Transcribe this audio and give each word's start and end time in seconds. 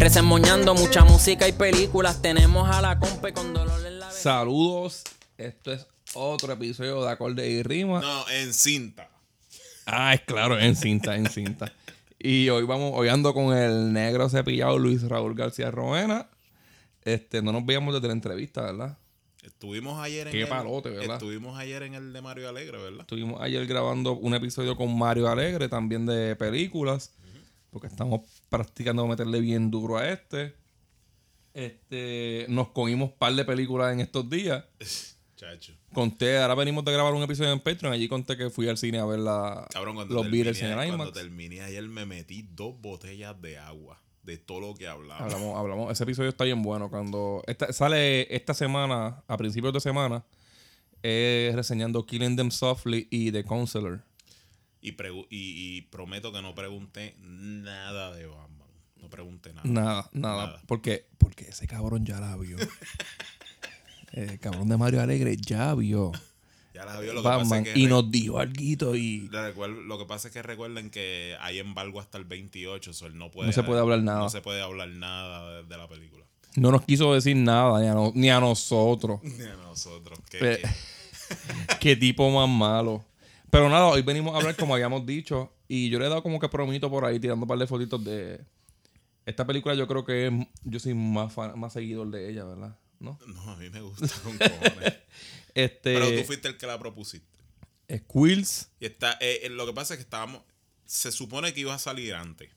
Resemoñando 0.00 0.74
mucha 0.74 1.04
música 1.04 1.46
y 1.46 1.52
películas. 1.52 2.22
Tenemos 2.22 2.66
a 2.70 2.80
la 2.80 2.98
compa 2.98 3.32
con 3.32 3.52
dolor 3.52 3.86
en 3.86 4.00
la. 4.00 4.10
Saludos, 4.10 5.04
esto 5.36 5.74
es 5.74 5.86
otro 6.14 6.54
episodio 6.54 7.04
de 7.04 7.10
Acorde 7.10 7.46
y 7.46 7.62
Rima. 7.62 8.00
No, 8.00 8.28
en 8.30 8.54
cinta. 8.54 9.10
Ah, 9.84 10.14
es 10.14 10.22
claro, 10.22 10.58
en 10.58 10.74
cinta, 10.74 11.16
en 11.16 11.28
cinta. 11.28 11.70
Y 12.18 12.48
hoy 12.48 12.64
vamos, 12.64 12.92
hoy 12.94 13.08
ando 13.08 13.34
con 13.34 13.54
el 13.54 13.92
negro 13.92 14.30
cepillado 14.30 14.78
Luis 14.78 15.02
Raúl 15.02 15.34
García 15.34 15.70
Romena. 15.70 16.30
Este, 17.04 17.42
no 17.42 17.52
nos 17.52 17.66
veíamos 17.66 17.92
desde 17.92 18.06
la 18.06 18.14
entrevista, 18.14 18.62
¿verdad? 18.62 18.96
Estuvimos 19.42 20.02
ayer 20.02 20.28
en 20.28 20.32
Qué 20.32 20.42
el, 20.42 20.48
palote, 20.48 20.88
¿verdad? 20.88 21.16
Estuvimos 21.16 21.58
ayer 21.58 21.82
en 21.82 21.92
el 21.92 22.14
de 22.14 22.22
Mario 22.22 22.48
Alegre, 22.48 22.78
¿verdad? 22.78 23.00
Estuvimos 23.00 23.42
ayer 23.42 23.66
grabando 23.66 24.14
un 24.14 24.32
episodio 24.32 24.76
con 24.76 24.96
Mario 24.96 25.28
Alegre, 25.28 25.68
también 25.68 26.06
de 26.06 26.36
películas, 26.36 27.12
porque 27.70 27.86
estamos 27.86 28.20
practicando 28.48 29.06
meterle 29.06 29.40
bien 29.40 29.70
duro 29.70 29.96
a 29.98 30.08
este. 30.08 30.54
Este, 31.54 32.46
nos 32.48 32.68
cogimos 32.68 33.10
un 33.10 33.16
par 33.18 33.34
de 33.34 33.44
películas 33.44 33.92
en 33.92 34.00
estos 34.00 34.28
días. 34.28 34.64
Chacho. 35.36 35.72
Conté, 35.92 36.36
ahora 36.38 36.54
venimos 36.54 36.84
de 36.84 36.92
grabar 36.92 37.14
un 37.14 37.22
episodio 37.22 37.50
en 37.50 37.60
Patreon. 37.60 37.92
Allí 37.94 38.08
conté 38.08 38.36
que 38.36 38.50
fui 38.50 38.68
al 38.68 38.76
cine 38.76 38.98
a 38.98 39.06
ver 39.06 39.18
la, 39.20 39.66
Cabrón, 39.72 39.94
cuando 39.96 40.14
los 40.14 40.30
Beatles 40.30 40.60
en 40.60 40.68
el 40.68 40.74
cuando 40.74 40.94
IMAX. 40.96 41.12
terminé 41.12 41.62
ayer 41.62 41.82
me 41.88 42.04
metí 42.04 42.42
dos 42.42 42.78
botellas 42.80 43.40
de 43.40 43.56
agua 43.58 44.00
de 44.22 44.36
todo 44.36 44.60
lo 44.60 44.74
que 44.74 44.86
hablaba. 44.86 45.24
Hablamos, 45.24 45.56
hablamos. 45.56 45.90
Ese 45.92 46.04
episodio 46.04 46.28
está 46.28 46.44
bien 46.44 46.62
bueno. 46.62 46.90
Cuando 46.90 47.42
esta- 47.46 47.72
sale 47.72 48.32
esta 48.34 48.52
semana, 48.52 49.24
a 49.26 49.36
principios 49.38 49.72
de 49.72 49.80
semana, 49.80 50.24
es 51.02 51.54
reseñando 51.54 52.04
Killing 52.04 52.36
Them 52.36 52.50
Softly 52.50 53.08
y 53.10 53.32
The 53.32 53.42
Counselor. 53.44 54.04
Y, 54.82 54.90
y, 54.92 54.96
y 55.30 55.82
prometo 55.82 56.32
que 56.32 56.40
no 56.42 56.54
pregunté 56.54 57.14
nada 57.20 58.12
de 58.14 58.26
Batman. 58.26 58.68
No 58.96 59.08
pregunté 59.10 59.52
nada. 59.52 59.68
Nada, 59.68 60.10
nada. 60.12 60.46
Nada. 60.46 60.62
Porque, 60.66 61.06
porque 61.18 61.44
ese 61.48 61.66
cabrón 61.66 62.04
ya 62.06 62.20
la 62.20 62.36
vio. 62.36 62.56
El 64.12 64.38
cabrón 64.40 64.68
de 64.68 64.76
Mario 64.76 65.00
Alegre 65.00 65.36
ya 65.36 65.72
vio 65.74 66.10
Ya 66.74 66.84
las 66.84 67.00
vio 67.00 67.12
lo 67.12 67.22
que 67.22 67.28
pasa 67.28 67.38
Batman 67.38 67.66
es 67.66 67.72
que 67.74 67.78
y 67.80 67.86
nos 67.86 68.10
dijo 68.10 68.38
algo 68.40 68.96
y 68.96 69.28
lo 69.86 69.98
que 69.98 70.04
pasa 70.06 70.28
es 70.28 70.34
que 70.34 70.42
recuerden 70.42 70.90
que 70.90 71.36
hay 71.40 71.58
embargo 71.60 72.00
hasta 72.00 72.18
el 72.18 72.24
28, 72.24 72.92
so 72.92 73.06
él 73.06 73.16
no 73.16 73.30
puede 73.30 73.46
No 73.48 73.52
se 73.52 73.62
puede 73.62 73.80
hablar 73.80 74.02
nada. 74.02 74.18
No 74.20 74.28
se 74.30 74.40
puede 74.40 74.60
hablar 74.62 74.88
nada 74.88 75.62
de, 75.62 75.68
de 75.68 75.76
la 75.76 75.86
película. 75.88 76.24
no 76.56 76.72
nos 76.72 76.84
quiso 76.84 77.14
decir 77.14 77.36
nada 77.36 77.80
ni 77.80 77.86
a, 77.86 77.94
no- 77.94 78.12
ni 78.14 78.30
a 78.30 78.40
nosotros. 78.40 79.20
Ni 79.22 79.44
a 79.44 79.54
nosotros. 79.54 80.18
Que, 80.28 80.38
Pe- 80.38 80.58
que- 80.62 80.68
Qué 81.80 81.94
tipo 81.96 82.28
más 82.30 82.48
malo. 82.48 83.04
Pero 83.50 83.68
nada, 83.68 83.86
hoy 83.86 84.02
venimos 84.02 84.34
a 84.34 84.38
hablar 84.38 84.56
como 84.56 84.74
habíamos 84.74 85.04
dicho. 85.06 85.52
Y 85.68 85.88
yo 85.90 85.98
le 85.98 86.06
he 86.06 86.08
dado 86.08 86.22
como 86.22 86.38
que 86.40 86.48
promito 86.48 86.90
por 86.90 87.04
ahí, 87.04 87.18
tirando 87.20 87.44
un 87.44 87.48
par 87.48 87.58
de 87.58 87.66
fotitos 87.66 88.02
de. 88.04 88.40
Esta 89.26 89.46
película 89.46 89.74
yo 89.74 89.86
creo 89.86 90.04
que 90.04 90.26
es, 90.28 90.32
yo 90.64 90.80
soy 90.80 90.94
más 90.94 91.32
fan- 91.32 91.58
más 91.58 91.72
seguidor 91.72 92.10
de 92.10 92.30
ella, 92.30 92.44
¿verdad? 92.44 92.76
¿No? 92.98 93.18
no, 93.26 93.42
a 93.50 93.56
mí 93.56 93.70
me 93.70 93.80
gusta 93.80 94.08
con 94.22 94.36
cojones. 94.38 94.94
Este. 95.54 95.94
Pero 95.94 96.08
tú 96.16 96.24
fuiste 96.24 96.46
el 96.48 96.56
que 96.56 96.66
la 96.66 96.78
propusiste. 96.78 97.26
Squills. 97.92 98.70
Y 98.78 98.86
está, 98.86 99.12
eh, 99.20 99.40
eh, 99.42 99.48
lo 99.50 99.66
que 99.66 99.72
pasa 99.72 99.94
es 99.94 99.98
que 99.98 100.02
estábamos. 100.04 100.42
Se 100.86 101.10
supone 101.10 101.52
que 101.52 101.60
iba 101.60 101.74
a 101.74 101.78
salir 101.78 102.14
antes. 102.14 102.50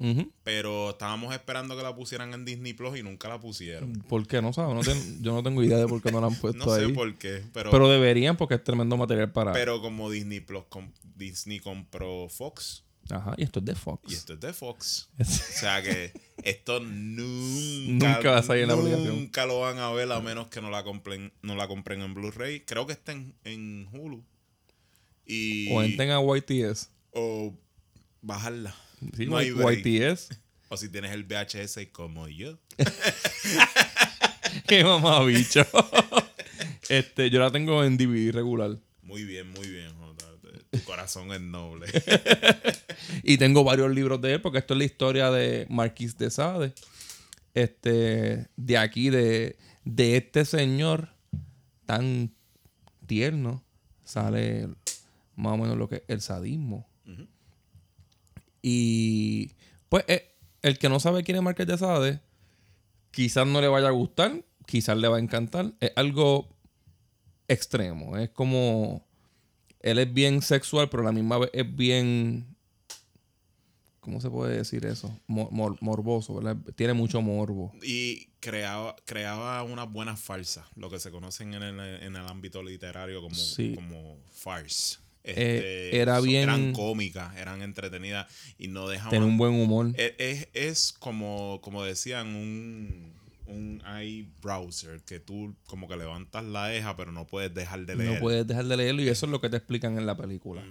Ujú. 0.00 0.32
Pero 0.44 0.90
estábamos 0.90 1.32
esperando 1.34 1.76
que 1.76 1.82
la 1.82 1.94
pusieran 1.94 2.32
en 2.34 2.44
Disney 2.46 2.72
Plus 2.72 2.98
y 2.98 3.02
nunca 3.02 3.28
la 3.28 3.38
pusieron. 3.38 3.92
¿Por 4.08 4.26
qué? 4.26 4.40
No 4.42 4.52
sabes. 4.52 4.74
No 4.74 4.80
ten- 4.82 5.22
yo 5.22 5.32
no 5.34 5.42
tengo 5.42 5.62
idea 5.62 5.76
de 5.76 5.86
por 5.86 6.00
qué 6.02 6.10
no 6.10 6.20
la 6.20 6.28
han 6.28 6.34
puesto 6.40 6.64
No 6.64 6.74
sé 6.74 6.86
ahí. 6.86 6.92
por 6.92 7.14
qué. 7.16 7.42
Pero, 7.52 7.70
Pero 7.70 7.88
deberían 7.88 8.36
porque 8.36 8.54
es 8.54 8.64
tremendo 8.64 8.96
material 8.96 9.30
para. 9.30 9.52
pero 9.52 9.80
como 9.82 10.10
Disney 10.10 10.40
Plus 10.40 10.64
com- 10.70 10.90
Disney 11.16 11.60
compró 11.60 12.28
Fox. 12.30 12.82
Ajá, 13.10 13.34
y 13.36 13.42
esto 13.42 13.58
es 13.58 13.64
de 13.64 13.74
Fox. 13.74 14.10
Y 14.10 14.14
esto 14.14 14.34
es 14.34 14.40
de 14.40 14.52
Fox. 14.52 15.08
O 15.18 15.24
sea 15.24 15.82
que 15.82 16.12
esto 16.44 16.80
nunca, 16.80 18.16
Nunca 18.16 18.30
va 18.30 18.38
a 18.38 18.42
salir 18.42 18.62
en 18.62 18.68
la 18.68 18.74
aplicación. 18.74 19.08
Nunca 19.08 19.46
lo 19.46 19.60
van 19.60 19.78
a 19.78 19.90
ver 19.90 20.10
a 20.12 20.20
menos 20.20 20.46
que 20.48 20.60
no 20.62 20.70
la 20.70 20.82
compren, 20.84 21.32
no 21.42 21.56
la 21.56 21.66
compren 21.68 22.00
en 22.02 22.14
Blu-ray. 22.14 22.60
Creo 22.60 22.86
que 22.86 22.92
está 22.94 23.12
en, 23.12 23.34
en 23.44 23.88
Hulu. 23.92 24.22
Y, 25.26 25.72
O 25.72 25.82
entren 25.82 26.10
a 26.10 26.20
YTS. 26.20 26.88
o 27.12 27.52
bajarla. 28.22 28.74
Sí, 29.16 29.26
No 29.26 29.36
hay. 29.36 29.50
YTS. 29.50 30.28
O 30.68 30.76
si 30.76 30.88
tienes 30.88 31.12
el 31.12 31.24
VHS 31.24 31.88
como 31.92 32.28
yo. 32.28 32.58
Qué 34.68 34.84
mamabicho. 34.84 35.66
este, 36.88 37.30
yo 37.30 37.40
la 37.40 37.50
tengo 37.50 37.82
en 37.84 37.96
DVD 37.96 38.32
regular. 38.32 38.78
Muy 39.02 39.24
bien, 39.24 39.50
muy 39.50 39.68
bien, 39.68 39.92
Jota. 39.96 40.26
Tu 40.70 40.82
corazón 40.84 41.32
es 41.32 41.40
noble. 41.40 41.86
Y 43.22 43.38
tengo 43.38 43.64
varios 43.64 43.90
libros 43.92 44.20
de 44.20 44.34
él, 44.34 44.40
porque 44.40 44.58
esto 44.58 44.74
es 44.74 44.78
la 44.78 44.84
historia 44.84 45.30
de 45.30 45.66
Marquis 45.68 46.16
de 46.18 46.30
Sade. 46.30 46.72
Este, 47.54 48.46
de 48.56 48.78
aquí, 48.78 49.10
de, 49.10 49.56
de 49.84 50.16
este 50.16 50.44
señor 50.44 51.08
tan 51.86 52.32
tierno, 53.06 53.64
sale 54.04 54.68
más 55.34 55.54
o 55.54 55.56
menos 55.56 55.76
lo 55.76 55.88
que 55.88 55.96
es 55.96 56.02
el 56.08 56.20
sadismo. 56.20 56.88
Y 58.62 59.52
pues 59.88 60.04
eh, 60.08 60.34
el 60.62 60.78
que 60.78 60.88
no 60.88 61.00
sabe 61.00 61.22
quién 61.24 61.36
es 61.36 61.42
Marqués 61.42 61.66
de 61.66 61.78
Sade, 61.78 62.20
quizás 63.10 63.46
no 63.46 63.60
le 63.60 63.68
vaya 63.68 63.88
a 63.88 63.92
gustar, 63.92 64.44
quizás 64.66 64.96
le 64.96 65.08
va 65.08 65.16
a 65.16 65.20
encantar. 65.20 65.72
Es 65.80 65.92
algo 65.96 66.48
extremo. 67.48 68.16
Es 68.16 68.30
como. 68.30 69.06
Él 69.80 69.98
es 69.98 70.12
bien 70.12 70.42
sexual, 70.42 70.90
pero 70.90 71.02
a 71.02 71.06
la 71.06 71.12
misma 71.12 71.38
vez 71.38 71.50
es 71.54 71.74
bien. 71.74 72.54
¿Cómo 74.00 74.20
se 74.20 74.30
puede 74.30 74.56
decir 74.56 74.86
eso? 74.86 75.14
Mor- 75.26 75.50
mor- 75.52 75.76
morboso, 75.82 76.34
¿verdad? 76.34 76.56
Tiene 76.74 76.94
mucho 76.94 77.20
morbo. 77.20 77.70
Y 77.82 78.28
creaba, 78.40 78.96
creaba 79.04 79.62
unas 79.62 79.90
buenas 79.92 80.18
farsas, 80.18 80.64
lo 80.74 80.88
que 80.88 80.98
se 80.98 81.10
conocen 81.10 81.52
en 81.52 81.62
el, 81.62 81.80
en 81.80 82.16
el 82.16 82.26
ámbito 82.26 82.62
literario 82.62 83.20
como, 83.20 83.34
Sí. 83.34 83.74
como 83.74 84.18
farce. 84.30 84.98
Eh, 85.24 85.90
era 85.92 86.20
bien- 86.20 86.44
Eran 86.44 86.72
cómicas, 86.72 87.36
eran 87.36 87.62
entretenidas 87.62 88.26
y 88.58 88.68
no 88.68 88.88
dejaban... 88.88 89.22
Un 89.22 89.36
buen 89.38 89.52
humor. 89.54 89.92
Es, 89.96 90.14
es, 90.18 90.48
es 90.54 90.92
como, 90.98 91.60
como 91.62 91.84
decían, 91.84 92.28
un, 92.34 93.12
un 93.46 93.82
browser 94.40 95.00
que 95.02 95.20
tú 95.20 95.54
como 95.66 95.88
que 95.88 95.96
levantas 95.96 96.44
la 96.44 96.66
deja, 96.68 96.96
pero 96.96 97.12
no 97.12 97.26
puedes 97.26 97.52
dejar 97.52 97.84
de 97.86 97.96
leer. 97.96 98.14
No 98.14 98.20
puedes 98.20 98.46
dejar 98.46 98.64
de 98.66 98.76
leerlo 98.76 99.02
y 99.02 99.08
eso 99.08 99.26
es 99.26 99.32
lo 99.32 99.40
que 99.40 99.50
te 99.50 99.56
explican 99.58 99.98
en 99.98 100.06
la 100.06 100.16
película. 100.16 100.62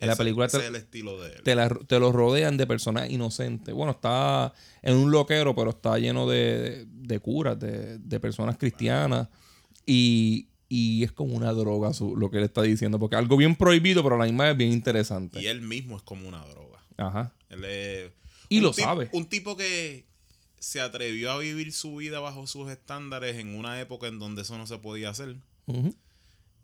En 0.00 0.06
la 0.06 0.12
Ese- 0.12 0.22
película 0.22 0.46
ese 0.46 0.58
te- 0.58 0.62
es 0.64 0.68
el 0.70 0.76
estilo 0.76 1.20
de 1.20 1.32
él. 1.34 1.42
te, 1.42 1.54
la- 1.54 1.68
te 1.68 1.98
lo 1.98 2.12
rodean 2.12 2.56
de 2.56 2.66
personas 2.66 3.10
inocentes. 3.10 3.74
Bueno, 3.74 3.90
está 3.92 4.54
en 4.80 4.96
un 4.96 5.10
loquero, 5.10 5.54
pero 5.56 5.70
está 5.70 5.98
lleno 5.98 6.28
de, 6.28 6.86
de 6.88 7.18
curas, 7.20 7.58
de, 7.58 7.98
de 7.98 8.20
personas 8.20 8.56
cristianas. 8.56 9.28
Y, 9.84 10.46
y 10.68 11.02
es 11.04 11.12
como 11.12 11.34
una 11.34 11.52
droga 11.52 11.92
su- 11.94 12.16
lo 12.16 12.30
que 12.30 12.38
él 12.38 12.44
está 12.44 12.62
diciendo, 12.62 12.98
porque 12.98 13.16
algo 13.16 13.36
bien 13.36 13.56
prohibido, 13.56 14.02
pero 14.02 14.16
a 14.16 14.18
la 14.18 14.24
misma 14.26 14.44
vez 14.44 14.56
bien 14.56 14.72
interesante. 14.72 15.40
Y 15.40 15.46
él 15.46 15.60
mismo 15.62 15.96
es 15.96 16.02
como 16.02 16.28
una 16.28 16.44
droga. 16.46 16.78
Ajá. 16.96 17.32
Él 17.48 17.64
es 17.64 18.12
Y 18.48 18.60
lo 18.60 18.72
sabe. 18.72 19.08
Un 19.12 19.26
tipo 19.26 19.56
que 19.56 20.04
se 20.58 20.80
atrevió 20.80 21.30
a 21.30 21.38
vivir 21.38 21.72
su 21.72 21.96
vida 21.96 22.18
bajo 22.20 22.46
sus 22.46 22.70
estándares 22.70 23.36
en 23.36 23.54
una 23.56 23.80
época 23.80 24.08
en 24.08 24.18
donde 24.18 24.42
eso 24.42 24.58
no 24.58 24.66
se 24.66 24.78
podía 24.78 25.10
hacer. 25.10 25.36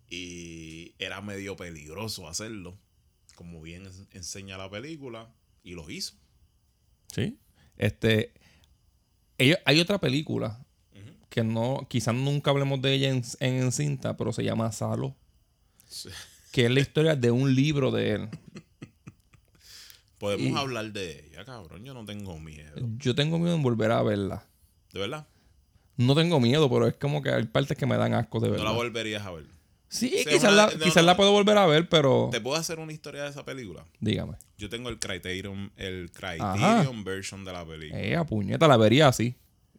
Y 0.09 0.95
era 0.99 1.21
medio 1.21 1.57
peligroso 1.57 2.29
hacerlo. 2.29 2.77
Como 3.37 3.61
bien 3.63 3.89
enseña 4.13 4.59
la 4.59 4.71
película. 4.71 5.33
Y 5.63 5.75
lo 5.75 5.89
hizo. 5.91 6.15
Sí. 7.15 7.39
Este. 7.77 8.33
ellos- 9.39 9.59
hay 9.65 9.81
otra 9.81 9.99
película. 10.01 10.64
Que 11.35 11.43
no, 11.43 11.85
quizás 11.91 12.15
nunca 12.15 12.53
hablemos 12.53 12.81
de 12.81 12.93
ella 12.95 13.09
en, 13.11 13.25
en 13.41 13.73
cinta, 13.73 14.17
pero 14.17 14.33
se 14.33 14.45
llama 14.45 14.71
Salo. 14.71 15.17
Sí. 15.89 16.09
Que 16.53 16.67
es 16.67 16.71
la 16.71 16.79
historia 16.79 17.17
de 17.17 17.33
un 17.33 17.53
libro 17.57 17.91
de 17.91 18.13
él. 18.13 18.29
Podemos 20.19 20.47
Y- 20.47 20.55
hablar 20.57 20.93
de 20.93 21.27
ella, 21.27 21.45
cabrón. 21.45 21.85
Yo 21.85 21.93
no 21.93 22.05
tengo 22.05 22.39
miedo. 22.39 22.75
Yo 22.99 23.17
tengo 23.17 23.41
miedo 23.41 23.57
en 23.57 23.63
volver 23.65 23.91
a 23.91 24.01
verla. 24.05 24.47
¿De 24.93 25.01
verdad? 25.01 25.27
No 25.97 26.15
tengo 26.15 26.39
miedo, 26.39 26.71
pero 26.71 26.87
es 26.87 26.95
como 26.95 27.21
que 27.21 27.31
hay 27.31 27.45
partes 27.47 27.77
que 27.77 27.85
me 27.87 27.97
dan 27.97 28.15
asco 28.15 28.39
de 28.39 28.47
No 28.47 28.53
verdad. 28.53 28.67
la 28.67 28.71
volverías 28.73 29.27
a 29.27 29.33
ver. 29.33 29.47
sí, 29.89 30.11
quizás, 30.11 30.45
una- 30.45 30.53
la, 30.53 30.67
no, 30.67 30.79
quizás 30.79 31.03
no. 31.03 31.07
la 31.07 31.17
puedo 31.17 31.33
volver 31.33 31.59
a 31.59 31.67
ver, 31.67 31.89
pero 31.89 32.29
¿Te 32.31 32.41
puedo 32.41 32.57
hacer 32.57 32.79
una 32.79 32.93
historia 32.93 33.25
de 33.25 33.31
esa 33.31 33.45
película? 33.45 33.85
dígame. 33.99 34.37
Yo 34.57 34.69
tengo 34.69 34.89
el 34.89 35.01
Criterion, 35.01 35.73
el 35.77 36.11
Ajá. 36.23 36.53
Criterion 36.55 37.03
version 37.03 37.45
de 37.45 37.53
la 37.53 37.67
película. 37.67 38.01
Eh, 38.01 38.15
a 38.15 38.25
puñeta, 38.25 38.69
la 38.69 38.77
vería 38.77 39.09
así. 39.09 39.35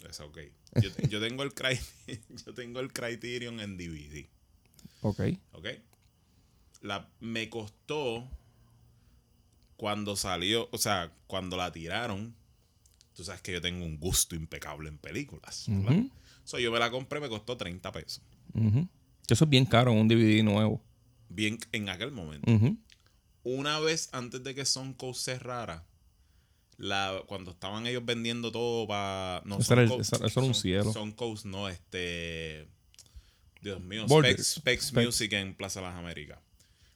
Es 0.08 0.20
ok. 0.20 0.38
Yo, 0.82 0.90
yo 1.08 1.20
tengo 1.20 1.44
el 1.44 1.54
yo 2.46 2.54
tengo 2.54 2.80
el 2.80 2.92
Criterion 2.92 3.60
en 3.60 3.78
DVD. 3.78 4.26
Ok. 5.02 5.22
¿Ok? 5.54 5.68
La, 6.82 7.10
me 7.20 7.50
costó 7.50 8.28
cuando 9.78 10.16
salió, 10.16 10.70
o 10.72 10.78
sea, 10.78 11.12
cuando 11.28 11.58
la 11.58 11.72
tiraron. 11.72 12.36
Tú 13.14 13.24
sabes 13.24 13.42
que 13.42 13.54
yo 13.54 13.62
tengo 13.62 13.86
un 13.86 13.98
gusto 13.98 14.36
impecable 14.36 14.90
en 14.90 14.98
películas. 14.98 15.70
Ujú. 15.70 16.10
So, 16.44 16.60
yo 16.60 16.72
me 16.72 16.80
la 16.80 16.92
compré, 16.92 17.22
me 17.22 17.30
costó 17.30 17.56
30 17.56 17.92
pesos. 17.92 18.22
Eso 19.28 19.44
es 19.46 19.50
bien 19.50 19.66
caro 19.66 19.92
en 19.92 20.00
un 20.00 20.08
DVD 20.08 20.44
nuevo. 20.44 20.82
Bien 21.30 21.58
en 21.72 21.90
aquel 21.90 22.12
momento. 22.12 22.52
Una 23.44 23.80
vez 23.80 24.10
antes 24.12 24.44
de 24.44 24.54
que 24.54 24.66
Sonco 24.66 25.14
cerrara, 25.14 25.86
la, 26.78 27.22
cuando 27.28 27.52
estaban 27.52 27.88
ellos 27.88 28.04
vendiendo 28.06 28.52
todo 28.52 28.88
para. 28.88 29.42
No, 29.46 29.60
Eso 29.60 29.74
era 29.74 29.84
el- 29.84 29.92
eso- 30.02 30.16
era 30.18 30.26
un 30.42 30.54
Sun- 30.54 30.54
cielo. 30.56 30.92
Suncoast 30.94 31.46
no, 31.46 31.70
este. 31.70 32.68
Dios 33.62 33.82
mío. 33.82 34.06
Specs, 34.08 34.48
Specs 34.58 34.86
Specs. 34.88 35.06
Music 35.06 35.34
en 35.34 35.56
Plaza 35.56 35.82
Las 35.82 35.96
Américas. 35.96 36.40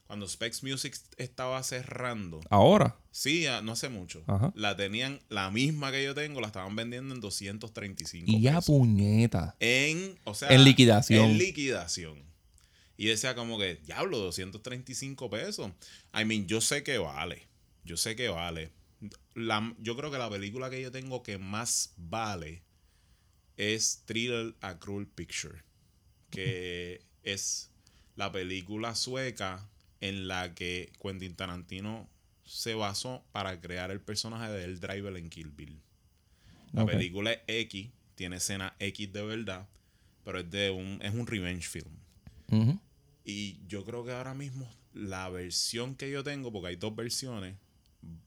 Cuando 0.06 0.28
Specs 0.28 0.64
Music 0.64 0.98
estaba 1.18 1.62
cerrando, 1.62 2.42
Ahora. 2.50 2.96
sí, 3.12 3.46
no 3.62 3.74
hace 3.74 3.90
mucho, 3.90 4.24
Ajá. 4.26 4.52
la 4.56 4.76
tenían, 4.76 5.20
la 5.30 5.52
misma 5.52 5.92
que 5.92 6.04
yo 6.04 6.16
tengo, 6.16 6.42
la 6.42 6.48
estaban 6.48 6.75
vendiendo 6.75 7.14
en 7.14 7.22
235 7.22 8.25
Y 8.28 8.42
ya 8.42 8.54
pesos. 8.56 8.66
puñeta. 8.66 9.56
En, 9.60 10.18
o 10.24 10.34
sea, 10.34 10.50
En 10.50 10.64
liquidación. 10.64 11.25
En 11.25 11.38
liquidación. 11.38 12.24
Y 12.98 13.06
decía 13.06 13.36
como 13.36 13.60
que, 13.60 13.75
diablo, 13.75 14.18
235 14.18 15.30
pesos. 15.30 15.72
I 16.20 16.25
mean, 16.25 16.48
yo 16.48 16.60
sé 16.60 16.82
que 16.84 16.98
vale. 16.98 17.48
Yo 17.84 17.96
sé 17.96 18.16
que 18.16 18.30
vale. 18.30 18.72
La- 19.34 19.75
yo 19.80 19.96
creo 19.96 20.12
que 20.12 20.18
la 20.18 20.30
película 20.30 20.69
que 20.69 20.81
yo 20.81 20.92
tengo 20.92 21.24
que 21.24 21.38
más 21.38 21.94
vale 21.98 22.63
es 23.57 24.04
Thriller 24.06 24.56
A 24.62 24.80
Cruel 24.80 25.07
Picture. 25.07 25.63
Que 26.30 27.01
es 27.24 27.72
la 28.16 28.31
película 28.31 28.96
sueca 28.96 29.69
en 30.01 30.28
la 30.28 30.54
que 30.56 30.92
Quentin 31.01 31.36
Tarantino 31.36 32.10
se 32.46 32.74
basó 32.74 33.24
para 33.31 33.60
crear 33.62 33.92
el 33.92 34.01
personaje 34.01 34.51
del 34.51 34.80
driver 34.80 35.16
en 35.18 35.30
Kill 35.30 35.51
Bill. 35.51 35.80
La 36.74 36.84
película 36.86 37.31
es 37.34 37.40
X, 37.48 37.90
tiene 38.16 38.38
escena 38.38 38.75
X 38.80 39.12
de 39.12 39.24
verdad, 39.24 39.68
pero 40.24 40.40
es 40.40 40.50
de 40.51 40.69
un 40.72 41.00
es 41.01 41.13
un 41.13 41.25
revenge 41.28 41.68
film. 41.68 41.92
Y 43.25 43.60
yo 43.68 43.86
creo 43.86 44.04
que 44.06 44.12
ahora 44.12 44.34
mismo 44.34 44.68
la 44.94 45.30
versión 45.30 45.96
que 45.96 46.10
yo 46.10 46.24
tengo, 46.24 46.51
porque 46.51 46.69
hay 46.69 46.75
dos 46.75 46.96
versiones, 46.96 47.56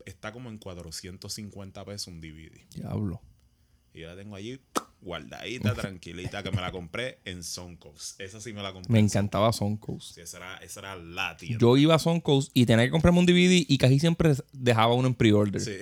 está 0.04 0.32
como 0.32 0.48
en 0.50 0.58
450 0.58 1.84
pesos 1.84 2.08
un 2.08 2.20
DVD. 2.20 2.52
Diablo. 2.74 3.20
Y 3.94 4.00
yo 4.00 4.08
la 4.08 4.16
tengo 4.16 4.36
allí 4.36 4.60
guardadita, 5.02 5.74
tranquilita, 5.74 6.42
que 6.42 6.50
me 6.50 6.60
la 6.60 6.72
compré 6.72 7.18
en 7.24 7.42
Soundcoast. 7.42 8.20
Esa 8.20 8.40
sí 8.40 8.52
me 8.52 8.62
la 8.62 8.72
compré. 8.72 8.92
Me 8.92 9.00
en 9.00 9.06
encantaba. 9.06 9.52
Soundcoast. 9.52 10.14
Sí, 10.14 10.20
esa 10.20 10.38
era, 10.38 10.56
esa 10.58 10.80
era 10.80 10.96
la 10.96 11.36
tienda. 11.36 11.58
Yo 11.60 11.76
iba 11.76 11.94
a 11.94 11.98
Suncoast 11.98 12.50
y 12.54 12.64
tenía 12.64 12.84
que 12.84 12.90
comprarme 12.90 13.18
un 13.18 13.26
DVD 13.26 13.64
y 13.68 13.78
casi 13.78 13.98
siempre 13.98 14.32
dejaba 14.52 14.94
uno 14.94 15.08
en 15.08 15.14
pre-order. 15.14 15.60
Sí. 15.60 15.78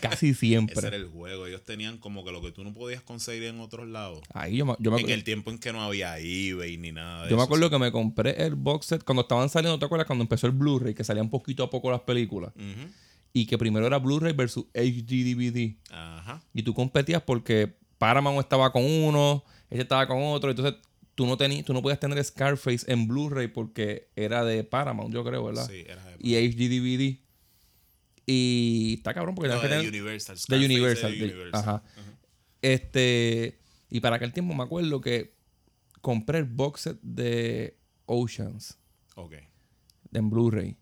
Casi 0.00 0.34
siempre. 0.34 0.76
Ese 0.76 0.88
era 0.88 0.96
el 0.96 1.06
juego. 1.06 1.46
Ellos 1.46 1.62
tenían 1.64 1.98
como 1.98 2.24
que 2.24 2.32
lo 2.32 2.42
que 2.42 2.50
tú 2.50 2.64
no 2.64 2.74
podías 2.74 3.02
conseguir 3.02 3.44
en 3.44 3.60
otros 3.60 3.86
lados. 3.86 4.20
Ahí 4.32 4.56
yo 4.56 4.66
me, 4.66 4.74
yo 4.78 4.90
me, 4.90 5.00
En 5.00 5.10
el 5.10 5.22
tiempo 5.22 5.50
en 5.50 5.58
que 5.58 5.72
no 5.72 5.82
había 5.82 6.18
eBay 6.18 6.76
ni 6.76 6.90
nada 6.90 7.24
de 7.24 7.30
yo 7.30 7.36
me 7.36 7.42
acuerdo 7.42 7.70
que 7.70 7.78
me 7.78 7.92
compré 7.92 8.42
el 8.44 8.56
box 8.56 8.86
set 8.86 9.04
cuando 9.04 9.22
estaban 9.22 9.48
saliendo, 9.48 9.78
¿te 9.78 9.84
acuerdas? 9.84 10.06
Cuando 10.06 10.22
empezó 10.22 10.46
el 10.46 10.54
Blu-ray, 10.54 10.94
que 10.94 11.04
salían 11.04 11.30
poquito 11.30 11.62
a 11.62 11.70
poco 11.70 11.90
las 11.90 12.00
películas. 12.00 12.52
Ujú. 12.56 12.90
Y 13.38 13.44
que 13.44 13.58
primero 13.58 13.86
era 13.86 13.98
Blu-ray 13.98 14.32
versus 14.32 14.64
HD 14.72 15.22
DVD. 15.34 15.76
Ajá. 15.90 16.42
Y 16.54 16.62
tú 16.62 16.72
competías 16.72 17.20
porque 17.20 17.76
Paramount 17.98 18.40
estaba 18.40 18.72
con 18.72 18.82
uno, 18.82 19.44
este 19.68 19.82
estaba 19.82 20.06
con 20.06 20.22
otro. 20.22 20.48
Entonces 20.48 20.74
tú 21.14 21.26
no, 21.26 21.36
tenías, 21.36 21.62
tú 21.66 21.74
no 21.74 21.82
podías 21.82 22.00
tener 22.00 22.22
Scarface 22.24 22.90
en 22.90 23.06
Blu-ray 23.06 23.48
porque 23.48 24.08
era 24.16 24.42
de 24.42 24.64
Paramount, 24.64 25.12
yo 25.12 25.22
creo, 25.22 25.44
¿verdad? 25.44 25.68
Sí, 25.68 25.84
era 25.86 26.02
de, 26.06 26.16
Y 26.18 26.34
HD 26.36 26.68
DVD. 26.70 27.18
Y 28.24 28.94
está 28.98 29.12
cabrón 29.12 29.34
porque 29.34 29.48
no, 29.50 29.60
de 29.60 29.68
tener- 29.68 29.86
Universal. 29.86 30.36
de 30.48 30.64
Universal. 30.64 31.12
de 31.12 31.18
de- 31.18 31.24
Universal. 31.26 31.60
ajá. 31.60 31.82
Este. 32.62 33.58
Y 33.90 34.00
para 34.00 34.16
aquel 34.16 34.32
tiempo 34.32 34.54
me 34.54 34.64
acuerdo 34.64 35.00
que 35.00 35.34
compré 36.00 36.38
el 36.38 36.44
box 36.44 36.80
set 36.80 36.98
de 37.02 37.76
Oceans 38.06 38.78
Ok. 39.14 39.34
en 40.12 40.30
Blu-ray. 40.30 40.76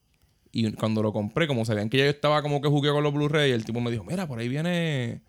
Y 0.57 0.73
cuando 0.73 1.03
lo 1.03 1.13
compré, 1.13 1.47
como 1.49 1.65
sabían 1.65 1.91
que 1.91 1.99
ya 1.99 2.05
yo 2.05 2.11
estaba 2.11 2.41
como 2.41 2.61
que 2.63 2.69
jugué 2.69 2.91
con 2.91 3.03
los 3.03 3.13
Blu-ray, 3.13 3.51
el 3.51 3.65
tipo 3.65 3.81
me 3.81 3.91
dijo: 3.91 4.05
Mira, 4.05 4.29
por 4.29 4.39
ahí 4.39 4.49
viene 4.49 5.21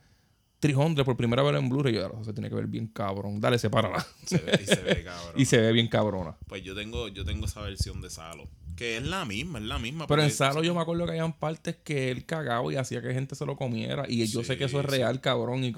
300 0.59 1.03
por 1.03 1.17
primera 1.17 1.41
vez 1.43 1.55
en 1.55 1.67
Blu-ray. 1.67 1.93
Y 1.95 1.97
yo, 1.97 2.07
"Eso 2.07 2.23
se 2.25 2.33
tiene 2.33 2.49
que 2.49 2.55
ver 2.55 2.67
bien 2.67 2.87
cabrón. 2.87 3.41
Dale, 3.41 3.57
sepárala. 3.57 4.05
Se 4.25 4.37
ve, 4.37 4.59
y 4.61 4.65
se 4.67 4.75
ve 4.81 5.03
cabrón. 5.03 5.33
y 5.35 5.45
se 5.45 5.57
ve 5.59 5.71
bien 5.71 5.87
cabrona. 5.87 6.37
Pues 6.47 6.63
yo 6.63 6.75
tengo, 6.75 7.07
yo 7.07 7.25
tengo 7.25 7.47
esa 7.47 7.61
versión 7.61 8.01
de 8.01 8.09
Salo. 8.11 8.47
Que 8.75 8.97
es 8.97 9.03
la 9.03 9.25
misma, 9.25 9.57
es 9.59 9.65
la 9.65 9.79
misma. 9.79 10.05
Pero 10.05 10.21
en 10.21 10.29
Salo 10.31 10.61
yo 10.63 10.75
me 10.75 10.81
acuerdo 10.81 11.05
que 11.05 11.11
habían 11.13 11.33
partes 11.33 11.77
que 11.77 12.11
él 12.11 12.25
cagaba 12.25 12.71
y 12.71 12.75
hacía 12.75 13.01
que 13.01 13.13
gente 13.13 13.33
se 13.35 13.45
lo 13.45 13.55
comiera. 13.55 14.05
Y 14.07 14.25
yo 14.27 14.43
sé 14.43 14.57
que 14.57 14.65
eso 14.65 14.79
es 14.79 14.85
Sí, 14.85 14.91
real, 14.91 15.21
cabrón, 15.21 15.63
y 15.63 15.73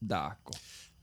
da 0.00 0.28
asco. 0.28 0.52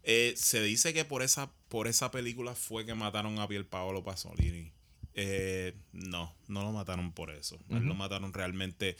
Eh, 0.04 0.34
se 0.36 0.62
dice 0.62 0.94
que 0.94 1.06
por 1.06 1.22
esa, 1.24 1.52
por 1.70 1.88
esa 1.88 2.12
película 2.12 2.56
fue 2.56 2.86
que 2.86 2.94
mataron 2.94 3.40
a 3.40 3.48
Pier 3.48 3.68
Paolo 3.68 4.04
Pasolini. 4.04 4.72
Eh, 5.16 5.74
no, 5.94 6.36
no 6.48 6.62
lo 6.64 6.72
mataron 6.72 7.12
por 7.14 7.32
eso. 7.32 7.56
Él 7.70 7.84
Lo 7.86 7.96
mataron 7.96 8.34
realmente. 8.34 8.98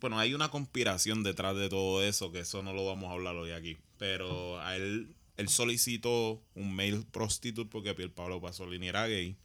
Bueno, 0.00 0.18
hay 0.18 0.34
una 0.34 0.48
conspiración 0.50 1.22
detrás 1.22 1.56
de 1.56 1.68
todo 1.68 2.02
eso, 2.02 2.32
que 2.32 2.40
eso 2.40 2.62
no 2.62 2.72
lo 2.72 2.84
vamos 2.84 3.08
a 3.10 3.12
hablar 3.12 3.36
hoy 3.36 3.52
aquí. 3.52 3.76
Pero 3.98 4.60
a 4.60 4.74
él, 4.76 5.14
él 5.36 5.48
solicitó 5.48 6.42
un 6.54 6.74
mail 6.74 7.04
prostitute 7.10 7.70
porque 7.70 7.94
Pier 7.94 8.12
Paolo 8.12 8.40
Pasolini 8.40 8.88
era 8.88 9.06
gay. 9.06 9.36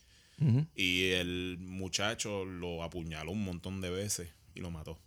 Y 0.76 1.12
el 1.12 1.58
muchacho 1.60 2.46
lo 2.46 2.82
apuñaló 2.84 3.32
un 3.32 3.44
montón 3.44 3.80
de 3.80 3.92
veces 3.92 4.30
y 4.56 4.62
lo 4.62 4.72
mató. 4.72 5.00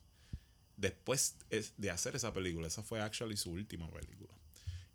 Después 0.76 1.36
es- 1.50 1.74
de 1.76 1.90
hacer 1.90 2.14
esa 2.16 2.32
película, 2.32 2.66
esa 2.68 2.82
fue 2.84 3.00
actually 3.00 3.36
su 3.36 3.50
última 3.50 3.90
película. 3.90 4.32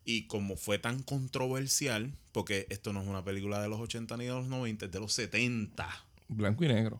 Y 0.09 0.23
como 0.23 0.55
fue 0.55 0.79
tan 0.79 1.03
controversial, 1.03 2.11
porque 2.31 2.65
esto 2.71 2.93
no 2.93 3.01
es 3.03 3.07
una 3.07 3.23
película 3.23 3.61
de 3.61 3.69
los 3.69 3.79
80 3.79 4.17
ni 4.17 4.25
de 4.25 4.31
los 4.31 4.47
90, 4.47 4.85
es 4.85 4.91
de 4.91 4.99
los 4.99 5.13
70. 5.13 5.87
Blanco 6.29 6.63
y 6.63 6.67
negro. 6.67 6.99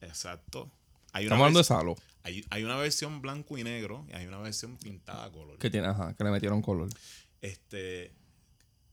Exacto. 0.00 0.68
Hay 1.12 1.26
una, 1.26 1.36
Estamos 1.36 1.42
hablando 1.44 1.58
de 1.60 1.64
Salo. 1.64 1.96
hay, 2.24 2.44
hay 2.50 2.64
una 2.64 2.74
versión 2.74 3.22
blanco 3.22 3.56
y 3.56 3.62
negro 3.62 4.04
y 4.08 4.14
hay 4.14 4.26
una 4.26 4.38
versión 4.38 4.76
pintada 4.78 5.26
a 5.26 5.30
color. 5.30 5.58
Que 5.58 5.70
tiene, 5.70 5.86
ajá, 5.86 6.12
que 6.14 6.24
le 6.24 6.30
metieron 6.32 6.60
color. 6.60 6.88
Este, 7.40 8.12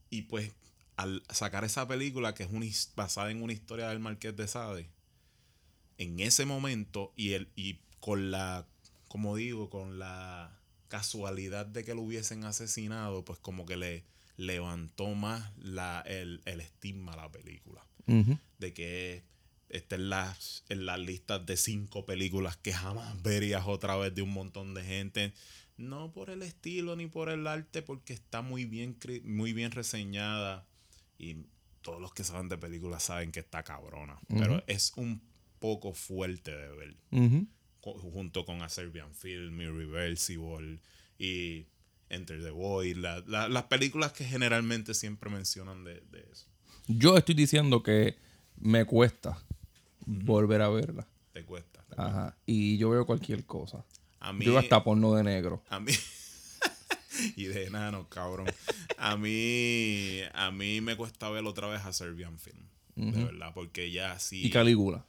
y 0.08 0.22
pues 0.22 0.52
al 0.94 1.24
sacar 1.28 1.64
esa 1.64 1.88
película 1.88 2.36
que 2.36 2.44
es 2.44 2.50
una 2.52 2.66
basada 2.94 3.32
en 3.32 3.42
una 3.42 3.54
historia 3.54 3.88
del 3.88 3.98
Marqués 3.98 4.36
de 4.36 4.46
Sade, 4.46 4.88
en 5.96 6.20
ese 6.20 6.46
momento 6.46 7.12
y, 7.16 7.32
el, 7.32 7.48
y 7.56 7.80
con 7.98 8.30
la, 8.30 8.68
como 9.08 9.34
digo, 9.34 9.68
con 9.68 9.98
la 9.98 10.57
casualidad 10.88 11.66
de 11.66 11.84
que 11.84 11.94
lo 11.94 12.02
hubiesen 12.02 12.44
asesinado, 12.44 13.24
pues 13.24 13.38
como 13.38 13.66
que 13.66 13.76
le 13.76 14.04
levantó 14.36 15.14
más 15.14 15.52
la, 15.58 16.02
el, 16.06 16.40
el 16.44 16.60
estigma 16.60 17.12
a 17.12 17.16
la 17.16 17.30
película. 17.30 17.84
De 18.58 18.72
que 18.72 19.22
está 19.68 19.96
en 19.96 20.08
las, 20.08 20.64
en 20.68 20.86
las 20.86 20.98
listas 20.98 21.44
de 21.44 21.56
cinco 21.56 22.06
películas 22.06 22.56
que 22.56 22.72
jamás 22.72 23.20
verías 23.22 23.66
otra 23.66 23.96
vez 23.96 24.14
de 24.14 24.22
un 24.22 24.32
montón 24.32 24.74
de 24.74 24.82
gente. 24.82 25.32
No 25.76 26.10
por 26.12 26.30
el 26.30 26.42
estilo 26.42 26.96
ni 26.96 27.06
por 27.06 27.28
el 27.28 27.46
arte, 27.46 27.82
porque 27.82 28.12
está 28.12 28.42
muy 28.42 28.64
bien, 28.64 28.96
muy 29.24 29.52
bien 29.52 29.70
reseñada. 29.70 30.66
Y 31.18 31.44
todos 31.82 32.00
los 32.00 32.12
que 32.14 32.24
saben 32.24 32.48
de 32.48 32.58
películas 32.58 33.02
saben 33.02 33.30
que 33.30 33.40
está 33.40 33.62
cabrona. 33.62 34.18
Pero 34.28 34.62
es 34.66 34.92
un 34.96 35.20
poco 35.58 35.92
fuerte 35.92 36.50
de 36.50 36.68
ver. 36.76 36.96
Junto 37.80 38.44
con 38.44 38.60
A 38.62 38.68
Serbian 38.68 39.14
Film, 39.14 39.60
Irreversible 39.60 40.78
y 41.18 41.66
Enter 42.10 42.42
the 42.42 42.50
Void. 42.50 42.96
la- 42.96 43.20
la- 43.26 43.48
las 43.48 43.64
películas 43.64 44.12
que 44.12 44.24
generalmente 44.24 44.94
siempre 44.94 45.30
mencionan 45.30 45.84
de, 45.84 46.00
de 46.10 46.26
eso. 46.32 46.46
Yo 46.86 47.16
estoy 47.16 47.34
diciendo 47.34 47.82
que 47.82 48.16
me 48.56 48.84
cuesta 48.84 49.38
volver 50.06 50.62
a 50.62 50.68
verla. 50.68 51.06
Te 51.32 51.44
cuesta. 51.44 51.84
Ajá. 51.96 52.36
Y 52.46 52.78
yo 52.78 52.90
veo 52.90 53.06
cualquier 53.06 53.44
cosa. 53.44 53.84
A 54.20 54.32
mí, 54.32 54.44
Yo 54.44 54.58
hasta 54.58 54.82
porno 54.82 55.14
de 55.14 55.22
negro. 55.22 55.62
A 55.68 55.78
mí. 55.80 55.92
y 57.36 57.44
de 57.44 57.66
enano, 57.66 58.08
cabrón. 58.08 58.46
A 58.96 59.16
mí. 59.16 60.20
A 60.34 60.50
mí 60.50 60.80
me 60.80 60.96
cuesta 60.96 61.30
ver 61.30 61.44
otra 61.44 61.68
vez 61.68 61.82
a 61.84 61.92
Serbian 61.92 62.38
Film. 62.38 62.64
De 62.96 63.24
verdad, 63.24 63.52
porque 63.54 63.92
ya 63.92 64.18
sí. 64.18 64.44
Y 64.46 64.50
Calígula. 64.50 65.04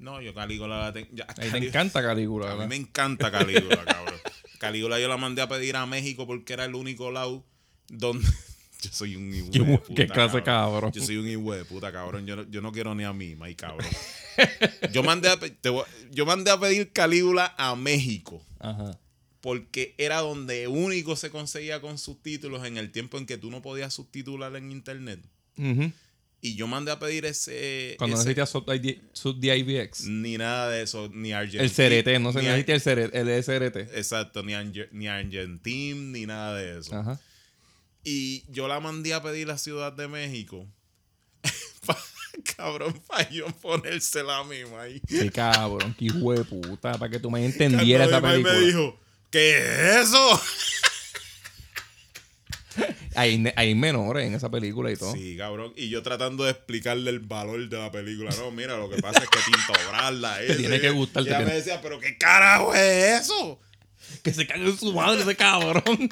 No, 0.00 0.20
yo 0.20 0.34
Calígula 0.34 0.78
la 0.80 0.92
tengo. 0.92 1.08
ya, 1.12 1.24
A 1.28 1.34
ti 1.34 1.48
te 1.50 1.58
encanta 1.58 2.02
Calígula, 2.02 2.52
A 2.52 2.56
mí 2.56 2.66
me 2.66 2.76
encanta 2.76 3.30
Calígula, 3.30 3.84
cabrón. 3.84 4.14
Calígula 4.58 4.98
yo 4.98 5.08
la 5.08 5.16
mandé 5.16 5.42
a 5.42 5.48
pedir 5.48 5.76
a 5.76 5.86
México 5.86 6.26
porque 6.26 6.52
era 6.54 6.64
el 6.64 6.74
único 6.74 7.10
lado 7.10 7.44
donde. 7.88 8.26
Yo 8.82 8.88
soy 8.92 9.14
un 9.14 9.30
hijo 9.34 9.50
de 9.50 9.76
puta, 9.78 9.94
qué 9.94 10.06
clase 10.08 10.42
cabrón. 10.42 10.90
Yo 10.92 11.02
soy 11.04 11.18
un 11.18 11.28
hijo 11.28 11.52
de 11.52 11.66
puta, 11.66 11.92
cabrón. 11.92 12.26
Yo 12.26 12.34
no, 12.36 12.44
yo 12.48 12.62
no 12.62 12.72
quiero 12.72 12.94
ni 12.94 13.04
a 13.04 13.12
mí, 13.12 13.36
my 13.36 13.54
cabrón. 13.54 13.86
Yo 14.90 15.02
mandé 15.02 15.28
a, 15.28 15.38
te 15.38 15.68
voy- 15.68 15.84
yo 16.10 16.24
mandé 16.24 16.50
a 16.50 16.58
pedir 16.58 16.90
Calígula 16.90 17.54
a 17.58 17.76
México. 17.76 18.42
Ajá. 18.58 18.98
porque 19.42 19.94
era 19.98 20.20
donde 20.20 20.66
único 20.68 21.14
se 21.16 21.28
conseguía 21.30 21.80
con 21.82 21.98
subtítulos 21.98 22.66
en 22.66 22.76
el 22.78 22.90
tiempo 22.90 23.18
en 23.18 23.26
que 23.26 23.36
tú 23.38 23.50
no 23.50 23.60
podías 23.62 23.92
subtitular 23.92 24.54
en 24.56 24.70
internet. 24.70 25.20
Ujú. 25.58 25.92
Y 26.42 26.54
yo 26.54 26.66
mandé 26.66 26.90
a 26.90 26.98
pedir 26.98 27.26
ese. 27.26 27.96
Cuando 27.98 28.16
ese- 28.16 28.24
necesitas 28.24 28.48
sub 28.50 28.64
sub 29.12 29.38
DIVX. 29.40 30.04
Ni 30.06 30.38
nada 30.38 30.70
de 30.70 30.82
eso, 30.82 31.10
ni 31.12 31.32
Argentina. 31.32 31.62
El 31.64 31.70
CRT, 31.70 32.18
no 32.18 32.32
se 32.32 32.40
necesita 32.42 32.72
el 32.74 32.82
CRT, 32.82 33.14
el 33.14 33.28
SRT. 33.28 33.76
Exacto, 33.98 34.42
ni, 34.42 34.54
Arge- 34.54 34.88
ni 34.92 35.06
Argentin, 35.06 36.12
ni 36.12 36.24
nada 36.24 36.54
de 36.56 36.78
eso. 36.78 36.96
Ajá. 36.96 37.20
Y 38.02 38.44
yo 38.50 38.68
la 38.68 38.80
mandé 38.80 39.12
a 39.12 39.22
pedir 39.22 39.50
a 39.50 39.58
Ciudad 39.58 39.92
de 39.92 40.08
México. 40.08 40.66
Cabrón, 42.56 42.98
para 43.06 43.28
yo 43.28 43.46
ponérsela 43.60 44.42
misma 44.44 44.82
ahí. 44.82 45.00
Qué 45.06 45.30
cabrón, 45.30 45.94
qué 45.98 46.06
hijo 46.06 46.32
de 46.32 46.44
puta, 46.44 46.92
para 46.98 47.10
que 47.10 47.18
tú 47.18 47.30
me 47.30 47.44
entendieras 47.44 48.08
esa 48.08 48.20
película. 48.22 48.54
me 48.54 48.60
dijo, 48.60 48.98
¿qué 49.30 49.58
es 49.58 49.96
eso? 50.08 50.40
Hay, 53.16 53.44
hay 53.56 53.74
menores 53.74 54.26
en 54.26 54.34
esa 54.34 54.50
película 54.50 54.90
y 54.92 54.96
todo. 54.96 55.12
Sí, 55.12 55.36
cabrón. 55.36 55.72
Y 55.76 55.88
yo 55.88 56.02
tratando 56.02 56.44
de 56.44 56.52
explicarle 56.52 57.10
el 57.10 57.18
valor 57.20 57.68
de 57.68 57.76
la 57.78 57.90
película. 57.90 58.30
No, 58.38 58.50
mira, 58.52 58.76
lo 58.76 58.88
que 58.88 59.00
pasa 59.02 59.22
es 59.22 59.28
que 59.28 59.38
Tinto 59.44 59.72
Brasla 59.90 60.42
es. 60.42 60.56
tiene 60.56 60.80
que 60.80 60.90
gustar, 60.90 61.22
Y 61.22 61.26
te 61.26 61.30
ella 61.30 61.38
tiene- 61.38 61.50
me 61.52 61.56
decía, 61.58 61.80
¿pero 61.82 61.98
qué 61.98 62.16
carajo 62.16 62.74
es 62.74 63.22
eso? 63.22 63.60
Que 64.22 64.32
se 64.32 64.46
cague 64.46 64.64
en 64.64 64.76
su 64.78 64.92
madre 64.92 65.22
ese 65.22 65.36
cabrón. 65.36 65.82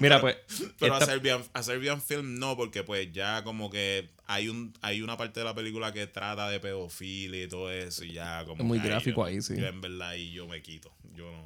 Mira, 0.00 0.20
pues. 0.20 0.36
Pero 0.78 0.94
esta- 0.94 1.04
a, 1.04 1.08
Serbian, 1.08 1.42
a 1.52 1.62
Serbian 1.62 2.00
Film 2.02 2.38
no, 2.38 2.56
porque 2.56 2.82
pues 2.82 3.12
ya 3.12 3.44
como 3.44 3.70
que 3.70 4.08
hay 4.26 4.48
un 4.48 4.72
hay 4.80 5.02
una 5.02 5.16
parte 5.16 5.40
de 5.40 5.44
la 5.44 5.54
película 5.54 5.92
que 5.92 6.06
trata 6.06 6.48
de 6.48 6.58
pedofilia 6.60 7.44
y 7.44 7.48
todo 7.48 7.70
eso. 7.70 8.04
Y 8.04 8.12
ya 8.14 8.44
como 8.44 8.62
Es 8.62 8.66
muy 8.66 8.80
que 8.80 8.88
gráfico 8.88 9.20
yo- 9.22 9.24
ahí, 9.26 9.42
sí. 9.42 9.56
Yo 9.56 9.66
en 9.66 9.80
verdad 9.80 10.08
ahí 10.10 10.32
yo 10.32 10.48
me 10.48 10.62
quito. 10.62 10.92
Yo 11.14 11.30
no. 11.30 11.44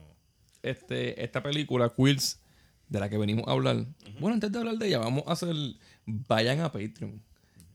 este, 0.62 1.22
esta 1.22 1.42
película, 1.42 1.92
Quills, 1.94 2.38
de 2.88 3.00
la 3.00 3.08
que 3.08 3.18
venimos 3.18 3.46
a 3.48 3.52
hablar. 3.52 3.86
Bueno, 4.20 4.34
antes 4.34 4.50
de 4.52 4.58
hablar 4.58 4.76
de 4.78 4.88
ella, 4.88 4.98
vamos 4.98 5.24
a 5.26 5.32
hacer. 5.32 5.54
Vayan 6.06 6.60
a 6.60 6.70
Patreon. 6.70 7.20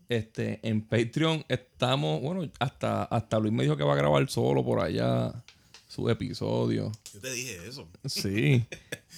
Este, 0.09 0.59
en 0.67 0.81
Patreon 0.81 1.45
estamos. 1.47 2.21
Bueno, 2.21 2.49
hasta, 2.59 3.03
hasta 3.03 3.39
Luis 3.39 3.53
me 3.53 3.63
dijo 3.63 3.77
que 3.77 3.83
va 3.83 3.93
a 3.93 3.97
grabar 3.97 4.29
solo 4.29 4.63
por 4.63 4.79
allá 4.79 5.33
su 5.87 6.09
episodio. 6.09 6.91
Yo 7.13 7.19
te 7.19 7.31
dije 7.31 7.57
eso. 7.67 7.87
Sí. 8.05 8.65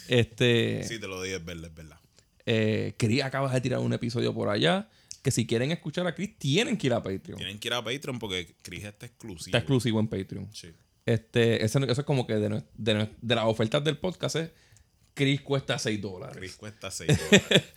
Este. 0.10 0.84
Sí, 0.84 1.00
te 1.00 1.08
lo 1.08 1.22
dije, 1.22 1.38
es 1.38 1.46
verdad, 1.46 1.68
es 1.68 1.76
verdad. 1.76 1.98
Eh, 2.46 2.94
Chris 2.98 3.24
acaba 3.24 3.50
de 3.54 3.62
tirar 3.62 3.80
un 3.80 3.94
episodio 3.94 4.34
por 4.34 4.50
allá. 4.50 4.90
Que 5.22 5.32
si 5.32 5.48
quieren 5.48 5.72
escuchar 5.72 6.06
a 6.06 6.14
Chris, 6.14 6.38
tienen 6.38 6.76
que 6.76 6.88
ir 6.88 6.94
a 6.94 7.02
Patreon. 7.02 7.38
Tienen 7.38 7.58
que 7.58 7.70
ir 7.70 7.74
a 7.74 7.82
Patreon 7.82 8.20
porque 8.20 8.54
Chris 8.62 8.84
está 8.84 9.06
exclusivo. 9.06 9.46
Está 9.48 9.60
exclusivo 9.60 10.00
en 10.02 10.08
Patreon. 10.10 10.50
Sí. 10.54 10.74
Este, 11.06 11.64
eso, 11.64 11.80
eso 11.80 12.02
es 12.02 12.06
como 12.06 12.28
que 12.28 12.36
de, 12.36 12.64
de, 12.76 13.10
de 13.22 13.36
las 13.36 13.46
ofertas 13.46 13.82
del 13.86 13.98
podcast 13.98 14.36
es 14.36 14.52
Chris 15.14 15.42
cuesta 15.42 15.78
6 15.80 16.02
dólares. 16.02 16.36
Chris 16.38 16.56
cuesta 16.56 16.90
6 16.92 17.08
dólares. 17.10 17.64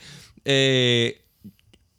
Eh, 0.48 1.24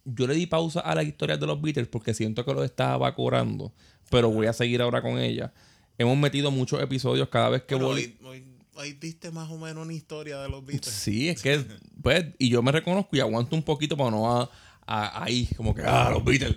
yo 0.06 0.26
le 0.26 0.32
di 0.34 0.46
pausa 0.46 0.80
a 0.80 0.94
la 0.94 1.02
historia 1.02 1.36
de 1.36 1.46
los 1.46 1.60
Beatles 1.60 1.86
porque 1.86 2.14
siento 2.14 2.46
que 2.46 2.54
los 2.54 2.64
estaba 2.64 3.14
cobrando. 3.14 3.74
Pero 4.10 4.30
voy 4.30 4.46
a 4.46 4.54
seguir 4.54 4.80
ahora 4.80 5.02
con 5.02 5.18
ella. 5.18 5.52
Hemos 5.98 6.16
metido 6.16 6.50
muchos 6.50 6.80
episodios 6.80 7.28
cada 7.28 7.50
vez 7.50 7.64
que 7.64 7.74
Bueno, 7.74 7.90
voy. 7.90 8.16
hoy, 8.22 8.26
hoy- 8.26 8.44
hoy 8.74 8.92
diste 8.94 9.30
más 9.30 9.50
o 9.50 9.58
menos 9.58 9.84
una 9.84 9.92
historia 9.92 10.38
de 10.38 10.48
los 10.48 10.64
Beatles. 10.64 10.94
Sí, 10.94 11.28
es 11.28 11.42
que, 11.42 11.62
pues, 12.02 12.24
y 12.38 12.48
yo 12.48 12.62
me 12.62 12.72
reconozco 12.72 13.14
y 13.16 13.20
aguanto 13.20 13.54
un 13.54 13.62
poquito 13.62 13.98
para 13.98 14.10
no 14.12 14.34
a, 14.40 14.50
a- 14.86 15.24
ahí, 15.24 15.46
como 15.54 15.74
que, 15.74 15.82
ah, 15.84 16.08
los 16.10 16.24
Beatles. 16.24 16.56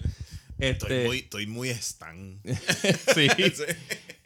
Estoy 0.59 0.87
Este, 0.93 1.05
muy, 1.07 1.17
estoy 1.17 1.47
muy 1.47 1.69
stan. 1.71 2.39
sí. 3.15 3.27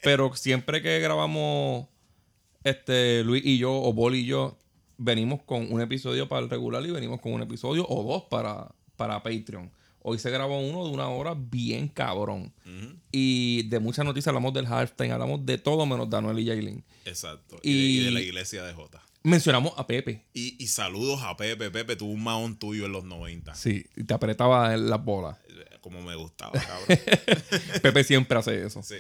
Pero 0.04 0.36
siempre 0.36 0.84
que 0.84 1.00
grabamos, 1.00 1.88
este, 2.66 3.24
Luis 3.24 3.44
y 3.46 3.58
yo, 3.58 3.72
o 3.74 3.94
Bol 3.94 4.16
y 4.16 4.26
yo, 4.26 4.58
venimos 4.98 5.42
con 5.44 5.72
un 5.72 5.80
episodio 5.82 6.28
para 6.28 6.42
el 6.44 6.50
regular 6.50 6.86
y 6.86 6.92
venimos 6.92 7.22
con 7.22 7.32
un 7.34 7.42
episodio 7.42 7.86
o 7.88 8.04
dos 8.04 8.24
para, 8.30 8.68
para 8.98 9.24
Patreon. 9.24 9.72
Hoy 10.08 10.20
se 10.20 10.30
grabó 10.30 10.60
uno 10.60 10.86
de 10.86 10.92
una 10.92 11.08
hora 11.10 11.36
bien 11.36 11.88
cabrón. 11.88 12.54
Y 13.12 13.64
de 13.70 13.80
muchas 13.80 14.06
noticias 14.06 14.28
hablamos 14.28 14.54
del 14.54 14.68
halftime, 14.68 15.12
hablamos 15.12 15.46
de 15.46 15.58
todo 15.58 15.86
menos 15.86 16.10
de 16.10 16.18
Anuel 16.18 16.40
y 16.40 16.46
Jaylin. 16.48 16.84
Exacto. 17.06 17.58
Y, 17.64 17.72
de- 17.74 18.02
y 18.02 18.06
de 18.06 18.12
la 18.12 18.22
iglesia 18.22 18.64
de 18.64 18.74
Jota. 18.74 19.02
Mencionamos 19.24 19.74
a 19.78 19.88
Pepe. 19.88 20.22
Y, 20.34 20.62
y 20.64 20.68
saludos 20.68 21.22
a 21.24 21.36
Pepe. 21.36 21.72
Pepe 21.72 21.96
tuvo 21.96 22.12
un 22.12 22.24
maón 22.24 22.58
tuyo 22.60 22.86
en 22.86 22.92
los 22.92 23.04
90. 23.06 23.56
Sí, 23.56 23.84
y 23.96 24.04
te 24.04 24.14
apretaba 24.14 24.78
las 24.78 25.04
bolas. 25.04 25.38
Como 25.82 26.02
me 26.04 26.16
gustaba, 26.16 26.52
cabrón. 26.52 27.00
Pepe 27.82 28.04
siempre 28.04 28.38
hace 28.38 28.64
eso. 28.66 28.84
Sí. 28.84 28.96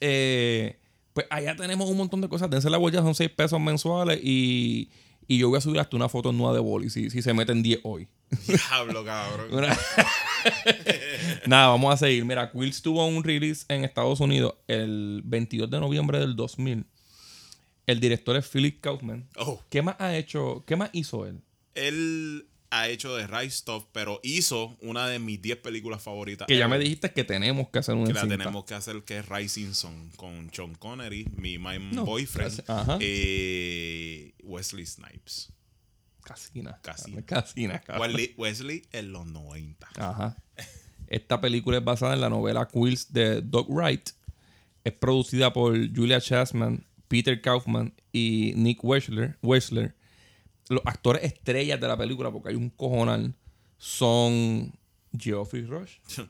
Eh, 0.00 0.78
pues 1.18 1.26
allá 1.30 1.56
tenemos 1.56 1.90
un 1.90 1.96
montón 1.96 2.20
de 2.20 2.28
cosas. 2.28 2.48
Dense 2.48 2.70
la 2.70 2.78
vuelta, 2.78 3.02
son 3.02 3.12
6 3.12 3.30
pesos 3.30 3.58
mensuales. 3.58 4.20
Y, 4.22 4.88
y 5.26 5.38
yo 5.38 5.48
voy 5.48 5.58
a 5.58 5.60
subir 5.60 5.80
hasta 5.80 5.96
una 5.96 6.08
foto 6.08 6.30
nueva 6.30 6.54
de 6.54 6.60
Boli 6.60 6.90
si, 6.90 7.10
si 7.10 7.22
se 7.22 7.34
meten 7.34 7.60
10 7.60 7.80
hoy. 7.82 8.06
Diablo, 8.46 9.04
cabrón. 9.04 9.50
Nada, 11.48 11.66
vamos 11.70 11.92
a 11.92 11.96
seguir. 11.96 12.24
Mira, 12.24 12.52
Quills 12.52 12.82
tuvo 12.82 13.04
un 13.04 13.24
release 13.24 13.64
en 13.68 13.82
Estados 13.82 14.20
Unidos 14.20 14.54
el 14.68 15.22
22 15.24 15.68
de 15.68 15.80
noviembre 15.80 16.20
del 16.20 16.36
2000. 16.36 16.86
El 17.88 17.98
director 17.98 18.36
es 18.36 18.46
Philip 18.46 18.80
Kaufman. 18.80 19.28
Oh, 19.38 19.60
¿Qué 19.70 19.82
más 19.82 19.96
ha 19.98 20.16
hecho? 20.16 20.62
¿Qué 20.68 20.76
más 20.76 20.90
hizo 20.92 21.26
él? 21.26 21.42
él 21.74 22.46
ha 22.70 22.88
hecho 22.88 23.16
de 23.16 23.26
Right 23.26 23.50
Stuff, 23.50 23.84
pero 23.92 24.20
hizo 24.22 24.76
una 24.82 25.06
de 25.08 25.18
mis 25.18 25.40
10 25.40 25.58
películas 25.58 26.02
favoritas. 26.02 26.46
Que 26.46 26.58
ya 26.58 26.68
me 26.68 26.78
dijiste 26.78 27.12
que 27.12 27.24
tenemos 27.24 27.68
que 27.70 27.78
hacer 27.78 27.94
una 27.94 28.06
Que 28.06 28.12
la 28.14 28.20
cinta. 28.20 28.36
tenemos 28.36 28.64
que 28.64 28.74
hacer, 28.74 29.02
que 29.04 29.18
es 29.18 29.28
Rising 29.28 29.72
Sun, 29.74 30.10
con 30.16 30.50
Sean 30.52 30.74
Connery, 30.74 31.26
mi 31.36 31.58
my 31.58 31.78
No, 31.92 32.04
boyfriend, 32.04 32.62
eh, 33.00 34.32
Wesley 34.42 34.86
Snipes. 34.86 35.52
Casina. 36.22 36.78
Casina. 36.82 37.22
Casina. 37.26 37.82
Wesley, 37.98 38.34
Wesley 38.36 38.82
en 38.92 39.12
los 39.12 39.26
90. 39.26 39.88
Ajá. 39.96 40.36
Esta 41.06 41.40
película 41.40 41.78
es 41.78 41.84
basada 41.84 42.12
en 42.14 42.20
la 42.20 42.28
novela 42.28 42.68
Quills 42.68 43.12
de 43.12 43.40
Doug 43.40 43.66
Wright. 43.70 44.10
Es 44.84 44.92
producida 44.92 45.52
por 45.54 45.74
Julia 45.94 46.20
Chasman, 46.20 46.84
Peter 47.08 47.40
Kaufman 47.40 47.94
y 48.12 48.52
Nick 48.56 48.84
Wechsler. 48.84 49.38
Wechsler. 49.42 49.94
Los 50.68 50.82
actores 50.84 51.22
estrellas 51.24 51.80
de 51.80 51.88
la 51.88 51.96
película, 51.96 52.30
porque 52.30 52.50
hay 52.50 52.54
un 52.54 52.70
cojonal, 52.70 53.34
son 53.78 54.72
Geoffrey 55.18 55.62
Rush, 55.64 55.96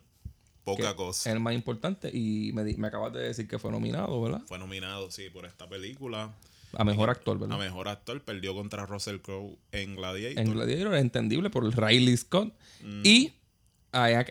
Poca 0.64 0.94
cosa. 0.94 1.30
es 1.30 1.34
el 1.34 1.40
más 1.40 1.54
importante, 1.54 2.10
y 2.12 2.52
me, 2.52 2.62
me 2.76 2.88
acabas 2.88 3.12
de 3.14 3.20
decir 3.20 3.48
que 3.48 3.58
fue 3.58 3.70
nominado, 3.72 4.20
¿verdad? 4.20 4.42
Fue 4.46 4.58
nominado, 4.58 5.10
sí, 5.10 5.30
por 5.30 5.46
esta 5.46 5.68
película. 5.68 6.34
A 6.74 6.84
mejor 6.84 7.08
actor, 7.08 7.36
A 7.36 7.40
¿verdad? 7.40 7.58
mejor 7.58 7.88
actor, 7.88 8.20
perdió 8.22 8.54
contra 8.54 8.84
Russell 8.84 9.16
Crowe 9.20 9.56
en 9.72 9.96
Gladiator. 9.96 10.38
En 10.38 10.52
Gladiator 10.52 10.94
es 10.94 11.00
entendible 11.00 11.48
por 11.48 11.64
Riley 11.74 12.14
Scott. 12.18 12.52
Mm. 12.82 13.00
Y, 13.04 13.32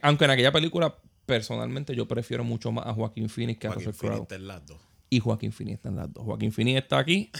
aunque 0.03 0.25
en 0.25 0.31
aquella 0.31 0.51
película, 0.51 0.95
personalmente, 1.25 1.95
yo 1.95 2.07
prefiero 2.07 2.43
mucho 2.43 2.71
más 2.71 2.85
a 2.85 2.93
Joaquín 2.93 3.27
Phoenix 3.27 3.59
que 3.59 3.67
a 3.67 3.71
Russell 3.71 3.93
Crowe. 3.93 4.09
Phoenix 4.11 4.21
está 4.21 4.35
en 4.35 4.47
las 4.47 4.65
dos. 4.67 4.77
y 5.09 5.19
Joaquín 5.19 5.51
Phoenix 5.51 5.77
están 5.77 5.95
las 5.95 6.13
dos. 6.13 6.23
Joaquín 6.23 6.51
Phoenix 6.51 6.77
está 6.83 6.99
aquí 6.99 7.31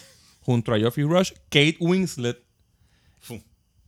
junto 0.42 0.74
a 0.74 0.80
Geoffrey 0.80 1.06
Rush, 1.06 1.34
Kate 1.50 1.78
Winslet 1.80 2.42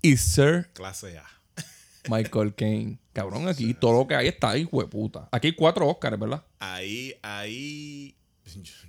Y 0.02 0.18
Sir 0.18 0.70
clase 0.74 1.18
A. 1.18 1.26
Michael 2.10 2.56
Caine. 2.56 3.00
Cabrón, 3.14 3.48
aquí 3.48 3.74
todo 3.74 4.00
lo 4.00 4.08
que 4.08 4.16
hay 4.16 4.28
está 4.28 4.52
ahí, 4.52 4.68
hueputa. 4.72 5.28
Aquí 5.32 5.48
hay 5.48 5.56
cuatro 5.56 5.88
Oscars, 5.88 6.18
¿verdad? 6.18 6.44
Ahí, 6.60 7.14
ahí, 7.22 8.16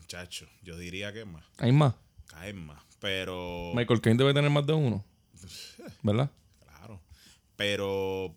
chacho, 0.07 0.47
yo 0.63 0.77
diría 0.79 1.13
que 1.13 1.25
más. 1.25 1.45
Hay 1.59 1.73
más. 1.73 1.95
Caen 2.27 2.65
más. 2.65 2.83
Pero, 3.01 3.73
Michael 3.75 4.01
Caine 4.01 4.19
debe 4.19 4.35
tener 4.35 4.51
más 4.51 4.67
de 4.67 4.73
uno. 4.73 5.05
¿Verdad? 6.03 6.31
claro. 6.61 7.01
Pero, 7.57 8.35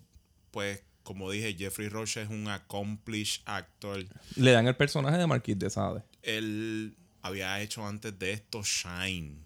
pues, 0.52 0.82
como 1.04 1.30
dije, 1.30 1.56
Jeffrey 1.58 1.90
Rush 1.90 2.18
es 2.18 2.30
un 2.30 2.48
accomplished 2.48 3.42
actor. 3.46 4.06
Le 4.36 4.52
dan 4.52 4.68
el 4.68 4.76
personaje 4.76 5.18
de 5.18 5.28
Marquis 5.28 5.60
de 5.60 5.70
Sade. 5.70 6.02
Él 6.22 6.96
había 7.22 7.62
hecho 7.62 7.86
antes 7.86 8.18
de 8.18 8.32
esto 8.32 8.64
Shine. 8.64 9.43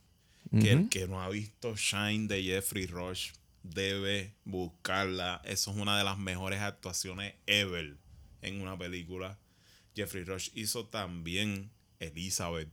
Que 0.52 0.72
el 0.72 0.90
que 0.90 1.08
no 1.08 1.22
ha 1.22 1.30
visto 1.30 1.76
Shine 1.76 2.28
de 2.28 2.42
Jeffrey 2.44 2.86
Rush 2.88 3.32
debe 3.64 4.34
buscarla. 4.46 5.42
Eso 5.44 5.72
es 5.72 5.78
una 5.78 5.98
de 5.98 6.04
las 6.04 6.18
mejores 6.18 6.62
actuaciones 6.62 7.34
ever 7.46 7.96
en 8.42 8.62
una 8.62 8.78
película. 8.78 9.38
Jeffrey 9.96 10.24
Rush 10.24 10.50
hizo 10.54 10.86
también 10.86 11.70
Elizabeth. 12.00 12.70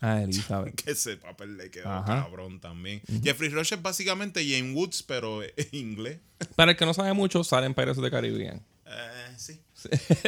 Ah, 0.00 0.22
Elizabeth. 0.22 0.74
Que 0.84 0.92
ese 0.92 1.16
papel 1.16 1.56
le 1.56 1.70
quedó 1.70 1.88
Ajá. 1.88 2.22
cabrón 2.22 2.60
también. 2.60 3.02
Jeffrey 3.22 3.48
Rush 3.50 3.72
es 3.74 3.82
básicamente 3.82 4.44
Jane 4.48 4.72
Woods, 4.72 5.02
pero 5.02 5.42
en 5.56 5.68
inglés. 5.72 6.18
Para 6.54 6.70
el 6.72 6.76
que 6.76 6.86
no 6.86 6.94
sabe 6.94 7.12
mucho, 7.12 7.42
sale 7.44 7.66
en 7.66 7.74
Pirates 7.74 8.00
the 8.00 8.10
Caribbean. 8.10 8.62
Eh, 8.86 9.34
sí. 9.36 9.60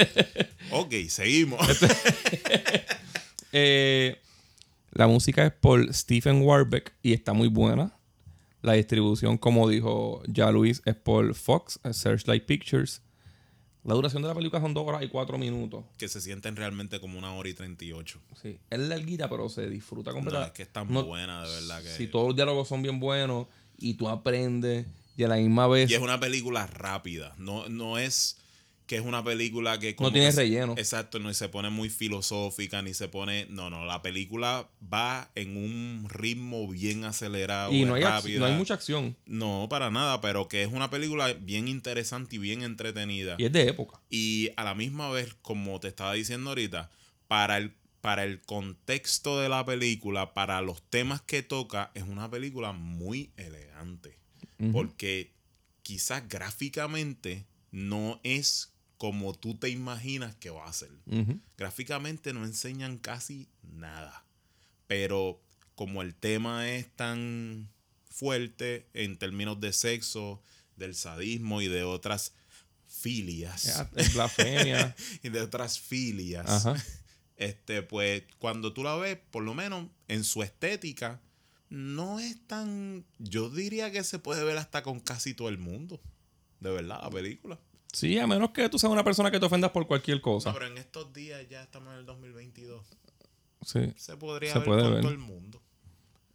ok, 0.71 0.93
seguimos. 1.09 1.61
Eh, 3.53 4.21
la 4.93 5.07
música 5.07 5.45
es 5.47 5.53
por 5.53 5.93
Stephen 5.95 6.43
Warbeck 6.43 6.95
y 7.03 7.13
está 7.13 7.33
muy 7.33 7.49
buena. 7.49 7.97
La 8.63 8.75
distribución, 8.75 9.39
como 9.39 9.69
dijo 9.69 10.23
ya 10.27 10.51
Luis, 10.51 10.83
es 10.85 10.95
por 10.95 11.35
Fox, 11.35 11.81
eh, 11.85 11.93
Searchlight 11.95 12.45
Pictures. 12.45 13.01
La 13.85 13.95
duración 13.95 14.21
de 14.21 14.29
la 14.29 14.35
película 14.35 14.61
son 14.61 14.75
dos 14.75 14.87
horas 14.87 15.03
y 15.03 15.09
cuatro 15.09 15.39
minutos. 15.39 15.85
que 15.97 16.07
se 16.09 16.21
sienten 16.21 16.55
realmente 16.57 17.01
como 17.01 17.19
una 17.19 17.33
hora 17.33 17.49
y 17.49 17.55
38. 17.55 18.21
Sí. 18.43 18.59
Es 18.69 18.79
larguita, 18.79 19.31
pero 19.31 19.49
se 19.49 19.71
disfruta 19.71 20.11
No, 20.11 20.17
completa. 20.17 20.47
es 20.47 20.53
que 20.53 20.63
es 20.65 20.69
tan 20.73 20.93
No- 20.93 21.05
buena, 21.05 21.43
de 21.47 21.49
verdad. 21.55 21.83
Que... 21.83 21.89
Si 21.89 22.07
todos 22.07 22.27
los 22.29 22.37
diálogos 22.37 22.69
son 22.69 22.83
bien 22.83 23.01
buenos 23.01 23.47
y 23.79 23.95
tú 23.95 24.09
aprendes 24.11 24.87
y 25.17 25.25
a 25.25 25.29
la 25.29 25.37
misma 25.37 25.67
vez 25.67 25.91
Y 25.91 25.95
es 25.95 26.01
una 26.03 26.21
película 26.21 26.67
rápida. 26.67 27.35
No, 27.39 27.67
no 27.71 27.97
es 27.97 28.37
que 28.91 28.97
es 28.97 29.03
una 29.03 29.23
película 29.23 29.79
que... 29.79 29.95
como 29.95 30.11
tiene 30.11 30.27
que 30.27 30.33
se- 30.33 30.41
relleno. 30.41 30.75
Exacto, 30.77 31.21
no 31.21 31.33
se 31.33 31.49
pone 31.49 31.71
muy 31.71 31.91
filosófica, 31.91 32.83
ni 32.83 32.93
se 32.93 33.07
pone... 33.07 33.47
No, 33.49 33.71
no, 33.71 33.85
la 33.85 34.03
película 34.03 34.69
va 34.93 35.31
en 35.37 35.57
un 35.57 36.09
ritmo 36.09 36.67
bien 36.67 37.05
acelerado, 37.05 37.73
y 37.73 37.85
no 37.85 37.95
hay, 37.95 38.03
rápida. 38.03 38.41
no 38.41 38.47
hay 38.47 38.55
mucha 38.55 38.75
acción. 38.75 39.17
No, 39.27 39.69
para 39.71 39.93
nada, 39.93 40.21
pero 40.21 40.49
que 40.49 40.65
es 40.65 40.73
una 40.73 40.91
película 40.91 41.33
bien 41.35 41.69
interesante 41.69 42.35
y 42.35 42.39
bien 42.41 42.65
entretenida. 42.65 43.37
Y 43.39 43.45
es 43.45 43.53
de 43.53 43.69
época. 43.69 44.01
Y 44.11 44.51
a 44.57 44.65
la 44.65 44.75
misma 44.75 45.09
vez, 45.09 45.37
como 45.41 45.79
te 45.79 45.87
estaba 45.87 46.15
diciendo 46.15 46.51
ahorita, 46.51 46.91
para 47.29 47.59
el, 47.59 47.73
para 48.01 48.25
el 48.25 48.41
contexto 48.41 49.39
de 49.39 49.49
la 49.49 49.65
película, 49.65 50.35
para 50.35 50.61
los 50.63 50.83
temas 50.83 51.23
que 51.23 51.45
toca, 51.45 51.93
es 51.95 52.03
una 52.03 52.29
película 52.29 52.73
muy 52.73 53.31
elegante. 53.37 54.19
Porque 54.73 55.31
quizás 55.83 56.29
gráficamente 56.29 57.47
no 57.71 58.19
es 58.25 58.73
como 59.01 59.33
tú 59.33 59.55
te 59.55 59.71
imaginas 59.71 60.35
que 60.35 60.51
va 60.51 60.67
a 60.67 60.73
ser. 60.75 60.91
Gráficamente 61.57 62.35
no 62.35 62.45
enseñan 62.45 62.99
casi 62.99 63.49
nada. 63.63 64.27
Pero 64.89 65.41
como 65.75 66.03
el 66.03 66.15
tema 66.15 66.69
es 66.69 66.95
tan 66.97 67.71
fuerte 68.11 68.91
en 68.93 69.17
términos 69.17 69.59
de 69.59 69.73
sexo, 69.73 70.43
del 70.77 70.95
sadismo 70.95 71.63
y 71.63 71.69
de 71.69 71.83
otras 71.83 72.35
filias. 72.87 73.87
Es 73.97 74.13
blasfemia. 74.13 74.95
y 75.23 75.31
de 75.31 75.41
otras 75.41 75.81
filias. 75.81 76.47
Ajá. 76.47 76.77
Este, 77.39 77.81
pues, 77.81 78.25
cuando 78.39 78.75
tú 78.75 78.83
la 78.83 78.97
ves, 78.97 79.17
por 79.31 79.43
lo 79.43 79.55
menos 79.55 79.87
en 80.09 80.25
su 80.25 80.43
estética, 80.43 81.23
no 81.71 82.21
es 82.21 82.37
tan. 82.47 83.07
Yo 83.19 83.49
diría 83.49 83.91
que 83.91 84.05
se 84.05 84.19
puede 84.19 84.45
ver 84.45 84.59
hasta 84.59 84.83
con 84.83 85.01
casi 85.01 85.33
todo 85.33 85.49
el 85.49 85.57
mundo. 85.57 86.03
De 86.61 86.71
verdad, 86.71 87.01
la 87.03 87.09
película. 87.09 87.59
Sí, 87.93 88.19
a 88.19 88.27
menos 88.27 88.51
que 88.51 88.69
tú 88.69 88.79
seas 88.79 88.93
una 88.93 89.03
persona 89.05 89.31
que 89.31 89.41
te 89.41 89.47
ofendas 89.47 89.71
por 89.73 89.87
cualquier 89.87 90.21
cosa. 90.21 90.51
No, 90.51 90.55
pero 90.55 90.67
en 90.69 90.79
estos 90.79 91.13
días 91.13 91.47
ya 91.49 91.63
estamos 91.63 91.93
en 91.93 91.99
el 92.01 92.07
2022. 92.07 92.87
Sí. 93.63 93.93
Se 93.97 94.17
podría 94.17 94.53
Se 94.53 94.59
ver 94.61 94.67
puede 94.69 94.83
con 94.83 94.93
ver. 94.93 95.01
todo 95.03 95.13
el 95.13 95.19
mundo. 95.19 95.61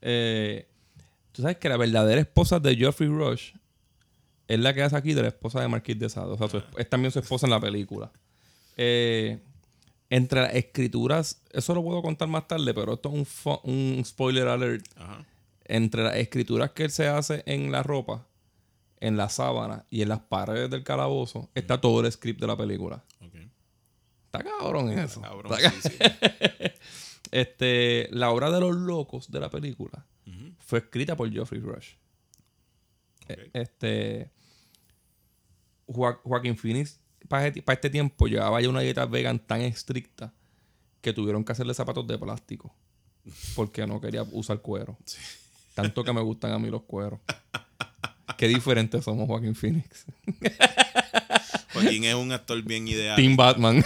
Eh, 0.02 0.68
tú 1.32 1.42
sabes 1.42 1.58
que 1.58 1.70
la 1.70 1.78
verdadera 1.78 2.20
esposa 2.22 2.60
de 2.60 2.76
Geoffrey 2.76 3.10
Rush 3.10 3.54
es 4.48 4.60
la 4.60 4.74
que 4.74 4.84
hace 4.84 4.96
aquí 4.96 5.14
de 5.14 5.22
la 5.24 5.30
esposa 5.30 5.62
de 5.62 5.68
Marquis 5.68 5.98
de 5.98 6.10
Sade. 6.10 6.32
O 6.34 6.38
sea, 6.38 6.48
esp- 6.48 6.66
es 6.78 6.90
también 6.90 7.12
su 7.12 7.20
esposa 7.20 7.48
en 7.48 7.52
la 7.52 7.60
película. 7.60 8.12
Eh, 8.78 9.40
entre 10.10 10.42
las 10.42 10.54
escrituras, 10.54 11.42
eso 11.52 11.74
lo 11.74 11.82
puedo 11.84 12.02
contar 12.04 12.28
más 12.28 12.48
tarde, 12.48 12.74
pero 12.74 12.94
esto 12.94 13.10
es 13.10 13.16
un, 13.46 13.60
un 13.98 14.06
spoiler 14.06 14.48
alert. 14.48 14.86
Ajá. 14.98 15.26
Entre 15.68 16.04
las 16.04 16.16
escrituras 16.18 16.72
que 16.72 16.84
él 16.84 16.92
se 16.92 17.08
hace 17.08 17.42
en 17.48 17.72
la 17.72 17.82
ropa, 17.82 18.28
en 19.00 19.18
la 19.18 19.30
sábana 19.30 19.86
y 19.90 20.02
en 20.02 20.10
las 20.10 20.20
paredes 20.22 20.70
del 20.70 20.84
calabozo, 20.84 21.50
está 21.56 21.80
todo 21.80 22.00
el 22.06 22.12
script 22.12 22.40
de 22.42 22.48
la 22.48 22.58
película. 22.58 23.04
Está 24.26 24.44
cabrón 24.44 24.90
eso. 24.90 25.22
Cabrón, 25.22 25.54
Está 25.54 25.72
sí, 25.72 25.90
sí. 25.90 25.98
Este, 27.32 28.08
la 28.12 28.30
obra 28.32 28.50
de 28.52 28.60
los 28.62 28.76
locos 28.76 29.30
de 29.32 29.40
la 29.40 29.50
película 29.50 30.06
fue 30.60 30.80
escrita 30.80 31.16
por 31.16 31.30
Geoffrey 31.32 31.62
Rush. 31.62 31.94
Eh, 33.28 33.50
Este. 33.54 34.32
Joa- 35.88 36.20
Joaquín 36.24 36.58
Phoenix, 36.58 37.00
para 37.28 37.48
este, 37.48 37.62
para 37.62 37.76
este 37.76 37.90
tiempo, 37.90 38.28
llevaba 38.28 38.60
ya 38.62 38.70
una 38.70 38.80
dieta 38.82 39.06
vegan 39.06 39.40
tan 39.40 39.62
estricta 39.62 40.34
que 41.02 41.14
tuvieron 41.14 41.44
que 41.44 41.52
hacerle 41.52 41.74
zapatos 41.74 42.08
de 42.08 42.18
plástico. 42.18 42.74
Porque 43.56 43.86
no 43.86 44.00
quería 44.02 44.24
usar 44.32 44.62
cuero. 44.62 44.98
Tanto 45.76 46.04
que 46.04 46.14
me 46.14 46.22
gustan 46.22 46.52
a 46.54 46.60
mí 46.60 46.70
los 46.70 46.84
cueros. 46.84 47.20
Qué 48.38 48.48
diferentes 48.48 49.04
somos, 49.04 49.28
Joaquín 49.28 49.56
Phoenix. 49.56 50.06
Joaquín 51.74 52.04
es 52.06 52.16
un 52.16 52.32
actor 52.32 52.62
bien 52.62 52.88
ideal. 52.88 53.16
Team 53.16 53.36
Batman. 53.36 53.84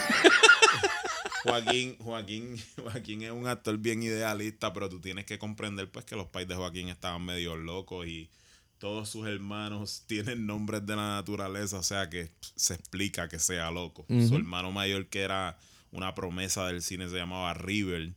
Joaquín, 1.43 1.97
Joaquín, 1.99 2.57
Joaquín 2.77 3.23
es 3.23 3.31
un 3.31 3.47
actor 3.47 3.77
bien 3.77 4.03
idealista, 4.03 4.73
pero 4.73 4.89
tú 4.89 4.99
tienes 4.99 5.25
que 5.25 5.39
comprender 5.39 5.89
pues 5.89 6.05
que 6.05 6.15
los 6.15 6.27
pais 6.27 6.47
de 6.47 6.55
Joaquín 6.55 6.89
estaban 6.89 7.23
medio 7.23 7.55
locos 7.55 8.07
y 8.07 8.29
todos 8.77 9.09
sus 9.09 9.27
hermanos 9.27 10.03
tienen 10.07 10.45
nombres 10.45 10.85
de 10.85 10.95
la 10.95 11.15
naturaleza, 11.15 11.77
o 11.77 11.83
sea 11.83 12.09
que 12.09 12.31
se 12.55 12.73
explica 12.73 13.27
que 13.27 13.39
sea 13.39 13.71
loco. 13.71 14.05
Su 14.07 14.35
hermano 14.35 14.71
mayor 14.71 15.07
que 15.07 15.21
era 15.21 15.57
una 15.91 16.13
promesa 16.15 16.67
del 16.67 16.81
cine 16.81 17.09
se 17.09 17.17
llamaba 17.17 17.53
River 17.53 18.13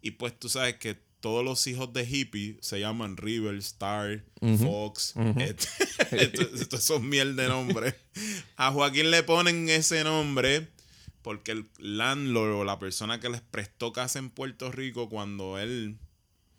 y 0.00 0.12
pues 0.12 0.38
tú 0.38 0.48
sabes 0.48 0.76
que 0.76 0.98
todos 1.22 1.42
los 1.42 1.66
hijos 1.66 1.92
de 1.94 2.04
hippie 2.04 2.58
se 2.60 2.80
llaman 2.80 3.16
River, 3.16 3.54
Star, 3.56 4.24
Fox. 4.58 5.14
este- 5.38 5.68
estos, 6.10 6.52
estos 6.60 6.82
son 6.84 7.08
miel 7.08 7.34
de 7.36 7.48
nombres. 7.48 7.94
A 8.56 8.70
Joaquín 8.72 9.10
le 9.10 9.22
ponen 9.22 9.70
ese 9.70 10.04
nombre 10.04 10.68
porque 11.22 11.52
el 11.52 11.70
landlord 11.78 12.52
o 12.56 12.64
la 12.64 12.78
persona 12.78 13.20
que 13.20 13.30
les 13.30 13.40
prestó 13.40 13.92
casa 13.92 14.18
en 14.18 14.28
Puerto 14.30 14.70
Rico 14.72 15.08
cuando 15.08 15.58
él, 15.58 15.96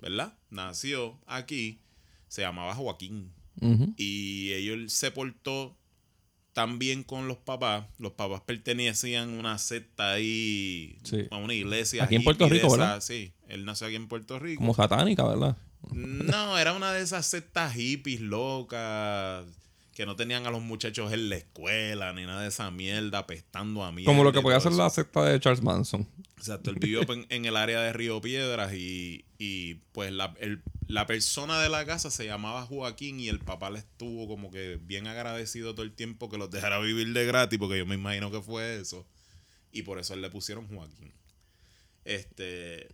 ¿verdad? 0.02 0.38
Nació 0.50 1.20
aquí, 1.28 1.82
se 2.30 2.42
llamaba 2.42 2.74
Joaquín. 2.74 3.32
Y 3.98 4.52
ellos 4.54 4.92
se 4.94 5.12
portó 5.12 5.78
tan 6.54 6.80
bien 6.80 7.04
con 7.04 7.28
los 7.28 7.38
papás. 7.38 7.86
Los 7.98 8.14
papás 8.14 8.42
pertenecían 8.42 9.36
a 9.36 9.40
una 9.40 9.58
secta 9.58 10.14
ahí, 10.14 10.98
Sí. 11.04 11.28
a 11.32 11.38
una 11.38 11.54
iglesia. 11.54 12.04
Aquí 12.04 12.16
en 12.16 12.24
Puerto 12.24 12.48
Rico, 12.50 12.72
¿verdad? 12.72 13.02
Sí, 13.02 13.34
él 13.54 13.66
nació 13.66 13.88
aquí 13.88 13.96
en 13.96 14.08
Puerto 14.08 14.40
Rico. 14.40 14.60
Como 14.60 14.74
satánica, 14.74 15.24
¿verdad? 15.28 15.58
No, 15.92 16.58
era 16.58 16.74
una 16.74 16.92
de 16.94 17.02
esas 17.02 17.26
sectas 17.26 17.74
hippies 17.74 18.22
locas 18.22 19.46
que 19.94 20.06
no 20.08 20.16
tenían 20.16 20.48
a 20.48 20.50
los 20.52 20.62
muchachos 20.62 21.14
en 21.14 21.30
la 21.30 21.36
escuela 21.36 22.14
ni 22.14 22.26
nada 22.26 22.42
de 22.42 22.48
esa 22.48 22.72
mierda, 22.72 23.20
apestando 23.20 23.84
a 23.84 23.92
mierda. 23.92 24.12
Como 24.12 24.24
lo 24.24 24.32
que 24.34 24.42
podía 24.42 24.58
hacer 24.58 24.72
eso. 24.72 24.82
la 24.82 24.90
secta 24.90 25.24
de 25.24 25.40
Charles 25.40 25.62
Manson. 25.62 26.08
Exacto, 26.38 26.72
él 26.72 26.78
vivió 26.80 27.02
en, 27.14 27.26
en 27.30 27.46
el 27.46 27.56
área 27.56 27.80
de 27.82 27.94
Río 27.94 28.20
Piedras 28.20 28.74
y, 28.74 29.24
y, 29.38 29.76
pues 29.92 30.12
la, 30.12 30.34
el- 30.40 30.64
la 30.88 31.06
persona 31.06 31.60
de 31.62 31.70
la 31.70 31.86
casa 31.86 32.10
se 32.12 32.26
llamaba 32.26 32.64
Joaquín 32.66 33.20
y 33.20 33.30
el 33.30 33.40
papá 33.40 33.70
le 33.70 33.80
estuvo 33.80 34.28
como 34.28 34.52
que 34.52 34.80
bien 34.82 35.08
agradecido 35.08 35.74
todo 35.74 35.84
el 35.84 35.94
tiempo 35.94 36.30
que 36.30 36.38
los 36.38 36.50
dejara 36.52 36.80
vivir 36.80 37.14
de 37.14 37.26
gratis, 37.26 37.58
porque 37.60 37.78
yo 37.78 37.86
me 37.86 37.96
imagino 37.96 38.32
que 38.32 38.42
fue 38.42 38.80
eso. 38.80 39.06
Y 39.72 39.84
por 39.84 40.00
eso 40.00 40.14
él 40.16 40.22
le 40.22 40.30
pusieron 40.30 40.68
Joaquín. 40.68 41.12
Este, 42.06 42.88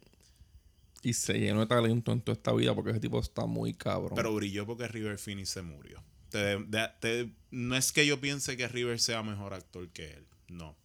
Y 1.02 1.14
se 1.14 1.40
llenó 1.40 1.62
de 1.62 1.66
talento 1.68 2.12
en 2.12 2.22
toda 2.22 2.34
esta 2.34 2.52
vida 2.54 2.76
porque 2.76 2.92
ese 2.92 3.00
tipo 3.00 3.20
está 3.20 3.46
muy 3.46 3.74
cabrón. 3.74 4.14
pero 4.16 4.34
brilló 4.36 4.66
porque 4.66 4.88
River 4.88 5.18
Phoenix 5.18 5.50
se 5.50 5.62
murió. 5.62 6.04
Te- 6.30 6.58
te- 7.00 7.32
no 7.52 7.76
es 7.76 7.92
que 7.92 8.06
yo 8.06 8.20
piense 8.20 8.56
que 8.58 8.68
River 8.68 9.00
sea 9.00 9.24
mejor 9.24 9.54
actor 9.54 9.88
que 9.90 10.12
él, 10.14 10.26
no. 10.48 10.76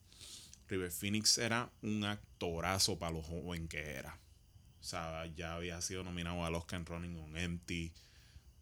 River 0.68 0.90
Phoenix 0.90 1.36
era 1.38 1.70
un 1.82 2.04
actorazo 2.04 2.98
para 2.98 3.12
lo 3.12 3.22
joven 3.22 3.68
que 3.68 3.80
era. 3.82 4.18
O 4.80 4.84
sea, 4.84 5.26
ya 5.36 5.54
había 5.56 5.80
sido 5.82 6.04
nominado 6.04 6.44
al 6.44 6.54
Oscar 6.54 6.80
en 6.80 6.86
Running 6.86 7.16
on 7.18 7.36
Empty. 7.36 7.92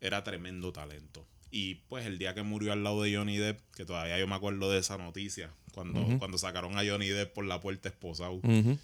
Era 0.00 0.24
tremendo 0.24 0.72
talento. 0.72 1.26
Y 1.50 1.76
pues 1.88 2.06
el 2.06 2.18
día 2.18 2.34
que 2.34 2.42
murió 2.42 2.72
al 2.72 2.82
lado 2.82 3.02
de 3.02 3.14
Johnny 3.14 3.36
Depp, 3.36 3.60
que 3.76 3.84
todavía 3.84 4.18
yo 4.18 4.26
me 4.26 4.34
acuerdo 4.34 4.70
de 4.70 4.78
esa 4.78 4.96
noticia, 4.98 5.52
cuando, 5.74 6.18
cuando 6.18 6.38
sacaron 6.38 6.76
a 6.78 6.82
Johnny 6.84 7.08
Depp 7.08 7.32
por 7.34 7.44
la 7.44 7.60
puerta 7.60 7.88
esposado. 7.88 8.34
Ujú. 8.34 8.78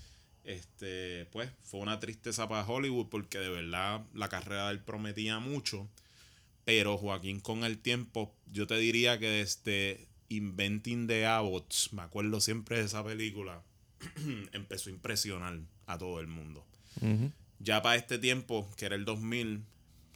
Este, 0.48 1.26
pues 1.26 1.50
fue 1.62 1.80
una 1.80 2.00
tristeza 2.00 2.48
para 2.48 2.66
Hollywood 2.66 3.08
porque 3.10 3.38
de 3.38 3.50
verdad 3.50 4.00
la 4.14 4.30
carrera 4.30 4.66
de 4.68 4.72
él 4.72 4.80
prometía 4.80 5.38
mucho. 5.40 5.86
Pero 6.64 6.96
Joaquín 6.96 7.40
con 7.40 7.64
el 7.64 7.76
tiempo, 7.78 8.34
yo 8.50 8.66
te 8.66 8.78
diría 8.78 9.18
que 9.18 9.28
desde 9.28 10.06
Inventing 10.30 11.06
the 11.06 11.26
Abbots, 11.26 11.92
me 11.92 12.00
acuerdo 12.02 12.40
siempre 12.40 12.78
de 12.78 12.84
esa 12.86 13.04
película, 13.04 13.62
empezó 14.52 14.88
a 14.88 14.92
impresionar 14.94 15.60
a 15.86 15.98
todo 15.98 16.18
el 16.20 16.26
mundo. 16.28 16.64
Ya 17.60 17.82
para 17.82 17.96
este 17.96 18.18
tiempo, 18.18 18.70
que 18.76 18.86
era 18.86 18.96
el 18.96 19.04
2000, 19.04 19.62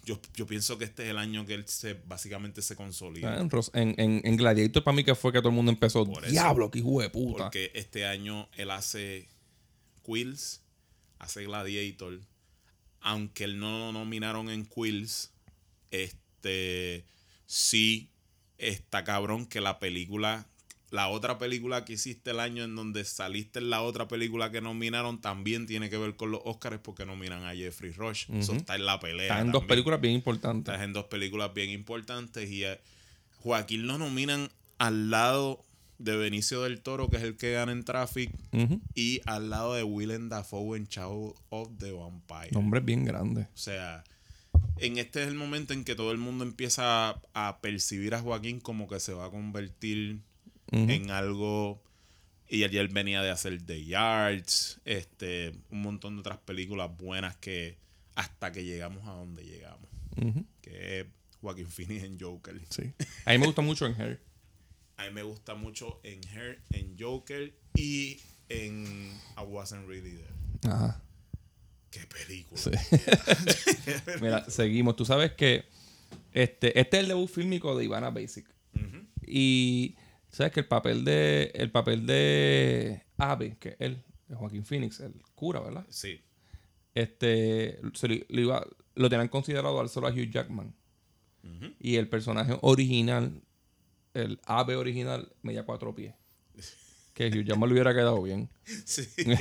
yo, 0.04 0.18
yo 0.34 0.46
pienso 0.46 0.78
que 0.78 0.84
este 0.84 1.04
es 1.04 1.10
el 1.10 1.18
año 1.18 1.44
que 1.44 1.54
él 1.54 1.64
se 1.68 1.94
básicamente 2.06 2.62
se 2.62 2.74
consolida. 2.74 3.38
En, 3.38 3.50
Ros- 3.50 3.70
en, 3.74 3.94
en, 3.98 4.20
en 4.24 4.36
Gladiator 4.36 4.82
para 4.82 4.94
mí 4.96 5.04
que 5.04 5.14
fue 5.14 5.30
que 5.32 5.40
todo 5.40 5.50
el 5.50 5.54
mundo 5.54 5.70
empezó. 5.72 6.02
Eso. 6.10 6.30
Diablo, 6.30 6.70
qué 6.70 6.78
hijo 6.78 7.00
de 7.02 7.10
puta. 7.10 7.44
Porque 7.44 7.70
este 7.74 8.06
año 8.06 8.48
él 8.56 8.70
hace 8.70 9.28
Quills, 10.02 10.62
hace 11.18 11.44
Gladiator. 11.44 12.20
Aunque 13.00 13.44
él 13.44 13.58
no 13.58 13.78
lo 13.78 13.92
nominaron 13.92 14.48
en 14.48 14.64
Quills, 14.64 15.32
este 15.90 17.04
sí 17.46 18.10
está 18.58 19.04
cabrón 19.04 19.46
que 19.46 19.60
la 19.60 19.78
película, 19.78 20.46
la 20.90 21.08
otra 21.08 21.38
película 21.38 21.84
que 21.84 21.94
hiciste 21.94 22.30
el 22.30 22.40
año 22.40 22.64
en 22.64 22.76
donde 22.76 23.04
saliste 23.04 23.58
en 23.58 23.70
la 23.70 23.82
otra 23.82 24.08
película 24.08 24.50
que 24.50 24.60
nominaron 24.60 25.20
también 25.20 25.66
tiene 25.66 25.90
que 25.90 25.98
ver 25.98 26.16
con 26.16 26.30
los 26.30 26.40
Oscars 26.44 26.78
porque 26.78 27.04
nominan 27.04 27.44
a 27.44 27.54
Jeffrey 27.54 27.92
Rush. 27.92 28.30
Eso 28.32 28.54
está 28.54 28.76
en 28.76 28.86
la 28.86 29.00
pelea. 29.00 29.26
Está 29.26 29.40
en 29.40 29.52
dos 29.52 29.64
películas 29.64 30.00
bien 30.00 30.14
importantes. 30.14 30.72
Estás 30.72 30.84
en 30.84 30.92
dos 30.92 31.06
películas 31.06 31.52
bien 31.54 31.70
importantes 31.70 32.50
y 32.50 32.64
eh, 32.64 32.80
Joaquín 33.40 33.86
lo 33.86 33.98
nominan 33.98 34.50
al 34.78 35.10
lado. 35.10 35.64
De 36.02 36.16
Benicio 36.16 36.62
del 36.62 36.80
Toro, 36.80 37.08
que 37.08 37.16
es 37.16 37.22
el 37.22 37.36
que 37.36 37.52
gana 37.52 37.72
en 37.72 37.84
Traffic, 37.84 38.30
y 38.94 39.20
al 39.26 39.50
lado 39.50 39.74
de 39.74 39.82
Willem 39.82 40.28
Dafoe 40.28 40.76
en 40.76 40.84
Shadow 40.84 41.34
of 41.50 41.70
the 41.78 41.92
Vampire. 41.92 42.50
Nombre 42.52 42.80
bien 42.80 43.04
grande. 43.04 43.42
O 43.42 43.56
sea, 43.56 44.04
en 44.78 44.98
este 44.98 45.22
es 45.22 45.28
el 45.28 45.34
momento 45.34 45.72
en 45.72 45.84
que 45.84 45.94
todo 45.94 46.12
el 46.12 46.18
mundo 46.18 46.44
empieza 46.44 47.10
a, 47.10 47.22
a 47.34 47.60
percibir 47.60 48.14
a 48.14 48.20
Joaquín 48.20 48.60
como 48.60 48.88
que 48.88 49.00
se 49.00 49.12
va 49.12 49.26
a 49.26 49.30
convertir 49.30 50.20
en 50.70 51.10
algo. 51.10 51.82
Y 52.48 52.64
ayer 52.64 52.88
venía 52.88 53.22
de 53.22 53.30
hacer 53.30 53.62
The 53.62 53.84
Yards, 53.84 54.80
este, 54.84 55.52
un 55.70 55.80
montón 55.82 56.16
de 56.16 56.20
otras 56.20 56.38
películas 56.38 56.90
buenas 56.98 57.36
que 57.36 57.78
hasta 58.14 58.52
que 58.52 58.64
llegamos 58.64 59.06
a 59.06 59.12
donde 59.12 59.44
llegamos. 59.44 59.88
Que 60.60 61.00
es 61.00 61.06
Joaquín 61.40 61.66
Phoenix 61.66 62.04
en 62.04 62.20
Joker. 62.20 62.60
Sí. 62.68 62.92
A 63.24 63.32
mí 63.32 63.38
me 63.38 63.46
gusta 63.46 63.62
mucho 63.62 63.86
en 63.86 63.98
Hair. 63.98 64.20
A 65.02 65.06
mí 65.06 65.14
me 65.14 65.24
gusta 65.24 65.56
mucho 65.56 65.98
en 66.04 66.20
Her, 66.28 66.62
en 66.70 66.96
Joker 66.96 67.52
y 67.74 68.20
en 68.48 68.84
I 69.36 69.42
Wasn't 69.44 69.88
Really 69.88 70.12
There. 70.12 70.72
Ajá. 70.72 71.02
Qué 71.90 72.06
película. 72.06 72.60
Sí. 72.60 72.70
Mira, 74.20 74.48
seguimos. 74.48 74.94
Tú 74.94 75.04
sabes 75.04 75.32
que 75.32 75.64
este, 76.32 76.78
este 76.78 76.98
es 76.98 77.02
el 77.02 77.08
debut 77.08 77.28
fílmico 77.28 77.76
de 77.76 77.84
Ivana 77.84 78.10
Basic. 78.10 78.46
Y 79.26 79.96
sabes 80.30 80.52
que 80.52 80.60
el 80.60 80.66
papel 80.66 81.04
de 81.04 81.50
el 81.54 81.70
papel 81.70 82.06
de 82.06 83.02
Ave, 83.16 83.56
que 83.58 83.70
es 83.70 83.76
él, 83.78 84.04
de 84.28 84.36
Joaquín 84.36 84.64
Phoenix, 84.64 85.00
el 85.00 85.14
cura, 85.34 85.60
¿verdad? 85.60 85.86
Sí. 85.88 86.20
Este 86.94 87.80
se 87.94 88.08
lo, 88.08 88.14
lo 88.28 88.40
iba, 88.40 88.66
lo 88.94 89.08
tenían 89.08 89.28
considerado 89.28 89.80
al 89.80 89.88
solo 89.88 90.06
a 90.06 90.10
Hugh 90.10 90.30
Jackman. 90.30 90.74
Y 91.80 91.96
el 91.96 92.08
personaje 92.08 92.56
original, 92.60 93.42
el 94.14 94.40
ave 94.46 94.76
original, 94.76 95.32
medía 95.42 95.64
cuatro 95.64 95.94
pies. 95.94 96.14
Que 97.14 97.26
Hugh 97.28 97.44
Jackman 97.44 97.68
le 97.68 97.74
hubiera 97.74 97.92
quedado 97.92 98.22
bien. 98.22 98.48
Sí. 98.86 99.06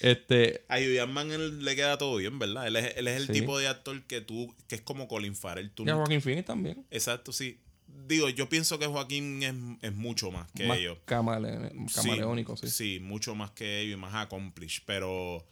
Este, 0.00 0.62
A 0.68 0.76
Hugh 0.78 0.94
Jackman 0.94 1.64
le 1.64 1.74
queda 1.76 1.96
todo 1.98 2.16
bien, 2.16 2.38
¿verdad? 2.38 2.66
Él 2.66 2.76
es, 2.76 2.96
él 2.96 3.08
es 3.08 3.16
el 3.16 3.26
Sí. 3.28 3.32
tipo 3.32 3.58
de 3.58 3.66
actor 3.68 4.02
que 4.04 4.20
tú, 4.20 4.54
que 4.68 4.74
es 4.76 4.80
como 4.82 5.08
Colin 5.08 5.34
Farrell. 5.34 5.70
Tú 5.70 5.84
y 5.84 5.88
a 5.88 5.92
no- 5.92 5.98
Joaquín 6.00 6.20
Phoenix 6.20 6.46
también. 6.46 6.84
Exacto, 6.90 7.32
sí. 7.32 7.58
Digo, 8.06 8.28
yo 8.28 8.48
pienso 8.48 8.78
que 8.78 8.86
Joaquín 8.86 9.42
es, 9.42 9.54
es 9.82 9.94
mucho 9.96 10.30
más 10.30 10.50
que 10.52 10.66
Más 10.66 10.78
ellos. 10.78 10.98
camale- 11.06 11.70
Sí, 11.88 11.94
camaleónico, 11.94 12.56
sí. 12.58 12.68
Sí, 12.68 13.00
mucho 13.00 13.34
más 13.34 13.50
que 13.52 13.80
ellos 13.80 13.94
y 13.94 14.00
más 14.00 14.14
accomplished. 14.14 14.82
Pero 14.86 15.46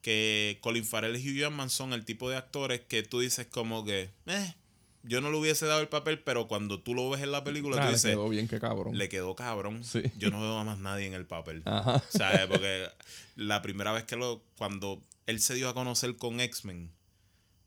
que 0.00 0.58
Colin 0.62 0.84
Farrell 0.84 1.14
y 1.16 1.18
Hugh 1.30 1.36
Jackman 1.40 1.68
son 1.68 1.92
el 1.92 2.04
tipo 2.06 2.30
de 2.30 2.36
actores 2.36 2.80
que 2.80 3.02
tú 3.02 3.20
dices 3.20 3.46
como 3.46 3.84
que, 3.84 4.08
eh, 4.26 4.54
yo 5.02 5.20
no 5.20 5.30
le 5.30 5.38
hubiese 5.38 5.66
dado 5.66 5.80
el 5.80 5.88
papel, 5.88 6.20
pero 6.20 6.46
cuando 6.48 6.80
tú 6.80 6.94
lo 6.94 7.08
ves 7.10 7.22
en 7.22 7.32
la 7.32 7.42
película, 7.44 7.76
Ah, 7.76 7.80
tú 7.80 7.86
le 7.86 7.92
dices, 7.94 8.10
quedó 8.10 8.28
bien, 8.28 8.48
qué 8.48 8.60
cabrón. 8.60 8.96
le 8.98 9.08
quedó 9.08 9.34
cabrón. 9.34 9.82
Sí. 9.84 10.02
Yo 10.18 10.30
no 10.30 10.40
veo 10.40 10.58
a 10.58 10.64
más 10.64 10.78
nadie 10.78 11.06
en 11.06 11.14
el 11.14 11.26
papel. 11.26 11.62
Ajá. 11.64 12.02
¿Sabes? 12.10 12.46
Porque 12.46 12.86
la 13.36 13.62
primera 13.62 13.92
vez 13.92 14.04
que 14.04 14.16
lo. 14.16 14.42
Cuando 14.56 15.02
él 15.26 15.40
se 15.40 15.54
dio 15.54 15.68
a 15.68 15.74
conocer 15.74 16.16
con 16.16 16.40
X-Men, 16.40 16.90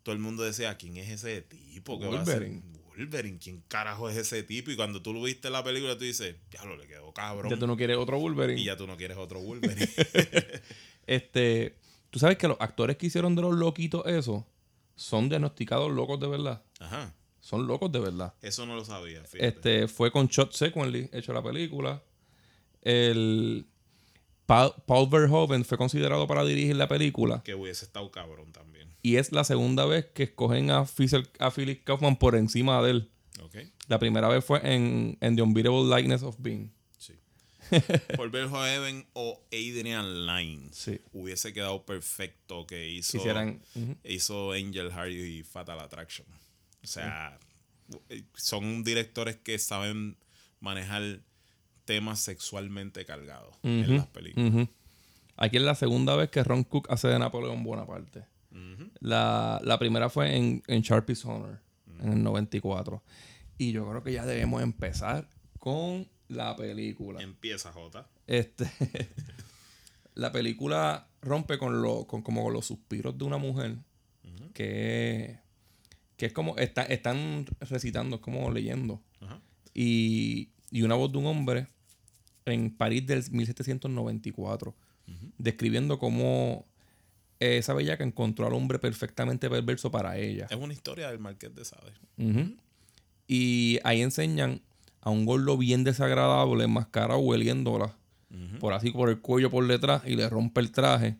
todo 0.03 0.13
el 0.13 0.19
mundo 0.19 0.43
decía: 0.43 0.77
¿Quién 0.77 0.97
es 0.97 1.09
ese 1.09 1.41
tipo? 1.41 1.99
que 1.99 2.07
va 2.07 2.21
a 2.21 2.25
ser 2.25 2.39
Wolverine. 2.41 2.63
Wolverine. 2.95 3.39
¿Quién 3.39 3.63
carajo 3.67 4.09
es 4.09 4.17
ese 4.17 4.43
tipo? 4.43 4.69
Y 4.69 4.75
cuando 4.75 5.01
tú 5.01 5.13
lo 5.13 5.21
viste 5.23 5.47
en 5.47 5.53
la 5.53 5.63
película, 5.63 5.97
tú 5.97 6.03
dices: 6.03 6.35
Diablo, 6.51 6.77
le 6.77 6.87
quedó 6.87 7.11
cabrón. 7.13 7.49
Ya 7.49 7.57
tú 7.57 7.65
no 7.65 7.75
quieres 7.77 7.97
otro 7.97 8.19
Wolverine. 8.19 8.61
Y 8.61 8.65
ya 8.65 8.77
tú 8.77 8.85
no 8.85 8.95
quieres 8.97 9.17
otro 9.17 9.39
Wolverine. 9.39 9.89
Este, 11.05 11.75
tú 12.11 12.19
sabes 12.19 12.37
que 12.37 12.47
los 12.47 12.57
actores 12.61 12.95
que 12.97 13.07
hicieron 13.07 13.35
de 13.35 13.41
los 13.41 13.53
loquitos 13.55 14.05
eso 14.05 14.47
son 14.95 15.27
diagnosticados 15.27 15.91
locos 15.91 16.19
de 16.19 16.27
verdad. 16.27 16.63
Ajá. 16.79 17.13
Son 17.43 17.67
locos 17.67 17.91
de 17.91 17.99
verdad. 17.99 18.33
Eso 18.41 18.65
no 18.65 18.73
lo 18.73 18.85
sabía, 18.85 19.21
fíjate. 19.25 19.47
Este, 19.47 19.87
fue 19.89 20.11
con 20.11 20.27
Shot 20.27 20.53
Sequenly 20.53 21.09
hecho 21.11 21.33
la 21.33 21.43
película. 21.43 22.01
El 22.81 23.65
Paul, 24.45 24.73
Paul 24.85 25.09
Verhoeven 25.09 25.65
fue 25.65 25.77
considerado 25.77 26.25
para 26.25 26.43
dirigir 26.45 26.75
la 26.77 26.87
película. 26.87 27.41
Que 27.43 27.53
hubiese 27.53 27.85
estado 27.85 28.09
cabrón 28.11 28.51
también. 28.53 28.89
Y 29.01 29.17
es 29.17 29.31
la 29.33 29.43
segunda 29.43 29.85
vez 29.85 30.05
que 30.13 30.23
escogen 30.23 30.71
a, 30.71 30.85
Fisher- 30.85 31.29
a 31.39 31.51
Philip 31.51 31.83
Kaufman 31.83 32.15
por 32.17 32.35
encima 32.35 32.81
de 32.81 32.91
él. 32.91 33.09
¿Ok? 33.43 33.57
La 33.89 33.99
primera 33.99 34.29
vez 34.29 34.43
fue 34.45 34.59
en, 34.63 35.17
en 35.19 35.35
The 35.35 35.41
Unbeatable 35.41 35.93
Likeness 35.93 36.23
of 36.23 36.37
Being. 36.39 36.71
Sí. 36.97 37.13
Por 38.15 38.29
Verhoeven 38.31 39.05
o 39.13 39.41
Adrian 39.51 40.25
Lyne 40.25 40.69
Sí. 40.71 41.01
hubiese 41.11 41.51
quedado 41.51 41.85
perfecto 41.85 42.65
que 42.67 42.89
hizo. 42.89 43.17
Hicieran. 43.17 43.61
hizo 44.05 44.51
Angel 44.53 44.89
Heart 44.91 45.11
y 45.11 45.43
Fatal 45.43 45.79
Attraction. 45.79 46.25
O 46.83 46.87
sea, 46.87 47.39
son 48.35 48.83
directores 48.83 49.37
que 49.37 49.57
saben 49.57 50.17
manejar 50.59 51.21
temas 51.85 52.19
sexualmente 52.19 53.05
cargados 53.05 53.55
en 53.63 53.97
las 53.97 54.07
películas. 54.07 54.69
Aquí 55.35 55.57
es 55.57 55.63
la 55.63 55.75
segunda 55.75 56.15
vez 56.15 56.29
que 56.29 56.43
Ron 56.43 56.63
Cook 56.63 56.87
hace 56.89 57.07
de 57.07 57.19
Napoleón 57.19 57.63
Bonaparte. 57.63 58.25
La, 58.99 59.59
la 59.63 59.79
primera 59.79 60.09
fue 60.09 60.35
en, 60.35 60.63
en 60.67 60.81
Sharpie's 60.81 61.25
Honor, 61.25 61.59
en 62.01 62.13
el 62.13 62.23
94. 62.23 63.03
Y 63.57 63.71
yo 63.71 63.89
creo 63.89 64.03
que 64.03 64.13
ya 64.13 64.25
debemos 64.25 64.61
empezar 64.61 65.27
con 65.59 66.07
la 66.27 66.55
película. 66.55 67.21
Empieza 67.21 67.71
J. 67.71 68.07
Este, 68.27 68.69
la 70.13 70.31
película 70.31 71.07
rompe 71.21 71.57
con, 71.57 71.81
lo, 71.81 72.05
con, 72.05 72.21
como 72.21 72.43
con 72.43 72.53
los 72.53 72.65
suspiros 72.65 73.17
de 73.17 73.23
una 73.25 73.37
mujer 73.37 73.77
que, 74.53 75.39
que 76.23 76.27
es 76.27 76.33
como, 76.33 76.55
está, 76.55 76.83
están 76.83 77.45
recitando, 77.59 78.15
es 78.15 78.21
como 78.21 78.49
leyendo. 78.49 79.01
Ajá. 79.19 79.41
Y, 79.73 80.51
y 80.71 80.83
una 80.83 80.95
voz 80.95 81.11
de 81.11 81.17
un 81.17 81.25
hombre 81.25 81.67
en 82.45 82.73
París 82.73 83.05
del 83.05 83.29
1794, 83.29 84.73
describiendo 85.37 85.99
cómo 85.99 86.65
esa 87.41 87.73
bellaca 87.73 88.05
encontró 88.05 88.47
al 88.47 88.53
hombre 88.53 88.79
perfectamente 88.79 89.49
perverso 89.49 89.91
para 89.91 90.17
ella. 90.17 90.47
Es 90.49 90.55
una 90.55 90.71
historia 90.71 91.09
del 91.09 91.19
Marqués 91.19 91.53
de 91.53 91.65
Sade. 91.65 91.91
Y 93.27 93.79
ahí 93.83 94.01
enseñan 94.01 94.61
a 95.01 95.09
un 95.09 95.25
gordo 95.25 95.57
bien 95.57 95.83
desagradable, 95.83 96.63
enmascarado, 96.63 97.19
hueliéndola, 97.19 97.97
por 98.61 98.71
así 98.71 98.91
por 98.91 99.09
el 99.09 99.19
cuello 99.19 99.49
por 99.49 99.67
detrás, 99.67 100.03
y 100.05 100.15
le 100.15 100.29
rompe 100.29 100.61
el 100.61 100.71
traje. 100.71 101.17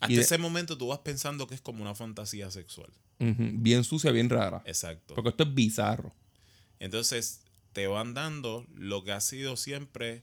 Hasta 0.00 0.14
de- 0.14 0.20
ese 0.20 0.38
momento 0.38 0.76
tú 0.78 0.88
vas 0.88 0.98
pensando 1.00 1.46
que 1.46 1.54
es 1.54 1.60
como 1.60 1.82
una 1.82 1.94
fantasía 1.94 2.50
sexual. 2.50 2.90
Bien 3.18 3.82
sucia, 3.84 4.12
bien 4.12 4.30
rara. 4.30 4.62
Exacto. 4.64 5.14
Porque 5.14 5.30
esto 5.30 5.42
es 5.44 5.54
bizarro. 5.54 6.14
Entonces 6.78 7.40
te 7.72 7.86
van 7.86 8.14
dando 8.14 8.64
lo 8.74 9.02
que 9.04 9.12
ha 9.12 9.20
sido 9.20 9.56
siempre 9.56 10.22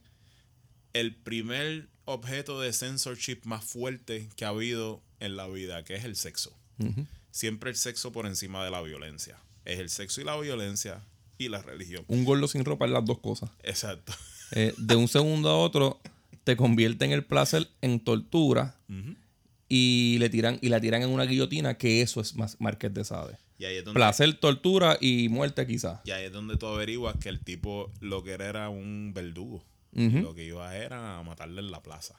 el 0.94 1.14
primer 1.16 1.90
objeto 2.06 2.62
de 2.62 2.72
censorship 2.72 3.40
más 3.44 3.64
fuerte 3.66 4.30
que 4.38 4.46
ha 4.46 4.50
habido 4.50 5.02
en 5.20 5.36
la 5.36 5.48
vida, 5.48 5.84
que 5.84 5.96
es 5.96 6.06
el 6.06 6.16
sexo. 6.16 6.56
Siempre 7.32 7.70
el 7.70 7.76
sexo 7.76 8.12
por 8.12 8.26
encima 8.28 8.64
de 8.64 8.72
la 8.72 8.82
violencia. 8.82 9.38
Es 9.66 9.80
el 9.80 9.90
sexo 9.90 10.22
y 10.22 10.24
la 10.24 10.38
violencia 10.38 11.02
y 11.38 11.50
la 11.50 11.62
religión. 11.62 12.06
Un 12.08 12.24
gordo 12.24 12.48
sin 12.48 12.64
ropa 12.64 12.86
es 12.86 12.92
las 12.92 13.04
dos 13.06 13.20
cosas. 13.20 13.50
Exacto. 13.64 14.14
Eh, 14.52 14.74
de 14.78 14.96
un 14.96 15.08
segundo 15.08 15.50
a 15.50 15.58
otro, 15.58 16.00
te 16.46 16.56
convierte 16.56 17.04
en 17.04 17.12
el 17.12 17.26
placer 17.26 17.68
en 17.82 18.00
tortura. 18.00 18.78
Y 19.68 20.18
le 20.20 20.30
tiran 20.30 20.60
y 20.62 20.70
la 20.70 20.80
tiran 20.80 21.02
en 21.02 21.10
una 21.10 21.26
guillotina, 21.26 21.78
que 21.78 22.02
eso 22.02 22.22
es 22.22 22.36
más 22.36 22.58
Marqués 22.60 22.94
de 22.94 23.04
Sade. 23.04 23.38
Y 23.58 23.66
ahí 23.66 23.78
es 23.78 23.86
donde, 23.86 23.98
Placer, 23.98 24.34
tortura 24.36 24.98
y 25.00 25.30
muerte 25.30 25.66
quizás. 25.66 26.02
y 26.04 26.12
ahí 26.12 26.26
es 26.26 26.32
donde 26.32 26.58
tú 26.58 26.68
averiguas 26.68 27.16
que 27.18 27.30
el 27.30 27.40
tipo 27.40 27.92
lo 28.02 28.24
que 28.24 28.32
era 28.32 28.48
era 28.48 28.70
un 28.70 29.12
verdugo. 29.14 29.64
Lo 29.94 30.36
que 30.36 30.44
iba 30.44 30.76
era 30.76 31.20
a 31.20 31.24
matarle 31.24 31.62
en 31.62 31.72
la 31.72 31.82
plaza. 31.82 32.16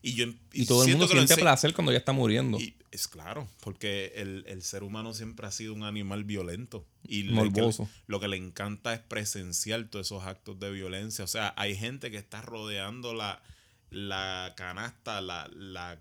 Y 0.00 0.14
yo 0.14 0.24
Y 0.54 0.64
todo 0.66 0.82
el 0.82 0.90
mundo 0.92 1.06
que 1.06 1.12
siente 1.14 1.36
placer 1.36 1.74
cuando 1.74 1.92
ya 1.92 1.98
está 1.98 2.12
muriendo. 2.12 2.58
Y 2.58 2.74
es 2.90 3.06
claro, 3.06 3.46
porque 3.60 4.12
el, 4.16 4.44
el 4.48 4.62
ser 4.62 4.82
humano 4.82 5.12
siempre 5.14 5.46
ha 5.46 5.50
sido 5.52 5.74
un 5.74 5.84
animal 5.84 6.24
violento. 6.24 6.86
Y 7.06 7.24
Morboso. 7.24 7.84
que- 7.84 7.90
lo 8.06 8.18
que 8.18 8.28
le 8.28 8.36
encanta 8.38 8.94
es 8.94 9.00
presenciar 9.00 9.84
todos 9.90 10.06
esos 10.06 10.24
actos 10.24 10.58
de 10.58 10.70
violencia. 10.72 11.22
O 11.22 11.28
sea, 11.28 11.52
hay 11.58 11.76
gente 11.76 12.10
que 12.10 12.16
está 12.16 12.40
rodeando 12.42 13.12
la, 13.14 13.42
la 13.90 14.54
canasta, 14.56 15.20
la, 15.20 15.48
la 15.54 16.00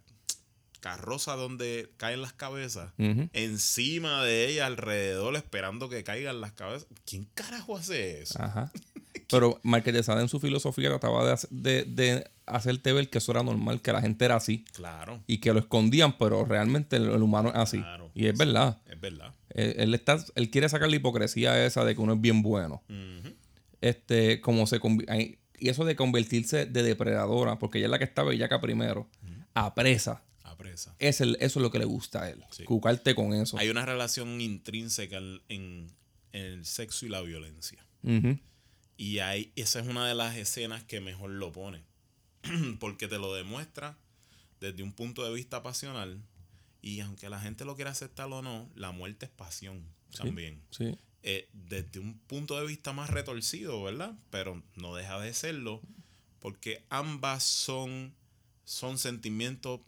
carroza 0.82 1.36
donde 1.36 1.90
caen 1.96 2.22
las 2.22 2.34
cabezas, 2.34 2.92
encima 2.98 4.24
de 4.24 4.50
ella, 4.50 4.66
alrededor, 4.66 5.36
esperando 5.38 5.88
que 5.88 6.04
caigan 6.04 6.42
las 6.42 6.52
cabezas. 6.52 6.88
¿Quién 7.06 7.30
carajo 7.34 7.78
hace 7.78 8.22
eso? 8.22 8.42
Ajá. 8.42 8.72
Pero 9.30 9.60
Marqués 9.64 9.94
de 9.94 10.04
Sade 10.04 10.22
en 10.22 10.28
su 10.28 10.42
filosofía 10.42 10.90
trataba 10.90 11.26
de, 11.26 11.38
de, 11.52 11.84
de 11.86 12.32
hacerte 12.46 12.92
ver 12.92 13.10
que 13.10 13.20
eso 13.20 13.32
era 13.32 13.44
normal, 13.44 13.82
que 13.82 13.94
la 13.94 14.02
gente 14.02 14.26
era 14.26 14.36
así. 14.36 14.66
Claro, 14.74 15.24
Y 15.26 15.38
que 15.38 15.54
lo 15.54 15.60
escondían, 15.60 16.18
pero 16.18 16.44
realmente 16.44 16.98
el, 16.98 17.10
el 17.10 17.22
humano 17.22 17.50
es 17.50 17.56
así. 17.56 17.78
Claro. 17.78 18.12
Y 18.14 18.28
es 18.28 18.38
verdad. 18.38 18.82
es 18.90 19.00
verdad. 19.00 19.34
Él, 19.52 19.76
él 19.78 19.94
está, 19.94 20.18
él 20.36 20.50
quiere 20.50 20.68
sacar 20.68 20.90
la 20.90 20.98
hipocresía 20.98 21.66
esa 21.66 21.86
de 21.86 21.96
que 21.96 22.02
uno 22.02 22.14
es 22.14 22.22
bien 22.22 22.42
bueno. 22.42 22.84
Este, 23.80 24.42
como 24.42 24.68
se 24.68 24.80
Y 25.60 25.70
eso 25.70 25.86
de 25.86 25.96
convertirse 25.96 26.66
de 26.66 26.84
depredadora, 26.84 27.58
porque 27.58 27.78
ella 27.78 27.88
es 27.88 27.92
la 27.92 28.00
que 28.00 28.06
está 28.06 28.24
bellaca 28.24 28.60
primero. 28.60 29.08
A 29.54 29.74
presa. 29.76 30.24
Es 31.00 31.22
el, 31.22 31.36
eso 31.40 31.60
es 31.60 31.64
lo 31.64 31.72
que 31.72 31.80
le 31.80 31.86
gusta 31.86 32.24
a 32.24 32.30
él. 32.30 32.44
Sí. 32.52 32.64
Cucarte 32.64 33.16
con 33.16 33.34
eso. 33.34 33.58
Hay 33.58 33.70
una 33.70 33.86
relación 33.86 34.42
intrínseca 34.42 35.18
en, 35.48 35.92
el 36.32 36.66
sexo 36.66 37.06
y 37.06 37.10
la 37.10 37.22
violencia. 37.22 37.86
Y 38.98 39.20
ahí, 39.20 39.52
esa 39.56 39.80
es 39.80 39.88
una 39.88 40.08
de 40.08 40.16
las 40.16 40.36
escenas 40.38 40.84
que 40.84 41.02
mejor 41.02 41.32
lo 41.32 41.52
pone. 41.52 41.84
Porque 42.80 43.08
te 43.08 43.18
lo 43.18 43.34
demuestra 43.34 43.98
desde 44.60 44.84
un 44.84 44.94
punto 44.94 45.26
de 45.26 45.34
vista 45.34 45.64
pasional. 45.64 46.22
Y 46.82 47.00
aunque 47.02 47.30
la 47.30 47.40
gente 47.40 47.66
lo 47.66 47.76
quiera 47.76 47.92
aceptar 47.92 48.32
o 48.32 48.42
no, 48.42 48.70
la 48.76 48.92
muerte 48.92 49.26
es 49.26 49.32
pasión 49.32 49.84
también. 50.16 50.62
Sí. 50.72 50.98
Eh, 51.24 51.50
desde 51.54 52.00
un 52.00 52.18
punto 52.20 52.60
de 52.60 52.66
vista 52.66 52.94
más 52.94 53.10
retorcido, 53.10 53.84
¿verdad? 53.84 54.18
Pero 54.30 54.64
no 54.76 54.96
deja 54.96 55.20
de 55.20 55.34
serlo. 55.34 55.82
Porque 56.40 56.84
ambas 56.90 57.44
son, 57.44 58.16
son 58.64 58.98
sentimientos 58.98 59.82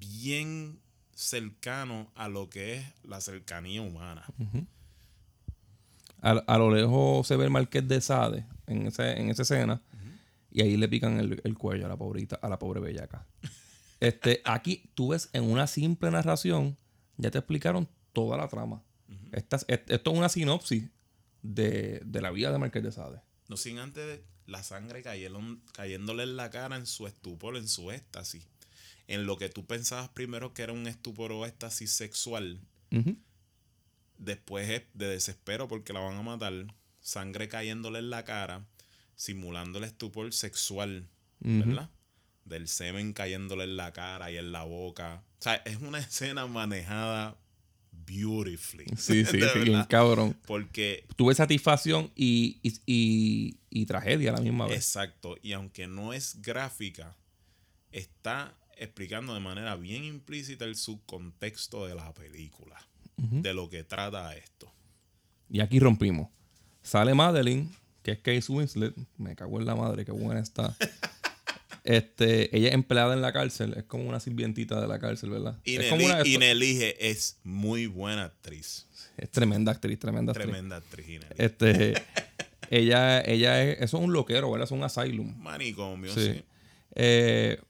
bien 0.00 0.80
cercanos 1.14 2.08
a 2.14 2.28
lo 2.28 2.48
que 2.50 2.76
es 2.76 2.86
la 3.04 3.20
cercanía 3.20 3.82
humana. 3.82 4.24
A, 6.22 6.30
a 6.32 6.58
lo 6.58 6.74
lejos 6.74 7.26
se 7.26 7.36
ve 7.36 7.44
el 7.44 7.50
marqués 7.50 7.86
de 7.86 8.00
Sade 8.00 8.46
en, 8.66 8.86
ese, 8.88 9.12
en 9.20 9.30
esa 9.30 9.42
escena. 9.42 9.82
Y 10.52 10.62
ahí 10.62 10.76
le 10.76 10.88
pican 10.88 11.20
el, 11.20 11.40
el 11.44 11.56
cuello 11.56 11.86
a 11.86 11.88
la 11.88 11.96
pobrita, 11.96 12.36
a 12.42 12.48
la 12.48 12.58
pobre 12.58 12.80
bellaca. 12.80 13.24
este, 14.00 14.42
aquí 14.44 14.90
tú 14.94 15.08
ves 15.10 15.30
en 15.32 15.44
una 15.44 15.66
simple 15.68 16.10
narración, 16.10 16.76
ya 17.18 17.30
te 17.30 17.38
explicaron 17.38 17.88
toda 18.12 18.36
la 18.36 18.48
trama. 18.48 18.82
Esta 19.32 19.58
et- 19.68 19.88
esto 19.90 20.10
es 20.10 20.18
una 20.18 20.28
sinopsis 20.28 20.88
de, 21.42 22.02
de 22.04 22.20
la 22.20 22.30
vida 22.32 22.50
de 22.50 22.58
Marqués 22.58 22.82
de 22.82 22.90
Sade. 22.90 23.20
No 23.48 23.56
sin 23.56 23.78
antes 23.78 24.04
de 24.06 24.24
la 24.46 24.62
sangre 24.64 25.02
cayéndole 25.72 26.24
en 26.24 26.36
la 26.36 26.50
cara 26.50 26.74
en 26.76 26.86
su 26.86 27.06
estupor, 27.06 27.56
en 27.56 27.68
su 27.68 27.92
éxtasis. 27.92 28.44
En 29.12 29.26
lo 29.26 29.36
que 29.36 29.48
tú 29.48 29.66
pensabas 29.66 30.08
primero 30.10 30.54
que 30.54 30.62
era 30.62 30.72
un 30.72 30.86
estupor 30.86 31.32
o 31.32 31.44
éxtasis 31.44 31.90
sexual, 31.90 32.60
después 34.18 34.68
es 34.68 34.82
de 34.94 35.08
desespero 35.08 35.68
porque 35.68 35.92
la 35.92 36.00
van 36.00 36.16
a 36.16 36.22
matar, 36.22 36.52
sangre 37.00 37.48
cayéndole 37.48 37.98
en 37.98 38.10
la 38.10 38.24
cara, 38.24 38.66
simulando 39.16 39.78
el 39.78 39.84
estupor 39.84 40.32
sexual, 40.32 41.08
¿verdad? 41.40 41.90
Del 42.44 42.68
semen 42.68 43.12
cayéndole 43.12 43.64
en 43.64 43.76
la 43.76 43.92
cara 43.92 44.30
y 44.30 44.36
en 44.36 44.52
la 44.52 44.62
boca. 44.64 45.24
O 45.38 45.42
sea, 45.42 45.56
es 45.56 45.76
una 45.80 45.98
escena 46.06 46.46
manejada 46.46 47.36
beautifully. 47.92 48.84
Sí, 48.96 49.24
sí, 49.24 49.38
sí, 49.52 49.58
bien 49.60 49.84
cabrón. 49.84 50.36
Porque 50.46 51.04
Tuve 51.16 51.34
satisfacción 51.34 52.10
y, 52.14 52.60
y, 52.62 52.80
y- 52.86 53.56
y 53.70 53.86
tragedia 53.86 54.30
a 54.30 54.34
la 54.34 54.40
misma 54.40 54.66
vez. 54.66 54.76
Exacto. 54.76 55.36
Y 55.42 55.52
aunque 55.52 55.86
no 55.86 56.12
es 56.12 56.40
gráfica, 56.42 57.16
está 57.92 58.56
explicando 58.80 59.34
de 59.34 59.40
manera 59.40 59.76
bien 59.76 60.04
implícita 60.04 60.64
el 60.64 60.74
subcontexto 60.76 61.86
de 61.86 61.94
la 61.94 62.12
película. 62.14 62.76
De 63.16 63.52
lo 63.52 63.68
que 63.68 63.84
trata 63.84 64.34
esto. 64.34 64.72
Y 65.50 65.60
aquí 65.60 65.78
rompimos. 65.78 66.28
Sale 66.82 67.12
Madeline, 67.14 67.70
que 68.02 68.12
es 68.12 68.18
Case 68.20 68.50
Winslet. 68.50 68.94
Me 69.18 69.36
cago 69.36 69.60
en 69.60 69.66
la 69.66 69.76
madre, 69.76 70.06
qué 70.06 70.12
buena 70.12 70.40
está. 70.40 70.74
este, 71.84 72.56
ella 72.56 72.68
es 72.68 72.74
empleada 72.74 73.14
en 73.14 73.20
la 73.22 73.32
cárcel. 73.32 73.74
Es 73.76 73.84
como 73.84 74.08
una 74.08 74.20
sirvientita 74.20 74.80
de 74.80 74.88
la 74.88 74.98
cárcel, 74.98 75.30
¿verdad? 75.30 75.58
Y 75.64 75.76
es, 75.76 75.90
como 75.90 76.02
Nelly, 76.08 76.12
una- 76.14 76.26
y 76.28 76.38
Nelige 76.38 77.10
es 77.10 77.38
muy 77.44 77.86
buena 77.86 78.24
actriz. 78.24 78.86
es 79.16 79.30
tremenda 79.30 79.72
actriz, 79.72 79.98
tremenda 79.98 80.32
actriz. 80.32 80.46
Tremenda 80.50 80.76
actriz. 80.76 81.06
Ineli. 81.08 81.34
Este, 81.36 81.94
ella, 82.70 83.20
ella 83.20 83.62
es, 83.64 83.80
eso 83.82 83.98
es 83.98 84.04
un 84.04 84.12
loquero, 84.12 84.50
¿verdad? 84.50 84.64
Es 84.64 84.70
un 84.72 84.82
asylum. 84.82 85.36
Manicomio, 85.42 86.12
Sí. 86.14 86.32
sí. 86.34 86.44
Eh, 86.94 87.60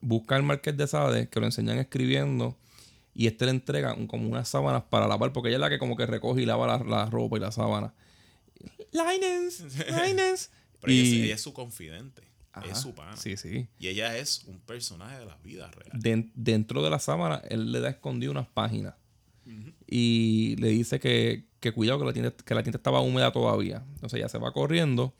busca 0.00 0.36
al 0.36 0.42
Marqués 0.42 0.76
de 0.76 0.86
Sade, 0.86 1.28
que 1.28 1.40
lo 1.40 1.46
enseñan 1.46 1.78
escribiendo, 1.78 2.56
y 3.14 3.26
este 3.26 3.44
le 3.46 3.50
entrega 3.52 3.94
un- 3.94 4.06
como 4.06 4.28
unas 4.28 4.48
sábanas 4.48 4.84
para 4.90 5.08
lavar, 5.08 5.32
porque 5.32 5.48
ella 5.48 5.56
es 5.56 5.60
la 5.60 5.70
que 5.70 5.78
como 5.78 5.96
que 5.96 6.06
recoge 6.06 6.42
y 6.42 6.46
lava 6.46 6.66
la, 6.66 6.78
la 6.84 7.06
ropa 7.06 7.36
y 7.36 7.40
la 7.40 7.50
sábana. 7.52 7.92
Linens, 8.92 9.64
Linens. 10.04 10.50
Pero 10.80 10.92
ella, 10.92 11.02
es- 11.02 11.08
y, 11.08 11.22
ella 11.24 11.34
es 11.34 11.40
su 11.40 11.52
confidente. 11.52 12.22
Ajá, 12.52 12.70
es 12.72 12.78
su 12.78 12.94
pana. 12.94 13.16
Sí, 13.16 13.36
sí. 13.36 13.68
Y 13.78 13.88
ella 13.88 14.16
es 14.16 14.44
un 14.44 14.58
personaje 14.60 15.18
de 15.18 15.26
la 15.26 15.36
vida 15.44 15.70
real. 15.70 15.90
Den- 16.00 16.32
dentro 16.34 16.82
de 16.82 16.90
la 16.90 16.98
sábana, 16.98 17.42
él 17.48 17.70
le 17.72 17.80
da 17.80 17.90
escondido 17.90 18.32
unas 18.32 18.48
páginas. 18.48 18.94
Y 19.86 20.56
le 20.56 20.68
dice 20.68 21.00
que, 21.00 21.46
que 21.60 21.72
cuidado, 21.72 21.98
que 22.00 22.04
la, 22.04 22.12
tinta, 22.12 22.30
que 22.44 22.54
la 22.54 22.62
tinta 22.62 22.76
estaba 22.76 23.00
húmeda 23.00 23.32
todavía. 23.32 23.82
Entonces 23.94 24.18
ella 24.18 24.28
se 24.28 24.36
va 24.38 24.52
corriendo. 24.52 25.14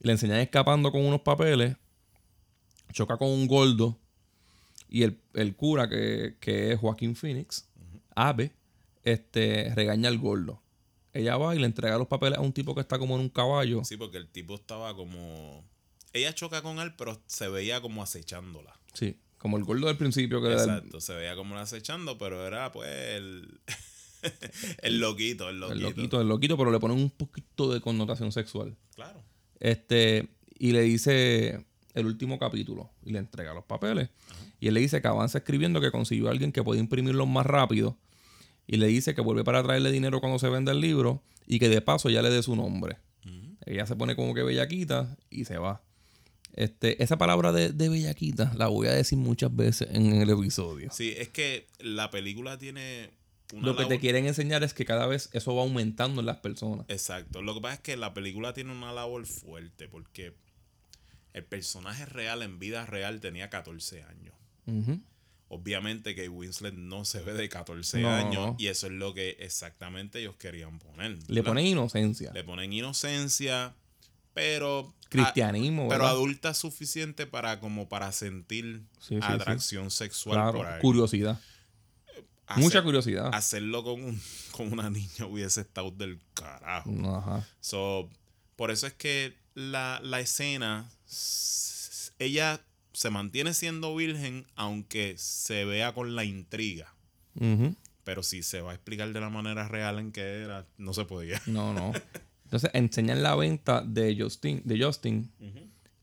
Le 0.00 0.12
enseñan 0.12 0.38
escapando 0.38 0.90
con 0.92 1.04
unos 1.04 1.20
papeles. 1.20 1.76
Choca 2.92 3.16
con 3.16 3.28
un 3.28 3.46
gordo. 3.46 3.98
Y 4.88 5.02
el, 5.04 5.20
el 5.34 5.54
cura, 5.54 5.88
que, 5.88 6.36
que 6.40 6.72
es 6.72 6.78
Joaquín 6.80 7.14
Phoenix, 7.14 7.68
Ave, 8.16 8.52
este, 9.04 9.72
regaña 9.74 10.08
al 10.08 10.18
gordo. 10.18 10.60
Ella 11.12 11.36
va 11.36 11.54
y 11.54 11.58
le 11.58 11.66
entrega 11.66 11.98
los 11.98 12.06
papeles 12.08 12.38
a 12.38 12.42
un 12.42 12.52
tipo 12.52 12.74
que 12.74 12.80
está 12.80 12.98
como 12.98 13.14
en 13.16 13.22
un 13.22 13.28
caballo. 13.28 13.84
Sí, 13.84 13.96
porque 13.96 14.16
el 14.16 14.28
tipo 14.28 14.54
estaba 14.54 14.94
como. 14.94 15.64
Ella 16.12 16.34
choca 16.34 16.62
con 16.62 16.78
él, 16.80 16.94
pero 16.96 17.20
se 17.26 17.48
veía 17.48 17.80
como 17.80 18.02
acechándola. 18.02 18.72
Sí, 18.94 19.16
como 19.38 19.56
el 19.56 19.64
gordo 19.64 19.86
del 19.86 19.96
principio 19.96 20.40
que 20.40 20.48
el- 20.48 20.54
Exacto, 20.54 21.00
se 21.00 21.14
veía 21.14 21.36
como 21.36 21.54
la 21.54 21.62
acechando, 21.62 22.18
pero 22.18 22.44
era 22.46 22.70
pues 22.72 22.88
el, 22.90 23.60
el 24.82 25.00
loquito, 25.00 25.48
el 25.48 25.60
loquito. 25.60 25.74
el 25.76 25.82
loquito, 25.82 26.20
el 26.20 26.28
loquito, 26.28 26.56
pero 26.58 26.70
le 26.70 26.80
ponen 26.80 26.98
un 26.98 27.10
poquito 27.10 27.72
de 27.72 27.80
connotación 27.80 28.32
sexual. 28.32 28.76
Claro. 28.94 29.22
Este, 29.60 30.28
y 30.58 30.72
le 30.72 30.82
dice 30.82 31.64
el 31.94 32.06
último 32.06 32.38
capítulo 32.38 32.90
y 33.04 33.12
le 33.12 33.18
entrega 33.18 33.54
los 33.54 33.64
papeles. 33.64 34.10
Y 34.60 34.68
él 34.68 34.74
le 34.74 34.80
dice 34.80 35.00
que 35.00 35.08
avanza 35.08 35.38
escribiendo 35.38 35.80
que 35.80 35.90
consiguió 35.90 36.28
a 36.28 36.30
alguien 36.30 36.52
que 36.52 36.62
puede 36.62 36.80
imprimirlos 36.80 37.28
más 37.28 37.46
rápido. 37.46 37.96
Y 38.66 38.76
le 38.76 38.86
dice 38.86 39.14
que 39.14 39.20
vuelve 39.20 39.42
para 39.42 39.62
traerle 39.62 39.90
dinero 39.90 40.20
cuando 40.20 40.38
se 40.38 40.48
venda 40.48 40.72
el 40.72 40.80
libro 40.80 41.22
y 41.46 41.58
que 41.58 41.68
de 41.68 41.80
paso 41.80 42.08
ya 42.08 42.22
le 42.22 42.30
dé 42.30 42.42
su 42.42 42.54
nombre. 42.54 42.98
Ella 43.66 43.86
se 43.86 43.94
pone 43.94 44.16
como 44.16 44.34
que 44.34 44.42
bellaquita 44.42 45.16
y 45.28 45.44
se 45.44 45.58
va. 45.58 45.82
Este, 46.54 47.02
esa 47.02 47.18
palabra 47.18 47.52
de, 47.52 47.70
de 47.72 47.88
bellaquita 47.88 48.52
la 48.56 48.68
voy 48.68 48.88
a 48.88 48.92
decir 48.92 49.18
muchas 49.18 49.54
veces 49.54 49.88
en 49.92 50.14
el 50.14 50.30
episodio. 50.30 50.90
Sí, 50.92 51.14
es 51.16 51.28
que 51.28 51.66
la 51.78 52.10
película 52.10 52.58
tiene 52.58 53.10
una 53.52 53.66
Lo 53.66 53.76
que 53.76 53.84
te 53.86 53.98
quieren 53.98 54.26
enseñar 54.26 54.62
es 54.62 54.74
que 54.74 54.84
cada 54.84 55.06
vez 55.06 55.28
eso 55.32 55.54
va 55.54 55.62
aumentando 55.62 56.20
en 56.20 56.26
las 56.26 56.38
personas. 56.38 56.86
Exacto. 56.88 57.42
Lo 57.42 57.54
que 57.54 57.60
pasa 57.60 57.74
es 57.74 57.80
que 57.80 57.96
la 57.96 58.14
película 58.14 58.52
tiene 58.52 58.72
una 58.72 58.92
labor 58.92 59.26
fuerte 59.26 59.88
porque 59.88 60.34
el 61.32 61.44
personaje 61.44 62.06
real 62.06 62.42
en 62.42 62.58
vida 62.58 62.86
real 62.86 63.20
tenía 63.20 63.50
14 63.50 64.02
años. 64.04 64.34
Obviamente 65.48 66.14
que 66.14 66.28
Winslet 66.28 66.74
no 66.74 67.04
se 67.04 67.22
ve 67.22 67.32
de 67.32 67.48
14 67.48 68.00
No. 68.00 68.08
años 68.10 68.54
y 68.58 68.68
eso 68.68 68.86
es 68.86 68.92
lo 68.92 69.14
que 69.14 69.30
exactamente 69.40 70.20
ellos 70.20 70.36
querían 70.36 70.78
poner. 70.78 71.18
Le 71.28 71.42
ponen 71.42 71.66
inocencia. 71.66 72.30
Le 72.32 72.44
ponen 72.44 72.72
inocencia, 72.72 73.74
pero 74.32 74.94
Cristianismo, 75.08 75.88
pero 75.88 76.02
¿verdad? 76.04 76.10
adulta 76.16 76.54
suficiente 76.54 77.26
para 77.26 77.58
como 77.58 77.88
para 77.88 78.12
sentir 78.12 78.82
Sí, 79.00 79.16
sí, 79.16 79.18
atracción 79.20 79.90
sexual 79.90 80.36
Claro, 80.36 80.58
por 80.58 80.66
ahí. 80.68 80.80
curiosidad. 80.80 81.40
Hacer- 82.46 82.62
Mucha 82.62 82.82
curiosidad. 82.84 83.30
Hacerlo 83.34 83.82
con, 83.82 84.04
un- 84.04 84.20
con 84.52 84.72
una 84.72 84.88
niña 84.88 85.26
hubiese 85.26 85.62
estado 85.62 85.90
del 85.90 86.20
carajo. 86.34 86.90
Ajá. 87.16 87.44
So, 87.60 88.08
por 88.54 88.70
eso 88.70 88.86
es 88.86 88.92
que 88.92 89.36
la, 89.54 90.00
la 90.02 90.20
escena, 90.20 90.90
ella 92.18 92.60
se 92.92 93.10
mantiene 93.10 93.54
siendo 93.54 93.94
virgen, 93.94 94.46
aunque 94.56 95.14
se 95.16 95.64
vea 95.64 95.94
con 95.94 96.14
la 96.14 96.24
intriga. 96.24 96.94
Pero 98.04 98.22
si 98.22 98.42
se 98.42 98.60
va 98.60 98.72
a 98.72 98.74
explicar 98.74 99.12
de 99.12 99.20
la 99.20 99.30
manera 99.30 99.68
real 99.68 99.98
en 99.98 100.12
que 100.12 100.20
era, 100.20 100.66
no 100.76 100.92
se 100.92 101.04
podía. 101.04 101.40
No, 101.46 101.72
no. 101.72 101.92
Entonces 102.44 102.70
enseñan 102.74 103.22
la 103.22 103.36
venta 103.36 103.82
de 103.82 104.16
Justin, 104.18 104.60
de 104.64 104.82
Justin 104.82 105.30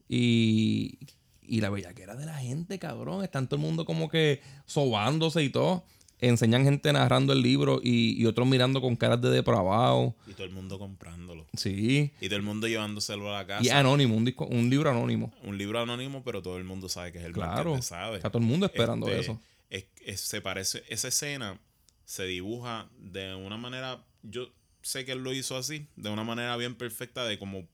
y, 0.08 0.98
y 1.42 1.62
la 1.62 1.70
bellaquera 1.70 2.16
de 2.16 2.26
la 2.26 2.38
gente, 2.38 2.80
cabrón. 2.80 3.24
Están 3.24 3.48
todo 3.48 3.58
el 3.58 3.66
mundo 3.66 3.86
como 3.86 4.10
que 4.10 4.42
sobándose 4.66 5.44
y 5.44 5.50
todo. 5.50 5.84
Enseñan 6.20 6.64
gente 6.64 6.92
narrando 6.94 7.32
el 7.34 7.42
libro 7.42 7.80
y, 7.84 8.20
y 8.20 8.26
otros 8.26 8.48
mirando 8.48 8.82
con 8.82 8.96
caras 8.96 9.22
de 9.22 9.30
depravado. 9.30 10.16
Y 10.28 10.32
todo 10.34 10.46
el 10.46 10.52
mundo 10.54 10.80
comprándolo. 10.80 11.46
Sí. 11.56 12.12
Y 12.20 12.28
todo 12.28 12.38
el 12.38 12.42
mundo 12.42 12.68
llevándoselo 12.68 13.30
a 13.36 13.40
la 13.42 13.48
casa. 13.48 13.64
Y 13.64 13.70
anónimo, 13.70 14.16
un, 14.16 14.26
disco, 14.26 14.46
un 14.48 14.70
libro 14.70 14.90
anónimo. 14.90 15.32
Un 15.44 15.58
libro 15.58 15.80
anónimo, 15.80 16.24
pero 16.24 16.42
todo 16.42 16.58
el 16.58 16.64
mundo 16.64 16.90
sabe 16.90 17.12
que 17.12 17.20
es 17.20 17.26
el 17.26 17.34
Claro. 17.34 17.76
De 17.76 17.82
Sade. 17.84 18.16
Está 18.18 18.30
todo 18.32 18.42
el 18.42 18.48
mundo 18.48 18.66
esperando 18.66 19.08
Este, 19.08 19.20
eso. 19.20 19.42
es- 19.70 19.86
es- 20.06 20.22
se 20.22 20.42
parece, 20.42 20.84
esa 20.90 21.08
escena 21.10 21.60
se 22.06 22.26
dibuja 22.26 22.90
de 22.98 23.36
una 23.36 23.58
manera, 23.58 24.04
yo 24.24 24.50
sé 24.82 25.06
que 25.06 25.12
él 25.12 25.20
lo 25.24 25.34
hizo 25.34 25.56
así, 25.58 25.88
de 25.98 26.10
una 26.10 26.24
manera 26.24 26.56
bien 26.58 26.74
perfecta 26.76 27.26
de 27.26 27.38
como, 27.38 27.68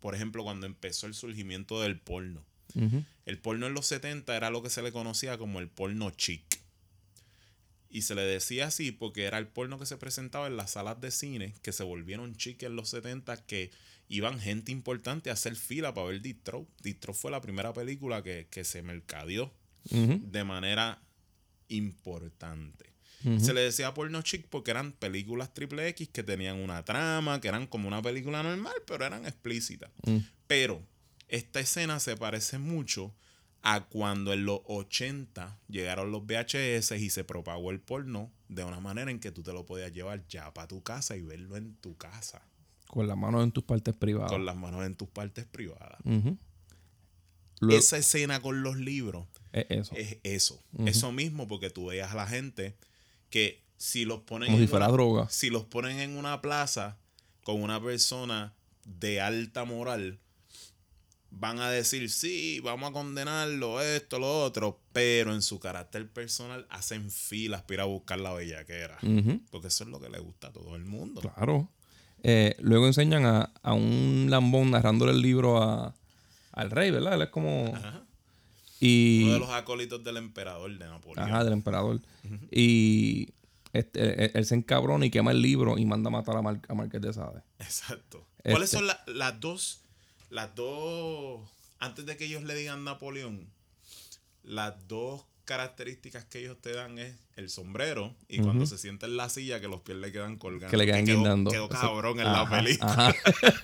por 0.00 0.14
ejemplo, 0.16 0.42
cuando 0.42 0.66
empezó 0.66 1.06
el 1.06 1.14
surgimiento 1.14 1.80
del 1.80 2.00
porno. 2.00 2.44
El 3.24 3.38
porno 3.38 3.68
en 3.68 3.74
los 3.74 3.86
70 3.86 4.36
era 4.36 4.50
lo 4.50 4.60
que 4.64 4.68
se 4.70 4.82
le 4.82 4.90
conocía 4.90 5.38
como 5.38 5.60
el 5.60 5.68
porno 5.68 6.10
chic. 6.10 6.42
Y 7.94 8.02
se 8.02 8.16
le 8.16 8.22
decía 8.22 8.66
así 8.66 8.90
porque 8.90 9.22
era 9.22 9.38
el 9.38 9.46
porno 9.46 9.78
que 9.78 9.86
se 9.86 9.96
presentaba 9.96 10.48
en 10.48 10.56
las 10.56 10.72
salas 10.72 11.00
de 11.00 11.12
cine 11.12 11.54
que 11.62 11.70
se 11.70 11.84
volvieron 11.84 12.34
chic 12.34 12.64
en 12.64 12.74
los 12.74 12.88
70 12.88 13.46
que 13.46 13.70
iban 14.08 14.40
gente 14.40 14.72
importante 14.72 15.30
a 15.30 15.34
hacer 15.34 15.54
fila 15.54 15.94
para 15.94 16.08
ver 16.08 16.20
Distro. 16.20 16.66
Distro 16.82 17.14
fue 17.14 17.30
la 17.30 17.40
primera 17.40 17.72
película 17.72 18.24
que, 18.24 18.48
que 18.50 18.64
se 18.64 18.82
mercadeó 18.82 19.54
de 19.84 20.42
manera 20.42 21.00
importante. 21.68 22.92
Se 23.38 23.54
le 23.54 23.60
decía 23.60 23.94
porno 23.94 24.22
chic 24.22 24.48
porque 24.48 24.72
eran 24.72 24.90
películas 24.90 25.54
triple 25.54 25.86
X 25.90 26.08
que 26.08 26.24
tenían 26.24 26.56
una 26.56 26.84
trama, 26.84 27.40
que 27.40 27.46
eran 27.46 27.68
como 27.68 27.86
una 27.86 28.02
película 28.02 28.42
normal, 28.42 28.74
pero 28.88 29.06
eran 29.06 29.24
explícitas. 29.24 29.92
Mm. 30.04 30.18
Pero 30.48 30.82
esta 31.28 31.60
escena 31.60 32.00
se 32.00 32.16
parece 32.16 32.58
mucho 32.58 33.14
a 33.66 33.86
cuando 33.86 34.32
en 34.34 34.44
los 34.44 34.60
80 34.66 35.58
llegaron 35.68 36.12
los 36.12 36.26
VHS 36.26 36.92
y 36.98 37.08
se 37.08 37.24
propagó 37.24 37.70
el 37.70 37.80
porno 37.80 38.30
de 38.48 38.62
una 38.62 38.78
manera 38.78 39.10
en 39.10 39.18
que 39.18 39.32
tú 39.32 39.42
te 39.42 39.54
lo 39.54 39.64
podías 39.64 39.90
llevar 39.90 40.22
ya 40.28 40.52
para 40.52 40.68
tu 40.68 40.82
casa 40.82 41.16
y 41.16 41.22
verlo 41.22 41.56
en 41.56 41.74
tu 41.76 41.96
casa, 41.96 42.42
Con 42.88 43.08
las 43.08 43.16
manos 43.16 43.42
en 43.42 43.52
tus 43.52 43.64
partes 43.64 43.94
privadas. 43.96 44.30
con 44.30 44.44
las 44.44 44.54
manos 44.54 44.84
en 44.84 44.94
tus 44.94 45.08
partes 45.08 45.46
privadas. 45.46 45.98
Luego- 47.60 47.78
Esa 47.78 47.96
escena 47.96 48.40
con 48.40 48.62
los 48.62 48.76
libros 48.76 49.26
es 49.52 49.66
eso. 49.70 49.94
es 49.96 50.18
eso. 50.24 50.62
Eso 50.84 51.12
mismo 51.12 51.48
porque 51.48 51.70
tú 51.70 51.86
veías 51.86 52.12
a 52.12 52.16
la 52.16 52.26
gente 52.26 52.76
que 53.30 53.62
si 53.78 54.04
los 54.04 54.20
ponen 54.20 54.48
Como 54.48 54.58
si 54.58 54.64
en 54.64 54.68
fuera 54.68 54.86
una- 54.86 54.92
droga. 54.92 55.28
si 55.30 55.48
los 55.50 55.64
ponen 55.64 56.00
en 56.00 56.16
una 56.18 56.40
plaza 56.42 56.98
con 57.42 57.62
una 57.62 57.82
persona 57.82 58.52
de 58.84 59.20
alta 59.22 59.64
moral, 59.64 60.18
van 61.36 61.58
a 61.60 61.70
decir, 61.70 62.10
sí, 62.10 62.60
vamos 62.60 62.90
a 62.90 62.92
condenarlo, 62.92 63.80
esto, 63.80 64.18
lo 64.18 64.44
otro, 64.44 64.80
pero 64.92 65.34
en 65.34 65.42
su 65.42 65.58
carácter 65.58 66.08
personal 66.08 66.66
hacen 66.70 67.10
filas 67.10 67.62
para 67.62 67.74
ir 67.74 67.80
a 67.80 67.84
buscar 67.84 68.18
la 68.20 68.32
bellaquera. 68.32 68.98
Ujú. 69.02 69.40
Porque 69.50 69.68
eso 69.68 69.84
es 69.84 69.90
lo 69.90 70.00
que 70.00 70.08
le 70.08 70.18
gusta 70.20 70.48
a 70.48 70.52
todo 70.52 70.76
el 70.76 70.84
mundo. 70.84 71.20
Claro. 71.20 71.68
Eh, 72.22 72.56
luego 72.60 72.86
enseñan 72.86 73.26
a, 73.26 73.52
a 73.62 73.72
un 73.74 74.28
lambón 74.30 74.70
narrándole 74.70 75.12
el 75.12 75.20
libro 75.20 75.62
a, 75.62 75.94
al 76.52 76.70
rey, 76.70 76.90
¿verdad? 76.90 77.14
Él 77.14 77.22
es 77.22 77.28
como... 77.28 77.72
Ajá. 77.74 78.02
Y... 78.80 79.24
Uno 79.24 79.32
de 79.34 79.38
los 79.40 79.50
acólitos 79.50 80.02
del 80.04 80.16
emperador 80.18 80.70
de 80.78 80.84
Napoleón. 80.86 81.28
Ajá, 81.28 81.44
del 81.44 81.52
emperador. 81.54 82.00
Y 82.50 83.28
este, 83.72 84.24
él, 84.24 84.30
él 84.34 84.44
se 84.46 84.54
encabrona 84.54 85.06
y 85.06 85.10
quema 85.10 85.30
el 85.30 85.40
libro 85.42 85.78
y 85.78 85.84
manda 85.84 86.08
a 86.08 86.10
matar 86.10 86.36
a, 86.36 86.42
Mar- 86.42 86.60
a 86.68 86.74
Marqués 86.74 87.00
de 87.00 87.12
Sade. 87.12 87.42
Exacto. 87.58 88.26
Este- 88.38 88.50
¿Cuáles 88.50 88.70
son 88.70 88.86
la- 88.86 89.02
las 89.06 89.40
dos, 89.40 89.80
las 90.34 90.52
dos, 90.56 91.48
antes 91.78 92.04
de 92.06 92.16
que 92.16 92.24
ellos 92.24 92.42
le 92.42 92.56
digan 92.56 92.82
Napoleón, 92.82 93.48
las 94.42 94.74
dos 94.88 95.24
características 95.44 96.24
que 96.24 96.40
ellos 96.40 96.60
te 96.60 96.72
dan 96.72 96.98
es 96.98 97.14
el 97.36 97.48
sombrero 97.48 98.16
y 98.28 98.40
cuando 98.40 98.66
se 98.66 98.76
sienta 98.76 99.06
en 99.06 99.16
la 99.16 99.28
silla 99.28 99.60
que 99.60 99.68
los 99.68 99.82
pies 99.82 99.98
le 99.98 100.10
quedan 100.10 100.36
colgando. 100.36 100.70
Que 100.72 100.76
le 100.76 100.86
quedan 100.86 101.04
quedó, 101.04 101.18
guindando. 101.18 101.50
Quedó 101.52 101.68
cabrón 101.68 102.18
en 102.18 102.26
Ajá, 102.26 102.42
la 102.42 102.50
película. 102.50 103.14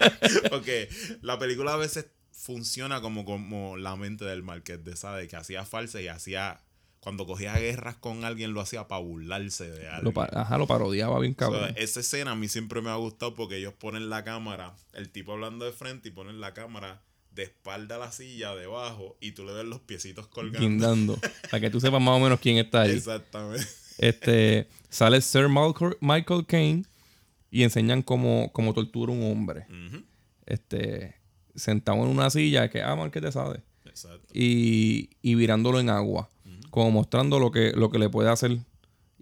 Porque 0.50 0.88
la 1.22 1.40
película 1.40 1.74
a 1.74 1.76
veces 1.76 2.06
funciona 2.30 3.00
como, 3.00 3.24
como 3.24 3.76
la 3.76 3.96
mente 3.96 4.24
del 4.24 4.44
Marqués 4.44 4.85
de 4.85 4.94
Sade, 4.94 5.26
que 5.26 5.37
hacía 5.37 5.64
falsa 5.64 6.00
y 6.00 6.06
hacía, 6.06 6.61
cuando 7.00 7.26
cogía 7.26 7.54
guerras 7.58 7.96
con 7.96 8.24
alguien, 8.24 8.52
lo 8.52 8.60
hacía 8.60 8.86
para 8.86 9.00
burlarse 9.00 9.70
de 9.70 10.12
pa- 10.12 10.28
ajá, 10.32 10.58
lo 10.58 10.66
parodiaba 10.66 11.18
bien 11.18 11.32
O 11.32 11.38
sea, 11.40 11.48
cabrón. 11.50 11.74
esa 11.76 12.00
escena 12.00 12.32
a 12.32 12.34
mí 12.36 12.46
siempre 12.48 12.82
me 12.82 12.90
ha 12.90 12.96
gustado 12.96 13.34
porque 13.34 13.56
ellos 13.56 13.72
ponen 13.74 14.10
la 14.10 14.22
cámara, 14.22 14.74
el 14.92 15.10
tipo 15.10 15.32
hablando 15.32 15.64
de 15.64 15.72
frente 15.72 16.08
y 16.08 16.12
ponen 16.12 16.40
la 16.40 16.52
cámara 16.52 17.02
de 17.32 17.44
espalda 17.44 17.94
a 17.96 17.98
la 17.98 18.12
silla 18.12 18.54
debajo 18.54 19.16
y 19.20 19.32
tú 19.32 19.44
le 19.46 19.52
ves 19.52 19.64
los 19.64 19.80
piecitos 19.80 20.26
colgando. 20.26 20.60
guindando. 20.60 21.18
para 21.50 21.60
que 21.60 21.70
tú 21.70 21.80
sepas 21.80 22.02
más 22.02 22.16
o 22.16 22.20
menos 22.20 22.38
quién 22.40 22.58
está 22.58 22.82
ahí. 22.82 22.90
Exactamente. 22.96 23.66
Este, 23.98 24.68
sale 24.88 25.20
Sir 25.20 25.46
Michael 26.00 26.46
Caine 26.46 26.84
y 27.50 27.62
enseñan 27.62 28.02
cómo, 28.02 28.50
cómo 28.52 28.74
tortura 28.74 29.12
un 29.12 29.22
hombre. 29.30 29.66
Este, 30.46 31.14
sentado 31.54 31.98
en 31.98 32.08
una 32.08 32.30
silla 32.30 32.68
que, 32.70 32.82
ah, 32.82 32.94
Marqués 32.96 33.22
de 33.22 33.32
Sade. 33.32 33.62
Exacto. 33.84 34.32
y, 34.32 35.10
y 35.20 35.34
virándolo 35.34 35.80
en 35.80 35.90
agua, 35.90 36.30
como 36.70 36.90
mostrando 36.90 37.38
lo 37.38 37.50
que, 37.50 37.72
lo 37.72 37.90
que 37.90 37.98
le 37.98 38.09
puede 38.09 38.30
hacer. 38.30 38.59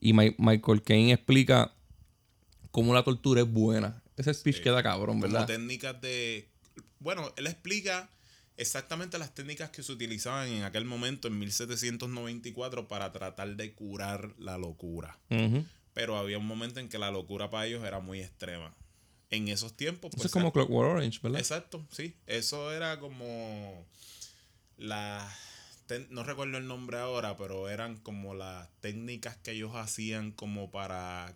Y 0.01 0.13
Mi- 0.13 0.35
Michael 0.39 0.83
Caine 0.83 1.13
explica 1.13 1.73
cómo 2.71 2.95
la 2.95 3.03
tortura 3.03 3.41
es 3.43 3.51
buena. 3.51 4.03
Ese 4.17 4.33
speech 4.35 4.61
queda 4.63 4.83
cabrón, 4.83 5.21
Como 5.21 5.33
¿verdad? 5.33 5.47
técnicas 5.47 6.01
de... 6.01 6.49
Bueno, 7.01 7.33
él 7.37 7.47
explica 7.47 8.09
exactamente 8.57 9.19
las 9.19 9.33
técnicas 9.35 9.71
que 9.71 9.83
se 9.85 9.93
utilizaban 9.93 10.49
en 10.49 10.65
aquel 10.65 10.85
momento, 10.85 11.29
en 11.29 11.39
1794, 11.39 12.89
para 12.89 13.13
tratar 13.13 13.55
de 13.57 13.73
curar 13.75 14.35
la 14.39 14.59
locura. 14.59 15.19
Pero 15.95 16.17
había 16.17 16.39
un 16.39 16.47
momento 16.47 16.81
en 16.81 16.89
que 16.89 16.99
la 16.99 17.11
locura 17.11 17.51
para 17.51 17.67
ellos 17.67 17.85
era 17.85 18.01
muy 18.01 18.21
extrema. 18.21 18.75
En 19.31 19.49
esos 19.49 19.77
tiempos... 19.77 20.11
Eso 20.11 20.17
pues, 20.17 20.27
es 20.27 20.33
como 20.33 20.53
Clockwork 20.53 20.91
Orange, 20.93 21.21
¿verdad? 21.23 21.39
Exacto, 21.41 21.85
sí. 21.93 22.15
Eso 22.27 22.73
era 22.73 22.99
como 22.99 23.85
la 24.77 25.29
no 26.11 26.25
recuerdo 26.25 26.59
el 26.59 26.67
nombre 26.67 26.99
ahora, 26.99 27.37
pero 27.37 27.69
eran 27.69 27.97
como 27.97 28.35
las 28.35 28.69
técnicas 28.81 29.37
que 29.37 29.53
ellos 29.53 29.73
hacían 29.75 30.33
como 30.33 30.71
para 30.71 31.35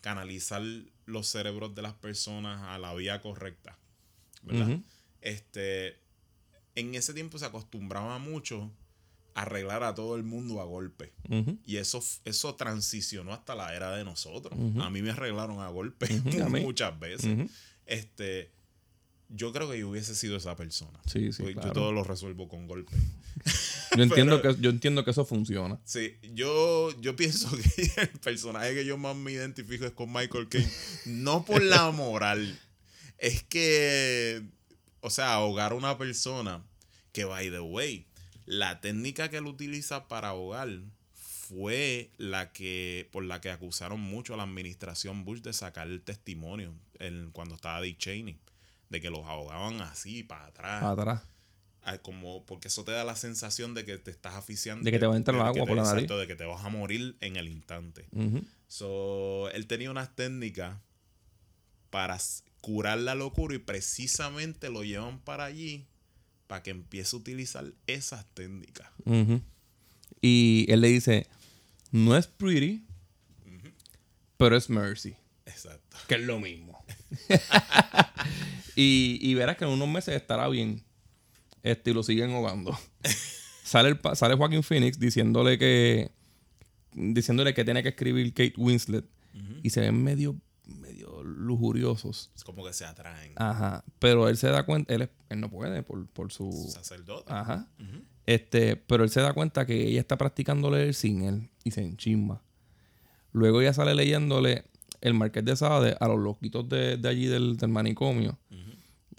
canalizar 0.00 0.62
los 1.06 1.26
cerebros 1.26 1.74
de 1.74 1.82
las 1.82 1.94
personas 1.94 2.62
a 2.62 2.78
la 2.78 2.94
vía 2.94 3.20
correcta. 3.20 3.78
¿Verdad? 4.42 4.78
Este 5.20 5.98
en 6.74 6.94
ese 6.94 7.14
tiempo 7.14 7.38
se 7.38 7.44
acostumbraba 7.44 8.18
mucho 8.18 8.70
a 9.34 9.42
arreglar 9.42 9.82
a 9.82 9.94
todo 9.94 10.16
el 10.16 10.22
mundo 10.22 10.60
a 10.60 10.64
golpe. 10.64 11.12
Y 11.64 11.76
eso, 11.76 12.02
eso 12.24 12.54
transicionó 12.54 13.32
hasta 13.32 13.54
la 13.54 13.74
era 13.74 13.94
de 13.94 14.04
nosotros. 14.04 14.58
A 14.80 14.90
mí 14.90 15.02
me 15.02 15.10
arreglaron 15.10 15.60
a 15.60 15.68
golpe 15.68 16.08
muchas 16.62 16.98
veces. 16.98 17.50
Este, 17.86 18.50
yo 19.28 19.52
creo 19.52 19.70
que 19.70 19.78
yo 19.78 19.88
hubiese 19.88 20.14
sido 20.14 20.36
esa 20.36 20.56
persona. 20.56 21.00
Sí, 21.06 21.32
sí, 21.32 21.42
Pues 21.42 21.54
claro. 21.54 21.68
Yo 21.68 21.74
todo 21.74 21.92
lo 21.92 22.04
resuelvo 22.04 22.48
con 22.48 22.66
golpe. 22.66 22.96
Yo 23.96 24.02
entiendo, 24.02 24.40
Pero- 24.40 24.54
que, 24.56 24.62
yo 24.62 24.70
entiendo 24.70 25.04
que 25.04 25.10
eso 25.10 25.24
funciona. 25.24 25.80
Sí, 25.84 26.14
yo, 26.34 26.90
yo 27.00 27.16
pienso 27.16 27.50
que 27.76 27.90
el 28.02 28.08
personaje 28.20 28.74
que 28.74 28.84
yo 28.84 28.96
más 28.98 29.16
me 29.16 29.32
identifico 29.32 29.84
es 29.84 29.92
con 29.92 30.12
Michael 30.12 30.48
Caine. 30.48 30.70
No 31.06 31.44
por 31.44 31.62
la 31.62 31.90
moral. 31.90 32.58
Es 33.18 33.42
que, 33.42 34.42
o 35.00 35.10
sea, 35.10 35.34
ahogar 35.34 35.72
a 35.72 35.74
una 35.74 35.98
persona 35.98 36.62
que, 37.12 37.24
by 37.24 37.50
the 37.50 37.60
way, 37.60 38.06
la 38.46 38.80
técnica 38.80 39.28
que 39.28 39.38
él 39.38 39.46
utiliza 39.46 40.08
para 40.08 40.28
ahogar 40.28 40.68
fue 41.14 42.10
la 42.16 42.52
que, 42.52 43.08
por 43.12 43.24
la 43.24 43.40
que 43.40 43.50
acusaron 43.50 44.00
mucho 44.00 44.34
a 44.34 44.36
la 44.36 44.44
administración 44.44 45.24
Bush 45.24 45.40
de 45.40 45.52
sacar 45.52 45.88
el 45.88 46.00
testimonio 46.02 46.72
en- 47.00 47.30
cuando 47.32 47.56
estaba 47.56 47.80
Dick 47.82 47.98
Cheney. 47.98 48.38
De 48.88 49.00
que 49.00 49.10
los 49.10 49.24
ahogaban 49.26 49.80
así, 49.82 50.22
para 50.24 50.46
atrás. 50.46 50.82
Atrás. 50.82 51.22
Como 52.02 52.44
porque 52.46 52.68
eso 52.68 52.84
te 52.84 52.92
da 52.92 53.04
la 53.04 53.16
sensación 53.16 53.74
de 53.74 53.84
que 53.84 53.98
te 53.98 54.10
estás 54.10 54.34
asfixiando 54.34 54.84
De 54.84 54.90
que 54.92 54.98
te 54.98 55.06
va 55.06 55.14
a 55.14 55.16
entrar 55.16 55.34
el 55.36 55.42
agua 55.42 55.66
por 55.66 55.76
la 55.76 55.82
nariz. 55.82 56.02
exacto, 56.04 56.18
de 56.18 56.26
que 56.26 56.36
te 56.36 56.44
vas 56.44 56.64
a 56.64 56.68
morir 56.68 57.16
en 57.20 57.36
el 57.36 57.48
instante 57.48 58.06
Ujú. 58.12 58.44
so, 58.68 59.50
él 59.50 59.66
tenía 59.66 59.90
unas 59.90 60.14
técnicas 60.14 60.78
para 61.90 62.18
curar 62.60 62.98
la 62.98 63.14
locura 63.14 63.54
y 63.54 63.58
precisamente 63.58 64.70
lo 64.70 64.84
llevan 64.84 65.18
para 65.20 65.44
allí 65.46 65.86
para 66.46 66.62
que 66.62 66.70
empiece 66.70 67.16
a 67.16 67.18
utilizar 67.18 67.64
esas 67.86 68.26
técnicas. 68.34 68.88
Y 70.20 70.66
él 70.68 70.80
le 70.80 70.88
dice, 70.88 71.26
no 71.92 72.16
es 72.16 72.26
pretty, 72.26 72.84
pero 74.36 74.56
es 74.56 74.68
mercy. 74.68 75.14
exacto 75.46 75.96
Que 76.08 76.16
es 76.16 76.20
lo 76.22 76.38
mismo. 76.40 76.84
y, 78.76 79.18
y 79.22 79.34
verás 79.34 79.56
que 79.56 79.64
en 79.64 79.70
unos 79.70 79.88
meses 79.88 80.14
estará 80.14 80.48
bien. 80.48 80.82
Este, 81.62 81.90
y 81.90 81.94
lo 81.94 82.02
siguen 82.02 82.30
ahogando. 82.32 82.76
sale, 83.64 83.88
el, 83.90 83.98
sale 84.16 84.34
Joaquín 84.34 84.62
Phoenix 84.62 84.98
diciéndole 84.98 85.58
que. 85.58 86.10
Diciéndole 86.92 87.54
que 87.54 87.64
tiene 87.64 87.82
que 87.82 87.90
escribir 87.90 88.32
Kate 88.34 88.54
Winslet. 88.56 89.04
Y 89.62 89.70
se 89.70 89.80
ven 89.80 90.02
medio, 90.02 90.36
medio 90.66 91.22
lujuriosos. 91.22 92.30
es 92.34 92.42
como 92.42 92.64
que 92.64 92.72
se 92.72 92.84
atraen 92.84 93.32
Ajá. 93.36 93.84
Pero 94.00 94.28
él 94.28 94.36
se 94.36 94.48
da 94.48 94.64
cuenta. 94.66 94.92
Él, 94.92 95.02
es- 95.02 95.10
él 95.28 95.40
no 95.40 95.48
puede 95.50 95.82
por, 95.84 96.06
por 96.08 96.32
su. 96.32 96.50
sacerdote 96.72 97.32
Ajá. 97.32 97.68
Este, 98.26 98.76
pero 98.76 99.04
él 99.04 99.10
se 99.10 99.20
da 99.20 99.32
cuenta 99.32 99.66
que 99.66 99.86
ella 99.88 100.00
está 100.00 100.16
practicando 100.18 100.70
leer 100.70 100.94
sin 100.94 101.22
él 101.22 101.50
y 101.64 101.70
se 101.70 101.82
enchimba. 101.82 102.42
Luego 103.32 103.60
ella 103.60 103.72
sale 103.72 103.94
leyéndole 103.94 104.64
el 105.00 105.14
Marqués 105.14 105.44
de 105.44 105.54
Sade 105.56 105.96
a 106.00 106.08
los 106.08 106.18
loquitos 106.18 106.68
de, 106.68 106.96
de 106.96 107.08
allí 107.08 107.26
del, 107.26 107.56
del 107.56 107.70
manicomio. 107.70 108.38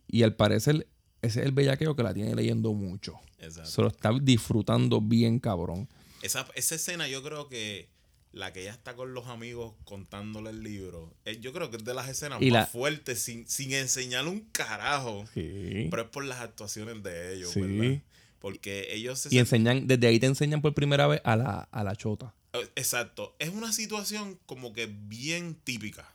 Y 0.07 0.23
al 0.23 0.35
parecer, 0.35 0.87
ese 1.21 1.39
es 1.41 1.45
el 1.45 1.51
bellaqueo 1.51 1.95
que 1.95 2.03
la 2.03 2.13
tiene 2.13 2.35
leyendo 2.35 2.73
mucho. 2.73 3.19
exacto 3.39 3.69
Se 3.69 3.81
lo 3.81 3.87
está 3.89 4.11
disfrutando 4.21 5.01
bien, 5.01 5.39
cabrón. 5.39 5.87
esa, 6.21 6.47
esa 6.55 6.75
escena 6.75 7.07
yo 7.07 7.21
creo 7.23 7.47
que 7.49 7.89
la 8.33 8.53
que 8.53 8.61
ella 8.61 8.71
está 8.71 8.95
con 8.95 9.13
los 9.13 9.27
amigos 9.27 9.73
contándole 9.83 10.51
el 10.51 10.63
libro 10.63 11.13
eh, 11.25 11.39
yo 11.41 11.51
creo 11.51 11.69
que 11.69 11.75
es 11.77 11.83
de 11.83 11.93
las 11.93 12.07
escenas 12.07 12.41
Y 12.41 12.45
más 12.49 12.53
la- 12.61 12.65
fuertes 12.67 13.21
sin, 13.21 13.45
sin 13.47 13.73
enseñarle 13.73 14.29
un 14.29 14.39
carajo 14.53 15.25
Sí. 15.33 15.87
Pero 15.89 16.03
es 16.03 16.07
por 16.09 16.23
las 16.23 16.39
actuaciones 16.39 17.03
de 17.03 17.35
ellos, 17.35 17.51
Sí. 17.51 17.61
¿verdad? 17.61 18.01
Porque 18.39 18.87
ellos 18.93 19.19
se 19.19 19.35
Y 19.35 19.37
enseñan, 19.37 19.85
desde 19.85 20.07
ahí 20.07 20.19
te 20.19 20.25
enseñan 20.27 20.61
por 20.61 20.73
primera 20.73 21.05
vez 21.07 21.21
a 21.25 21.35
la, 21.35 21.67
a 21.71 21.83
la 21.83 21.95
chota. 21.95 22.33
Eh, 22.53 22.67
Exacto. 22.75 23.35
Es 23.37 23.49
una 23.49 23.71
situación 23.71 24.39
como 24.47 24.73
que 24.73 24.87
bien 24.87 25.55
típica. 25.63 26.09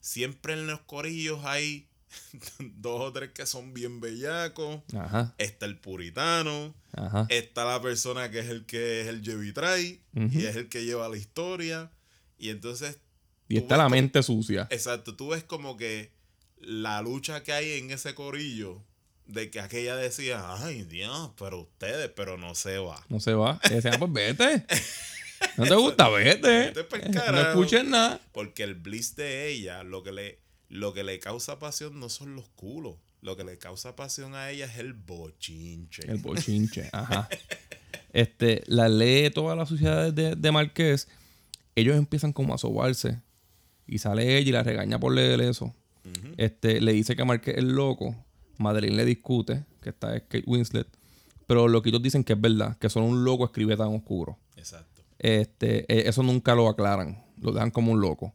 Siempre 0.00 0.52
en 0.54 0.66
los 0.66 0.80
corillos 0.82 1.44
hay 1.44 1.86
dos 2.58 3.00
o 3.00 3.12
tres 3.12 3.30
que 3.30 3.46
son 3.46 3.74
bien 3.74 4.00
bellacos. 4.00 4.80
Ajá, 4.96 5.34
Está 5.38 5.66
el 5.66 5.78
puritano. 5.78 6.74
ajá. 6.92 7.26
Está 7.28 7.64
la 7.64 7.80
persona 7.82 8.30
que 8.30 8.40
es 8.40 8.48
el 8.48 8.66
que 8.66 9.02
es 9.02 9.06
el 9.08 9.22
Jevitray. 9.22 10.00
Ujú. 10.14 10.38
Y 10.38 10.46
es 10.46 10.56
el 10.56 10.68
que 10.68 10.84
lleva 10.84 11.08
la 11.08 11.16
historia. 11.16 11.90
Y 12.38 12.50
entonces, 12.50 12.98
Y 13.48 13.56
está 13.58 13.76
la 13.76 13.84
como- 13.84 13.96
mente 13.96 14.22
sucia. 14.22 14.66
exacto, 14.70 15.16
tú 15.16 15.28
ves 15.30 15.44
como 15.44 15.76
que 15.76 16.12
la 16.60 17.02
lucha 17.02 17.42
que 17.42 17.52
hay 17.52 17.72
en 17.78 17.90
ese 17.90 18.14
corillo 18.14 18.82
de 19.26 19.50
que 19.50 19.60
aquella 19.60 19.94
decía, 19.96 20.42
ay 20.62 20.84
Dios, 20.84 21.32
pero 21.38 21.60
ustedes, 21.60 22.10
pero 22.16 22.38
no 22.38 22.54
se 22.54 22.78
va. 22.78 23.04
No 23.08 23.20
se 23.20 23.34
va. 23.34 23.60
Y 23.70 23.74
decía, 23.74 23.92
ah, 23.94 23.98
pues 23.98 24.12
vete. 24.12 24.64
No 25.56 25.64
te 25.66 25.74
gusta, 25.76 26.08
vete. 26.08 26.72
Vete 26.72 27.08
No 27.32 27.40
escuches 27.40 27.84
nada. 27.84 28.20
Porque 28.32 28.64
el 28.64 28.74
bliss 28.74 29.14
de 29.14 29.48
ella, 29.48 29.84
lo 29.84 30.02
que 30.02 30.10
le, 30.10 30.40
lo 30.68 30.92
que 30.92 31.04
le 31.04 31.18
causa 31.18 31.58
pasión 31.58 31.98
no 31.98 32.08
son 32.08 32.34
los 32.34 32.48
culos. 32.50 32.96
Lo 33.20 33.36
que 33.36 33.44
le 33.44 33.58
causa 33.58 33.96
pasión 33.96 34.34
a 34.34 34.50
ella 34.50 34.66
es 34.66 34.78
el 34.78 34.92
bochinche. 34.92 36.02
El 36.06 36.18
bochinche, 36.22 36.88
ajá. 36.92 37.28
Este, 38.12 38.62
la 38.66 38.88
lee 38.88 39.30
todas 39.30 39.56
las 39.56 39.68
suciedades 39.68 40.14
de, 40.14 40.36
de 40.36 40.52
Marqués. 40.52 41.08
Ellos 41.74 41.96
empiezan 41.96 42.32
como 42.32 42.54
a 42.54 42.58
sobarse. 42.58 43.20
Y 43.86 43.98
sale 43.98 44.36
ella 44.36 44.48
y 44.48 44.52
la 44.52 44.62
regaña 44.62 45.00
por 45.00 45.14
leer 45.14 45.40
eso. 45.40 45.74
Este, 46.36 46.80
le 46.80 46.92
dice 46.92 47.16
que 47.16 47.24
Marqués 47.24 47.56
es 47.58 47.64
loco. 47.64 48.14
Madeline 48.58 48.96
le 48.96 49.04
discute, 49.04 49.64
que 49.82 49.90
está 49.90 50.16
es 50.16 50.22
Kate 50.22 50.44
Winslet. 50.46 50.86
Pero 51.46 51.62
los 51.62 51.70
loquitos 51.70 52.02
dicen 52.02 52.24
que 52.24 52.34
es 52.34 52.40
verdad, 52.40 52.76
que 52.78 52.90
solo 52.90 53.06
un 53.06 53.24
loco 53.24 53.44
escribe 53.44 53.76
tan 53.76 53.88
oscuro. 53.88 54.38
Exacto. 54.56 55.02
Este, 55.18 55.80
eh, 55.92 56.08
eso 56.08 56.22
nunca 56.22 56.54
lo 56.54 56.68
aclaran. 56.68 57.24
Lo 57.40 57.52
dejan 57.52 57.70
como 57.70 57.92
un 57.92 58.00
loco. 58.00 58.34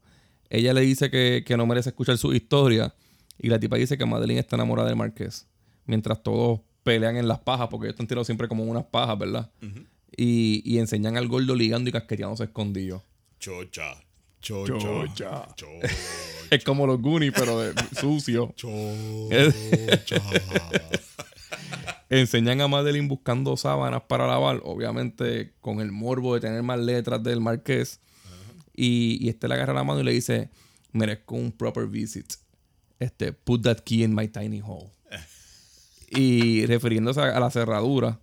Ella 0.53 0.71
le 0.71 0.81
dice 0.81 1.09
que, 1.09 1.43
que 1.43 1.57
no 1.57 1.65
merece 1.65 1.89
escuchar 1.89 2.15
su 2.19 2.31
historia. 2.31 2.93
Y 3.39 3.49
la 3.49 3.59
tipa 3.59 3.75
dice 3.75 3.97
que 3.97 4.05
Madeline 4.05 4.39
está 4.39 4.55
enamorada 4.55 4.87
del 4.87 4.95
Marqués. 4.95 5.47
Mientras 5.87 6.21
todos 6.21 6.61
pelean 6.83 7.17
en 7.17 7.27
las 7.27 7.39
pajas, 7.39 7.69
porque 7.71 7.87
ellos 7.87 7.95
están 7.95 8.05
tirados 8.05 8.27
siempre 8.27 8.47
como 8.47 8.63
en 8.63 8.69
unas 8.69 8.85
pajas, 8.85 9.17
¿verdad? 9.17 9.49
y, 10.15 10.61
y 10.63 10.77
enseñan 10.77 11.17
al 11.17 11.27
gordo 11.27 11.55
ligando 11.55 11.89
y 11.89 11.91
casqueteándose 11.91 12.43
escondido. 12.43 13.03
Chocha. 13.39 13.95
Chocha. 14.41 14.77
Chocha. 14.77 15.47
Chocha. 15.55 15.87
Es 16.51 16.63
como 16.63 16.85
los 16.85 17.01
Goonies, 17.01 17.33
pero 17.35 17.59
de, 17.59 17.73
sucio. 17.99 18.53
Chocha. 18.55 19.51
Enseñan 22.11 22.61
a 22.61 22.67
Madeline 22.67 23.07
buscando 23.07 23.57
sábanas 23.57 24.03
para 24.03 24.27
lavar, 24.27 24.61
obviamente 24.63 25.53
con 25.61 25.79
el 25.81 25.91
morbo 25.91 26.35
de 26.35 26.41
tener 26.41 26.61
más 26.61 26.77
letras 26.77 27.23
del 27.23 27.41
Marqués. 27.41 28.01
Y, 28.75 29.17
y 29.23 29.29
este 29.29 29.47
le 29.47 29.53
agarra 29.55 29.73
la 29.73 29.83
mano 29.83 29.99
y 30.01 30.03
le 30.03 30.11
dice, 30.13 30.49
merezco 30.91 31.35
un 31.35 31.51
proper 31.51 31.85
visit. 31.87 32.33
Este, 32.99 33.33
put 33.33 33.63
that 33.63 33.79
key 33.83 34.03
in 34.03 34.13
my 34.15 34.27
tiny 34.27 34.61
hole. 34.61 34.89
y 36.09 36.65
refiriéndose 36.65 37.19
a, 37.21 37.35
a 37.35 37.39
la 37.39 37.49
cerradura. 37.51 38.19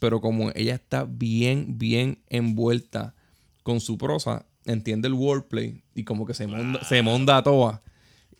Pero 0.00 0.20
como 0.20 0.50
ella 0.54 0.74
está 0.74 1.04
bien, 1.04 1.78
bien 1.78 2.22
envuelta 2.28 3.14
con 3.62 3.80
su 3.80 3.96
prosa, 3.96 4.46
entiende 4.66 5.08
el 5.08 5.14
wordplay 5.14 5.82
y 5.94 6.04
como 6.04 6.26
que 6.26 6.34
se 6.34 6.46
monda, 6.46 6.84
se 6.84 7.00
monda 7.02 7.38
a 7.38 7.42
toa. 7.42 7.82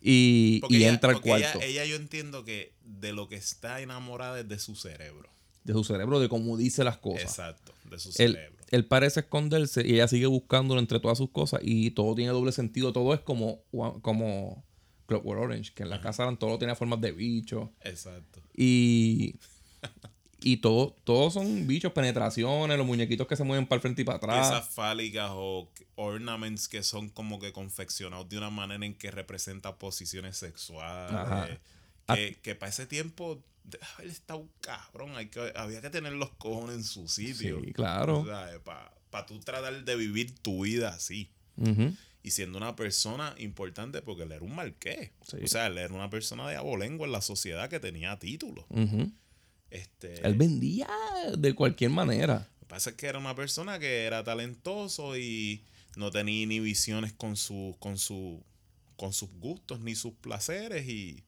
Y, 0.00 0.60
y 0.68 0.76
ella- 0.76 0.90
entra 0.90 1.10
al 1.10 1.16
ella- 1.16 1.22
cuarto. 1.22 1.60
Ella, 1.62 1.84
yo 1.86 1.96
entiendo 1.96 2.44
que 2.44 2.74
de 2.84 3.12
lo 3.14 3.28
que 3.28 3.36
está 3.36 3.80
enamorada 3.80 4.40
es 4.40 4.48
de 4.48 4.58
su 4.58 4.74
cerebro. 4.76 5.30
de 5.64 5.72
su 5.72 5.82
cerebro, 5.84 6.20
de 6.20 6.28
cómo 6.28 6.58
dice 6.58 6.84
las 6.84 6.98
cosas. 6.98 7.22
Exacto. 7.22 7.72
De 7.90 7.98
su 7.98 8.12
cerebro. 8.12 8.53
Él 8.74 8.86
parece 8.86 9.20
esconderse 9.20 9.86
y 9.86 9.94
ella 9.94 10.08
sigue 10.08 10.26
buscándolo 10.26 10.80
entre 10.80 10.98
todas 10.98 11.18
sus 11.18 11.30
cosas 11.30 11.60
y 11.62 11.92
todo 11.92 12.14
tiene 12.14 12.32
doble 12.32 12.50
sentido. 12.50 12.92
Todo 12.92 13.14
es 13.14 13.20
como, 13.20 13.62
como 14.02 14.64
Clockwork 15.06 15.40
Orange, 15.40 15.72
que 15.74 15.84
en 15.84 15.90
la 15.90 16.00
casa 16.00 16.34
todo 16.36 16.58
tiene 16.58 16.74
formas 16.74 17.00
de 17.00 17.12
bicho. 17.12 17.72
Exacto. 17.82 18.40
Y, 18.56 19.36
y 20.40 20.56
todo, 20.56 20.96
todos 21.04 21.34
son 21.34 21.68
bichos, 21.68 21.92
penetraciones, 21.92 22.76
los 22.76 22.86
muñequitos 22.86 23.28
que 23.28 23.36
se 23.36 23.44
mueven 23.44 23.66
para 23.66 23.76
el 23.76 23.82
frente 23.82 24.02
y 24.02 24.04
para 24.04 24.16
atrás. 24.16 24.50
Piezas 24.50 24.68
fálicas 24.68 25.30
o 25.32 25.68
ornaments 25.94 26.66
que 26.66 26.82
son 26.82 27.10
como 27.10 27.38
que 27.38 27.52
confeccionados 27.52 28.28
de 28.28 28.38
una 28.38 28.50
manera 28.50 28.84
en 28.84 28.94
que 28.94 29.12
representa 29.12 29.78
posiciones 29.78 30.36
sexuales. 30.36 31.14
Ajá. 31.14 31.48
Que, 32.08 32.36
que 32.42 32.54
para 32.56 32.70
ese 32.70 32.86
tiempo 32.86 33.40
debe 33.64 33.84
haber 33.94 34.08
estado 34.08 34.48
cabrón. 34.60 35.16
Hay 35.16 35.26
que, 35.26 35.52
había 35.56 35.80
que 35.80 35.90
tener 35.90 36.12
los 36.12 36.30
cojones 36.30 36.76
en 36.76 36.84
su 36.84 37.08
sitio. 37.08 37.60
Sí, 37.64 37.72
claro. 37.72 38.24
Para 39.10 39.26
tú 39.26 39.38
tratar 39.40 39.84
de 39.84 39.96
vivir 39.96 40.34
tu 40.38 40.64
vida 40.64 40.90
así. 40.90 41.30
Y 42.22 42.30
siendo 42.30 42.56
una 42.56 42.74
persona 42.74 43.34
importante 43.38 44.00
porque 44.00 44.22
él 44.22 44.32
era 44.32 44.44
un 44.44 44.54
marqués. 44.54 45.10
Sí. 45.26 45.36
O 45.42 45.46
sea, 45.46 45.66
él 45.66 45.78
era 45.78 45.92
una 45.92 46.08
persona 46.08 46.48
de 46.48 46.56
abolengo 46.56 47.04
en 47.04 47.12
la 47.12 47.20
sociedad 47.20 47.68
que 47.68 47.80
tenía 47.80 48.18
títulos. 48.18 48.64
Este, 49.70 50.24
Él 50.24 50.34
vendía 50.34 50.88
de 51.36 51.52
cualquier 51.52 51.90
manera. 51.90 52.48
lo 52.60 52.60
que 52.60 52.66
pasa 52.66 52.90
es 52.90 52.96
que 52.96 53.06
era 53.06 53.18
una 53.18 53.34
persona 53.34 53.80
que 53.80 54.04
era 54.04 54.22
talentoso 54.22 55.18
y 55.18 55.64
no 55.96 56.12
tenía 56.12 56.42
inhibiciones 56.42 57.12
con 57.12 57.36
su, 57.36 57.76
con 57.80 57.98
su, 57.98 58.42
con 58.96 59.12
sus 59.12 59.30
gustos 59.32 59.80
ni 59.80 59.96
sus 59.96 60.12
placeres 60.14 60.88
y, 60.88 61.24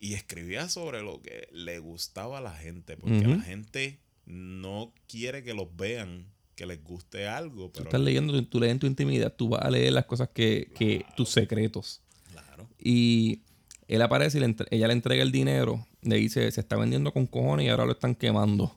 y 0.00 0.14
escribía 0.14 0.68
sobre 0.68 1.02
lo 1.02 1.20
que 1.22 1.48
le 1.52 1.78
gustaba 1.78 2.38
a 2.38 2.40
la 2.40 2.54
gente, 2.54 2.96
porque 2.96 3.26
la 3.26 3.40
gente 3.40 3.98
no 4.26 4.92
quiere 5.08 5.42
que 5.42 5.54
los 5.54 5.74
vean, 5.76 6.26
que 6.54 6.66
les 6.66 6.82
guste 6.82 7.26
algo, 7.28 7.66
Tú 7.66 7.72
pero 7.74 7.84
estás 7.86 8.00
leyendo, 8.00 8.32
tú- 8.32 8.44
tú 8.44 8.60
lees 8.60 8.72
en 8.72 8.78
tu 8.78 8.86
intimidad, 8.86 9.32
tú 9.34 9.48
vas 9.50 9.62
a 9.62 9.70
leer 9.70 9.92
las 9.92 10.06
cosas 10.06 10.28
que, 10.32 10.70
que 10.74 11.04
tus 11.16 11.28
secretos. 11.30 12.00
claro, 12.32 12.68
Y 12.78 13.40
él 13.88 14.02
aparece 14.02 14.38
y 14.38 14.40
le 14.40 14.46
entre- 14.46 14.66
ella 14.70 14.86
le 14.88 14.92
entrega 14.94 15.22
el 15.22 15.30
dinero. 15.32 15.86
Le 16.02 16.16
dice, 16.16 16.50
se 16.50 16.60
está 16.60 16.76
vendiendo 16.76 17.12
con 17.12 17.26
cojones 17.26 17.66
y 17.66 17.68
ahora 17.68 17.84
lo 17.84 17.92
están 17.92 18.14
quemando. 18.14 18.76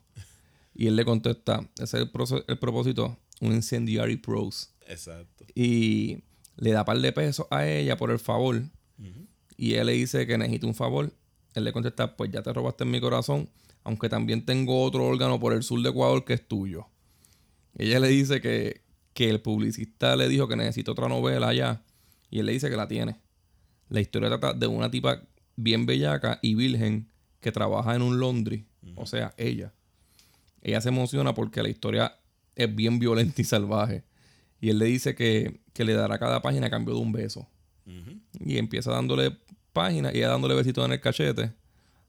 Y 0.74 0.86
él 0.86 0.96
le 0.96 1.04
contesta, 1.04 1.68
ese 1.78 1.84
es 1.84 1.94
el, 1.94 2.44
el 2.48 2.58
propósito, 2.58 3.18
un 3.40 3.52
incendiary 3.52 4.16
prose. 4.16 4.68
exacto. 4.86 5.44
Y 5.54 6.18
le 6.56 6.72
da 6.72 6.84
par 6.84 6.98
de 7.00 7.12
pesos 7.12 7.46
a 7.50 7.66
ella 7.66 7.96
por 7.96 8.10
el 8.10 8.18
favor. 8.18 8.62
Y 9.60 9.74
ella 9.74 9.84
le 9.84 9.92
dice 9.92 10.26
que 10.26 10.38
necesita 10.38 10.66
un 10.66 10.74
favor. 10.74 11.12
Él 11.54 11.64
le 11.64 11.72
contesta, 11.74 12.16
pues 12.16 12.30
ya 12.30 12.40
te 12.40 12.50
robaste 12.50 12.84
en 12.84 12.92
mi 12.92 12.98
corazón, 12.98 13.50
aunque 13.84 14.08
también 14.08 14.46
tengo 14.46 14.82
otro 14.82 15.04
órgano 15.04 15.38
por 15.38 15.52
el 15.52 15.62
sur 15.62 15.82
de 15.82 15.90
Ecuador 15.90 16.24
que 16.24 16.32
es 16.32 16.48
tuyo. 16.48 16.86
Ella 17.76 18.00
le 18.00 18.08
dice 18.08 18.40
que, 18.40 18.80
que 19.12 19.28
el 19.28 19.42
publicista 19.42 20.16
le 20.16 20.30
dijo 20.30 20.48
que 20.48 20.56
necesita 20.56 20.92
otra 20.92 21.10
novela 21.10 21.48
allá. 21.48 21.82
Y 22.30 22.38
él 22.38 22.46
le 22.46 22.52
dice 22.52 22.70
que 22.70 22.76
la 22.76 22.88
tiene. 22.88 23.20
La 23.90 24.00
historia 24.00 24.30
trata 24.30 24.54
de 24.54 24.66
una 24.66 24.90
tipa 24.90 25.24
bien 25.56 25.84
bellaca 25.84 26.38
y 26.40 26.54
virgen 26.54 27.10
que 27.40 27.52
trabaja 27.52 27.94
en 27.94 28.00
un 28.00 28.18
laundry. 28.18 28.64
O 28.96 29.04
sea, 29.04 29.34
ella. 29.36 29.74
Ella 30.62 30.80
se 30.80 30.88
emociona 30.88 31.34
porque 31.34 31.62
la 31.62 31.68
historia 31.68 32.16
es 32.56 32.74
bien 32.74 32.98
violenta 32.98 33.42
y 33.42 33.44
salvaje. 33.44 34.04
Y 34.58 34.70
él 34.70 34.78
le 34.78 34.86
dice 34.86 35.14
que, 35.14 35.60
que 35.74 35.84
le 35.84 35.92
dará 35.92 36.18
cada 36.18 36.40
página 36.40 36.68
a 36.68 36.70
cambio 36.70 36.94
de 36.94 37.00
un 37.00 37.12
beso. 37.12 37.46
Y 38.44 38.58
empieza 38.58 38.92
dándole 38.92 39.36
páginas 39.72 40.14
y 40.14 40.18
ella 40.18 40.28
dándole 40.28 40.54
besitos 40.54 40.84
en 40.84 40.92
el 40.92 41.00
cachete. 41.00 41.52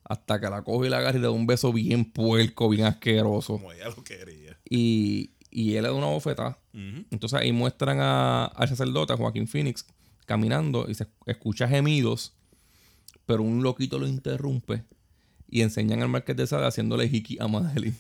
Hasta 0.04 0.40
que 0.40 0.50
la 0.50 0.62
coge 0.64 0.88
y 0.88 0.90
la 0.90 0.98
agarra 0.98 1.18
y 1.18 1.22
le 1.22 1.28
da 1.28 1.32
un 1.32 1.48
beso 1.48 1.72
bien 1.72 2.06
puerco, 2.06 2.70
bien 2.70 2.86
asqueroso. 2.86 3.54
Como 3.54 3.72
ella 3.72 3.90
lo 3.90 4.04
quería. 4.04 4.58
Y, 4.70 5.32
y 5.50 5.76
él 5.76 5.84
le 5.84 5.90
da 5.90 5.94
una 5.94 6.08
bofetada. 6.08 6.58
Entonces 6.74 7.40
ahí 7.40 7.52
muestran 7.52 8.00
a, 8.00 8.46
al 8.46 8.68
sacerdote, 8.68 9.14
a 9.14 9.18
Joaquín 9.18 9.48
Phoenix, 9.48 9.86
caminando 10.26 10.90
y 10.90 10.94
se 10.96 11.08
escucha 11.26 11.68
gemidos, 11.68 12.34
pero 13.26 13.44
un 13.44 13.62
loquito 13.64 14.00
lo 14.00 14.08
interrumpe 14.08 14.84
y 15.50 15.62
enseñan 15.62 16.02
al 16.02 16.08
Marqués 16.10 16.36
de 16.38 16.48
Sade 16.48 16.66
haciéndole 16.66 17.06
hiki 17.06 17.38
a 17.42 17.48
Madeline. 17.48 17.96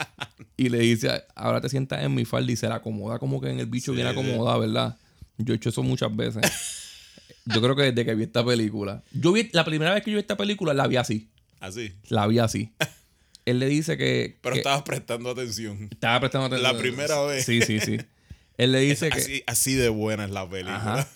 y 0.56 0.68
le 0.70 0.78
dice, 0.78 1.10
ahora 1.34 1.60
te 1.60 1.68
sientas 1.68 2.02
en 2.02 2.14
mi 2.14 2.24
falda 2.24 2.50
y 2.52 2.56
se 2.56 2.68
la 2.68 2.76
acomoda 2.76 3.18
como 3.18 3.40
que 3.40 3.50
en 3.50 3.60
el 3.60 3.66
bicho 3.66 3.92
Sí, 3.92 3.96
bien 3.96 4.08
sí. 4.08 4.12
acomodada, 4.12 4.58
¿verdad? 4.58 4.98
Yo 5.38 5.52
he 5.52 5.56
hecho 5.56 5.68
eso 5.68 5.82
muchas 5.82 6.14
veces. 6.14 6.42
Yo 7.46 7.62
creo 7.62 7.76
que 7.76 7.82
desde 7.82 8.04
que 8.04 8.14
vi 8.14 8.24
esta 8.24 8.44
película. 8.44 9.02
Yo 9.12 9.32
vi, 9.32 9.48
la 9.52 9.64
primera 9.64 9.94
vez 9.94 10.02
que 10.02 10.10
yo 10.10 10.16
vi 10.16 10.20
esta 10.20 10.36
película 10.36 10.74
la 10.74 10.86
vi 10.86 10.96
así. 10.96 11.30
Así. 11.60 11.94
La 12.08 12.26
vi 12.26 12.38
así. 12.38 12.72
Él 13.44 13.60
le 13.60 13.66
dice 13.66 13.96
que... 13.96 14.38
Pero 14.42 14.54
que- 14.54 14.60
estabas 14.60 14.82
prestando 14.82 15.30
atención. 15.30 15.88
estaba 15.90 16.20
prestando 16.20 16.46
atención. 16.46 16.72
La 16.72 16.78
primera 16.78 17.22
vez. 17.22 17.44
Sí, 17.44 17.62
sí, 17.62 17.78
sí. 17.80 17.98
Él 18.56 18.72
le 18.72 18.80
dice 18.80 19.08
que... 19.10 19.18
Así, 19.18 19.42
así 19.46 19.74
de 19.74 19.88
buena 19.88 20.24
es 20.24 20.30
la 20.30 20.48
película. 20.48 20.76
Ajá. 20.76 21.08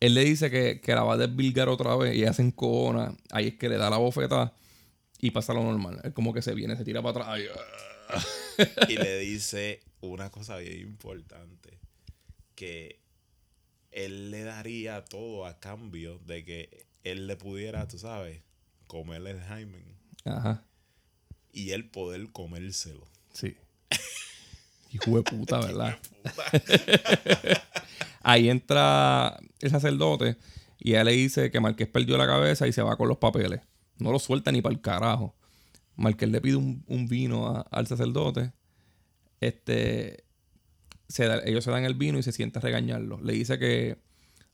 Él 0.00 0.14
le 0.14 0.24
dice 0.24 0.50
que, 0.50 0.80
que 0.80 0.94
la 0.94 1.02
va 1.02 1.14
a 1.14 1.16
desvilgar 1.16 1.68
otra 1.68 1.96
vez 1.96 2.14
y 2.14 2.24
hacen 2.24 2.50
cona. 2.50 3.14
Ahí 3.30 3.48
es 3.48 3.54
que 3.54 3.68
le 3.68 3.78
da 3.78 3.88
la 3.88 3.96
bofeta 3.96 4.52
y 5.20 5.30
pasa 5.30 5.54
lo 5.54 5.62
normal. 5.62 6.00
Es 6.04 6.12
como 6.12 6.34
que 6.34 6.42
se 6.42 6.54
viene, 6.54 6.76
se 6.76 6.84
tira 6.84 7.00
para 7.00 7.22
atrás. 7.22 7.28
Ay, 7.30 7.46
ah. 8.10 8.86
y 8.88 8.96
le 8.96 9.20
dice 9.20 9.80
una 10.00 10.30
cosa 10.30 10.58
bien 10.58 10.78
importante. 10.80 11.78
Que 12.54 13.00
él 13.94 14.30
le 14.30 14.42
daría 14.44 15.04
todo 15.04 15.46
a 15.46 15.58
cambio 15.60 16.18
de 16.26 16.44
que 16.44 16.86
él 17.04 17.26
le 17.26 17.36
pudiera, 17.36 17.86
tú 17.88 17.98
sabes, 17.98 18.42
comer 18.86 19.26
el 19.26 19.40
Jaime. 19.40 19.78
Ajá, 20.24 20.64
Y 21.52 21.70
él 21.70 21.88
poder 21.90 22.30
comérselo. 22.32 23.06
sí. 23.32 23.56
Hijo 24.90 25.16
de 25.16 25.22
puta, 25.24 25.58
¿verdad? 25.58 25.98
Ahí 28.22 28.48
entra 28.48 29.38
el 29.60 29.70
sacerdote 29.70 30.36
y 30.78 30.90
ella 30.90 31.04
le 31.04 31.12
dice 31.12 31.50
que 31.50 31.60
Marqués 31.60 31.88
perdió 31.88 32.16
la 32.16 32.26
cabeza 32.26 32.66
y 32.66 32.72
se 32.72 32.82
va 32.82 32.96
con 32.96 33.08
los 33.08 33.18
papeles. 33.18 33.60
No 33.98 34.12
lo 34.12 34.18
suelta 34.18 34.50
ni 34.52 34.62
para 34.62 34.74
el 34.74 34.80
carajo. 34.80 35.34
Marqués 35.96 36.28
le 36.28 36.40
pide 36.40 36.56
un, 36.56 36.84
un 36.86 37.06
vino 37.08 37.48
a- 37.48 37.60
al 37.70 37.86
sacerdote. 37.86 38.52
Este. 39.40 40.23
Se 41.08 41.26
da- 41.26 41.42
ellos 41.44 41.64
se 41.64 41.70
dan 41.70 41.84
el 41.84 41.94
vino 41.94 42.18
y 42.18 42.22
se 42.22 42.32
sienta 42.32 42.58
a 42.58 42.62
regañarlo. 42.62 43.20
Le 43.22 43.32
dice 43.34 43.58
que 43.58 43.98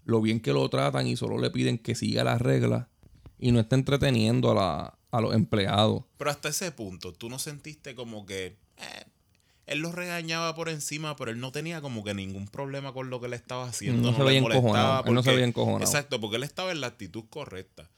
lo 0.04 0.20
bien 0.20 0.40
que 0.40 0.52
lo 0.52 0.68
tratan 0.68 1.06
y 1.06 1.16
solo 1.16 1.38
le 1.38 1.50
piden 1.50 1.78
que 1.78 1.94
siga 1.94 2.24
las 2.24 2.40
reglas 2.40 2.86
y 3.38 3.52
no 3.52 3.60
esté 3.60 3.74
entreteniendo 3.76 4.50
a, 4.50 4.54
la- 4.54 4.98
a 5.10 5.20
los 5.20 5.34
empleados. 5.34 6.04
Pero 6.18 6.30
hasta 6.30 6.48
ese 6.48 6.72
punto, 6.72 7.12
tú 7.12 7.28
no 7.30 7.38
sentiste 7.38 7.94
como 7.94 8.26
que 8.26 8.56
eh, 8.76 9.04
él 9.66 9.78
lo 9.80 9.92
regañaba 9.92 10.54
por 10.54 10.68
encima, 10.68 11.16
pero 11.16 11.30
él 11.30 11.38
no 11.40 11.52
tenía 11.52 11.80
como 11.80 12.02
que 12.04 12.12
ningún 12.14 12.48
problema 12.48 12.92
con 12.92 13.08
lo 13.10 13.20
que 13.20 13.28
le 13.28 13.36
estaba 13.36 13.68
haciendo. 13.68 14.10
No 14.10 14.16
se 14.16 14.24
le 14.24 14.40
molestaba 14.40 15.02
él 15.06 15.14
no 15.14 15.22
se 15.22 15.30
veía 15.32 15.44
encojonado. 15.46 15.84
Exacto, 15.84 16.20
porque 16.20 16.36
él 16.36 16.42
estaba 16.42 16.72
en 16.72 16.80
la 16.80 16.88
actitud 16.88 17.24
correcta. 17.30 17.88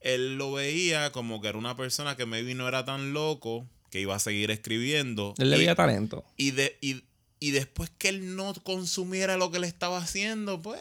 Él 0.00 0.36
lo 0.38 0.52
veía 0.52 1.12
como 1.12 1.42
que 1.42 1.48
era 1.48 1.58
una 1.58 1.76
persona 1.76 2.16
que 2.16 2.24
maybe 2.24 2.54
no 2.54 2.66
era 2.66 2.84
tan 2.86 3.12
loco, 3.12 3.66
que 3.90 4.00
iba 4.00 4.14
a 4.14 4.18
seguir 4.18 4.50
escribiendo. 4.50 5.34
Él 5.38 5.50
le 5.50 5.58
veía 5.58 5.74
talento. 5.74 6.24
y, 6.38 6.52
de, 6.52 6.78
y, 6.80 7.02
y 7.40 7.50
después 7.52 7.90
que 7.98 8.10
él 8.10 8.36
no 8.36 8.52
consumiera 8.62 9.36
lo 9.38 9.50
que 9.50 9.58
le 9.58 9.66
estaba 9.66 9.98
haciendo, 9.98 10.60
pues, 10.62 10.78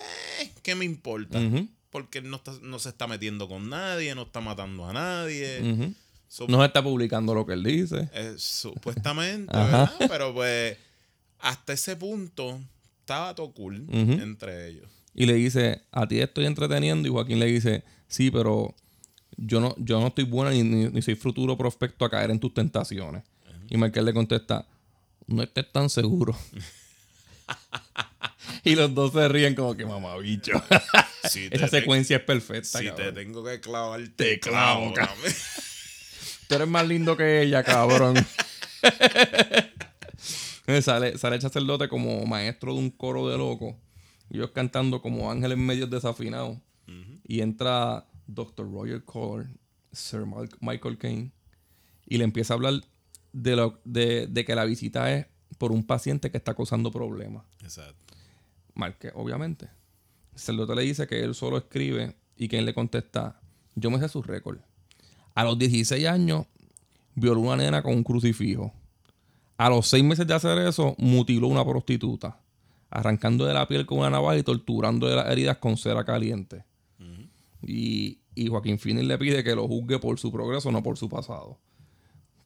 ¿qué 0.61 0.75
me 0.75 0.85
importa? 0.85 1.39
Porque 1.89 2.19
él 2.19 2.29
no, 2.29 2.35
está- 2.37 2.53
no 2.61 2.77
se 2.77 2.89
está 2.89 3.07
metiendo 3.07 3.47
con 3.47 3.69
nadie, 3.69 4.13
no 4.13 4.23
está 4.23 4.41
matando 4.41 4.85
a 4.85 4.93
nadie. 4.93 5.93
So, 6.27 6.45
No 6.47 6.59
se 6.59 6.65
está 6.67 6.83
publicando 6.83 7.33
lo 7.33 7.45
que 7.45 7.53
él 7.53 7.63
dice. 7.63 8.07
eh, 8.13 8.35
supuestamente. 8.37 9.51
¿verdad? 9.55 9.91
Pero 10.07 10.33
pues, 10.33 10.77
hasta 11.39 11.73
ese 11.73 11.95
punto, 11.95 12.59
estaba 12.99 13.33
todo 13.33 13.51
cool 13.53 13.85
entre 14.21 14.67
ellos. 14.67 14.87
Y 15.15 15.25
le 15.25 15.33
dice, 15.33 15.81
a 15.91 16.07
ti 16.07 16.19
estoy 16.19 16.45
entreteniendo. 16.45 17.07
Y 17.07 17.11
Joaquín 17.11 17.39
le 17.39 17.47
dice, 17.47 17.83
sí, 18.07 18.29
pero 18.29 18.75
yo 19.37 19.59
no, 19.59 19.73
yo 19.79 19.99
no 19.99 20.07
estoy 20.07 20.25
buena 20.25 20.51
ni, 20.51 20.61
ni- 20.63 20.89
ni 20.89 21.01
soy 21.01 21.15
futuro 21.15 21.57
prospecto 21.57 22.05
a 22.05 22.09
caer 22.11 22.29
en 22.31 22.39
tus 22.39 22.53
tentaciones. 22.53 23.23
Y 23.69 23.77
Michael 23.77 24.05
le 24.05 24.13
contesta, 24.13 24.67
no 25.29 25.43
estés 25.43 25.71
tan 25.71 25.89
seguro. 25.89 26.35
y 28.63 28.75
los 28.75 28.93
dos 28.93 29.13
se 29.13 29.27
ríen 29.27 29.55
como 29.55 29.75
que 29.75 29.85
mamabicho. 29.85 30.53
Si 31.29 31.45
Esa 31.51 31.67
te- 31.67 31.79
secuencia 31.79 32.17
es 32.17 32.23
perfecta. 32.23 32.79
Si 32.79 32.91
te 32.91 33.11
tengo 33.11 33.43
que 33.43 33.59
clavar, 33.59 34.01
te, 34.15 34.39
clavo, 34.39 34.93
cabrón. 34.93 35.33
Tú 36.47 36.55
eres 36.55 36.67
más 36.67 36.87
lindo 36.87 37.15
que 37.15 37.43
ella, 37.43 37.63
cabrón. 37.63 38.15
sale, 40.81 41.17
sale 41.17 41.35
el 41.35 41.41
sacerdote 41.41 41.87
como 41.87 42.25
maestro 42.25 42.73
de 42.73 42.79
un 42.79 42.89
coro 42.89 43.29
de 43.29 43.37
locos. 43.37 43.75
Y 44.29 44.37
ellos 44.37 44.51
cantando 44.51 45.01
como 45.01 45.31
ángeles 45.31 45.57
medio 45.57 45.87
desafinados. 45.87 46.57
Y 47.27 47.41
entra 47.41 48.07
Dr. 48.25 48.71
Roger 48.71 49.03
Cole, 49.03 49.47
Sir 49.91 50.23
Michael 50.61 50.97
Kane. 50.97 51.31
Y 52.07 52.17
le 52.17 52.23
empieza 52.23 52.53
a 52.53 52.55
hablar 52.55 52.73
de, 53.33 53.55
lo, 53.55 53.79
de, 53.85 54.27
de 54.27 54.45
que 54.45 54.55
la 54.55 54.65
visita 54.65 55.13
es 55.13 55.27
por 55.57 55.71
un 55.71 55.83
paciente 55.83 56.31
que 56.31 56.37
está 56.37 56.53
causando 56.55 56.91
problemas. 56.91 57.43
Exacto. 57.61 58.15
Marque, 58.73 59.11
obviamente. 59.13 59.65
El 60.33 60.39
sacerdote 60.39 60.75
le 60.75 60.83
dice 60.83 61.07
que 61.07 61.21
él 61.23 61.35
solo 61.35 61.57
escribe 61.57 62.15
y 62.37 62.47
que 62.47 62.57
él 62.57 62.65
le 62.65 62.73
contesta, 62.73 63.39
yo 63.75 63.91
me 63.91 63.99
sé 63.99 64.07
su 64.07 64.21
récord. 64.21 64.59
A 65.35 65.43
los 65.43 65.59
16 65.59 66.07
años 66.07 66.45
violó 67.15 67.41
una 67.41 67.57
nena 67.57 67.83
con 67.83 67.93
un 67.93 68.03
crucifijo. 68.03 68.73
A 69.57 69.69
los 69.69 69.87
6 69.87 70.03
meses 70.03 70.25
de 70.25 70.33
hacer 70.33 70.57
eso, 70.59 70.95
mutiló 70.97 71.47
una 71.47 71.65
prostituta, 71.65 72.39
arrancando 72.89 73.45
de 73.45 73.53
la 73.53 73.67
piel 73.67 73.85
con 73.85 73.99
una 73.99 74.09
navaja 74.09 74.37
y 74.37 74.43
torturando 74.43 75.07
de 75.07 75.17
las 75.17 75.29
heridas 75.29 75.57
con 75.57 75.77
cera 75.77 76.05
caliente. 76.05 76.63
y, 77.61 78.19
y 78.35 78.47
Joaquín 78.47 78.79
Phoenix 78.79 79.05
le 79.05 79.17
pide 79.17 79.43
que 79.43 79.53
lo 79.53 79.67
juzgue 79.67 79.99
por 79.99 80.17
su 80.17 80.31
progreso, 80.31 80.71
no 80.71 80.81
por 80.81 80.97
su 80.97 81.09
pasado. 81.09 81.59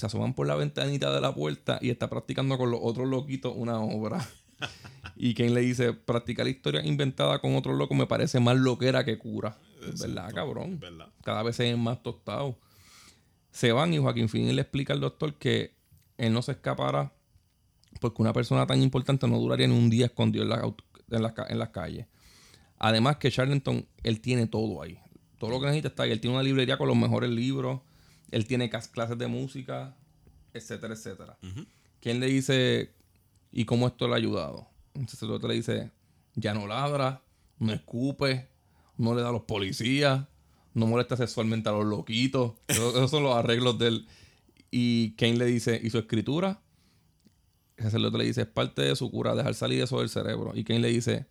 Se 0.03 0.07
asoman 0.07 0.33
por 0.33 0.45
la 0.47 0.55
ventanita 0.55 1.15
de 1.15 1.21
la 1.21 1.33
puerta 1.33 1.79
y 1.81 1.89
está 1.89 2.09
practicando 2.09 2.57
con 2.57 2.69
los 2.69 2.81
otros 2.83 3.07
loquitos 3.07 3.53
una 3.55 3.79
obra. 3.79 4.27
Y 5.15 5.33
Kane 5.35 5.51
le 5.51 5.61
dice, 5.61 5.93
practicar 5.93 6.47
historia 6.47 6.83
inventada 6.83 7.39
con 7.39 7.55
otro 7.55 7.73
loco 7.73 7.93
me 7.93 8.07
parece 8.07 8.39
más 8.39 8.57
loquera 8.57 9.05
que 9.05 9.17
cura. 9.17 9.57
Es 9.87 10.01
¿Verdad, 10.01 10.33
cabrón? 10.33 10.79
¿Verdad? 10.79 11.07
Cada 11.23 11.43
vez 11.43 11.55
se 11.55 11.63
ven 11.63 11.79
más 11.79 12.01
tostados. 12.01 12.55
Se 13.51 13.71
van 13.71 13.93
y 13.93 13.99
Joaquín 13.99 14.27
Phoenix 14.27 14.53
le 14.53 14.61
explica 14.61 14.93
al 14.93 15.01
doctor 15.01 15.35
que 15.35 15.75
él 16.17 16.33
no 16.33 16.41
se 16.41 16.53
escapará 16.53 17.13
porque 18.01 18.21
una 18.21 18.33
persona 18.33 18.65
tan 18.65 18.81
importante 18.81 19.27
no 19.27 19.39
duraría 19.39 19.67
ni 19.67 19.77
un 19.77 19.89
día 19.89 20.07
escondido 20.07 20.43
en, 20.43 20.49
la 20.49 21.35
en 21.47 21.59
las 21.59 21.69
calles. 21.69 22.07
Además 22.77 23.17
que 23.17 23.31
Charlton, 23.31 23.87
él 24.01 24.19
tiene 24.19 24.47
todo 24.47 24.81
ahí. 24.81 24.97
Todo 25.37 25.51
lo 25.51 25.59
que 25.59 25.67
necesita 25.67 25.89
está 25.89 26.03
ahí. 26.03 26.11
Él 26.11 26.19
tiene 26.19 26.35
una 26.35 26.43
librería 26.43 26.77
con 26.77 26.87
los 26.87 26.97
mejores 26.97 27.29
libros. 27.29 27.81
Él 28.33 28.47
tiene 28.47 28.67
clases 28.67 29.17
de 29.19 29.27
música, 29.27 29.95
etcétera, 30.53 30.95
etcétera. 30.95 31.37
¿Quién 31.99 32.19
le 32.19 32.25
dice, 32.25 32.91
¿y 33.51 33.65
cómo 33.65 33.85
esto 33.85 34.07
le 34.07 34.15
ha 34.15 34.17
ayudado? 34.17 34.67
El 34.95 35.07
sacerdote 35.07 35.47
le 35.47 35.53
dice, 35.53 35.91
ya 36.33 36.55
no 36.55 36.65
ladra, 36.65 37.21
no 37.59 37.71
escupe, 37.73 38.49
no 38.97 39.13
le 39.13 39.21
da 39.21 39.29
a 39.29 39.31
los 39.31 39.43
policías, 39.43 40.25
no 40.73 40.87
molesta 40.87 41.15
sexualmente 41.15 41.69
a 41.69 41.73
los 41.73 41.85
loquitos. 41.85 42.53
Esos, 42.67 42.95
esos 42.95 43.11
son 43.11 43.21
los 43.21 43.35
arreglos 43.35 43.77
de 43.77 43.87
él. 43.89 44.07
Y 44.71 45.11
Kane 45.11 45.37
le 45.37 45.45
dice, 45.45 45.79
¿y 45.83 45.91
su 45.91 45.99
escritura? 45.99 46.59
El 47.77 47.83
sacerdote 47.83 48.17
le 48.17 48.25
dice, 48.25 48.41
es 48.41 48.47
parte 48.47 48.81
de 48.81 48.95
su 48.95 49.11
cura, 49.11 49.35
dejar 49.35 49.53
salir 49.53 49.79
eso 49.83 49.99
del 49.99 50.09
cerebro. 50.09 50.53
Y 50.55 50.63
Kane 50.63 50.79
le 50.79 50.87
dice, 50.87 51.27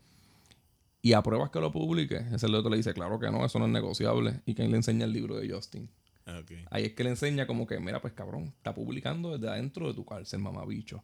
¿y 1.03 1.15
apruebas 1.15 1.51
que 1.51 1.59
lo 1.59 1.73
publique? 1.73 2.19
El 2.19 2.31
sacerdote 2.31 2.71
le 2.71 2.77
dice, 2.77 2.95
claro 2.95 3.19
que 3.19 3.29
no, 3.33 3.45
eso 3.45 3.59
no 3.59 3.65
es 3.65 3.73
negociable. 3.73 4.41
Y 4.47 4.55
Kane 4.55 4.69
le 4.69 4.77
enseña 4.77 5.05
el 5.05 5.13
libro 5.13 5.35
de 5.35 5.53
Justin. 5.53 5.91
Ok. 6.27 6.53
Ahí 6.71 6.85
es 6.85 6.93
que 6.95 7.05
le 7.05 7.11
enseña 7.11 7.47
como 7.47 7.67
que, 7.67 7.79
mira, 7.81 8.01
pues 8.01 8.13
cabrón, 8.15 8.55
está 8.57 8.75
publicando 8.75 9.37
desde 9.37 9.49
adentro 9.53 9.89
de 9.89 9.95
tu 9.95 10.05
cárcel, 10.05 10.39
mamabicho. 10.41 11.03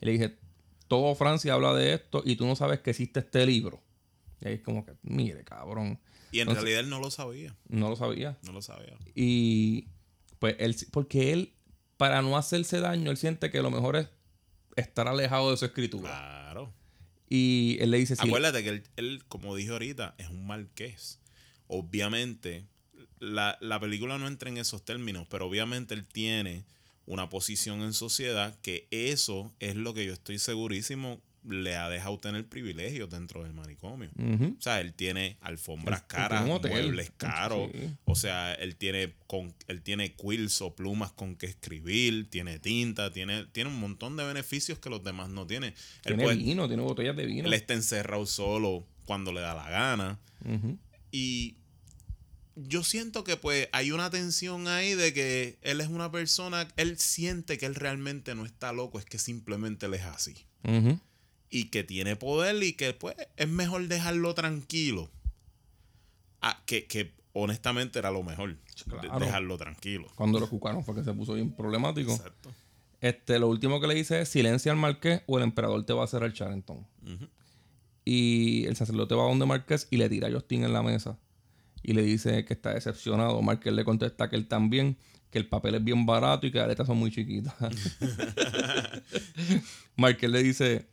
Y 0.00 0.06
le 0.06 0.12
dije, 0.12 0.38
todo 0.88 1.14
Francia 1.14 1.54
habla 1.54 1.74
de 1.74 1.94
esto 1.94 2.22
y 2.24 2.36
tú 2.36 2.46
no 2.46 2.54
sabes 2.56 2.80
que 2.80 2.90
existe 2.90 3.20
este 3.20 3.44
libro. 3.46 3.82
Y 4.40 4.48
ahí 4.48 4.54
es 4.54 4.60
como 4.60 4.84
que, 4.84 4.92
mire, 5.02 5.42
cabrón, 5.44 5.98
Y 6.30 6.38
en 6.38 6.42
Entonces- 6.48 6.64
realidad 6.64 6.80
él 6.84 6.90
no 6.90 6.98
lo 7.00 7.10
sabía. 7.10 7.56
no 7.68 7.88
lo 7.88 7.96
sabía. 7.96 8.36
No 8.42 8.52
lo 8.52 8.60
sabía. 8.62 8.96
Y 9.14 9.88
pues 10.40 10.56
él, 10.58 10.76
porque 10.90 11.32
él, 11.32 11.54
para 11.96 12.22
no 12.22 12.36
hacerse 12.36 12.80
daño, 12.80 13.10
él 13.12 13.16
siente 13.16 13.50
que 13.50 13.62
lo 13.62 13.70
mejor 13.70 13.96
es 13.96 14.08
estar 14.76 15.06
alejado 15.08 15.50
de 15.52 15.56
su 15.56 15.64
escritura. 15.64 16.10
Claro. 16.10 16.72
Y 17.28 17.78
él 17.80 17.90
le 17.92 17.98
dice, 17.98 18.16
sí, 18.16 18.26
Acuérdate 18.26 18.62
que 18.62 18.68
él, 18.68 18.82
él, 18.96 19.24
como 19.28 19.54
dije 19.56 19.70
ahorita, 19.70 20.14
es 20.18 20.28
un 20.28 20.46
marqués. 20.46 21.20
Obviamente, 21.68 22.66
la, 23.20 23.56
la 23.60 23.78
película 23.80 24.18
no 24.18 24.26
entra 24.28 24.48
en 24.50 24.56
esos 24.58 24.84
términos, 24.84 25.26
pero 25.30 25.46
obviamente 25.46 25.94
él 25.94 26.04
tiene 26.06 26.64
una 27.06 27.28
posición 27.28 27.82
en 27.82 27.92
sociedad 27.92 28.56
que 28.62 28.86
eso 28.90 29.52
es 29.60 29.76
lo 29.76 29.92
que 29.94 30.06
yo 30.06 30.12
estoy 30.12 30.38
segurísimo 30.38 31.20
le 31.46 31.76
ha 31.76 31.90
dejado 31.90 32.18
tener 32.18 32.48
privilegios 32.48 33.10
dentro 33.10 33.42
del 33.42 33.52
manicomio. 33.52 34.08
O 34.18 34.62
sea, 34.62 34.80
él 34.80 34.94
tiene 34.94 35.36
alfombras 35.42 35.98
Él- 36.00 36.04
él 36.04 36.08
tiene 36.08 36.28
caras, 36.28 36.46
muebles 36.70 37.12
caros. 37.18 37.70
Sí. 37.70 37.90
O 38.06 38.14
sea, 38.14 38.54
él 38.54 38.76
tiene 38.76 39.12
con, 39.26 39.54
él 39.68 39.82
tiene 39.82 40.14
quills 40.14 40.62
o 40.62 40.74
plumas 40.74 41.12
con 41.12 41.36
que 41.36 41.44
escribir, 41.44 42.30
tiene 42.30 42.58
tinta, 42.58 43.12
tiene, 43.12 43.44
tiene 43.52 43.68
un 43.68 43.78
montón 43.78 44.16
de 44.16 44.24
beneficios 44.24 44.78
que 44.78 44.88
los 44.88 45.04
demás 45.04 45.28
no 45.28 45.46
tienen. 45.46 45.74
Él, 45.74 45.76
tiene 46.04 46.22
puede- 46.24 46.36
vino, 46.38 46.66
tiene 46.66 46.82
botellas 46.82 47.14
de 47.14 47.26
vino. 47.26 47.46
él 47.46 47.52
está 47.52 47.74
encerrado 47.74 48.24
solo 48.24 48.86
cuando 49.04 49.30
le 49.30 49.42
da 49.42 49.54
la 49.54 49.68
gana. 49.68 50.18
Ujú. 50.46 50.78
Y 51.12 51.56
yo 52.56 52.84
siento 52.84 53.24
que 53.24 53.36
pues 53.36 53.68
hay 53.72 53.90
una 53.92 54.10
tensión 54.10 54.68
ahí 54.68 54.94
de 54.94 55.12
que 55.12 55.58
él 55.62 55.80
es 55.80 55.88
una 55.88 56.10
persona, 56.12 56.68
él 56.76 56.98
siente 56.98 57.58
que 57.58 57.66
él 57.66 57.74
realmente 57.74 58.34
no 58.34 58.44
está 58.46 58.72
loco, 58.72 58.98
es 58.98 59.04
que 59.04 59.18
simplemente 59.18 59.86
él 59.86 59.94
es 59.94 60.02
así. 60.04 60.34
Y 61.50 61.66
que 61.66 61.84
tiene 61.84 62.16
poder 62.16 62.62
y 62.62 62.72
que 62.74 62.94
pues 62.94 63.14
es 63.36 63.48
mejor 63.48 63.86
dejarlo 63.88 64.34
tranquilo. 64.34 65.10
Ah, 66.40 66.62
que, 66.66 66.86
que 66.86 67.12
honestamente 67.32 67.98
era 67.98 68.10
lo 68.10 68.22
mejor. 68.22 68.56
de- 68.56 69.24
dejarlo 69.24 69.56
tranquilo. 69.58 70.08
Cuando 70.14 70.38
lo 70.40 70.46
jugaron 70.46 70.84
fue 70.84 70.94
que 70.94 71.04
se 71.04 71.12
puso 71.12 71.34
bien 71.34 71.52
problemático. 71.52 72.12
Exacto. 72.12 72.52
Este, 73.00 73.38
lo 73.38 73.48
último 73.48 73.80
que 73.80 73.86
le 73.86 73.94
dice 73.94 74.20
es 74.22 74.28
silencia 74.28 74.72
al 74.72 74.78
marqués 74.78 75.22
o 75.26 75.36
el 75.38 75.44
emperador 75.44 75.84
te 75.84 75.92
va 75.92 76.02
a 76.02 76.04
hacer 76.04 76.22
el 76.22 76.32
Charenton. 76.32 76.78
Ujú. 77.02 77.28
Y 78.06 78.64
el 78.66 78.76
sacerdote 78.76 79.14
va 79.14 79.24
a 79.24 79.28
donde 79.28 79.46
Marqués 79.46 79.86
y 79.90 79.96
le 79.96 80.08
tira 80.10 80.28
a 80.28 80.32
Justin 80.32 80.64
en 80.64 80.72
la 80.74 80.82
mesa. 80.82 81.18
Y 81.84 81.92
le 81.92 82.02
dice 82.02 82.44
que 82.44 82.54
está 82.54 82.74
decepcionado. 82.74 83.40
Marqués 83.42 83.72
le 83.72 83.84
contesta 83.84 84.28
que 84.28 84.34
él 84.34 84.48
también, 84.48 84.96
que 85.30 85.38
el 85.38 85.48
papel 85.48 85.76
es 85.76 85.84
bien 85.84 86.06
barato 86.06 86.46
y 86.46 86.50
que 86.50 86.58
las 86.58 86.66
letras 86.66 86.88
son 86.88 86.96
muy 86.96 87.12
chiquitas. 87.12 87.54
Marqués 89.96 90.30
le 90.30 90.42
dice, 90.42 90.88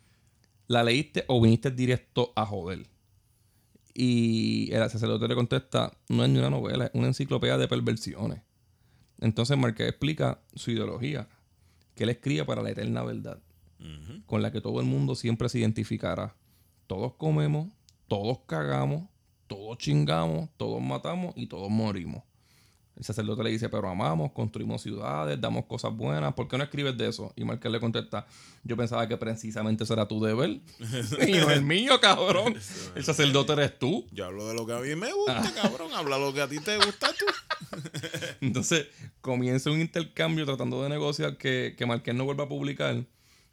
¿la 0.68 0.84
leíste 0.84 1.26
o 1.28 1.42
viniste 1.42 1.72
directo 1.72 2.34
a 2.36 2.46
joder? 2.46 2.88
Y 3.94 4.72
el 4.72 4.90
sacerdote 4.90 5.28
le 5.28 5.36
contesta, 5.36 5.92
no 6.10 6.24
es 6.24 6.30
ni 6.30 6.38
una 6.38 6.50
novela, 6.50 6.86
es 6.86 6.92
una 6.94 7.08
enciclopedia 7.08 7.58
de 7.58 7.68
perversiones. 7.68 8.42
Entonces 9.20 9.58
Marqués 9.58 9.90
explica 9.90 10.42
su 10.54 10.72
ideología, 10.72 11.28
que 11.96 12.04
él 12.04 12.10
escribe 12.10 12.46
para 12.46 12.62
la 12.62 12.72
eterna 12.72 13.04
verdad 13.04 13.42
con 14.26 14.42
la 14.42 14.52
que 14.52 14.62
todo 14.62 14.80
el 14.80 14.86
mundo 14.86 15.16
siempre 15.16 15.50
se 15.50 15.60
identificará. 15.60 16.36
Todos 16.88 17.14
comemos, 17.14 17.70
todos 18.08 18.40
cagamos, 18.46 19.10
todos 19.52 19.78
chingamos, 19.78 20.48
todos 20.56 20.82
matamos 20.82 21.34
y 21.36 21.46
todos 21.46 21.70
morimos. 21.70 22.24
El 22.96 23.04
sacerdote 23.04 23.44
le 23.44 23.50
dice, 23.50 23.68
pero 23.68 23.90
amamos, 23.90 24.32
construimos 24.32 24.82
ciudades, 24.82 25.42
damos 25.42 25.66
cosas 25.66 25.94
buenas, 25.94 26.34
¿por 26.36 26.48
qué 26.48 26.58
no 26.58 26.64
escribes 26.64 26.98
de 26.98 27.10
eso? 27.10 27.34
Y 27.36 27.44
Marqués 27.44 27.70
le 27.70 27.82
contesta, 27.82 28.26
yo 28.64 28.78
pensaba 28.78 29.10
que 29.10 29.18
precisamente 29.18 29.84
eso 29.84 29.92
era 29.92 30.08
tu 30.08 30.24
deber. 30.24 30.62
y 31.28 31.32
no 31.34 31.52
el 31.52 31.64
mío, 31.64 32.00
cabrón. 32.00 32.56
El 32.96 33.04
sacerdote 33.04 33.52
eres 33.52 33.78
tú. 33.78 34.08
Yo 34.14 34.26
hablo 34.26 34.48
de 34.48 34.54
lo 34.54 34.66
que 34.66 34.72
a 34.72 34.80
mí 34.80 34.96
me 34.96 35.12
gusta, 35.12 35.54
cabrón. 35.62 35.92
Habla 35.94 36.18
lo 36.18 36.34
que 36.34 36.42
a 36.42 36.48
ti 36.48 36.60
te 36.62 36.78
gusta 36.78 37.10
tú. 37.12 37.26
Entonces 38.40 38.88
comienza 39.20 39.70
un 39.70 39.82
intercambio 39.82 40.46
tratando 40.46 40.82
de 40.82 40.88
negociar 40.88 41.36
que, 41.36 41.76
que 41.78 41.86
Marqués 41.86 42.16
no 42.16 42.24
vuelva 42.24 42.46
a 42.46 42.50
publicar. 42.50 43.04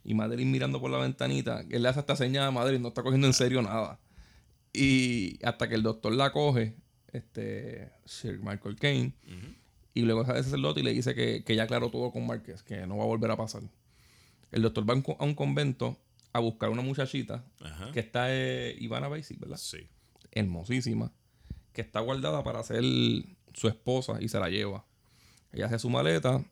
Y 0.04 0.14
Madeline 0.14 0.52
mirando 0.52 0.80
por 0.80 0.92
la 0.92 0.98
ventanita, 0.98 1.64
él 1.68 1.82
le 1.82 1.88
hace 1.88 1.98
esta 1.98 2.14
señal 2.14 2.46
a 2.46 2.50
Madeline, 2.52 2.82
no 2.82 2.88
está 2.88 3.02
cogiendo 3.02 3.26
en 3.26 3.32
serio 3.32 3.62
nada. 3.62 3.98
Y 4.72 5.38
hasta 5.44 5.68
que 5.68 5.74
el 5.74 5.82
doctor 5.82 6.12
la 6.14 6.30
coge, 6.32 6.74
este 7.12 7.90
Sir 8.04 8.38
Michael 8.40 8.76
Kane, 8.76 9.12
y 9.94 10.02
luego 10.02 10.24
sale 10.24 10.38
el 10.38 10.44
sacerdote 10.44 10.80
y 10.80 10.82
le 10.84 10.92
dice 10.92 11.14
que, 11.14 11.42
que 11.44 11.56
ya 11.56 11.64
aclaró 11.64 11.90
todo 11.90 12.10
con 12.12 12.26
Márquez, 12.26 12.62
que 12.62 12.86
no 12.86 12.96
va 12.98 13.04
a 13.04 13.06
volver 13.06 13.30
a 13.30 13.36
pasar. 13.36 13.62
El 14.52 14.62
doctor 14.62 14.88
va 14.88 14.92
a 14.92 14.96
un, 14.96 15.02
co- 15.02 15.16
a 15.18 15.24
un 15.24 15.34
convento 15.34 15.98
a 16.32 16.38
buscar 16.40 16.70
una 16.70 16.82
muchachita 16.82 17.44
Ajá. 17.60 17.90
que 17.92 18.00
está 18.00 18.26
eh, 18.34 18.76
Ivana 18.78 19.08
Basic, 19.08 19.38
¿verdad? 19.40 19.56
Sí. 19.56 19.88
hermosísima, 20.32 21.10
que 21.72 21.80
está 21.80 22.00
guardada 22.00 22.44
para 22.44 22.62
ser 22.62 22.82
su 23.54 23.66
esposa 23.68 24.18
y 24.20 24.28
se 24.28 24.38
la 24.38 24.48
lleva. 24.50 24.84
Ella 25.52 25.66
hace 25.66 25.78
su 25.78 25.90
maleta, 25.90 26.44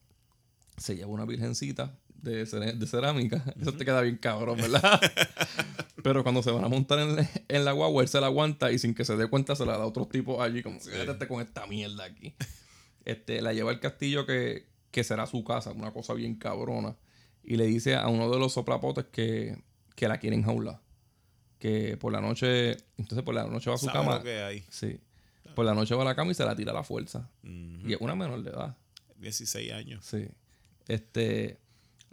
se 0.79 0.97
lleva 0.97 1.09
una 1.11 1.25
virgencita 1.27 1.97
de, 2.23 2.45
de 2.45 2.87
cerámica. 2.87 3.43
Eso 3.61 3.73
te 3.73 3.85
queda 3.85 4.01
bien 4.01 4.17
cabrón, 4.17 4.59
¿verdad? 4.59 5.01
Pero 6.03 6.23
cuando 6.23 6.43
se 6.43 6.51
van 6.51 6.65
a 6.65 6.69
montar 6.69 6.99
en, 7.01 7.29
en 7.49 7.65
la 7.65 7.73
guagua, 7.73 8.03
él 8.03 8.09
se 8.09 8.21
la 8.21 8.27
aguanta 8.27 8.71
y 8.73 8.79
sin 8.79 8.95
que 8.95 9.05
se 9.05 9.17
dé 9.17 9.27
cuenta 9.29 9.57
se 9.57 9.67
la 9.67 9.77
da 9.77 9.85
a 9.85 9.87
otros 9.87 10.09
tipos 10.09 10.41
allí, 10.41 10.63
como 10.63 10.79
quédate 10.81 11.27
con 11.27 11.41
esta 11.41 11.67
mierda 11.67 12.05
aquí. 12.05 12.35
Este, 13.05 13.41
la 13.41 13.53
lleva 13.53 13.71
al 13.71 13.81
castillo 13.81 14.27
que, 14.27 14.67
que 14.91 15.05
será 15.05 15.27
su 15.27 15.45
casa, 15.45 15.73
una 15.73 15.93
cosa 15.93 16.15
bien 16.15 16.37
cabrona. 16.37 16.97
Y 17.43 17.57
le 17.57 17.67
dice 17.67 17.95
a 17.95 18.09
uno 18.09 18.31
de 18.31 18.39
los 18.39 18.53
soplapotes 18.53 19.05
que, 19.07 19.57
que 19.95 20.09
la 20.09 20.19
quieren 20.19 20.43
jaular. 20.43 20.81
Que 21.59 21.97
por 21.97 22.13
la 22.13 22.21
noche, 22.21 22.73
entonces 22.99 23.23
por 23.23 23.35
la 23.35 23.45
noche 23.47 23.71
va 23.71 23.77
a 23.77 23.79
su 23.79 23.87
¿Sabe 23.87 23.99
cama. 23.99 24.19
lo 24.19 24.25
que 24.25 24.43
hay? 24.43 24.65
Sí. 24.69 25.01
Por 25.55 25.65
la 25.65 25.75
noche 25.75 25.95
va 25.95 26.03
a 26.03 26.05
la 26.05 26.15
cama 26.15 26.33
y 26.33 26.35
se 26.35 26.45
la 26.45 26.55
tira 26.55 26.73
a 26.73 26.75
la 26.75 26.85
fuerza. 26.85 27.31
Y 27.43 27.93
es 27.93 28.01
una 28.01 28.15
menor 28.15 28.43
de 28.43 28.51
edad. 28.51 28.77
16 29.19 29.73
años. 29.73 30.05
Sí. 30.05 30.29
Este. 30.89 31.59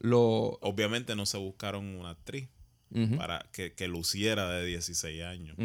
Lo. 0.04 0.60
Obviamente 0.62 1.16
no 1.16 1.26
se 1.26 1.38
buscaron 1.38 1.86
una 1.96 2.12
actriz 2.12 2.48
para 3.18 3.44
que, 3.52 3.74
que 3.74 3.88
luciera 3.88 4.48
de 4.52 4.66
16 4.68 5.24
años. 5.24 5.56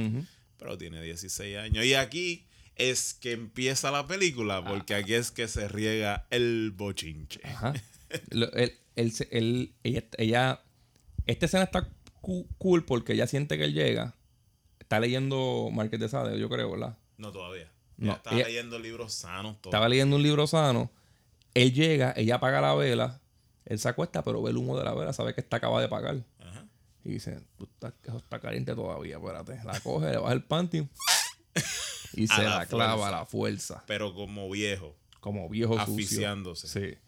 Pero 0.57 0.79
tiene 0.79 1.03
16 1.03 1.59
años. 1.59 1.85
Y 1.85 1.93
aquí 1.95 2.47
es 2.77 3.13
que 3.13 3.33
empieza 3.33 3.91
la 3.91 4.07
película, 4.07 4.65
porque 4.65 4.95
aquí 4.95 5.13
es 5.15 5.31
que 5.31 5.47
se 5.49 5.69
riega 5.69 6.27
el 6.31 6.73
bochinche. 6.75 7.41
Ajá. 7.45 7.75
Lo- 8.31 8.51
él, 8.55 8.73
él 8.97 9.13
se- 9.13 9.29
él- 9.31 9.75
ella, 9.83 10.05
ella- 10.17 10.63
Esta 11.27 11.45
escena 11.47 11.65
está 11.65 11.87
cool 12.59 12.85
porque 12.87 13.13
ella 13.13 13.27
siente 13.27 13.59
que 13.59 13.65
él 13.65 13.75
llega. 13.75 14.15
Está 14.81 14.99
leyendo 15.01 15.69
Marqués 15.73 16.01
de 16.01 16.09
Sade, 16.09 16.39
yo 16.39 16.49
creo, 16.49 16.71
¿verdad? 16.71 16.97
No, 17.19 17.31
todavía. 17.33 17.71
No, 17.99 18.13
estaba 18.13 18.37
ella- 18.37 18.47
leyendo 18.47 18.79
libros 18.79 19.13
sanos. 19.13 19.57
Estaba 19.57 19.89
leyendo 19.89 20.17
un 20.17 20.23
libro 20.23 20.47
sano. 20.47 20.91
Él 21.55 21.75
llega, 21.75 22.15
ella 22.17 22.37
apaga 22.37 22.61
la 22.63 22.75
vela. 22.75 23.21
Él 23.69 23.79
se 23.79 23.89
acuesta, 23.89 24.25
pero 24.25 24.43
ve 24.43 24.51
el 24.51 24.57
humo 24.57 24.77
de 24.77 24.85
la 24.85 24.95
vela, 24.95 25.13
sabe 25.13 25.35
que 25.35 25.41
está 25.41 25.59
acaba 25.59 25.81
de 25.81 25.89
pagar. 25.89 26.17
Ajá. 26.41 26.65
Y 27.05 27.11
dice, 27.13 27.41
"Tú 27.57 27.65
estás- 27.73 27.93
eso 28.03 28.17
está 28.17 28.41
caliente 28.41 28.75
todavía, 28.75 29.17
espérate. 29.19 29.61
La 29.65 29.79
coge, 29.81 30.11
le 30.11 30.17
baja 30.19 30.33
el 30.33 30.43
panty 30.43 30.89
y 32.15 32.27
se 32.29 32.43
la 32.43 32.59
la, 32.61 32.67
clava 32.67 33.09
a 33.09 33.11
la 33.11 33.27
fuerza. 33.27 33.85
Pero 33.87 34.15
como 34.15 34.49
viejo. 34.51 34.97
Como 35.21 35.49
viejo 35.49 35.75
sucio. 35.75 35.93
Asfixiándose. 35.95 36.67
Sí. 36.69 36.99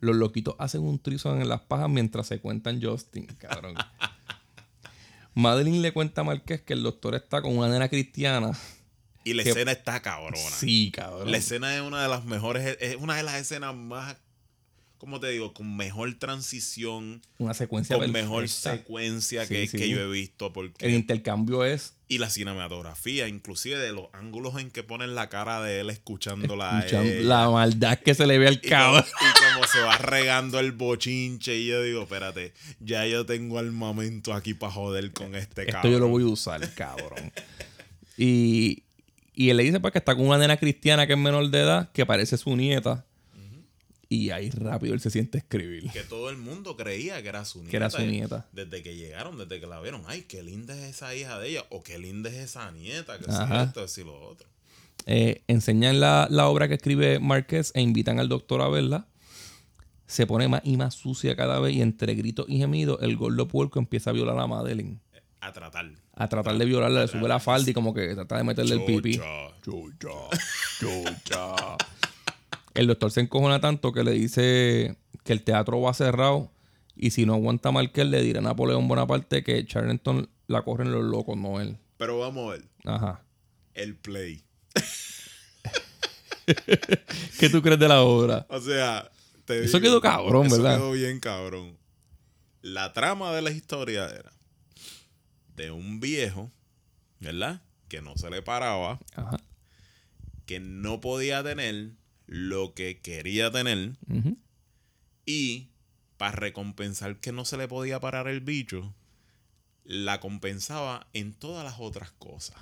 Los 0.00 0.16
loquitos 0.16 0.54
hacen 0.58 0.82
un 0.82 0.98
trizo 0.98 1.34
en 1.34 1.48
las 1.48 1.60
pajas 1.62 1.88
mientras 1.88 2.26
se 2.26 2.40
cuentan 2.40 2.82
Justin, 2.82 3.26
cabrón. 3.38 3.74
Madeline 5.34 5.80
le 5.80 5.92
cuenta 5.92 6.20
a 6.20 6.24
Marqués 6.24 6.60
que 6.60 6.74
el 6.74 6.82
doctor 6.82 7.14
está 7.14 7.40
con 7.40 7.56
una 7.56 7.68
nena 7.68 7.88
cristiana. 7.88 8.52
Y 9.24 9.34
la 9.34 9.44
Que- 9.44 9.50
escena 9.50 9.72
está 9.72 10.02
cabrona. 10.02 10.36
Sí, 10.36 10.90
cabrón. 10.92 11.30
La 11.30 11.36
escena 11.38 11.74
es 11.74 11.80
una 11.80 12.02
de 12.02 12.08
las 12.08 12.24
mejores, 12.24 12.76
es 12.80 12.96
una 12.96 13.16
de 13.16 13.22
las 13.22 13.36
escenas 13.36 13.74
más, 13.74 14.16
¿cómo 15.02 15.18
te 15.18 15.30
digo? 15.30 15.52
Con 15.52 15.76
mejor 15.76 16.14
transición, 16.14 17.22
Una 17.38 17.54
secuencia 17.54 17.98
con 17.98 18.12
mejor 18.12 18.48
secuencia 18.48 19.44
Sí, 19.46 19.52
que, 19.54 19.66
sí. 19.66 19.76
que 19.76 19.88
yo 19.88 19.98
he 20.00 20.08
visto. 20.08 20.52
Porque, 20.52 20.86
El 20.86 20.94
intercambio 20.94 21.64
es 21.64 21.94
y 22.06 22.18
la 22.18 22.30
cinematografía, 22.30 23.26
inclusive 23.26 23.78
de 23.80 23.90
los 23.92 24.06
ángulos 24.12 24.60
en 24.60 24.70
que 24.70 24.84
ponen 24.84 25.16
la 25.16 25.28
cara 25.28 25.60
de 25.60 25.80
él 25.80 25.90
escuchándola 25.90 26.76
a 26.76 26.78
escuchando 26.78 27.10
ella. 27.10 27.22
la 27.22 27.50
maldad 27.50 27.98
que 27.98 28.14
se 28.14 28.28
le 28.28 28.38
ve 28.38 28.46
al 28.46 28.60
como, 28.60 28.70
cabrón. 28.70 29.04
y 29.08 29.54
como 29.54 29.66
se 29.66 29.80
va 29.80 29.98
regando 29.98 30.60
el 30.60 30.70
bochinche 30.70 31.56
y 31.56 31.66
yo 31.66 31.82
digo, 31.82 32.02
espérate, 32.02 32.52
ya 32.78 33.04
yo 33.08 33.26
tengo 33.26 33.58
armamento 33.58 34.32
aquí 34.34 34.54
para 34.54 34.72
joder 34.72 35.10
con 35.12 35.34
este 35.34 35.62
Esto 35.62 35.72
cabrón. 35.72 35.92
yo 35.94 35.98
lo 35.98 36.06
voy 36.06 36.22
a 36.22 36.26
usar, 36.26 36.72
cabrón. 36.74 37.32
y, 38.16 38.84
y 39.34 39.50
él 39.50 39.56
le 39.56 39.64
dice 39.64 39.80
pues 39.80 39.90
que 39.92 39.98
está 39.98 40.14
con 40.14 40.26
una 40.28 40.38
nena 40.38 40.56
cristiana 40.58 41.08
que 41.08 41.14
es 41.14 41.18
menor 41.18 41.50
de 41.50 41.58
edad, 41.60 41.90
que 41.92 42.06
parece 42.06 42.36
su 42.36 42.54
nieta. 42.54 43.04
Y 44.12 44.28
ahí 44.28 44.50
rápido 44.50 44.92
él 44.92 45.00
se 45.00 45.08
siente 45.08 45.38
escribir. 45.38 45.90
Que 45.90 46.02
todo 46.02 46.28
el 46.28 46.36
mundo 46.36 46.76
creía 46.76 47.22
que 47.22 47.30
era 47.30 47.46
su 47.46 47.60
nieta. 47.60 47.70
Que 47.70 47.76
era 47.78 47.88
su 47.88 48.02
nieta. 48.02 48.46
Desde 48.52 48.82
que 48.82 48.94
llegaron, 48.94 49.38
desde 49.38 49.58
que 49.58 49.66
la 49.66 49.80
vieron. 49.80 50.02
Ay, 50.06 50.26
qué 50.28 50.42
linda 50.42 50.74
es 50.74 50.96
esa 50.96 51.14
hija 51.14 51.38
de 51.38 51.48
ella. 51.48 51.64
O 51.70 51.82
qué 51.82 51.98
linda 51.98 52.28
es 52.28 52.36
esa 52.36 52.70
nieta. 52.72 53.18
Que 53.18 53.24
si 53.24 53.54
esto, 53.62 53.88
si 53.88 54.04
lo 54.04 54.20
otro. 54.20 54.46
Eh, 55.06 55.42
enseñan 55.48 55.98
la, 55.98 56.28
la 56.30 56.48
obra 56.48 56.68
que 56.68 56.74
escribe 56.74 57.20
Márquez 57.20 57.72
e 57.74 57.80
invitan 57.80 58.18
al 58.20 58.28
doctor 58.28 58.60
a 58.60 58.68
verla. 58.68 59.08
Se 60.06 60.26
pone 60.26 60.46
más 60.46 60.60
y 60.62 60.76
más 60.76 60.94
sucia 60.94 61.34
cada 61.34 61.58
vez 61.58 61.74
y 61.74 61.80
entre 61.80 62.14
gritos 62.14 62.44
y 62.50 62.58
gemidos 62.58 62.98
el 63.00 63.16
gordo 63.16 63.48
puerco 63.48 63.78
empieza 63.78 64.10
a 64.10 64.12
violar 64.12 64.38
a 64.38 64.46
Madeline. 64.46 65.00
A 65.40 65.54
tratar. 65.54 65.90
A 66.14 66.28
tratar 66.28 66.58
de 66.58 66.66
violarla, 66.66 67.00
le 67.00 67.08
sube 67.08 67.26
la 67.28 67.40
falda 67.40 67.70
y 67.70 67.72
como 67.72 67.94
que 67.94 68.14
trata 68.14 68.36
de 68.36 68.44
meterle 68.44 68.74
el 68.74 68.84
pipí. 68.84 69.18
Chocha. 69.62 70.18
El 72.74 72.86
doctor 72.86 73.10
se 73.10 73.20
encojona 73.20 73.60
tanto 73.60 73.92
que 73.92 74.02
le 74.04 74.12
dice 74.12 74.96
que 75.24 75.32
el 75.32 75.42
teatro 75.42 75.80
va 75.80 75.92
cerrado 75.94 76.50
y 76.96 77.10
si 77.10 77.26
no 77.26 77.34
aguanta 77.34 77.70
Marqués 77.70 78.06
le 78.06 78.22
dirá 78.22 78.40
a 78.40 78.42
Napoleón 78.42 78.88
Bonaparte 78.88 79.42
que 79.44 79.64
Charlton 79.66 80.28
la 80.46 80.62
corren 80.62 80.90
los 80.92 81.04
locos, 81.04 81.36
no 81.36 81.60
él. 81.60 81.78
Pero 81.98 82.18
vamos 82.18 82.48
a 82.48 82.52
ver. 82.56 82.64
Ajá. 82.84 83.22
El 83.74 83.96
play. 83.96 84.42
¿Qué 87.38 87.48
tú 87.50 87.62
crees 87.62 87.78
de 87.78 87.88
la 87.88 88.02
obra? 88.02 88.46
O 88.48 88.60
sea, 88.60 89.10
te 89.44 89.64
Eso 89.64 89.78
digo, 89.78 89.90
quedó 89.90 90.00
cabrón, 90.00 90.46
eso 90.46 90.56
¿verdad? 90.62 90.76
quedó 90.78 90.92
bien 90.92 91.20
cabrón. 91.20 91.76
La 92.62 92.92
trama 92.92 93.32
de 93.34 93.42
la 93.42 93.50
historia 93.50 94.06
era 94.08 94.32
de 95.56 95.70
un 95.70 96.00
viejo, 96.00 96.50
¿verdad? 97.20 97.62
Que 97.88 98.00
no 98.02 98.16
se 98.16 98.30
le 98.30 98.42
paraba, 98.42 98.98
Ajá. 99.14 99.38
que 100.46 100.60
no 100.60 101.00
podía 101.00 101.42
tener 101.42 101.90
lo 102.32 102.72
que 102.72 102.98
quería 102.98 103.50
tener 103.50 103.92
y 105.26 105.68
para 106.16 106.32
recompensar 106.32 107.20
que 107.20 107.30
no 107.30 107.44
se 107.44 107.58
le 107.58 107.68
podía 107.68 108.00
parar 108.00 108.26
el 108.26 108.40
bicho, 108.40 108.94
la 109.84 110.18
compensaba 110.18 111.06
en 111.12 111.34
todas 111.34 111.62
las 111.62 111.74
otras 111.78 112.10
cosas. 112.12 112.56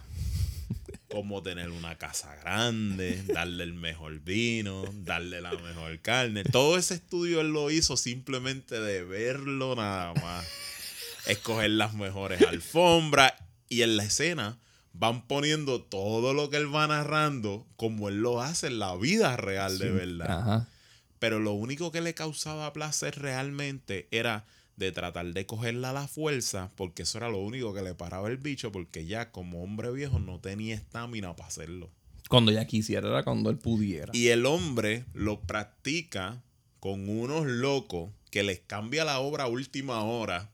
Como 1.08 1.44
tener 1.44 1.70
una 1.70 1.98
casa 1.98 2.34
grande, 2.36 3.22
darle 3.28 3.62
el 3.62 3.74
mejor 3.74 4.18
vino, 4.18 4.82
darle 4.92 5.40
la 5.40 5.52
mejor 5.52 6.00
carne. 6.00 6.42
Todo 6.42 6.76
ese 6.76 6.94
estudio 6.94 7.40
él 7.40 7.52
lo 7.52 7.70
hizo 7.70 7.96
simplemente 7.96 8.80
de 8.80 9.04
verlo 9.04 9.76
nada 9.76 10.14
más. 10.14 10.48
Escoger 11.26 11.70
las 11.70 11.94
mejores 11.94 12.42
alfombras. 12.42 13.34
Y 13.68 13.82
en 13.82 13.96
la 13.96 14.02
escena 14.02 14.58
van 14.92 15.26
poniendo 15.26 15.82
todo 15.82 16.34
lo 16.34 16.50
que 16.50 16.56
él 16.56 16.74
va 16.74 16.86
narrando 16.86 17.66
como 17.76 18.08
él 18.08 18.20
lo 18.20 18.40
hace 18.40 18.68
en 18.68 18.78
la 18.78 18.96
vida 18.96 19.36
real 19.36 19.78
de 19.78 19.90
verdad. 19.90 20.40
Ajá. 20.40 20.68
Pero 21.18 21.38
lo 21.38 21.52
único 21.52 21.92
que 21.92 22.00
le 22.00 22.14
causaba 22.14 22.72
placer 22.72 23.18
realmente 23.18 24.08
era 24.10 24.46
de 24.76 24.92
tratar 24.92 25.26
de 25.26 25.44
cogerla 25.44 25.90
a 25.90 25.92
la 25.92 26.08
fuerza, 26.08 26.70
porque 26.74 27.02
eso 27.02 27.18
era 27.18 27.28
lo 27.28 27.38
único 27.38 27.74
que 27.74 27.82
le 27.82 27.94
paraba 27.94 28.28
el 28.28 28.38
bicho, 28.38 28.72
porque 28.72 29.04
ya 29.04 29.30
como 29.30 29.62
hombre 29.62 29.90
viejo 29.92 30.18
no 30.18 30.40
tenía 30.40 30.74
estamina 30.74 31.36
para 31.36 31.48
hacerlo. 31.48 31.90
Cuando 32.30 32.50
ella 32.50 32.66
quisiera 32.66 33.08
era 33.08 33.22
cuando 33.22 33.50
él 33.50 33.58
pudiera. 33.58 34.10
Y 34.14 34.28
el 34.28 34.46
hombre 34.46 35.04
lo 35.12 35.40
practica 35.40 36.42
con 36.80 37.10
unos 37.10 37.46
locos 37.46 38.10
que 38.30 38.42
les 38.42 38.60
cambia 38.60 39.04
la 39.04 39.20
obra 39.20 39.44
a 39.44 39.48
última 39.48 40.02
hora 40.02 40.50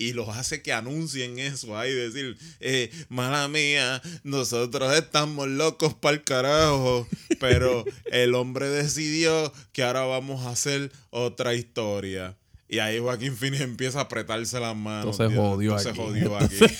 y 0.00 0.14
los 0.14 0.30
hace 0.30 0.62
que 0.62 0.72
anuncien 0.72 1.38
eso 1.38 1.76
ahí, 1.76 1.92
decir, 1.92 2.38
eh, 2.60 2.90
mala 3.10 3.48
mía, 3.48 4.00
nosotros 4.24 4.96
estamos 4.96 5.46
locos 5.46 5.92
para 5.92 6.16
el 6.16 6.24
carajo, 6.24 7.06
pero 7.38 7.84
el 8.10 8.34
hombre 8.34 8.70
decidió 8.70 9.52
que 9.72 9.82
ahora 9.82 10.04
vamos 10.04 10.46
a 10.46 10.52
hacer 10.52 10.90
otra 11.10 11.52
historia. 11.52 12.34
Y 12.66 12.78
ahí 12.78 12.98
Joaquín 12.98 13.36
Phoenix 13.36 13.60
empieza 13.60 13.98
a 13.98 14.02
apretarse 14.04 14.58
las 14.58 14.74
manos. 14.74 15.20
Entonces 15.20 15.36
Dios, 15.36 15.46
jodió 15.46 15.78
entonces 15.78 15.92
aquí. 15.92 16.00
jodió 16.00 16.36
aquí. 16.38 16.56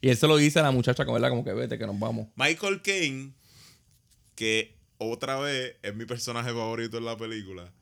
Y 0.00 0.10
él 0.10 0.16
se 0.18 0.26
lo 0.26 0.36
dice 0.36 0.58
a 0.58 0.62
la 0.62 0.70
muchacha, 0.70 1.02
¿verdad? 1.02 1.30
Como 1.30 1.44
que 1.44 1.54
vete, 1.54 1.78
que 1.78 1.86
nos 1.86 1.98
vamos. 1.98 2.28
Michael 2.36 2.82
Caine, 2.82 3.32
que 4.34 4.76
otra 4.98 5.40
vez 5.40 5.76
es 5.82 5.94
mi 5.94 6.04
personaje 6.04 6.50
favorito 6.50 6.98
en 6.98 7.06
la 7.06 7.16
película. 7.16 7.72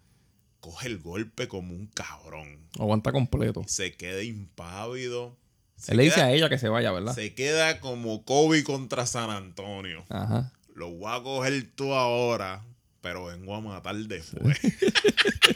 Coge 0.63 0.87
el 0.87 1.01
golpe 1.01 1.49
como 1.49 1.75
un 1.75 1.89
cabrón. 1.89 2.69
Aguanta 2.79 3.11
completo. 3.11 3.65
Se 3.67 3.95
queda 3.95 4.23
impávido. 4.23 5.37
Se 5.77 5.91
Él 5.91 5.97
le 5.97 6.05
dice 6.05 6.21
a 6.21 6.31
ella 6.31 6.49
que 6.49 6.57
se 6.57 6.69
vaya, 6.69 6.93
¿verdad? 6.93 7.17
Se 7.17 7.35
queda 7.35 7.81
como 7.81 8.25
Kobe 8.25 8.63
contra 8.63 9.05
San 9.05 9.31
Antonio. 9.31 10.05
Ajá. 10.09 10.53
Lo 10.77 10.89
voy 10.93 11.13
a 11.13 11.21
coger 11.21 11.69
tú 11.75 11.93
ahora, 11.95 12.65
pero 13.01 13.25
vengo 13.25 13.57
a 13.57 13.61
matar 13.61 13.97
después. 13.97 14.57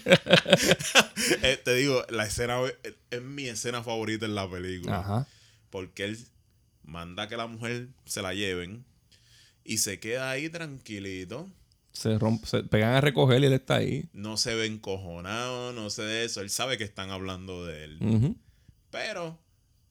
Eh, 1.42 1.60
te 1.64 1.74
digo, 1.74 2.04
la 2.10 2.26
escena 2.26 2.60
es, 2.82 2.94
es 3.10 3.22
mi 3.22 3.46
escena 3.46 3.84
favorita 3.84 4.26
en 4.26 4.34
la 4.34 4.50
película. 4.50 4.98
Ajá. 4.98 5.28
Porque 5.70 6.04
él 6.04 6.18
manda 6.82 7.28
que 7.28 7.36
la 7.36 7.46
mujer 7.46 7.90
se 8.06 8.22
la 8.22 8.34
lleven 8.34 8.84
y 9.62 9.78
se 9.78 10.00
queda 10.00 10.30
ahí 10.30 10.48
tranquilito. 10.48 11.48
Se, 11.96 12.18
romp- 12.18 12.44
se 12.44 12.62
pegan 12.64 12.92
a 12.94 13.00
recoger 13.00 13.42
y 13.42 13.46
él 13.46 13.52
está 13.54 13.76
ahí. 13.76 14.08
No 14.12 14.36
se 14.36 14.54
ve 14.54 14.66
encojonado, 14.66 15.72
no 15.72 15.88
sé 15.90 16.02
de 16.02 16.24
eso. 16.24 16.40
Él 16.42 16.50
sabe 16.50 16.76
que 16.76 16.84
están 16.84 17.10
hablando 17.10 17.64
de 17.64 17.84
él. 17.84 18.36
Pero 18.90 19.38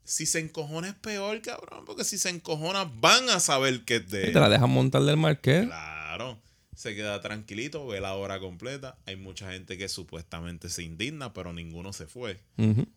si 0.04 0.26
se 0.26 0.40
encojona 0.40 0.90
es 0.90 0.94
peor, 0.96 1.42
cabrón. 1.42 1.84
Porque 1.86 2.04
si 2.04 2.18
se 2.18 2.30
encojona, 2.30 2.84
van 2.86 3.30
a 3.30 3.40
saber 3.40 3.84
que 3.86 3.98
es 3.98 4.10
de 4.10 4.22
Y 4.22 4.26
él. 4.28 4.34
te 4.34 4.40
la 4.40 4.50
dejan 4.50 4.70
montar 4.70 5.02
del 5.04 5.18
marqués. 5.18 5.66
Claro. 5.66 6.40
Se 6.76 6.94
queda 6.94 7.22
tranquilito, 7.22 7.88
ve 7.88 8.02
la 8.02 8.16
hora 8.16 8.40
completa. 8.40 8.98
Hay 9.06 9.16
mucha 9.16 9.52
gente 9.52 9.78
que 9.78 9.88
supuestamente 9.88 10.70
se 10.70 10.84
indigna, 10.84 11.34
pero 11.34 11.54
ninguno 11.54 11.94
se 11.94 12.06
fue. 12.06 12.40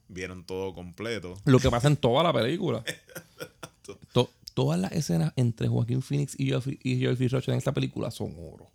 Vieron 0.08 0.44
todo 0.44 0.74
completo. 0.74 1.40
Lo 1.44 1.60
que 1.60 1.70
pasa 1.70 1.86
en 1.88 1.96
toda 1.96 2.22
la 2.24 2.32
película. 2.32 2.84
To- 4.12 4.30
todas 4.54 4.78
las 4.80 4.92
escenas 4.92 5.32
entre 5.36 5.68
Joaquín 5.68 6.02
Phoenix 6.02 6.34
y 6.38 6.46
Geoffrey, 6.46 6.78
y 6.82 7.06
Rush 7.06 7.48
en 7.48 7.54
esta 7.54 7.72
película 7.72 8.10
son 8.10 8.34
oro. 8.36 8.68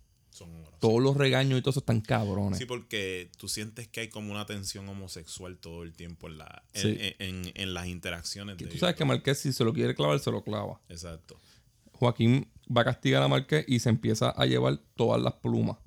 Todos 0.86 1.02
los 1.02 1.16
regaños 1.16 1.58
y 1.58 1.62
todo 1.62 1.70
eso 1.70 1.80
están 1.80 2.00
cabrones. 2.02 2.58
Sí, 2.58 2.66
porque 2.66 3.30
tú 3.38 3.48
sientes 3.48 3.88
que 3.88 4.00
hay 4.00 4.08
como 4.08 4.30
una 4.32 4.44
tensión 4.44 4.86
homosexual 4.88 5.56
todo 5.58 5.82
el 5.82 5.94
tiempo 5.94 6.28
en, 6.28 6.38
la, 6.38 6.62
en, 6.74 6.82
Sí. 6.82 6.98
en- 7.00 7.14
en- 7.46 7.52
en 7.54 7.74
las 7.74 7.86
interacciones 7.86 8.56
Que 8.56 8.66
de 8.66 8.70
tú 8.72 8.78
sabes 8.78 8.94
que 8.94 9.04
Marqués, 9.04 9.38
si 9.38 9.52
se 9.52 9.64
lo 9.64 9.72
quiere 9.72 9.94
clavar, 9.94 10.18
se 10.18 10.30
lo 10.30 10.42
clava. 10.44 10.80
Exacto. 10.88 11.38
Joaquín 11.92 12.48
va 12.74 12.82
a 12.82 12.84
castigar 12.84 13.22
a 13.22 13.28
Marqués 13.28 13.64
y 13.68 13.78
se 13.78 13.88
empieza 13.88 14.28
a 14.30 14.44
llevar 14.46 14.78
todas 14.94 15.22
las 15.22 15.32
plumas, 15.34 15.78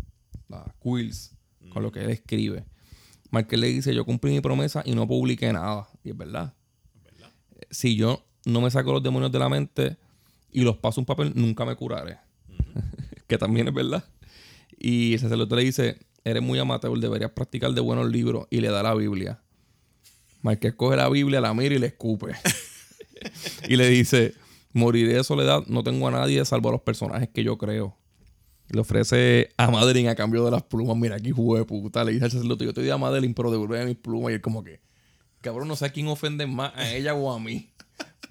las 0.47 0.63
quills, 0.81 1.35
con 1.69 1.83
lo 1.83 1.91
que 1.91 1.99
él 2.03 2.09
escribe. 2.09 2.65
Marqués 3.29 3.59
le 3.59 3.67
dice, 3.67 3.93
yo 3.93 4.05
cumplí 4.05 4.31
mi 4.31 4.41
promesa 4.41 4.81
y 4.85 4.95
no 4.95 5.07
publiqué 5.07 5.51
nada. 5.53 5.87
Y 6.03 6.09
es 6.11 6.17
verdad. 6.17 6.53
¿Verdad? 7.03 7.29
Si 7.69 7.95
yo 7.95 8.25
no 8.45 8.61
me 8.61 8.71
saco 8.71 8.93
los 8.93 9.03
demonios 9.03 9.31
de 9.31 9.39
la 9.39 9.49
mente 9.49 9.97
y 10.51 10.61
los 10.61 10.77
paso 10.77 11.01
un 11.01 11.05
papel, 11.05 11.33
nunca 11.35 11.65
me 11.65 11.75
curaré. 11.75 12.17
que 13.27 13.37
también 13.37 13.67
es 13.67 13.73
verdad. 13.73 14.03
Y 14.77 15.13
el 15.13 15.19
sacerdote 15.19 15.55
le 15.55 15.63
dice, 15.63 15.97
eres 16.23 16.43
muy 16.43 16.59
amateur, 16.59 16.97
deberías 16.97 17.31
practicar 17.31 17.71
de 17.73 17.81
buenos 17.81 18.09
libros. 18.11 18.47
Y 18.49 18.61
le 18.61 18.69
da 18.69 18.83
la 18.83 18.93
Biblia. 18.93 19.41
Marqués 20.41 20.73
coge 20.75 20.95
la 20.95 21.09
Biblia, 21.09 21.41
la 21.41 21.53
mira 21.53 21.75
y 21.75 21.79
le 21.79 21.87
escupe. 21.87 22.33
y 23.67 23.75
le 23.75 23.89
dice, 23.89 24.33
moriré 24.73 25.13
de 25.13 25.23
soledad, 25.23 25.63
no 25.67 25.83
tengo 25.83 26.07
a 26.07 26.11
nadie 26.11 26.43
salvo 26.45 26.69
a 26.69 26.73
los 26.73 26.81
personajes 26.81 27.29
que 27.29 27.43
yo 27.43 27.57
creo. 27.57 27.97
Le 28.69 28.81
ofrece 28.81 29.49
a 29.57 29.71
Madeline 29.71 30.09
a 30.09 30.15
cambio 30.15 30.43
de 30.43 30.51
las 30.51 30.63
plumas. 30.63 30.97
Mira, 30.97 31.15
aquí 31.15 31.31
jugué 31.31 31.63
puta. 31.63 32.03
Le 32.03 32.11
dice 32.11 32.25
al 32.25 32.31
sacerdote, 32.31 32.65
yo 32.65 32.73
te 32.73 32.81
di 32.81 32.89
a 32.89 32.97
Madeline, 32.97 33.33
pero 33.33 33.49
devuelve 33.49 33.85
mis 33.85 33.95
plumas. 33.95 34.31
Y 34.31 34.35
él 34.35 34.41
como 34.41 34.63
que, 34.63 34.81
cabrón, 35.41 35.69
no 35.69 35.75
sé 35.75 35.85
a 35.85 35.89
quién 35.89 36.07
ofende 36.07 36.45
más, 36.47 36.75
a 36.75 36.93
ella 36.93 37.15
o 37.15 37.31
a 37.31 37.39
mí. 37.39 37.69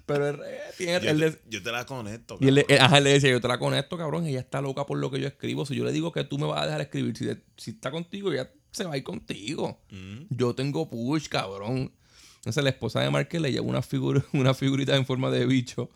Pero 0.07 0.27
él, 0.29 0.39
tiene, 0.77 0.93
Yo, 0.93 1.09
él 1.11 1.19
te, 1.19 1.29
le- 1.31 1.39
yo 1.49 1.61
te 1.61 1.71
la 1.71 1.85
conecto. 1.85 2.37
y 2.41 2.47
él, 2.47 2.65
cabrón. 2.65 2.81
ajá, 2.85 2.97
él 2.97 3.03
le 3.03 3.09
decía, 3.11 3.29
yo 3.29 3.39
te 3.41 3.47
la 3.47 3.59
conecto, 3.59 3.97
cabrón. 3.97 4.25
Ella 4.25 4.39
está 4.39 4.61
loca 4.61 4.85
por 4.85 4.97
lo 4.97 5.11
que 5.11 5.19
yo 5.19 5.27
escribo. 5.27 5.65
Si 5.65 5.75
yo 5.75 5.83
le 5.85 5.91
digo 5.91 6.11
que 6.11 6.23
tú 6.23 6.39
me 6.39 6.47
vas 6.47 6.61
a 6.61 6.65
dejar 6.65 6.81
escribir, 6.81 7.15
si, 7.15 7.25
de- 7.25 7.43
si 7.57 7.71
está 7.71 7.91
contigo, 7.91 8.31
ella 8.31 8.49
se 8.71 8.85
va 8.85 8.93
a 8.93 8.97
ir 8.97 9.03
contigo. 9.03 9.79
Mm. 9.91 10.21
Yo 10.29 10.55
tengo 10.55 10.89
push, 10.89 11.27
cabrón. 11.27 11.91
Entonces 12.37 12.63
la 12.63 12.69
esposa 12.69 13.01
de 13.01 13.09
Marqués 13.09 13.41
le 13.41 13.51
lleva 13.51 13.65
una, 13.65 13.81
figura, 13.81 14.23
una 14.33 14.53
figurita 14.53 14.95
en 14.95 15.05
forma 15.05 15.29
de 15.29 15.45
bicho 15.45 15.89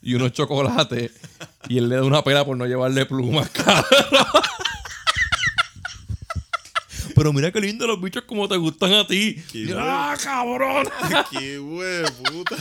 y 0.00 0.14
unos 0.14 0.32
chocolates. 0.32 1.12
y 1.68 1.76
él 1.76 1.90
le 1.90 1.96
da 1.96 2.04
una 2.04 2.24
pena 2.24 2.44
por 2.46 2.56
no 2.56 2.64
llevarle 2.66 3.04
plumas, 3.04 3.50
cabrón. 3.52 3.84
Pero 7.14 7.32
mira 7.34 7.50
qué 7.52 7.60
lindo 7.60 7.86
los 7.86 8.00
bichos 8.00 8.22
como 8.24 8.48
te 8.48 8.56
gustan 8.56 8.92
a 8.94 9.06
ti. 9.06 9.36
¡Ah, 9.76 10.16
cabrón! 10.22 10.86
Qué 11.30 11.58
hue 11.58 12.04
puta. 12.24 12.56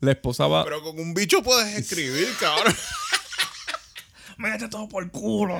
La 0.00 0.12
esposa 0.12 0.46
va. 0.46 0.64
Pero 0.64 0.82
con 0.82 0.98
un 0.98 1.14
bicho 1.14 1.42
puedes 1.42 1.76
escribir, 1.76 2.28
cabrón. 2.40 2.74
¡Mete 4.38 4.68
todo 4.68 4.88
por 4.88 5.10
culo! 5.10 5.58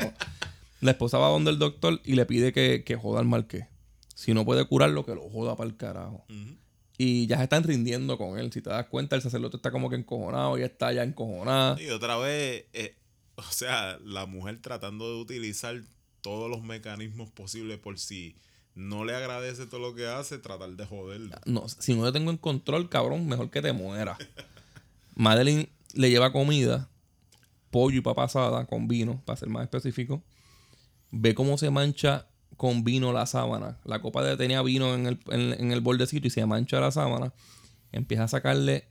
La 0.81 0.93
esposa 0.93 1.19
va 1.19 1.29
donde 1.29 1.51
el 1.51 1.59
doctor 1.59 2.01
y 2.05 2.15
le 2.15 2.25
pide 2.27 2.53
que, 2.53 2.85
que 2.85 2.97
joda 2.97 3.21
al 3.21 3.27
marqués. 3.27 3.67
Si 4.15 4.35
no 4.35 4.45
puede 4.45 4.65
curarlo, 4.67 5.05
que 5.05 5.15
lo 5.15 5.29
joda 5.29 5.57
para 5.57 5.69
el 5.69 5.77
carajo. 5.77 6.25
Y 6.97 7.27
ya 7.27 7.37
se 7.37 7.45
están 7.45 7.63
rindiendo 7.63 8.19
con 8.19 8.39
él. 8.39 8.53
Si 8.53 8.61
te 8.63 8.71
das 8.71 8.87
cuenta, 8.87 9.15
el 9.15 9.23
sacerdote 9.23 9.57
está 9.57 9.71
como 9.71 9.91
que 9.91 9.97
encojonado. 9.97 10.57
Ella 10.57 10.67
está 10.67 10.93
ya 10.93 11.05
encojonada. 11.05 11.81
Y 11.81 11.91
otra 11.91 12.17
vez, 12.17 12.67
eh, 12.73 12.97
o 13.37 13.43
sea, 13.43 13.99
la 14.05 14.27
mujer 14.27 14.61
tratando 14.61 15.09
de 15.09 15.21
utilizar 15.21 15.81
todos 16.21 16.51
los 16.51 16.63
mecanismos 16.63 17.31
posibles 17.31 17.79
por 17.79 17.99
si 17.99 18.35
no 18.79 19.05
le 19.05 19.13
agradece 19.13 19.67
todo 19.67 19.81
lo 19.81 19.95
que 19.97 20.07
hace, 20.07 20.39
tratar 20.39 20.71
de 20.71 20.87
joderlo. 20.87 21.35
No, 21.47 21.69
si 21.69 21.97
no 21.97 22.05
te 22.05 22.13
tengo 22.13 22.31
en 22.31 22.37
control, 22.37 22.89
cabrón, 22.89 23.27
mejor 23.27 23.51
que 23.51 23.61
te 23.61 23.73
muera. 23.73 24.17
Madeline 25.17 25.69
le 25.95 26.11
lleva 26.11 26.33
comida, 26.33 26.89
pollo 27.73 27.99
y 27.99 28.03
papa 28.03 28.25
asada 28.25 28.67
con 28.67 28.87
vino, 28.87 29.21
para 29.25 29.37
ser 29.37 29.49
más 29.49 29.65
específico. 29.65 30.23
Ve 31.11 31.35
cómo 31.35 31.59
se 31.59 31.71
mancha 31.71 32.29
con 32.57 32.85
vino 32.85 33.13
la 33.13 33.27
sábana. 33.27 33.81
La 33.85 34.01
copa 34.01 34.23
de 34.23 34.37
tenía 34.37 34.63
vino 34.63 34.95
en 34.95 35.09
el, 35.09 35.19
en, 35.31 35.55
en 35.55 35.73
el 35.73 35.81
bordecito 35.81 36.29
y 36.29 36.31
se 36.31 36.47
mancha 36.47 36.79
la 36.79 36.93
sábana. 36.93 37.35
Empieza 37.91 38.25
a 38.25 38.29
sacarle 38.29 38.87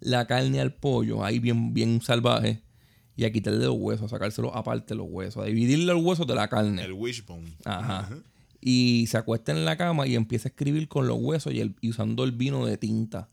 la 0.00 0.26
carne 0.26 0.58
al 0.58 0.72
pollo, 0.72 1.22
ahí 1.22 1.38
bien, 1.38 1.74
bien 1.74 2.00
salvaje. 2.00 2.62
Y 3.14 3.26
a 3.26 3.32
quitarle 3.32 3.66
los 3.66 3.76
huesos, 3.76 4.06
a 4.06 4.08
sacárselo 4.08 4.56
aparte 4.56 4.94
los 4.94 5.06
huesos, 5.10 5.42
a 5.42 5.46
dividirle 5.46 5.92
los 5.92 6.02
huesos 6.02 6.26
de 6.26 6.34
la 6.34 6.48
carne. 6.48 6.82
El 6.82 6.94
wishbone. 6.94 7.52
Ajá. 7.66 8.08
Y 8.60 9.06
se 9.08 9.18
acuesta 9.18 9.52
en 9.52 9.64
la 9.64 9.76
cama 9.76 10.06
y 10.06 10.14
empieza 10.16 10.48
a 10.48 10.50
escribir 10.50 10.88
con 10.88 11.06
los 11.06 11.18
huesos 11.20 11.52
y, 11.52 11.60
el- 11.60 11.76
y 11.80 11.90
usando 11.90 12.24
el 12.24 12.32
vino 12.32 12.66
de 12.66 12.76
tinta. 12.76 13.28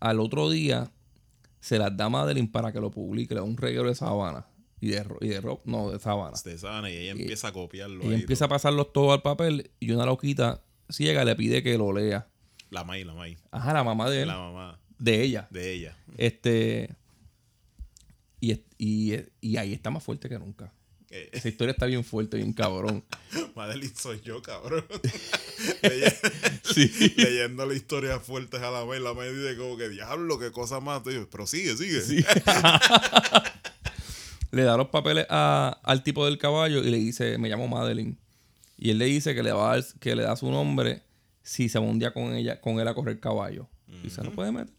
Al 0.00 0.20
otro 0.20 0.50
día 0.50 0.90
se 1.60 1.78
las 1.78 1.96
da 1.96 2.08
Madeline 2.08 2.48
para 2.50 2.70
que 2.72 2.80
lo 2.80 2.90
publique, 2.90 3.34
le 3.34 3.40
da 3.40 3.46
un 3.46 3.56
reguero 3.56 3.88
de 3.88 3.94
sábana. 3.94 4.46
Y 4.78 4.88
de, 4.88 5.06
y 5.22 5.28
de 5.28 5.40
ro- 5.40 5.60
no, 5.64 5.90
de 5.90 5.98
sábana. 5.98 6.36
De 6.44 6.58
sábana, 6.58 6.90
y 6.90 6.96
ella 6.96 7.12
empieza 7.12 7.48
a 7.48 7.52
copiarlo. 7.52 8.04
Ella 8.04 8.16
empieza 8.16 8.44
a 8.44 8.48
pasarlos 8.48 8.92
todo 8.92 9.12
al 9.14 9.22
papel 9.22 9.70
y 9.80 9.90
una 9.90 10.04
loquita 10.04 10.62
ciega 10.90 11.24
le 11.24 11.34
pide 11.34 11.62
que 11.62 11.78
lo 11.78 11.92
lea. 11.94 12.28
La 12.70 12.84
May, 12.84 13.04
la 13.04 13.14
May. 13.14 13.38
Ajá, 13.50 13.72
la 13.72 13.82
mamá 13.84 14.10
de 14.10 14.22
él, 14.22 14.28
La 14.28 14.36
mamá 14.36 14.78
de 14.98 15.22
ella. 15.22 15.48
de 15.50 15.72
ella. 15.72 15.96
Este. 16.18 16.94
Y, 18.38 18.52
y, 18.76 19.14
y 19.40 19.56
ahí 19.56 19.72
está 19.72 19.88
más 19.90 20.02
fuerte 20.02 20.28
que 20.28 20.38
nunca. 20.38 20.70
Esa 21.32 21.48
historia 21.48 21.72
está 21.72 21.86
bien 21.86 22.04
fuerte, 22.04 22.36
bien 22.36 22.52
cabrón. 22.52 23.04
Madeline 23.56 23.94
soy 23.96 24.20
yo, 24.22 24.42
cabrón. 24.42 24.84
Leye- 25.82 26.12
Sí. 26.62 26.90
Leyendo 27.16 27.64
la 27.64 27.74
historia 27.74 28.20
fuertes 28.20 28.60
a 28.60 28.70
la 28.70 28.84
May, 28.84 29.00
la 29.00 29.14
May 29.14 29.32
dice 29.34 29.56
como 29.56 29.76
que 29.78 29.88
diablo, 29.88 30.38
qué 30.38 30.50
cosa 30.52 30.80
más. 30.80 31.02
Dices, 31.04 31.26
Pero 31.30 31.46
sigue, 31.46 31.74
sigue. 31.76 32.24
le 34.50 34.62
da 34.62 34.76
los 34.76 34.88
papeles 34.88 35.26
a- 35.30 35.78
al 35.82 36.02
tipo 36.02 36.24
del 36.24 36.38
caballo 36.38 36.82
y 36.82 36.90
le 36.90 36.98
dice, 36.98 37.38
me 37.38 37.48
llamo 37.48 37.68
Madeline. 37.68 38.18
Y 38.76 38.90
él 38.90 38.98
le 38.98 39.06
dice 39.06 39.34
que 39.34 39.42
le 39.42 39.52
va 39.52 39.72
a 39.72 39.76
dar- 39.76 39.84
que 40.00 40.14
le 40.16 40.22
da 40.22 40.36
su 40.36 40.50
nombre 40.50 41.02
si 41.42 41.68
se 41.68 41.78
va 41.78 41.84
un 41.84 41.98
día 41.98 42.12
con 42.12 42.34
ella, 42.34 42.60
con 42.60 42.78
él 42.80 42.88
a 42.88 42.94
correr 42.94 43.20
caballo. 43.20 43.68
Y 44.04 44.10
se 44.10 44.22
lo 44.22 44.32
puede 44.32 44.52
meter. 44.52 44.72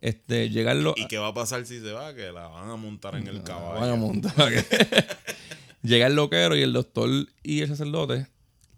Este, 0.00 0.48
llegarlo. 0.48 0.94
¿Y 0.96 1.06
qué 1.08 1.18
va 1.18 1.28
a 1.28 1.34
pasar 1.34 1.66
si 1.66 1.80
se 1.80 1.92
va? 1.92 2.14
Que 2.14 2.32
la 2.32 2.48
van 2.48 2.70
a 2.70 2.76
montar 2.76 3.16
en 3.16 3.26
el 3.26 3.42
caballo. 3.42 3.80
Van 3.80 3.90
a 3.90 3.96
montar. 3.96 4.34
Llega 5.82 6.06
el 6.06 6.14
loquero 6.14 6.56
y 6.56 6.62
el 6.62 6.72
doctor 6.72 7.08
y 7.42 7.60
el 7.60 7.68
sacerdote 7.68 8.26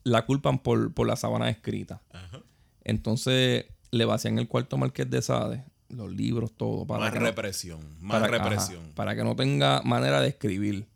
la 0.04 0.24
culpan 0.24 0.58
por, 0.58 0.92
por 0.92 1.06
la 1.06 1.16
sábana 1.16 1.48
escrita. 1.50 2.00
Ajá. 2.12 2.40
Entonces 2.84 3.66
le 3.90 4.04
vacían 4.04 4.38
el 4.38 4.48
cuarto 4.48 4.76
Marqués 4.78 5.08
de 5.10 5.22
Sade, 5.22 5.64
los 5.88 6.10
libros, 6.10 6.52
todo. 6.56 6.86
Para 6.86 7.00
Más 7.04 7.14
no- 7.14 7.20
represión. 7.20 7.80
Más 8.00 8.20
para, 8.20 8.38
represión. 8.38 8.82
ajá, 8.84 8.94
para 8.94 9.14
que 9.16 9.24
no 9.24 9.36
tenga 9.36 9.82
manera 9.82 10.20
de 10.20 10.28
escribir. 10.28 10.86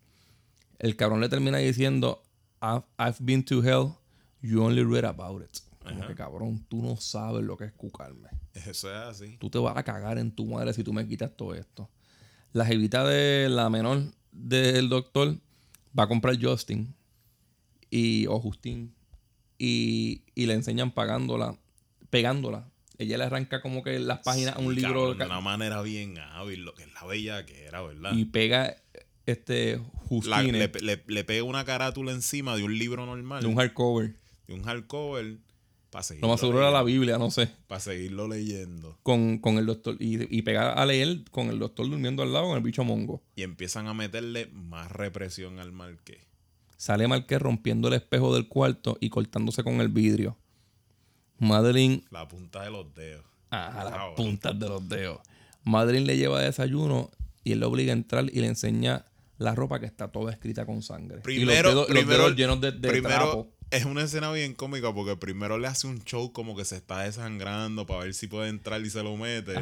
El 0.79 0.97
cabrón 0.97 1.20
le 1.20 1.29
termina 1.29 1.59
diciendo, 1.59 2.22
I've, 2.61 2.83
I've 2.99 3.16
been 3.20 3.45
to 3.45 3.62
hell, 3.62 3.95
you 4.43 4.62
only 4.62 4.83
read 4.85 5.05
about 5.05 5.43
it. 5.43 5.59
Como 5.83 6.07
que 6.07 6.14
cabrón, 6.14 6.64
tú 6.68 6.83
no 6.83 6.97
sabes 6.97 7.45
lo 7.45 7.57
que 7.57 7.66
es 7.66 7.72
cucarme. 7.72 8.29
Eso 8.66 8.90
es 8.90 8.96
así. 8.96 9.36
Tú 9.38 9.50
te 9.50 9.59
vas 9.59 9.76
a 9.76 9.82
cagar 9.82 10.18
en 10.18 10.30
tu 10.32 10.46
madre 10.46 10.72
si 10.72 10.82
tú 10.84 10.92
me 10.92 11.07
quitas 11.07 11.30
todo 11.36 11.54
esto. 11.54 11.88
La 12.52 12.64
jevita 12.64 13.04
de 13.07 13.48
la 13.48 13.68
menor 13.70 14.02
del 14.32 14.88
doctor 14.88 15.36
va 15.98 16.04
a 16.04 16.09
comprar 16.09 16.36
Justin 16.40 16.94
y, 17.90 18.26
o 18.26 18.38
Justin 18.40 18.94
y, 19.59 20.22
y 20.34 20.46
le 20.46 20.54
enseñan 20.54 20.90
pagándola, 20.90 21.57
pegándola. 22.11 22.68
Ella 22.98 23.18
le 23.18 23.24
arranca 23.24 23.61
como 23.61 23.82
que 23.82 23.98
las 23.98 24.20
páginas 24.20 24.57
a 24.57 24.59
un 24.59 24.74
libro 24.74 25.14
de 25.14 25.24
una 25.26 25.40
manera 25.40 25.82
bien 25.82 26.18
hábil, 26.18 26.64
lo 26.64 26.74
que 26.74 26.84
es 26.84 26.94
la 26.94 27.04
bella 27.04 27.44
que 27.44 27.64
era, 27.64 27.82
¿verdad? 27.82 28.12
y 28.14 28.24
pega 28.26 28.76
este 29.26 29.76
la- 29.76 29.84
Justine. 30.09 30.52
le, 30.59 30.68
le- 30.80 31.02
le 31.07 31.24
pega 31.24 31.42
una 31.44 31.64
carátula 31.64 32.12
encima 32.12 32.57
de 32.57 32.62
un 32.64 32.78
libro 32.78 33.04
normal, 33.04 33.42
de 33.42 33.48
un 33.48 33.57
hardcover. 33.57 34.14
de 34.46 34.54
un 34.54 34.62
hardcover, 34.62 35.38
Lo 36.20 36.28
más 36.28 36.40
seguro 36.40 36.59
era 36.59 36.70
la 36.70 36.82
Biblia, 36.82 37.18
no 37.18 37.30
sé. 37.30 37.51
pa' 37.66 37.80
seguirlo 37.80 38.28
leyendo. 38.28 38.99
Con, 39.03 39.38
con 39.38 39.59
el 39.59 39.66
doctor. 39.66 39.97
Y, 40.01 40.36
y 40.36 40.42
pegar 40.42 40.78
a 40.78 40.84
leer 40.86 41.24
con 41.30 41.49
el 41.49 41.59
doctor 41.59 41.88
durmiendo 41.88 42.22
al 42.22 42.32
lado 42.32 42.47
con 42.49 42.57
el 42.57 42.62
bicho 42.62 42.84
mongo. 42.84 43.22
Y 43.36 43.42
empiezan 43.42 43.86
a 43.86 43.94
meterle 43.94 44.47
más 44.53 44.90
represión 44.92 45.59
al 45.59 45.72
marqués. 45.72 46.18
Sale 46.76 47.09
Marqués 47.09 47.40
rompiendo 47.40 47.88
el 47.88 47.94
espejo 47.94 48.34
del 48.34 48.49
cuarto 48.49 48.99
y 49.01 49.09
cortándose 49.09 49.64
con 49.64 49.80
el 49.80 49.88
vidrio. 49.88 50.36
Madeline 51.38 52.05
La 52.11 52.28
punta 52.28 52.62
de 52.62 52.70
los 52.70 52.92
dedos. 52.94 53.24
a 53.51 53.82
las 53.84 53.92
Cabrón. 53.92 54.14
puntas 54.16 54.59
de 54.59 54.68
los 54.68 54.88
dedos. 54.88 55.20
Madeline 55.64 56.07
le 56.07 56.16
lleva 56.16 56.40
desayuno 56.40 57.11
y 57.44 57.53
él 57.53 57.61
le 57.61 57.66
obliga 57.66 57.92
a 57.92 57.97
entrar 57.97 58.24
y 58.30 58.40
le 58.40 58.47
enseña 58.47 59.07
la 59.38 59.55
ropa 59.55 59.80
que 59.80 59.86
está 59.86 60.09
toda 60.09 60.32
escrita 60.32 60.64
con 60.66 60.82
sangre. 60.82 61.18
Primero, 61.20 61.70
y 61.70 61.74
los 61.74 61.74
dedos, 61.74 61.88
los 61.88 61.99
primero- 61.99 62.22
dedos 62.24 62.36
llenos 62.36 62.61
de, 62.61 62.72
de 62.72 62.88
primero 62.88 63.14
trapo. 63.16 63.49
Es 63.70 63.84
una 63.84 64.02
escena 64.02 64.30
bien 64.32 64.54
cómica 64.54 64.92
porque 64.94 65.16
primero 65.16 65.58
le 65.58 65.66
hace 65.66 65.86
un 65.86 66.02
show 66.04 66.32
como 66.32 66.56
que 66.56 66.64
se 66.64 66.76
está 66.76 67.00
desangrando 67.00 67.86
para 67.86 68.04
ver 68.04 68.14
si 68.14 68.26
puede 68.28 68.48
entrar 68.48 68.80
y 68.80 68.90
se 68.90 69.02
lo 69.02 69.16
mete. 69.16 69.54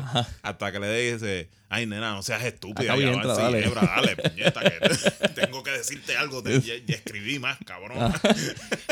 Hasta 0.43 0.73
que 0.73 0.79
le 0.81 1.13
dice, 1.13 1.49
ay 1.69 1.87
nena, 1.87 2.13
no 2.13 2.23
seas 2.23 2.45
estúpida, 2.45 2.97
ya 2.97 3.13
entra, 3.13 3.33
en 3.33 3.37
dale". 3.39 3.63
Ginebra, 3.63 3.83
dale, 3.97 4.17
puñeta, 4.17 4.61
que 4.61 5.29
tengo 5.41 5.63
que 5.63 5.71
decirte 5.71 6.17
algo, 6.17 6.43
te- 6.43 6.61
ya, 6.61 6.75
ya 6.87 6.95
escribí 6.97 7.39
más, 7.39 7.59
cabrón. 7.65 8.13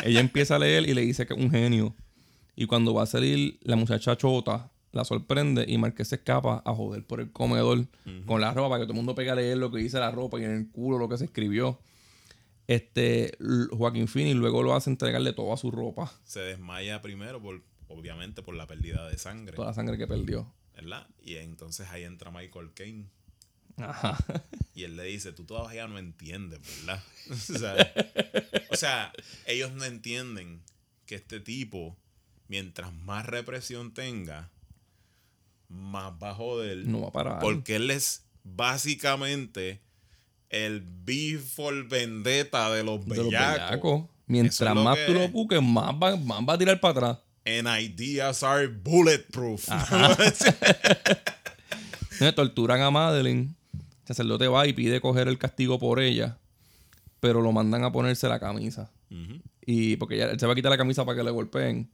Ella 0.02 0.20
empieza 0.20 0.56
a 0.56 0.58
leer 0.58 0.88
y 0.88 0.94
le 0.94 1.02
dice 1.02 1.26
que 1.26 1.34
es 1.34 1.40
un 1.40 1.50
genio. 1.50 1.94
Y 2.56 2.66
cuando 2.66 2.94
va 2.94 3.02
a 3.04 3.06
salir, 3.06 3.58
la 3.62 3.76
muchacha 3.76 4.16
chota 4.16 4.70
la 4.92 5.06
sorprende 5.06 5.64
y 5.66 5.78
Marqués 5.78 6.08
se 6.08 6.16
escapa 6.16 6.62
a 6.66 6.74
joder 6.74 7.02
por 7.02 7.20
el 7.20 7.30
comedor 7.32 7.86
con 8.26 8.42
la 8.42 8.52
ropa 8.52 8.68
para 8.70 8.80
que 8.80 8.84
todo 8.84 8.92
el 8.92 8.96
mundo 8.96 9.14
pegue 9.14 9.30
a 9.30 9.34
leer 9.34 9.56
lo 9.56 9.70
que 9.70 9.78
dice 9.78 9.98
la 9.98 10.10
ropa 10.10 10.38
y 10.38 10.44
en 10.44 10.50
el 10.50 10.68
culo 10.70 10.98
lo 10.98 11.08
que 11.08 11.16
se 11.16 11.24
escribió. 11.24 11.78
Este 12.66 13.36
Joaquín 13.70 14.08
Phoenix 14.08 14.36
luego 14.36 14.62
lo 14.62 14.74
hace 14.74 14.90
entregarle 14.90 15.32
toda 15.32 15.56
su 15.56 15.70
ropa, 15.70 16.12
Se 16.24 16.40
desmaya 16.40 17.02
primero, 17.02 17.42
por, 17.42 17.62
obviamente 17.88 18.42
por 18.42 18.54
la 18.54 18.66
pérdida 18.66 19.08
de 19.08 19.18
sangre, 19.18 19.54
toda 19.56 19.68
la 19.68 19.74
sangre 19.74 19.98
que 19.98 20.06
perdió. 20.06 20.52
¿verdad? 20.74 21.06
Y 21.22 21.36
entonces 21.36 21.88
ahí 21.90 22.04
entra 22.04 22.30
Michael 22.30 22.72
Caine. 22.74 23.06
Ajá. 23.76 24.18
Y 24.74 24.84
él 24.84 24.96
le 24.96 25.04
dice, 25.04 25.32
tú 25.32 25.44
todavía 25.44 25.86
no 25.86 25.98
entiendes, 25.98 26.60
¿verdad? 26.60 27.02
o, 27.30 27.34
sea, 27.34 27.92
o 28.70 28.76
sea, 28.76 29.12
ellos 29.46 29.72
no 29.72 29.84
entienden 29.84 30.62
que 31.06 31.14
este 31.16 31.40
tipo, 31.40 31.96
mientras 32.48 32.92
más 32.92 33.26
represión 33.26 33.92
tenga, 33.94 34.50
más 35.68 36.12
va 36.22 36.30
a 36.30 36.34
joder. 36.34 36.86
No 36.86 37.02
va 37.02 37.08
a 37.08 37.12
parar. 37.12 37.40
Porque 37.40 37.76
él 37.76 37.90
es 37.90 38.24
básicamente 38.44 39.80
el 40.52 40.82
before 40.82 41.82
vendetta 41.82 42.70
de 42.70 42.84
los 42.84 43.04
de 43.06 43.16
los 43.16 43.26
bellacos. 43.26 43.70
bellacos. 43.70 44.04
Mientras 44.26 44.60
es 44.60 44.82
más 44.82 44.98
tú 45.06 45.14
lo 45.14 45.22
es. 45.22 45.32
busques, 45.32 45.60
más 45.60 45.94
va, 45.94 46.16
más 46.16 46.40
va 46.48 46.52
a 46.52 46.58
tirar 46.58 46.78
para 46.78 46.92
atrás. 46.92 47.18
And 47.44 47.66
ideas 47.66 48.44
are 48.44 48.68
bulletproof. 48.68 49.68
Torturan 52.36 52.80
a 52.82 52.90
Madeline. 52.90 53.56
El 53.72 54.06
sacerdote 54.06 54.46
va 54.46 54.66
y 54.68 54.72
pide 54.72 55.00
coger 55.00 55.26
el 55.26 55.38
castigo 55.38 55.80
por 55.80 55.98
ella. 55.98 56.38
Pero 57.18 57.40
lo 57.40 57.50
mandan 57.50 57.82
a 57.82 57.90
ponerse 57.90 58.28
la 58.28 58.38
camisa. 58.38 58.92
Y 59.66 59.96
porque 59.96 60.14
ella, 60.14 60.30
él 60.30 60.38
se 60.38 60.46
va 60.46 60.52
a 60.52 60.54
quitar 60.54 60.70
la 60.70 60.78
camisa 60.78 61.04
para 61.04 61.18
que 61.18 61.24
le 61.24 61.30
golpeen. 61.30 61.90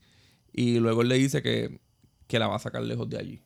Y 0.52 0.80
luego 0.80 1.02
él 1.02 1.08
le 1.08 1.16
dice 1.16 1.42
que, 1.42 1.80
que 2.26 2.38
la 2.38 2.46
va 2.46 2.56
a 2.56 2.60
sacar 2.60 2.82
lejos 2.82 3.08
de 3.08 3.18
allí. 3.18 3.42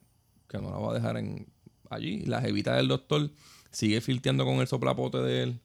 Que 0.49 0.59
no 0.59 0.71
la 0.71 0.79
va 0.79 0.91
a 0.91 0.95
dejar 0.95 1.17
en 1.19 1.47
allí. 1.89 2.25
La 2.25 2.41
jevita 2.41 2.77
del 2.77 2.89
doctor 2.89 3.31
sigue 3.73 4.01
filteando 4.01 4.45
con 4.45 4.57
el 4.61 4.67
soplapote 4.69 5.19
de 5.19 5.43
él. 5.43 5.61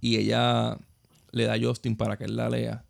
Y 0.00 0.16
ella 0.16 0.78
le 1.32 1.44
da 1.44 1.54
a 1.54 1.58
Justin 1.60 1.96
para 1.96 2.16
que 2.16 2.24
él 2.24 2.36
la 2.36 2.48
lea. 2.48 2.84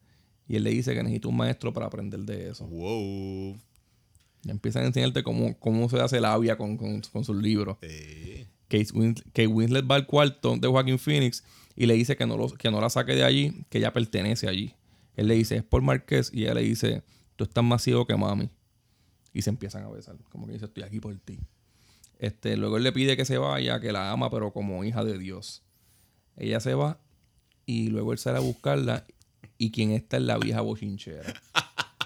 Y 0.46 0.56
él 0.56 0.64
le 0.64 0.70
dice 0.70 0.94
que 0.94 1.02
necesita 1.02 1.28
un 1.28 1.36
maestro 1.36 1.72
para 1.72 1.86
aprender 1.86 2.20
de 2.20 2.50
eso. 2.50 2.66
Wow. 2.66 3.56
Y 4.44 4.50
empiezan 4.50 4.82
a 4.84 4.86
enseñarte 4.86 5.22
cómo, 5.22 5.58
cómo 5.58 5.88
se 5.88 5.98
hace 6.00 6.20
labia 6.20 6.56
con, 6.58 6.76
con, 6.76 7.00
con 7.00 7.24
sus 7.24 7.36
libros. 7.40 7.78
Eh, 7.80 8.46
Kate, 8.68 8.88
Wins- 8.92 9.22
Kate 9.26 9.46
Winslet 9.46 9.90
va 9.90 9.94
al 9.94 10.06
cuarto 10.06 10.56
de 10.56 10.68
Joaquin 10.68 10.98
Phoenix 10.98 11.42
y 11.76 11.86
le 11.86 11.94
dice 11.94 12.16
que 12.16 12.26
no, 12.26 12.36
lo- 12.36 12.48
que 12.50 12.70
no 12.70 12.80
la 12.80 12.90
saque 12.90 13.14
de 13.14 13.24
allí, 13.24 13.64
que 13.70 13.78
ella 13.78 13.92
pertenece 13.92 14.46
allí. 14.48 14.74
Él 15.16 15.28
le 15.28 15.34
dice, 15.34 15.56
es 15.56 15.62
por 15.62 15.80
Marqués, 15.80 16.30
y 16.32 16.42
ella 16.42 16.54
le 16.54 16.62
dice, 16.62 17.02
tú 17.36 17.44
estás 17.44 17.64
más 17.64 17.82
ciego 17.82 18.06
que 18.06 18.16
mami. 18.16 18.50
Y 19.32 19.42
se 19.42 19.50
empiezan 19.50 19.84
a 19.84 19.88
besar, 19.88 20.16
como 20.30 20.46
que 20.46 20.52
dice, 20.54 20.66
estoy 20.66 20.82
aquí 20.82 21.00
por 21.00 21.16
ti. 21.18 21.38
Este, 22.24 22.56
luego 22.56 22.78
él 22.78 22.84
le 22.84 22.92
pide 22.92 23.18
que 23.18 23.26
se 23.26 23.36
vaya, 23.36 23.80
que 23.80 23.92
la 23.92 24.10
ama, 24.10 24.30
pero 24.30 24.50
como 24.50 24.82
hija 24.82 25.04
de 25.04 25.18
Dios. 25.18 25.62
Ella 26.38 26.58
se 26.58 26.72
va 26.72 26.98
y 27.66 27.88
luego 27.88 28.12
él 28.12 28.18
sale 28.18 28.38
a 28.38 28.40
buscarla 28.40 29.06
y 29.58 29.70
quien 29.70 29.90
está 29.90 30.16
es 30.16 30.22
la 30.22 30.38
vieja 30.38 30.62
bochinchera. 30.62 31.34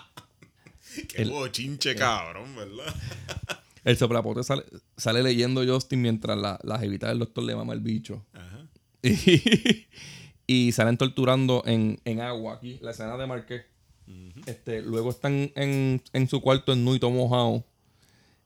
qué 1.08 1.24
bochinche, 1.24 1.94
cabrón, 1.94 2.56
¿verdad? 2.56 2.92
El 3.84 3.96
soplapote 3.96 4.42
sale, 4.42 4.64
sale 4.96 5.22
leyendo 5.22 5.64
Justin 5.64 6.02
mientras 6.02 6.36
la, 6.36 6.58
la 6.64 6.80
jevita 6.80 7.10
del 7.10 7.20
doctor 7.20 7.44
le 7.44 7.54
mama 7.54 7.72
el 7.72 7.80
bicho. 7.80 8.26
Ajá. 8.32 8.66
Y, 9.04 9.86
y 10.48 10.72
salen 10.72 10.98
torturando 10.98 11.62
en, 11.64 12.00
en 12.04 12.20
agua 12.20 12.54
aquí, 12.54 12.80
la 12.82 12.90
escena 12.90 13.16
de 13.16 13.26
Marqués. 13.28 13.66
este, 14.46 14.82
luego 14.82 15.10
están 15.10 15.52
en, 15.54 16.02
en 16.12 16.28
su 16.28 16.40
cuarto 16.40 16.72
en 16.72 16.84
nuito 16.84 17.08
mojado. 17.08 17.64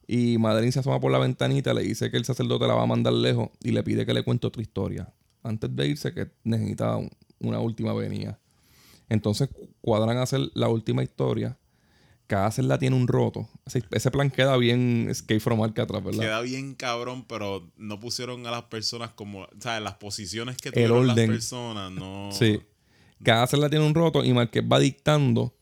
Y 0.06 0.36
Madeline 0.38 0.72
se 0.72 0.80
asoma 0.80 1.00
por 1.00 1.12
la 1.12 1.18
ventanita, 1.18 1.72
le 1.74 1.82
dice 1.82 2.10
que 2.10 2.16
el 2.16 2.24
sacerdote 2.24 2.66
la 2.66 2.74
va 2.74 2.82
a 2.82 2.86
mandar 2.86 3.12
lejos 3.12 3.50
y 3.62 3.70
le 3.70 3.82
pide 3.82 4.04
que 4.04 4.12
le 4.14 4.22
cuente 4.22 4.46
otra 4.46 4.60
historia. 4.62 5.12
Antes 5.42 5.74
de 5.74 5.88
irse, 5.88 6.12
que 6.12 6.30
necesita 6.44 6.96
un- 6.96 7.10
una 7.40 7.58
última 7.60 7.92
venida. 7.94 8.38
Entonces 9.08 9.48
cuadran 9.80 10.16
a 10.18 10.22
hacer 10.22 10.40
la 10.54 10.68
última 10.68 11.02
historia. 11.02 11.58
Cada 12.26 12.50
celda 12.50 12.78
tiene 12.78 12.96
un 12.96 13.08
roto. 13.08 13.48
Ese, 13.66 13.82
ese 13.90 14.10
plan 14.10 14.30
queda 14.30 14.56
bien 14.56 15.06
Escape 15.10 15.40
from 15.40 15.62
Alcatraz, 15.62 16.02
¿verdad? 16.02 16.20
Queda 16.20 16.40
bien 16.40 16.74
cabrón, 16.74 17.24
pero 17.26 17.70
no 17.76 18.00
pusieron 18.00 18.46
a 18.46 18.50
las 18.50 18.62
personas 18.64 19.10
como, 19.10 19.42
o 19.42 19.48
sea, 19.60 19.80
las 19.80 19.94
posiciones 19.94 20.56
que 20.56 20.68
El 20.68 20.74
tuvieron 20.74 21.06
las 21.08 21.14
orden. 21.16 21.30
personas, 21.30 21.92
no. 21.92 22.30
Sí. 22.32 22.60
Cada 23.22 23.46
celda 23.46 23.68
tiene 23.68 23.84
un 23.86 23.94
roto 23.94 24.24
y 24.24 24.32
Marqués 24.32 24.64
va 24.70 24.78
dictando 24.78 25.52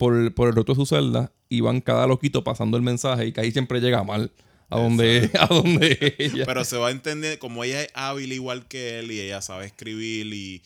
por, 0.00 0.32
por 0.32 0.48
el 0.48 0.54
roto 0.54 0.72
de 0.72 0.76
su 0.76 0.86
celda 0.86 1.30
y 1.50 1.60
van 1.60 1.82
cada 1.82 2.06
loquito 2.06 2.42
pasando 2.42 2.78
el 2.78 2.82
mensaje 2.82 3.26
y 3.26 3.32
que 3.32 3.42
ahí 3.42 3.52
siempre 3.52 3.80
llega 3.80 4.02
mal 4.02 4.32
a 4.70 4.80
donde, 4.80 5.30
a 5.38 5.46
donde 5.46 6.14
ella. 6.16 6.46
Pero 6.46 6.64
se 6.64 6.78
va 6.78 6.88
a 6.88 6.90
entender, 6.90 7.38
como 7.38 7.64
ella 7.64 7.82
es 7.82 7.90
hábil 7.92 8.32
igual 8.32 8.66
que 8.66 8.98
él 8.98 9.12
y 9.12 9.20
ella 9.20 9.42
sabe 9.42 9.66
escribir 9.66 10.26
y 10.32 10.62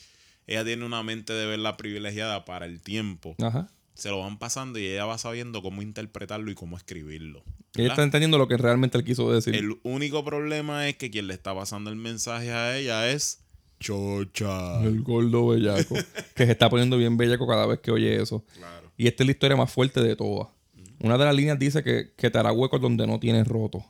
ella 0.47 0.65
tiene 0.65 0.85
una 0.85 1.03
mente 1.03 1.33
de 1.33 1.47
verla 1.47 1.77
privilegiada 1.77 2.45
para 2.45 2.67
el 2.67 2.81
tiempo, 2.81 3.35
Ajá. 3.43 3.69
se 3.95 4.09
lo 4.11 4.21
van 4.21 4.39
pasando 4.39 4.79
y 4.79 4.87
ella 4.87 5.05
va 5.05 5.19
sabiendo 5.19 5.63
cómo 5.63 5.83
interpretarlo 5.83 6.53
y 6.53 6.55
cómo 6.55 6.77
escribirlo. 6.77 7.43
Ella 7.75 7.89
está 7.89 8.05
entendiendo 8.05 8.39
lo 8.39 8.47
que 8.47 8.57
realmente 8.57 8.97
él 8.99 9.03
quiso 9.03 9.33
decir. 9.33 9.57
El 9.57 9.79
único 9.83 10.25
problema 10.25 10.89
es 10.89 10.97
que 10.97 11.11
quien 11.11 11.27
le 11.27 11.35
está 11.35 11.53
pasando 11.57 11.91
el 11.91 11.97
mensaje 11.97 12.53
a 12.53 12.77
ella 12.79 13.11
es 13.11 13.41
Chocha. 13.81 14.81
El 14.85 15.03
gordo 15.03 15.49
bellaco. 15.49 15.97
que 16.37 16.47
se 16.47 16.53
está 16.53 16.71
poniendo 16.71 16.97
bien 16.97 17.17
bellaco 17.17 17.49
cada 17.49 17.67
vez 17.67 17.81
que 17.81 17.91
oye 17.91 18.23
eso. 18.23 18.45
Claro. 18.57 18.84
Y 18.97 19.09
esta 19.09 19.23
es 19.23 19.27
la 19.27 19.33
historia 19.33 19.57
más 19.57 19.73
fuerte 19.73 20.01
de 20.01 20.17
todas. 20.17 20.49
Una 21.01 21.19
de 21.19 21.25
las 21.25 21.35
líneas 21.35 21.59
dice 21.59 21.83
que, 21.83 22.13
que 22.17 22.31
te 22.31 22.39
hará 22.39 22.53
huecos 22.53 22.81
donde 22.81 23.07
no 23.07 23.19
tienes 23.19 23.47
roto. 23.47 23.85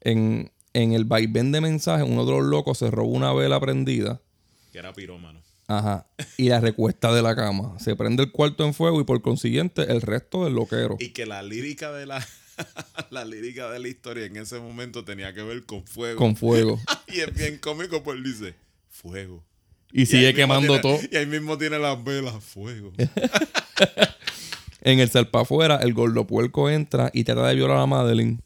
En, 0.00 0.50
en 0.72 0.92
el 0.92 1.04
vaivén 1.04 1.52
de 1.52 1.60
mensajes, 1.60 2.06
uno 2.08 2.24
de 2.24 2.32
los 2.32 2.44
locos 2.44 2.78
se 2.78 2.90
robó 2.90 3.10
una 3.10 3.32
vela 3.32 3.60
prendida. 3.60 4.20
Que 4.72 4.78
era 4.78 4.92
pirómano. 4.92 5.40
Ajá. 5.68 6.06
Y 6.36 6.48
la 6.48 6.60
recuesta 6.60 7.14
de 7.14 7.22
la 7.22 7.36
cama. 7.36 7.78
Se 7.78 7.96
prende 7.96 8.24
el 8.24 8.32
cuarto 8.32 8.64
en 8.64 8.74
fuego 8.74 9.00
y 9.00 9.04
por 9.04 9.22
consiguiente 9.22 9.82
el 9.82 10.02
resto 10.02 10.44
del 10.44 10.54
loquero. 10.54 10.96
Y 10.98 11.10
que 11.10 11.24
la 11.24 11.42
lírica 11.42 11.92
de 11.92 12.06
la, 12.06 12.26
la 13.10 13.24
lírica 13.24 13.70
de 13.70 13.78
la 13.78 13.88
historia 13.88 14.26
en 14.26 14.36
ese 14.36 14.58
momento 14.58 15.04
tenía 15.04 15.32
que 15.32 15.42
ver 15.42 15.64
con 15.64 15.86
fuego. 15.86 16.18
Con 16.18 16.36
fuego. 16.36 16.80
Y 17.08 17.20
es 17.20 17.34
bien 17.34 17.58
cómico, 17.58 18.02
pues 18.02 18.22
dice, 18.22 18.54
fuego. 18.88 19.44
Y 19.92 20.06
sigue 20.06 20.32
quemando 20.34 20.80
tiene- 20.80 20.82
todo. 20.82 20.98
Y 21.10 21.16
ahí 21.16 21.26
mismo 21.26 21.58
tiene 21.58 21.78
las 21.78 22.02
velas, 22.02 22.42
fuego. 22.42 22.92
En 24.84 24.98
el 24.98 25.08
salpa 25.08 25.42
afuera, 25.42 25.76
el 25.76 25.94
gordo 25.94 26.26
puerco 26.26 26.68
entra 26.68 27.08
y 27.14 27.22
trata 27.22 27.46
de 27.46 27.54
violar 27.54 27.76
a 27.76 27.86
Madeline. 27.86 28.40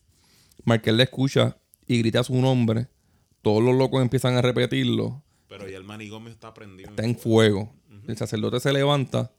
Marqués 0.65 0.93
le 0.93 1.05
escucha 1.05 1.57
y 1.87 1.99
grita 2.01 2.23
su 2.25 2.35
nombre. 2.35 2.89
Todos 3.41 3.63
los 3.63 3.75
locos 3.75 4.03
empiezan 4.03 4.37
a 4.37 4.43
repetirlo. 4.43 5.23
Pero 5.49 5.67
ya 5.67 5.79
el 5.79 5.85
manigomio 5.85 6.31
está 6.31 6.53
prendido. 6.53 6.91
Está 6.91 7.05
en 7.05 7.17
fuego. 7.17 7.73
El 8.07 8.19
sacerdote 8.19 8.61
se 8.61 8.71
levanta. 8.75 9.33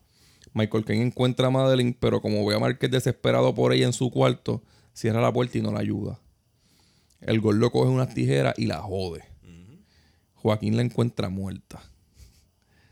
Michael 0.53 0.86
Caine 0.86 1.03
encuentra 1.05 1.47
a 1.47 1.51
Madeline, 1.51 1.95
pero 1.99 2.20
como 2.20 2.43
ve 2.47 2.55
a 2.55 2.60
Marqués 2.60 2.89
desesperado 2.89 3.53
por 3.53 3.74
ella 3.74 3.86
en 3.86 3.93
su 3.93 4.10
cuarto, 4.10 4.64
cierra 4.93 5.22
la 5.22 5.32
puerta 5.32 5.55
y 5.58 5.62
no 5.62 5.72
la 5.72 5.82
ayuda. 5.82 6.20
El 7.22 7.39
gordo 7.41 7.70
coge 7.72 7.91
unas 7.91 8.12
tijeras 8.16 8.55
y 8.58 8.66
la 8.66 8.80
jode. 8.80 9.24
Joaquín 10.34 10.76
la 10.78 10.82
encuentra 10.82 11.30
muerta. 11.30 11.84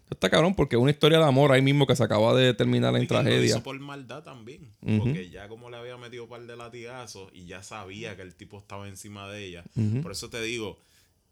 Está 0.09 0.29
cabrón 0.29 0.53
porque 0.55 0.75
es 0.75 0.81
una 0.81 0.91
historia 0.91 1.17
de 1.17 1.25
amor 1.25 1.51
ahí 1.51 1.61
mismo 1.61 1.87
que 1.87 1.95
se 1.95 2.03
acaba 2.03 2.35
de 2.35 2.53
terminar 2.53 2.95
en 2.95 3.03
Y 3.03 3.07
que 3.07 3.13
Lo 3.15 3.21
tragedia. 3.21 3.45
hizo 3.45 3.63
por 3.63 3.79
maldad 3.79 4.23
también. 4.23 4.69
Porque 4.99 5.29
ya 5.29 5.47
como 5.47 5.69
le 5.69 5.77
había 5.77 5.97
metido 5.97 6.23
un 6.25 6.29
par 6.29 6.45
de 6.45 6.55
latigazos 6.55 7.31
y 7.33 7.45
ya 7.47 7.63
sabía 7.63 8.15
que 8.15 8.21
el 8.21 8.35
tipo 8.35 8.57
estaba 8.59 8.87
encima 8.87 9.29
de 9.29 9.45
ella. 9.45 9.63
Por 10.03 10.11
eso 10.11 10.29
te 10.29 10.41
digo, 10.41 10.77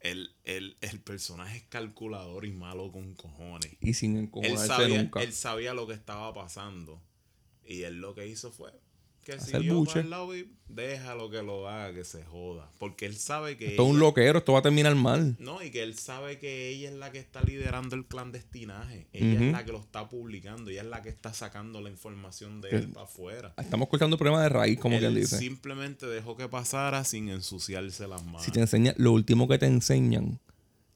el, 0.00 0.32
el, 0.44 0.76
el 0.80 1.00
personaje 1.00 1.58
es 1.58 1.62
calculador 1.68 2.44
y 2.44 2.52
malo 2.52 2.90
con 2.90 3.14
cojones. 3.14 3.70
Y 3.80 3.94
sin 3.94 4.16
Él 4.16 4.24
encojonarse 4.24 4.66
sabía, 4.66 4.98
nunca. 5.02 5.22
él 5.22 5.32
sabía 5.32 5.72
lo 5.72 5.86
que 5.86 5.94
estaba 5.94 6.34
pasando. 6.34 7.00
Y 7.66 7.82
él 7.82 8.00
lo 8.00 8.14
que 8.14 8.26
hizo 8.26 8.50
fue 8.50 8.70
que 9.24 9.32
Hacer 9.32 9.56
siguió 9.60 9.74
buche. 9.76 9.92
para 9.94 10.04
el 10.04 10.10
lado 10.10 10.36
y 10.36 10.48
déjalo 10.68 11.30
que 11.30 11.42
lo 11.42 11.68
haga, 11.68 11.92
que 11.94 12.04
se 12.04 12.22
joda. 12.24 12.70
Porque 12.78 13.06
él 13.06 13.16
sabe 13.16 13.56
que. 13.56 13.68
Esto 13.68 13.84
es 13.84 13.90
un 13.90 13.98
loquero, 13.98 14.38
esto 14.38 14.52
va 14.52 14.58
a 14.60 14.62
terminar 14.62 14.94
mal. 14.94 15.36
No, 15.38 15.62
y 15.62 15.70
que 15.70 15.82
él 15.82 15.96
sabe 15.98 16.38
que 16.38 16.68
ella 16.68 16.90
es 16.90 16.94
la 16.96 17.10
que 17.10 17.18
está 17.18 17.42
liderando 17.42 17.96
el 17.96 18.04
clandestinaje. 18.06 19.06
Ella 19.12 19.40
es 19.46 19.52
la 19.52 19.64
que 19.64 19.72
lo 19.72 19.78
está 19.80 20.08
publicando. 20.08 20.70
Ella 20.70 20.82
es 20.82 20.88
la 20.88 21.02
que 21.02 21.08
está 21.08 21.32
sacando 21.32 21.80
la 21.80 21.90
información 21.90 22.60
de 22.60 22.68
Que- 22.70 22.76
él 22.76 22.88
para 22.88 23.06
afuera. 23.06 23.54
Estamos 23.56 23.88
cortando 23.88 24.14
el 24.14 24.18
problema 24.18 24.42
de 24.42 24.48
raíz, 24.50 24.78
como 24.78 24.94
él 24.96 25.00
quien 25.00 25.14
dice. 25.14 25.38
simplemente 25.38 26.06
dejó 26.06 26.36
que 26.36 26.48
pasara 26.48 27.02
sin 27.04 27.28
ensuciarse 27.30 28.06
las 28.06 28.24
manos. 28.24 28.42
Si 28.44 28.50
te 28.50 28.60
enseña, 28.60 28.94
lo 28.98 29.12
último 29.12 29.48
que 29.48 29.58
te 29.58 29.66
enseñan, 29.66 30.38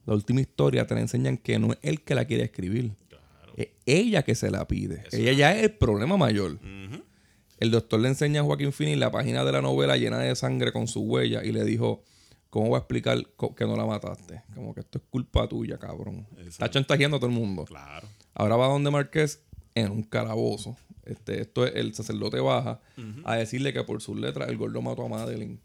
la 0.06 0.14
última 0.14 0.40
historia, 0.40 0.86
te 0.86 0.94
la 0.94 1.00
enseñan 1.00 1.36
que 1.38 1.58
no 1.58 1.72
es 1.72 1.78
él 1.82 2.02
que 2.02 2.14
la 2.14 2.24
quiere 2.26 2.44
escribir. 2.44 2.92
Claro. 3.08 3.52
Es 3.56 3.68
ella 3.86 4.22
que 4.22 4.34
se 4.34 4.50
la 4.50 4.66
pide. 4.68 5.02
Eso 5.06 5.16
ella 5.16 5.32
ya 5.32 5.56
es 5.56 5.64
el 5.64 5.72
problema 5.72 6.16
mayor. 6.16 6.52
Ujú. 6.52 7.02
El 7.58 7.70
doctor 7.70 8.00
le 8.00 8.08
enseña 8.08 8.40
a 8.40 8.44
Joaquín 8.44 8.72
Phoenix 8.72 8.98
la 8.98 9.10
página 9.10 9.44
de 9.44 9.52
la 9.52 9.60
novela 9.62 9.96
llena 9.96 10.18
de 10.18 10.34
sangre 10.36 10.72
con 10.72 10.86
su 10.88 11.00
huella 11.02 11.44
y 11.44 11.52
le 11.52 11.64
dijo, 11.64 12.04
¿cómo 12.50 12.68
voy 12.68 12.76
a 12.76 12.78
explicar 12.78 13.18
que 13.56 13.64
no 13.66 13.76
la 13.76 13.84
mataste? 13.84 14.42
Como 14.54 14.74
que 14.74 14.80
esto 14.80 14.98
es 14.98 15.04
culpa 15.10 15.48
tuya, 15.48 15.78
cabrón. 15.78 16.26
Está 16.46 16.70
chantajeando 16.70 17.16
a 17.16 17.20
todo 17.20 17.30
el 17.30 17.36
mundo. 17.36 17.64
Claro. 17.64 18.08
Ahora 18.34 18.56
va 18.56 18.68
donde 18.68 18.90
Marqués 18.90 19.42
en 19.74 19.90
un 19.90 20.02
calabozo. 20.04 20.76
Este, 21.04 21.40
esto 21.40 21.66
es, 21.66 21.74
el 21.74 21.94
sacerdote 21.94 22.38
baja 22.40 22.80
a 23.24 23.36
decirle 23.36 23.72
que 23.72 23.82
por 23.82 24.00
sus 24.02 24.16
letras 24.18 24.48
el 24.48 24.56
gordo 24.56 24.80
mató 24.82 25.04
a 25.04 25.08
Madeline. 25.08 25.58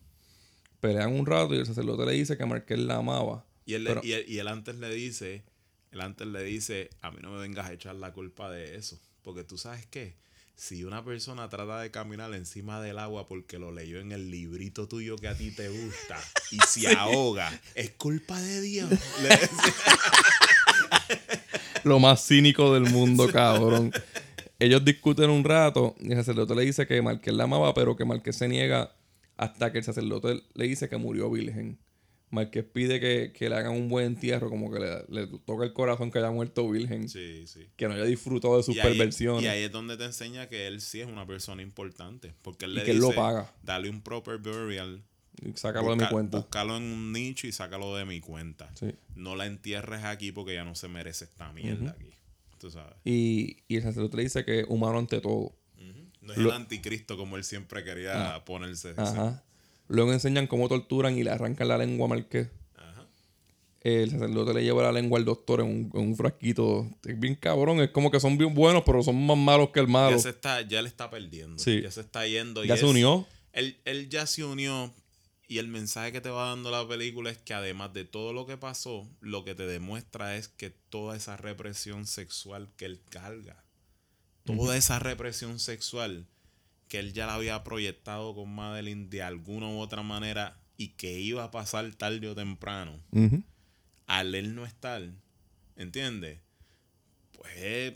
Pelean 0.80 1.14
un 1.14 1.26
rato 1.26 1.54
y 1.56 1.60
el 1.60 1.66
sacerdote 1.66 2.06
le 2.06 2.14
dice 2.14 2.38
que 2.38 2.46
Marqués 2.46 2.80
la 2.80 2.96
amaba. 2.98 3.46
Y 3.66 3.76
él, 3.76 3.84
Pero- 3.86 4.02
y, 4.04 4.14
él, 4.14 4.26
y 4.28 4.40
él 4.40 4.48
antes 4.48 4.76
le 4.78 4.94
dice, 4.94 5.44
él 5.92 6.02
antes 6.02 6.28
le 6.28 6.44
dice, 6.44 6.90
a 7.02 7.12
mí 7.12 7.18
no 7.22 7.32
me 7.32 7.40
vengas 7.40 7.68
a 7.70 7.74
echar 7.74 7.96
la 7.96 8.12
culpa 8.14 8.50
de 8.50 8.76
eso. 8.76 9.00
Porque 9.22 9.44
tú 9.44 9.58
sabes 9.58 9.86
qué, 9.88 10.16
si 10.56 10.84
una 10.84 11.04
persona 11.04 11.50
trata 11.50 11.80
de 11.80 11.92
caminar 11.92 12.34
encima 12.34 12.82
del 12.82 13.00
agua 13.00 13.28
porque 13.28 13.60
lo 13.60 13.72
leyó 13.72 14.00
en 14.00 14.12
el 14.12 14.32
librito 14.32 14.88
tuyo 14.88 15.16
que 15.18 15.28
a 15.28 15.36
ti 15.36 15.52
te 15.52 15.70
gusta 15.70 16.20
y 16.52 16.60
se 16.60 16.88
ahoga, 16.98 17.52
es 17.76 17.92
culpa 17.92 18.40
de 18.40 18.62
Dios. 18.62 18.90
Lo 21.84 22.00
más 22.00 22.26
cínico 22.26 22.74
del 22.74 22.84
mundo, 22.84 23.28
cabrón. 23.32 23.92
Ellos 24.60 24.86
discuten 24.86 25.30
un 25.30 25.44
rato 25.44 25.96
y 26.00 26.12
el 26.12 26.18
sacerdote 26.18 26.56
le 26.56 26.64
dice 26.64 26.88
que 26.88 27.02
Marqués 27.02 27.34
la 27.34 27.44
amaba, 27.44 27.74
pero 27.74 27.96
que 27.96 28.06
Marqués 28.06 28.38
se 28.38 28.48
niega 28.48 28.96
hasta 29.36 29.72
que 29.72 29.80
el 29.80 29.84
sacerdote 29.84 30.44
le 30.54 30.68
dice 30.68 30.88
que 30.88 30.98
murió 30.98 31.30
virgen. 31.30 31.80
Marqués 32.34 32.64
pide 32.66 33.00
que, 33.00 33.32
que 33.32 33.48
le 33.50 33.56
hagan 33.56 33.74
un 33.74 33.88
buen 33.90 34.06
entierro, 34.08 34.50
como 34.50 34.72
que 34.72 34.80
le, 34.80 35.06
le 35.08 35.28
toca 35.46 35.64
el 35.64 35.72
corazón 35.74 36.10
que 36.12 36.18
haya 36.20 36.32
muerto 36.32 36.68
virgen, 36.70 37.08
Sí, 37.08 37.46
sí. 37.48 37.68
que 37.76 37.88
no 37.88 37.94
haya 37.94 38.04
disfrutado 38.06 38.58
de 38.58 38.64
sus 38.64 38.76
Y 38.76 38.80
ahí, 38.80 38.90
perversiones. 38.90 39.44
y 39.44 39.48
ahí 39.48 39.64
es 39.64 39.72
donde 39.72 39.96
te 39.98 40.06
enseña 40.06 40.50
que 40.50 40.68
él 40.68 40.82
sí 40.82 41.00
es 41.02 41.08
una 41.08 41.26
persona 41.28 41.62
importante. 41.62 42.34
Porque 42.42 42.66
él 42.66 42.72
Y 42.72 42.76
le 42.76 42.84
que 42.84 42.92
él 42.92 42.98
dice, 42.98 43.10
lo 43.10 43.16
paga. 43.16 43.54
dale 43.64 43.90
un 43.90 44.02
proper 44.02 44.40
burial. 44.40 45.04
Y 45.46 45.52
Sácalo 45.58 45.92
de 45.96 46.04
mi 46.04 46.10
cuenta. 46.10 46.38
Búscalo 46.40 46.78
en 46.78 46.84
un 46.84 47.12
nicho 47.12 47.48
y 47.48 47.52
sácalo 47.52 47.96
de 47.96 48.06
mi 48.06 48.20
cuenta. 48.20 48.70
Sí. 48.76 48.94
No 49.16 49.36
la 49.36 49.46
entierres 49.46 50.04
aquí 50.04 50.32
porque 50.32 50.54
ya 50.54 50.64
no 50.64 50.76
se 50.76 50.88
merece 50.88 51.26
esta 51.26 51.52
mierda 51.54 51.92
aquí. 51.92 52.10
Tú 52.60 52.72
sabes. 52.72 52.94
Y, 53.04 53.58
y 53.68 53.76
el 53.78 53.84
sacerdote 53.84 54.18
le 54.18 54.24
dice 54.24 54.44
que 54.46 54.66
humano 54.68 55.00
ante 55.00 55.22
todo. 55.22 55.54
No 56.22 56.32
es 56.32 56.38
Lo- 56.40 56.50
el 56.50 56.56
anticristo 56.56 57.18
como 57.18 57.36
él 57.38 57.44
siempre 57.44 57.84
quería 57.84 58.42
ponerse. 58.46 58.94
Ajá. 58.96 59.44
Luego 59.94 60.12
enseñan 60.12 60.48
cómo 60.48 60.68
torturan 60.68 61.18
y 61.18 61.24
le 61.24 61.30
arrancan 61.30 61.68
la 61.68 61.78
lengua 61.78 62.06
a 62.08 62.10
Marqués. 62.10 62.48
Ajá. 62.76 63.06
El 63.82 64.10
sacerdote 64.10 64.54
le 64.56 64.64
lleva 64.64 64.82
la 64.82 64.92
lengua 64.92 65.20
al 65.20 65.26
doctor 65.26 65.60
en 65.62 65.68
un, 65.68 65.92
en 65.94 66.00
un 66.08 66.16
frasquito. 66.16 66.90
Es 67.06 67.20
bien 67.20 67.36
cabrón. 67.36 67.80
Es 67.80 67.92
como 67.92 68.10
que 68.10 68.20
son 68.20 68.38
bien 68.38 68.56
buenos, 68.56 68.82
pero 68.86 69.04
son 69.04 69.24
más 69.26 69.38
malos 69.38 69.70
que 69.70 69.80
el 69.80 69.88
malo. 69.88 70.16
Ya 70.18 70.24
se 70.24 70.30
está, 70.30 70.62
ya 70.62 70.80
él 70.80 70.88
está 70.88 71.10
perdiendo. 71.12 71.60
Sí. 71.60 71.82
Ya 71.84 71.92
se 71.92 72.02
está 72.02 72.26
yendo. 72.26 72.66
y 72.66 72.70
Ya 72.70 72.76
se 72.76 72.86
es- 72.86 72.90
unió. 72.90 73.28
Él, 73.52 73.78
él 73.86 74.10
ya 74.10 74.26
se 74.26 74.44
unió. 74.44 74.92
Y 75.48 75.60
el 75.60 75.68
mensaje 75.68 76.12
que 76.12 76.22
te 76.22 76.30
va 76.30 76.48
dando 76.50 76.72
la 76.72 76.88
película 76.88 77.30
es 77.30 77.38
que 77.38 77.54
además 77.54 77.94
de 77.94 78.06
todo 78.06 78.34
lo 78.34 78.48
que 78.48 78.58
pasó, 78.58 79.08
lo 79.20 79.44
que 79.44 79.54
te 79.54 79.68
demuestra 79.68 80.36
es 80.38 80.48
que 80.48 80.72
toda 80.72 81.16
esa 81.16 81.38
represión 81.38 82.08
sexual 82.08 82.70
que 82.78 82.86
él 82.86 83.02
carga, 83.10 83.64
toda 84.46 84.76
esa 84.76 84.98
represión 84.98 85.60
sexual 85.60 86.26
que 86.94 87.00
él 87.00 87.12
ya 87.12 87.26
la 87.26 87.34
había 87.34 87.64
proyectado 87.64 88.36
con 88.36 88.54
Madeline 88.54 89.10
de 89.10 89.24
alguna 89.24 89.68
u 89.68 89.80
otra 89.80 90.04
manera 90.04 90.60
y 90.78 90.90
que 90.90 91.20
iba 91.20 91.44
a 91.44 91.50
pasar 91.50 91.92
tarde 91.96 92.28
o 92.28 92.36
temprano, 92.36 93.00
al 94.06 94.36
él 94.36 94.54
no 94.54 94.64
estar, 94.64 95.02
¿entiendes? 95.76 96.38
Pues 97.32 97.96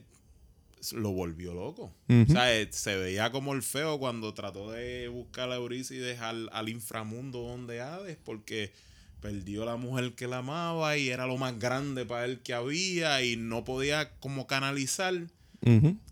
lo 0.94 1.12
volvió 1.12 1.54
loco. 1.54 1.94
O 2.10 2.26
sea, 2.26 2.60
eh, 2.60 2.70
se 2.72 2.96
veía 2.96 3.32
como 3.32 3.54
el 3.54 3.62
feo 3.62 4.00
cuando 4.00 4.34
trató 4.34 4.72
de 4.72 5.10
buscar 5.10 5.52
a 5.52 5.58
Eurícides 5.58 6.20
al, 6.20 6.50
al 6.52 6.68
inframundo 6.68 7.44
donde 7.44 7.82
Hades, 7.82 8.18
porque 8.18 8.74
perdió 9.22 9.64
la 9.64 9.76
mujer 9.76 10.14
que 10.14 10.26
la 10.26 10.40
amaba 10.40 10.98
y 10.98 11.10
era 11.10 11.28
lo 11.28 11.38
más 11.38 11.60
grande 11.60 12.04
para 12.08 12.26
él 12.26 12.40
que 12.40 12.56
había 12.56 13.22
y 13.22 13.36
no 13.36 13.64
podía 13.64 14.18
como 14.20 14.48
canalizar 14.48 15.28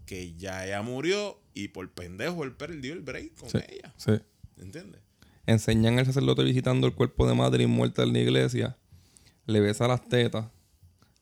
que 0.06 0.36
ya 0.36 0.68
ella 0.68 0.84
murió 0.84 1.40
y 1.56 1.70
por 1.70 1.90
pendejo 1.92 2.44
él 2.44 2.52
perdió 2.52 2.94
el 2.94 3.02
break 3.02 3.34
con 3.36 3.50
Sí. 3.50 3.58
ella. 3.68 3.94
Sí. 3.98 4.12
¿Entiendes? 4.58 5.02
Enseñan 5.48 5.98
al 5.98 6.06
sacerdote 6.06 6.44
visitando 6.44 6.86
el 6.86 6.94
cuerpo 6.94 7.28
de 7.28 7.34
Madeline 7.34 7.70
muerta 7.72 8.04
en 8.04 8.14
la 8.14 8.20
iglesia. 8.20 8.78
Le 9.48 9.60
besa 9.62 9.88
las 9.88 10.08
tetas, 10.08 10.48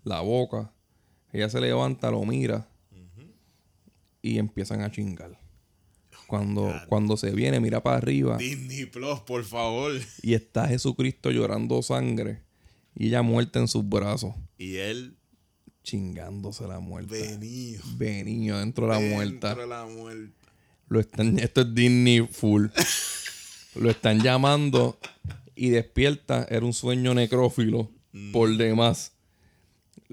la 0.03 0.19
boca. 0.21 0.73
Ella 1.31 1.49
se 1.49 1.61
levanta, 1.61 2.11
lo 2.11 2.23
mira. 2.25 2.67
Y 4.21 4.37
empiezan 4.39 4.81
a 4.81 4.89
chingar. 4.91 5.37
Cuando, 6.27 6.73
cuando 6.87 7.17
se 7.17 7.31
viene, 7.31 7.59
mira 7.59 7.83
para 7.83 7.97
arriba. 7.97 8.37
Disney 8.37 8.85
Plus, 8.85 9.19
por 9.19 9.43
favor. 9.43 9.91
Y 10.21 10.33
está 10.33 10.67
Jesucristo 10.67 11.29
llorando 11.31 11.81
sangre. 11.83 12.41
Y 12.95 13.07
ella 13.07 13.21
muerta 13.21 13.59
en 13.59 13.67
sus 13.67 13.87
brazos. 13.87 14.33
Y 14.57 14.77
él 14.77 15.17
Chingándose 15.83 16.67
la 16.67 16.79
muerta. 16.79 17.13
venido. 17.13 17.81
Venido 17.97 18.59
dentro 18.59 18.87
de 18.87 18.93
la 18.93 18.99
muerta. 18.99 19.47
Dentro 19.49 19.63
de 19.63 19.67
la 19.69 19.85
muerta. 19.85 20.33
Lo 20.89 20.99
están, 20.99 21.39
esto 21.39 21.61
es 21.61 21.73
Disney 21.75 22.27
full. 22.29 22.67
Lo 23.75 23.89
están 23.89 24.21
llamando 24.21 24.99
y 25.55 25.69
despierta. 25.69 26.45
Era 26.49 26.65
un 26.65 26.73
sueño 26.73 27.13
necrófilo 27.13 27.89
por 28.31 28.55
demás. 28.55 29.13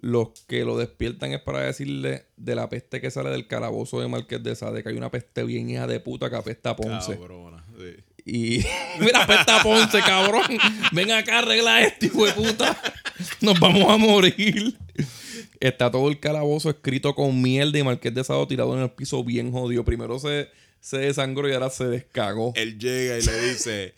Los 0.02 0.30
que 0.46 0.64
lo 0.64 0.78
despiertan 0.78 1.32
es 1.32 1.42
para 1.42 1.60
decirle 1.60 2.24
de 2.38 2.54
la 2.54 2.70
peste 2.70 3.02
que 3.02 3.10
sale 3.10 3.28
del 3.28 3.46
calabozo 3.46 4.00
de 4.00 4.08
Marqués 4.08 4.42
de 4.42 4.56
Sade, 4.56 4.82
que 4.82 4.88
hay 4.88 4.96
una 4.96 5.10
peste 5.10 5.44
bien 5.44 5.68
hija 5.68 5.86
de 5.86 6.00
puta 6.00 6.30
que 6.30 6.36
apesta 6.36 6.70
a 6.70 6.76
Ponce. 6.76 7.18
Cabrona. 7.18 7.64
sí. 7.78 7.96
Y 8.24 8.64
mira, 9.00 9.24
apesta 9.24 9.60
a 9.60 9.62
Ponce, 9.62 9.98
cabrón. 10.00 10.42
Ven 10.92 11.10
acá, 11.10 11.38
arregla 11.40 11.82
esto, 11.82 12.06
hijo 12.06 12.26
de 12.26 12.32
puta. 12.32 12.80
Nos 13.40 13.58
vamos 13.60 13.90
a 13.90 13.96
morir. 13.98 14.78
Está 15.60 15.90
todo 15.90 16.08
el 16.08 16.18
calabozo 16.18 16.70
escrito 16.70 17.14
con 17.14 17.40
mierda 17.42 17.78
y 17.78 17.82
Marqués 17.82 18.14
de 18.14 18.24
Sado 18.24 18.48
tirado 18.48 18.74
en 18.74 18.82
el 18.82 18.90
piso 18.90 19.22
bien 19.22 19.52
jodido. 19.52 19.84
Primero 19.84 20.18
se, 20.18 20.48
se 20.80 20.96
desangró 20.98 21.48
y 21.48 21.52
ahora 21.52 21.68
se 21.68 21.84
descagó. 21.84 22.52
Él 22.56 22.78
llega 22.78 23.18
y 23.18 23.22
le 23.22 23.50
dice, 23.50 23.94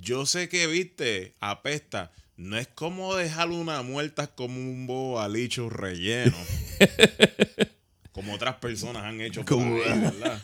yo 0.00 0.26
sé 0.26 0.50
que 0.50 0.66
viste, 0.66 1.32
apesta. 1.40 2.12
No 2.36 2.58
es 2.58 2.68
como 2.68 3.14
dejar 3.14 3.48
una 3.48 3.80
muerta 3.80 4.26
como 4.26 4.60
un 4.60 4.86
bobalicho 4.86 5.70
relleno. 5.70 6.36
como 8.12 8.34
otras 8.34 8.56
personas 8.56 9.04
han 9.04 9.22
hecho 9.22 9.42
Como- 9.46 9.78
¿verdad? 9.78 10.38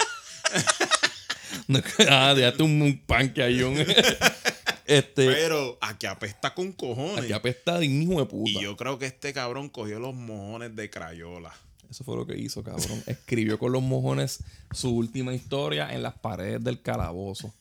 ah, 2.08 2.32
déjate 2.34 2.62
un, 2.62 2.80
un 2.80 2.98
pan 2.98 3.30
que 3.34 3.42
hay 3.42 3.62
un. 3.62 3.76
este. 4.98 5.26
Pero 5.26 5.78
a 5.80 5.98
que 5.98 6.06
apesta 6.06 6.54
con 6.54 6.72
cojones. 6.72 7.24
Aquí 7.24 7.32
apesta 7.32 7.78
de 7.78 7.86
hijo 7.86 8.18
de 8.20 8.26
puta. 8.26 8.50
Y 8.50 8.60
yo 8.62 8.76
creo 8.76 8.98
que 8.98 9.06
este 9.06 9.32
cabrón 9.32 9.68
cogió 9.68 9.98
los 10.00 10.14
mojones 10.14 10.74
de 10.76 10.90
Crayola. 10.90 11.52
Eso 11.90 12.04
fue 12.04 12.16
lo 12.16 12.26
que 12.26 12.38
hizo, 12.38 12.62
cabrón. 12.62 13.02
Escribió 13.06 13.58
con 13.58 13.72
los 13.72 13.82
mojones 13.82 14.40
su 14.72 14.90
última 14.96 15.34
historia 15.34 15.92
en 15.92 16.02
las 16.02 16.14
paredes 16.14 16.62
del 16.64 16.80
calabozo. 16.80 17.52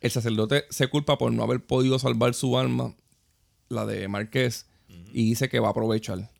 El 0.00 0.10
sacerdote 0.10 0.64
se 0.70 0.88
culpa 0.88 1.16
por 1.18 1.32
no 1.32 1.42
haber 1.42 1.60
podido 1.64 1.98
salvar 1.98 2.34
su 2.34 2.58
alma, 2.58 2.94
la 3.68 3.86
de 3.86 4.06
Marqués, 4.08 4.66
y 5.12 5.24
dice 5.28 5.48
que 5.48 5.58
va 5.60 5.68
a 5.68 5.70
aprovechar. 5.70 6.30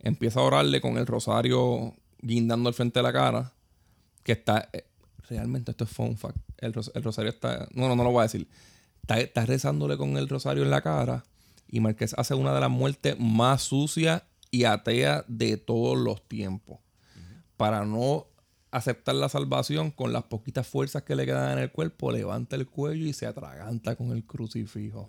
Empieza 0.00 0.40
a 0.40 0.42
orarle 0.42 0.80
con 0.80 0.98
el 0.98 1.06
rosario 1.06 1.94
guindando 2.20 2.68
al 2.68 2.74
frente 2.74 2.98
de 2.98 3.02
la 3.04 3.12
cara, 3.12 3.52
que 4.24 4.32
está... 4.32 4.68
eh, 4.72 4.84
realmente 5.28 5.70
esto 5.70 5.84
es 5.84 5.90
fun 5.90 6.16
fact. 6.16 6.36
El, 6.58 6.72
ros- 6.74 6.90
el 6.94 7.02
rosario 7.02 7.30
está... 7.30 7.68
No, 7.74 7.88
no, 7.88 7.94
no 7.96 8.02
lo 8.04 8.10
voy 8.10 8.20
a 8.20 8.24
decir. 8.24 8.46
Está, 9.02 9.20
está 9.20 9.46
rezándole 9.46 9.96
con 9.96 10.16
el 10.16 10.28
rosario 10.28 10.62
en 10.62 10.70
la 10.70 10.80
cara 10.80 11.24
y 11.72 11.80
Marqués 11.80 12.14
hace 12.16 12.34
una 12.34 12.54
de 12.54 12.60
las 12.60 12.70
muertes 12.70 13.18
más 13.18 13.62
sucias 13.62 14.22
y 14.50 14.64
ateas 14.64 15.24
de 15.26 15.56
todos 15.56 15.98
los 15.98 16.28
tiempos. 16.28 16.78
Para 17.56 17.84
no 17.84 18.28
aceptar 18.70 19.14
la 19.14 19.28
salvación 19.28 19.90
con 19.90 20.12
las 20.12 20.24
poquitas 20.24 20.66
fuerzas 20.66 21.02
que 21.02 21.16
le 21.16 21.24
quedan 21.24 21.52
en 21.52 21.64
el 21.64 21.72
cuerpo, 21.72 22.12
levanta 22.12 22.56
el 22.56 22.66
cuello 22.66 23.06
y 23.06 23.14
se 23.14 23.26
atraganta 23.26 23.96
con 23.96 24.12
el 24.12 24.24
crucifijo. 24.24 25.08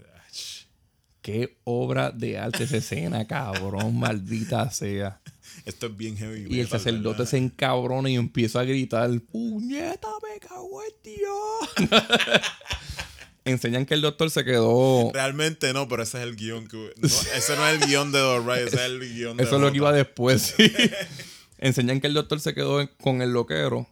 Qué 1.21 1.57
obra 1.65 2.11
de 2.11 2.37
arte 2.37 2.63
esa 2.63 2.77
escena, 2.77 3.25
cabrón, 3.25 3.97
maldita 3.99 4.71
sea. 4.71 5.21
Esto 5.65 5.87
es 5.87 5.97
bien 5.97 6.15
heavy. 6.15 6.47
Y 6.49 6.61
el 6.61 6.67
sacerdote 6.67 7.25
se 7.25 7.37
encabrona 7.37 8.09
y 8.09 8.15
empieza 8.15 8.61
a 8.61 8.63
gritar, 8.63 9.09
¡Puñeta, 9.31 10.09
me 10.21 10.39
cago 10.39 10.81
en 10.81 10.93
Dios! 11.03 11.89
Enseñan 13.45 13.85
que 13.85 13.93
el 13.93 14.01
doctor 14.01 14.29
se 14.31 14.45
quedó... 14.45 15.11
Realmente 15.13 15.73
no, 15.73 15.87
pero 15.89 16.03
ese 16.03 16.17
es 16.19 16.23
el 16.23 16.35
guion 16.35 16.67
que. 16.67 16.93
no, 16.97 17.07
ese 17.35 17.55
no 17.57 17.67
es 17.67 17.81
el 17.81 17.87
guion 17.87 18.11
de 18.11 18.19
Dora, 18.19 18.59
ese 18.59 18.75
es 18.77 18.81
el 18.83 18.99
guion 18.99 19.37
de 19.37 19.43
Eso 19.43 19.55
es 19.55 19.61
lo 19.61 19.71
que 19.71 19.77
iba 19.77 19.91
después, 19.91 20.53
sí. 20.57 20.71
Enseñan 21.57 21.99
que 22.01 22.07
el 22.07 22.13
doctor 22.13 22.39
se 22.39 22.53
quedó 22.53 22.87
con 23.01 23.21
el 23.21 23.31
loquero 23.31 23.87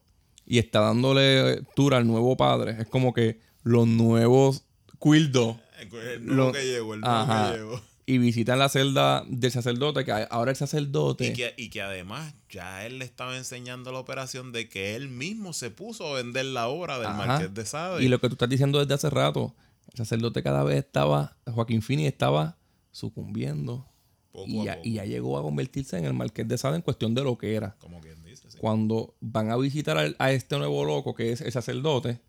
y 0.45 0.57
está 0.57 0.79
dándole 0.81 1.61
tour 1.75 1.93
al 1.95 2.07
nuevo 2.07 2.35
padre. 2.37 2.77
Es 2.79 2.87
como 2.87 3.13
que 3.13 3.39
los 3.63 3.87
nuevos 3.87 4.63
Quildo 5.01 5.59
El 5.79 6.25
nuevo 6.25 6.45
Lo- 6.47 6.51
que 6.51 6.65
llegó, 6.65 6.93
el 6.93 7.01
nuevo 7.01 7.15
Ajá. 7.15 7.51
que 7.51 7.57
llegó. 7.57 7.81
Y 8.11 8.17
visitan 8.17 8.59
la 8.59 8.67
celda 8.67 9.23
del 9.29 9.51
sacerdote, 9.51 10.03
que 10.03 10.11
ahora 10.11 10.51
el 10.51 10.57
sacerdote... 10.57 11.27
Y 11.27 11.33
que, 11.33 11.53
y 11.55 11.69
que 11.69 11.81
además 11.81 12.33
ya 12.49 12.85
él 12.85 12.99
le 12.99 13.05
estaba 13.05 13.37
enseñando 13.37 13.93
la 13.93 13.99
operación 13.99 14.51
de 14.51 14.67
que 14.67 14.95
él 14.97 15.07
mismo 15.07 15.53
se 15.53 15.71
puso 15.71 16.07
a 16.07 16.17
vender 16.17 16.43
la 16.47 16.67
obra 16.67 16.97
del 16.97 17.07
Ajá. 17.07 17.25
Marqués 17.25 17.53
de 17.53 17.65
Sade. 17.65 18.03
Y 18.03 18.09
lo 18.09 18.19
que 18.19 18.27
tú 18.27 18.33
estás 18.33 18.49
diciendo 18.49 18.79
desde 18.79 18.95
hace 18.95 19.09
rato, 19.09 19.55
el 19.93 19.97
sacerdote 19.97 20.43
cada 20.43 20.65
vez 20.65 20.79
estaba, 20.79 21.37
Joaquín 21.45 21.81
Fini 21.81 22.05
estaba 22.05 22.57
sucumbiendo. 22.91 23.87
Poco 24.33 24.45
Y 24.45 24.65
ya, 24.65 24.79
y 24.83 24.95
ya 24.95 25.05
llegó 25.05 25.37
a 25.37 25.41
convertirse 25.41 25.97
en 25.97 26.03
el 26.03 26.13
Marqués 26.13 26.45
de 26.45 26.57
Sade 26.57 26.75
en 26.75 26.81
cuestión 26.81 27.15
de 27.15 27.23
lo 27.23 27.37
que 27.37 27.55
era. 27.55 27.77
Como 27.79 28.01
quien 28.01 28.21
dice, 28.25 28.51
sí. 28.51 28.57
Cuando 28.57 29.15
van 29.21 29.51
a 29.51 29.55
visitar 29.55 29.97
a, 29.97 30.31
este 30.31 30.57
nuevo 30.57 30.83
loco 30.83 31.15
que 31.15 31.31
es 31.31 31.39
el 31.39 31.51
sacerdote. 31.53 32.19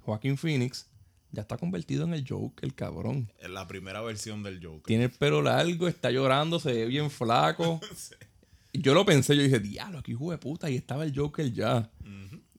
Joaquín 0.00 0.38
Phoenix, 0.38 0.88
ya 1.32 1.42
está 1.42 1.56
convertido 1.56 2.04
en 2.04 2.14
el 2.14 2.24
Joker, 2.26 2.64
el 2.64 2.74
cabrón. 2.74 3.30
Es 3.40 3.50
la 3.50 3.66
primera 3.66 4.00
versión 4.02 4.42
del 4.42 4.64
Joker. 4.64 4.82
Tiene 4.86 5.04
el 5.04 5.10
pelo 5.10 5.42
largo, 5.42 5.88
está 5.88 6.10
llorando, 6.10 6.58
se 6.60 6.72
ve 6.72 6.86
bien 6.86 7.10
flaco. 7.10 7.80
Yo 8.72 8.92
lo 8.92 9.06
pensé, 9.06 9.34
yo 9.34 9.42
dije, 9.42 9.58
diablo, 9.58 10.00
aquí 10.00 10.12
hijo 10.12 10.30
de 10.30 10.36
puta, 10.36 10.68
y 10.68 10.76
estaba 10.76 11.04
el 11.04 11.16
Joker 11.16 11.50
ya. 11.50 11.90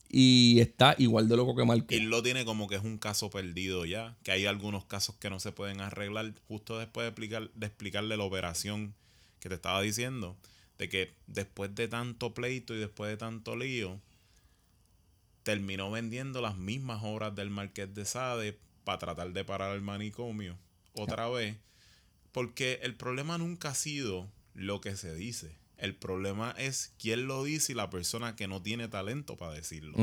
Y 0.09 0.59
está 0.61 0.95
igual 0.97 1.27
de 1.27 1.35
loco 1.35 1.55
que 1.55 1.63
Y 1.63 1.65
Marqués. 1.65 2.01
lo 2.03 2.23
tiene 2.23 2.45
como 2.45 2.67
que 2.67 2.75
es 2.75 2.81
un 2.81 2.97
caso 2.97 3.29
perdido 3.29 3.85
ya. 3.85 4.15
Que 4.23 4.31
hay 4.31 4.45
algunos 4.45 4.85
casos 4.85 5.15
que 5.17 5.29
no 5.29 5.39
se 5.39 5.51
pueden 5.51 5.81
arreglar 5.81 6.33
justo 6.47 6.79
después 6.79 7.03
de, 7.03 7.09
explicar, 7.09 7.51
de 7.53 7.67
explicarle 7.67 8.15
la 8.17 8.23
operación 8.23 8.95
que 9.39 9.49
te 9.49 9.55
estaba 9.55 9.81
diciendo. 9.81 10.37
De 10.77 10.87
que 10.89 11.13
después 11.27 11.75
de 11.75 11.87
tanto 11.87 12.33
pleito 12.33 12.73
y 12.73 12.79
después 12.79 13.11
de 13.11 13.17
tanto 13.17 13.55
lío, 13.57 13.99
terminó 15.47 15.89
vendiendo 15.89 16.41
las 16.41 16.57
mismas 16.57 17.03
obras 17.05 17.33
del 17.33 17.49
Marqués 17.49 17.95
de 17.95 18.03
Sade 18.03 18.59
para 18.83 18.99
tratar 18.99 19.31
de 19.31 19.45
parar 19.45 19.73
el 19.77 19.81
manicomio 19.81 20.57
otra 20.91 21.29
vez. 21.29 21.55
Porque 22.33 22.81
el 22.83 22.95
problema 22.95 23.37
nunca 23.37 23.69
ha 23.69 23.73
sido 23.73 24.29
lo 24.53 24.81
que 24.81 24.97
se 24.97 25.15
dice. 25.15 25.55
El 25.77 25.95
problema 25.95 26.53
es 26.57 26.91
quién 26.99 27.27
lo 27.27 27.45
dice 27.45 27.71
y 27.71 27.75
la 27.75 27.89
persona 27.89 28.35
que 28.35 28.49
no 28.49 28.61
tiene 28.61 28.89
talento 28.89 29.37
para 29.37 29.53
decirlo. 29.53 29.97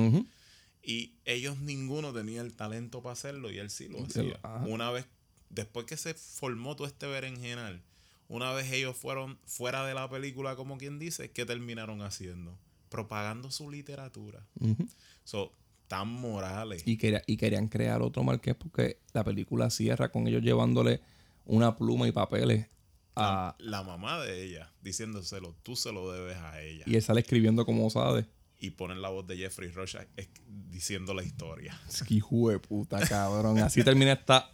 Y 0.83 1.13
ellos 1.27 1.59
ninguno 1.59 2.15
tenía 2.15 2.41
el 2.41 2.55
talento 2.55 3.03
para 3.03 3.13
hacerlo 3.13 3.51
y 3.51 3.59
él 3.59 3.69
sí 3.69 3.89
lo 3.89 4.03
hacía. 4.03 4.41
ajá. 4.43 4.65
Una 4.67 4.91
vez, 4.93 5.05
después 5.51 5.85
que 5.85 5.99
se 5.99 6.15
formó 6.15 6.75
todo 6.75 6.87
este 6.87 7.07
berenjenal, 7.07 7.83
una 8.29 8.51
vez 8.53 8.73
ellos 8.73 8.97
fueron 8.97 9.39
fuera 9.45 9.85
de 9.85 9.93
la 9.93 10.09
película, 10.09 10.57
como 10.57 10.79
quien 10.79 10.99
dice, 10.99 11.33
¿qué 11.33 11.45
terminaron 11.45 12.01
haciendo? 12.01 12.59
Propagando 12.89 13.51
su 13.51 13.71
literatura. 13.71 14.47
So, 15.25 15.53
tan 15.89 16.09
morales. 16.09 16.83
Y, 16.87 16.97
quería- 16.97 17.22
y 17.27 17.37
querían 17.37 17.68
crear 17.68 18.03
otro 18.03 18.22
Marqués 18.22 18.55
porque 18.55 19.01
la 19.12 19.25
película 19.25 19.70
cierra 19.70 20.11
con 20.11 20.27
ellos 20.27 20.43
llevándole 20.43 21.01
una 21.47 21.77
pluma 21.77 22.07
y 22.09 22.12
papeles 22.12 22.68
a... 23.16 23.55
la 23.59 23.83
mamá 23.83 24.20
de 24.20 24.45
ella 24.45 24.72
diciéndoselo, 24.83 25.55
tú 25.62 25.77
se 25.77 25.93
lo 25.93 26.11
debes 26.12 26.37
a 26.39 26.61
ella. 26.62 26.85
Y 26.87 26.97
él 26.97 27.03
sale 27.03 27.20
escribiendo 27.20 27.64
como 27.64 27.89
sabe. 27.91 28.27
Y 28.59 28.70
ponen 28.70 29.03
la 29.03 29.09
voz 29.11 29.27
de 29.27 29.37
Jeffrey 29.37 29.70
Rush 29.70 29.97
es- 30.16 30.29
diciendo 30.70 31.12
la 31.14 31.22
historia. 31.22 31.79
Es 31.89 32.03
que 32.03 32.14
hijo 32.14 32.49
de 32.51 32.59
puta, 32.59 33.07
cabrón. 33.07 33.59
Así 33.59 33.83
termina 33.85 34.12
esta 34.12 34.51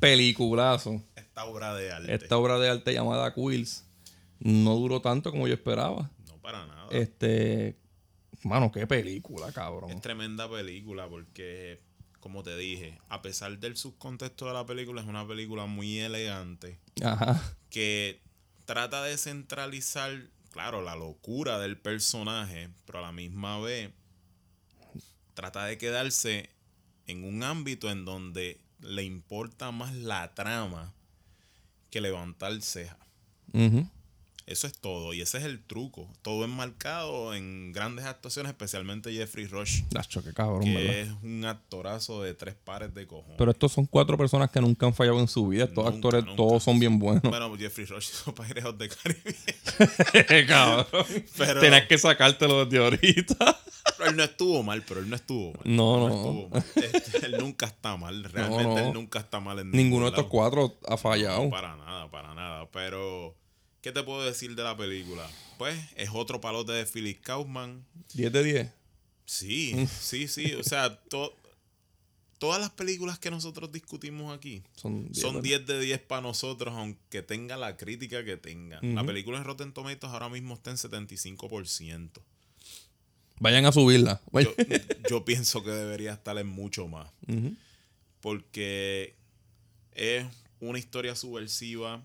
peliculazo. 0.00 1.02
Esta 1.16 1.44
obra 1.44 1.74
de 1.74 1.92
arte. 1.92 2.14
Esta 2.14 2.36
obra 2.38 2.58
de 2.58 2.68
arte 2.70 2.92
llamada 2.92 3.32
Quills. 3.34 3.84
No 4.40 4.74
duró 4.76 5.00
tanto 5.00 5.30
como 5.30 5.46
yo 5.48 5.54
esperaba. 5.54 6.10
No 6.26 6.38
para 6.38 6.66
nada. 6.66 6.88
Este... 6.90 7.76
Mano, 8.42 8.70
qué 8.70 8.86
película, 8.86 9.52
cabrón. 9.52 9.90
Es 9.90 10.00
tremenda 10.00 10.48
película 10.48 11.08
porque, 11.08 11.80
como 12.20 12.42
te 12.42 12.56
dije, 12.56 12.98
a 13.08 13.22
pesar 13.22 13.58
del 13.58 13.76
subcontexto 13.76 14.46
de 14.46 14.52
la 14.52 14.66
película, 14.66 15.00
es 15.00 15.08
una 15.08 15.26
película 15.26 15.66
muy 15.66 15.98
elegante 15.98 16.78
Ajá. 17.04 17.56
que 17.70 18.20
trata 18.64 19.02
de 19.02 19.18
centralizar, 19.18 20.22
claro, 20.52 20.82
la 20.82 20.94
locura 20.94 21.58
del 21.58 21.78
personaje, 21.78 22.70
pero 22.86 23.00
a 23.00 23.02
la 23.02 23.12
misma 23.12 23.58
vez 23.60 23.90
trata 25.34 25.64
de 25.64 25.78
quedarse 25.78 26.50
en 27.06 27.24
un 27.24 27.42
ámbito 27.42 27.90
en 27.90 28.04
donde 28.04 28.60
le 28.80 29.02
importa 29.04 29.70
más 29.70 29.94
la 29.94 30.34
trama 30.34 30.92
que 31.90 32.00
levantar 32.00 32.60
ceja. 32.60 32.98
Ujú. 33.52 33.88
Eso 34.48 34.66
es 34.66 34.72
todo, 34.78 35.12
y 35.12 35.20
ese 35.20 35.36
es 35.38 35.44
el 35.44 35.62
truco. 35.62 36.08
Todo 36.22 36.44
enmarcado 36.44 37.34
en 37.34 37.70
grandes 37.72 38.06
actuaciones, 38.06 38.48
especialmente 38.50 39.12
Jeffrey 39.12 39.46
Rush, 39.46 39.82
Nacho, 39.92 40.24
qué 40.24 40.32
cabrón, 40.32 40.64
que 40.64 40.74
¿verdad? 40.74 40.94
es 40.94 41.08
un 41.22 41.44
actorazo 41.44 42.22
de 42.22 42.32
tres 42.32 42.54
pares 42.54 42.94
de 42.94 43.06
cojones. 43.06 43.36
Pero 43.36 43.50
estos 43.50 43.72
son 43.72 43.84
cuatro 43.84 44.16
personas 44.16 44.50
que 44.50 44.60
nunca 44.62 44.86
han 44.86 44.94
fallado 44.94 45.20
en 45.20 45.28
su 45.28 45.46
vida. 45.48 45.64
Estos 45.64 45.84
Nunca, 45.84 45.96
actores 45.96 46.24
nunca. 46.24 46.36
todos 46.36 46.62
son 46.62 46.78
bien 46.80 46.98
buenos. 46.98 47.22
bueno, 47.24 47.54
Jeffrey 47.58 47.86
Rush 47.86 48.08
hizo 48.10 48.34
Pirates 48.34 48.78
de 48.78 48.88
Caribe. 48.88 50.46
cabrón. 50.46 50.86
Pero- 51.36 51.60
Tenías 51.60 51.86
que 51.86 51.98
sacártelo 51.98 52.64
desde 52.64 52.82
ahorita. 52.82 53.58
Pero 53.98 54.10
él 54.10 54.16
no 54.16 54.22
estuvo 54.24 54.62
mal, 54.62 54.82
pero 54.86 55.00
él 55.00 55.10
no 55.10 55.16
estuvo 55.16 55.52
mal. 55.52 55.62
No, 55.64 55.98
no. 55.98 56.14
estuvo 56.14 56.48
mal. 56.48 56.64
Este, 56.94 57.26
él 57.26 57.36
nunca 57.38 57.66
está 57.66 57.96
mal. 57.96 58.24
Realmente 58.24 58.64
No, 58.64 58.74
no. 58.74 58.78
él 58.78 58.92
nunca 58.94 59.18
está 59.18 59.40
mal 59.40 59.58
en 59.58 59.70
Ninguno 59.72 60.04
de 60.06 60.10
estos 60.10 60.26
cuatro 60.26 60.78
ha 60.88 60.96
fallado. 60.96 61.44
No, 61.44 61.50
para 61.50 61.76
nada, 61.76 62.10
para 62.10 62.34
nada. 62.34 62.68
Pero, 62.70 63.34
¿qué 63.88 63.92
te 63.92 64.02
puedo 64.02 64.22
decir 64.22 64.54
de 64.54 64.62
la 64.62 64.76
película? 64.76 65.26
Pues 65.56 65.78
es 65.96 66.10
otro 66.12 66.40
palote 66.42 66.72
de 66.72 66.84
Philip 66.84 67.20
Kaufman. 67.22 67.84
10 68.12 68.32
de 68.32 68.44
10. 68.44 68.72
Sí, 69.24 69.88
sí, 70.00 70.28
sí. 70.28 70.52
O 70.54 70.62
sea, 70.62 71.00
to- 71.04 71.34
todas 72.38 72.60
las 72.60 72.70
películas 72.70 73.18
que 73.18 73.30
nosotros 73.30 73.72
discutimos 73.72 74.36
aquí 74.36 74.62
Son 74.76 75.06
10. 75.10 75.18
son 75.20 75.34
¿verdad? 75.36 75.42
10 75.44 75.66
de 75.66 75.80
10 75.80 76.00
para 76.02 76.20
nosotros, 76.22 76.74
aunque 76.76 77.22
tenga 77.22 77.56
la 77.56 77.76
crítica 77.78 78.24
que 78.24 78.36
tenga. 78.36 78.78
La 78.82 79.04
película 79.04 79.38
en 79.38 79.44
Rotten 79.44 79.72
Tomatoes 79.72 80.12
ahora 80.12 80.28
mismo 80.28 80.54
está 80.54 80.70
en 80.70 80.76
75%. 80.76 82.10
Vayan 83.40 83.64
a 83.66 83.72
subirla. 83.72 84.20
Yo, 84.32 84.52
yo 85.10 85.24
pienso 85.24 85.64
que 85.64 85.70
debería 85.70 86.12
estar 86.12 86.36
en 86.38 86.46
mucho 86.48 86.88
más. 86.88 87.10
Porque 88.20 89.14
es 89.92 90.26
una 90.60 90.78
historia 90.78 91.14
subversiva. 91.14 92.02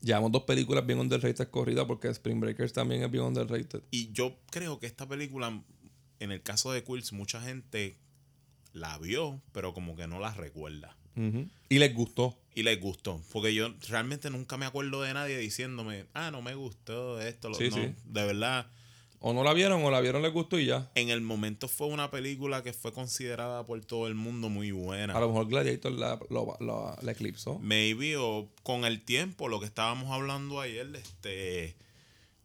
Llevamos 0.00 0.32
dos 0.32 0.44
películas 0.44 0.86
bien 0.86 0.98
underrated 0.98 1.48
corridas 1.48 1.86
porque 1.86 2.08
Spring 2.08 2.40
Breakers 2.40 2.72
también 2.72 3.02
es 3.02 3.10
bien 3.10 3.24
underrated. 3.24 3.82
Y 3.90 4.12
yo 4.12 4.38
creo 4.50 4.78
que 4.78 4.86
esta 4.86 5.08
película, 5.08 5.62
en 6.20 6.32
el 6.32 6.42
caso 6.42 6.72
de 6.72 6.84
Quills, 6.84 7.12
mucha 7.12 7.40
gente 7.40 7.98
la 8.72 8.98
vio, 8.98 9.42
pero 9.52 9.74
como 9.74 9.96
que 9.96 10.06
no 10.06 10.20
la 10.20 10.32
recuerda. 10.32 10.96
Y 11.68 11.78
les 11.80 11.94
gustó. 11.94 12.38
Y 12.54 12.62
les 12.62 12.80
gustó. 12.80 13.20
Porque 13.32 13.52
yo 13.52 13.74
realmente 13.88 14.30
nunca 14.30 14.56
me 14.56 14.66
acuerdo 14.66 15.02
de 15.02 15.12
nadie 15.14 15.36
diciéndome, 15.38 16.06
ah, 16.14 16.30
no 16.30 16.42
me 16.42 16.54
gustó 16.54 17.20
esto. 17.20 17.48
Lo, 17.48 17.56
Sí, 17.56 17.70
no, 17.70 17.76
sí. 17.76 17.94
De 18.04 18.24
verdad, 18.24 18.70
O 19.20 19.32
no 19.34 19.42
la 19.42 19.52
vieron 19.52 19.82
o 19.84 19.90
la 19.90 20.00
vieron 20.00 20.22
les 20.22 20.32
gustó 20.32 20.58
y 20.60 20.66
ya. 20.66 20.90
en 20.94 21.08
el 21.08 21.20
momento 21.20 21.66
fue 21.66 21.88
una 21.88 22.10
película 22.10 22.62
que 22.62 22.72
fue 22.72 22.92
considerada 22.92 23.66
por 23.66 23.84
todo 23.84 24.06
el 24.06 24.14
mundo 24.14 24.48
muy 24.48 24.70
buena. 24.70 25.14
A 25.16 25.20
lo 25.20 25.28
mejor 25.28 25.48
Gladiator 25.48 25.90
la, 25.92 26.20
lo- 26.30 26.56
lo- 26.60 26.96
la 27.02 27.12
eclipsó. 27.12 27.58
Maybe 27.58 28.16
o 28.16 28.48
con 28.62 28.84
el 28.84 29.02
tiempo, 29.02 29.48
lo 29.48 29.58
que 29.58 29.66
estábamos 29.66 30.12
hablando 30.12 30.60
ayer, 30.60 30.88
este, 30.94 31.74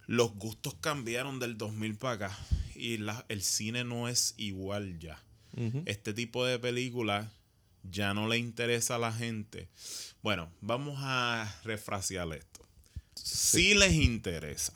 los 0.07 0.33
gustos 0.33 0.73
cambiaron 0.81 1.39
del 1.39 1.57
2000 1.59 1.95
para 1.95 2.13
acá 2.27 2.37
y 2.75 2.97
la- 2.97 3.23
el 3.29 3.43
cine 3.43 3.83
no 3.83 4.07
es 4.07 4.33
igual 4.37 4.97
ya. 4.99 5.21
Este 5.85 6.13
tipo 6.15 6.43
de 6.43 6.57
películas 6.57 7.27
ya 7.83 8.15
no 8.15 8.27
le 8.27 8.39
interesa 8.39 8.95
a 8.95 8.97
la 8.97 9.11
gente. 9.13 9.67
Bueno, 10.23 10.49
vamos 10.61 10.95
a 10.99 11.53
refrasear 11.63 12.27
esto. 12.33 12.65
Sí 13.13 13.75
les 13.75 13.93
interesa. 13.93 14.73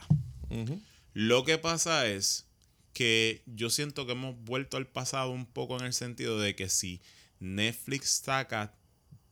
Ujú. 0.52 0.80
Lo 1.19 1.44
que 1.44 1.57
pasa 1.57 2.06
es 2.06 2.45
que 2.94 3.41
yo 3.48 3.72
siento 3.72 4.06
que 4.06 4.11
hemos 4.11 4.35
vuelto 4.44 4.77
al 4.77 4.85
pasado 4.85 5.31
un 5.31 5.48
poco 5.48 5.76
en 5.80 5.85
el 5.85 5.94
sentido 5.94 6.39
de 6.39 6.56
que 6.56 6.69
si 6.69 7.02
Netflix 7.39 8.22
saca 8.23 8.76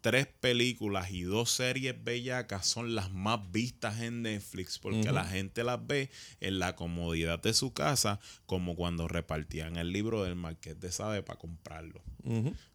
tres 0.02 0.26
películas 0.26 1.12
y 1.12 1.22
dos 1.22 1.52
series 1.52 2.04
bellacas 2.04 2.66
son 2.66 2.96
las 2.96 3.12
más 3.12 3.52
vistas 3.52 4.02
en 4.02 4.24
Netflix 4.24 4.80
porque 4.80 5.12
la 5.12 5.26
gente 5.26 5.64
las 5.64 5.86
ve 5.86 6.10
en 6.40 6.58
la 6.58 6.76
comodidad 6.76 7.40
de 7.40 7.54
su 7.54 7.72
casa 7.72 8.20
como 8.48 8.76
cuando 8.76 9.08
repartían 9.08 9.76
el 9.76 9.92
libro 9.94 10.24
del 10.24 10.34
Marqués 10.34 10.80
de 10.80 10.92
Sade 10.92 11.22
para 11.22 11.38
comprarlo. 11.38 12.02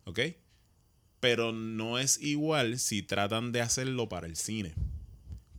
¿Ok? 0.05 0.21
Pero 1.19 1.51
no 1.51 1.99
es 1.99 2.23
igual 2.23 2.79
si 2.79 3.03
tratan 3.03 3.51
de 3.51 3.61
hacerlo 3.61 4.09
para 4.09 4.29
el 4.29 4.37
cine. 4.37 4.73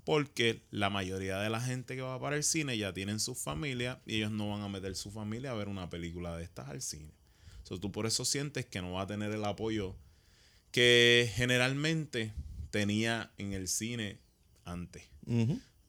Porque 0.03 0.63
la 0.71 0.89
mayoría 0.89 1.37
de 1.39 1.49
la 1.49 1.61
gente 1.61 1.95
que 1.95 2.01
va 2.01 2.19
para 2.19 2.35
el 2.35 2.43
cine 2.43 2.77
ya 2.77 2.91
tienen 2.93 3.19
su 3.19 3.35
familia 3.35 4.01
y 4.05 4.15
ellos 4.15 4.31
no 4.31 4.49
van 4.49 4.61
a 4.61 4.69
meter 4.69 4.95
su 4.95 5.11
familia 5.11 5.51
a 5.51 5.55
ver 5.55 5.67
una 5.67 5.89
película 5.89 6.35
de 6.35 6.43
estas 6.43 6.69
al 6.69 6.81
cine. 6.81 7.11
So, 7.63 7.79
tú 7.79 7.91
por 7.91 8.05
eso 8.07 8.25
sientes 8.25 8.65
que 8.65 8.81
no 8.81 8.93
va 8.93 9.03
a 9.03 9.07
tener 9.07 9.31
el 9.31 9.45
apoyo 9.45 9.95
que 10.71 11.31
generalmente 11.35 12.33
tenía 12.71 13.31
en 13.37 13.53
el 13.53 13.67
cine 13.67 14.19
antes. 14.65 15.03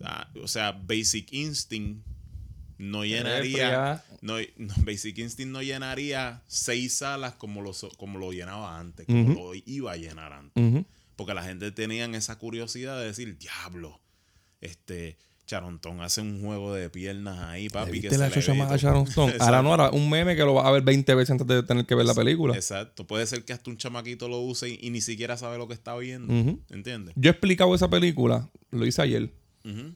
Ah, 0.04 0.30
O 0.42 0.48
sea, 0.48 0.72
Basic 0.72 1.32
Instinct 1.32 2.04
no 2.78 3.04
llenaría. 3.04 4.04
No, 4.20 4.36
no, 4.56 4.74
Basic 4.78 5.16
Instinct 5.18 5.52
no 5.52 5.62
llenaría 5.62 6.42
seis 6.48 6.98
salas 6.98 7.34
como 7.34 7.62
lo, 7.62 7.72
como 7.96 8.18
lo 8.18 8.32
llenaba 8.32 8.78
antes, 8.78 9.06
como 9.06 9.34
lo 9.34 9.54
iba 9.54 9.92
a 9.92 9.96
llenar 9.96 10.32
antes. 10.32 10.84
Porque 11.16 11.34
la 11.34 11.44
gente 11.44 11.70
tenía 11.72 12.04
esa 12.06 12.38
curiosidad 12.38 12.98
de 12.98 13.06
decir, 13.06 13.38
diablo, 13.38 14.00
este 14.62 15.18
Charontón 15.44 16.00
hace 16.00 16.20
un 16.22 16.40
juego 16.40 16.72
de 16.72 16.88
piernas 16.88 17.38
ahí, 17.40 17.68
papi. 17.68 17.86
que 17.90 18.08
¿Viste 18.08 18.16
la 18.16 18.30
se 18.30 18.40
le 18.54 18.62
a 18.62 18.66
todo". 18.68 18.76
Sharon 18.78 19.06
Stone? 19.08 19.34
Ahora 19.40 19.60
no, 19.62 19.70
ahora 19.70 19.90
un 19.90 20.08
meme 20.08 20.34
que 20.34 20.42
lo 20.44 20.54
vas 20.54 20.64
a 20.64 20.70
ver 20.70 20.82
20 20.82 21.14
veces 21.14 21.30
antes 21.32 21.46
de 21.46 21.62
tener 21.62 21.84
que 21.84 21.94
ver 21.94 22.06
la 22.06 22.14
película. 22.14 22.54
Exacto. 22.54 23.06
Puede 23.06 23.26
ser 23.26 23.44
que 23.44 23.52
hasta 23.52 23.68
un 23.68 23.76
chamaquito 23.76 24.28
lo 24.28 24.40
use 24.40 24.70
y, 24.70 24.78
y 24.80 24.90
ni 24.90 25.00
siquiera 25.02 25.36
sabe 25.36 25.58
lo 25.58 25.68
que 25.68 25.74
está 25.74 25.94
viendo. 25.96 26.32
Ujú. 26.32 26.60
¿Entiendes? 26.70 27.12
Yo 27.16 27.28
he 27.30 27.32
explicado 27.32 27.74
esa 27.74 27.90
película, 27.90 28.48
lo 28.70 28.86
hice 28.86 29.02
ayer. 29.02 29.30
Ujú. 29.64 29.92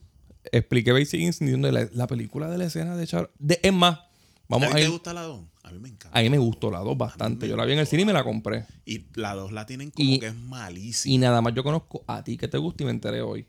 Expliqué 0.51 0.91
Basic 0.91 1.19
Instinct 1.21 1.63
la, 1.65 1.89
la 1.91 2.07
película 2.07 2.49
de 2.49 2.57
la 2.57 2.65
escena 2.65 2.95
de 2.95 3.05
Sharon. 3.05 3.29
De, 3.39 3.59
es 3.63 3.73
más, 3.73 3.99
vamos 4.47 4.67
¿A 4.67 4.73
a 4.73 4.75
ti 4.75 4.81
te 4.83 4.87
gusta 4.89 5.13
la 5.13 5.23
2? 5.23 5.41
A 5.63 5.71
mí 5.71 5.79
me 5.79 5.89
encanta. 5.89 6.17
A 6.17 6.21
mí 6.21 6.29
me 6.29 6.37
gustó 6.37 6.69
la 6.69 6.79
2 6.79 6.97
bastante. 6.97 7.47
Yo 7.47 7.57
la 7.57 7.65
vi 7.65 7.73
en 7.73 7.79
el 7.79 7.87
cine 7.87 8.03
y 8.03 8.05
me 8.05 8.13
la 8.13 8.23
compré. 8.23 8.65
Y 8.85 9.05
la 9.15 9.33
2 9.33 9.51
la 9.53 9.65
tienen 9.65 9.91
como 9.91 10.07
Y- 10.07 10.19
que 10.19 10.27
es 10.27 10.35
malísima. 10.35 11.15
Y 11.15 11.17
nada 11.17 11.41
más 11.41 11.53
yo 11.55 11.63
conozco 11.63 12.03
a 12.05 12.23
ti 12.23 12.37
que 12.37 12.47
te 12.47 12.57
gusta 12.59 12.83
y 12.83 12.85
me 12.85 12.91
enteré 12.91 13.21
hoy. 13.21 13.47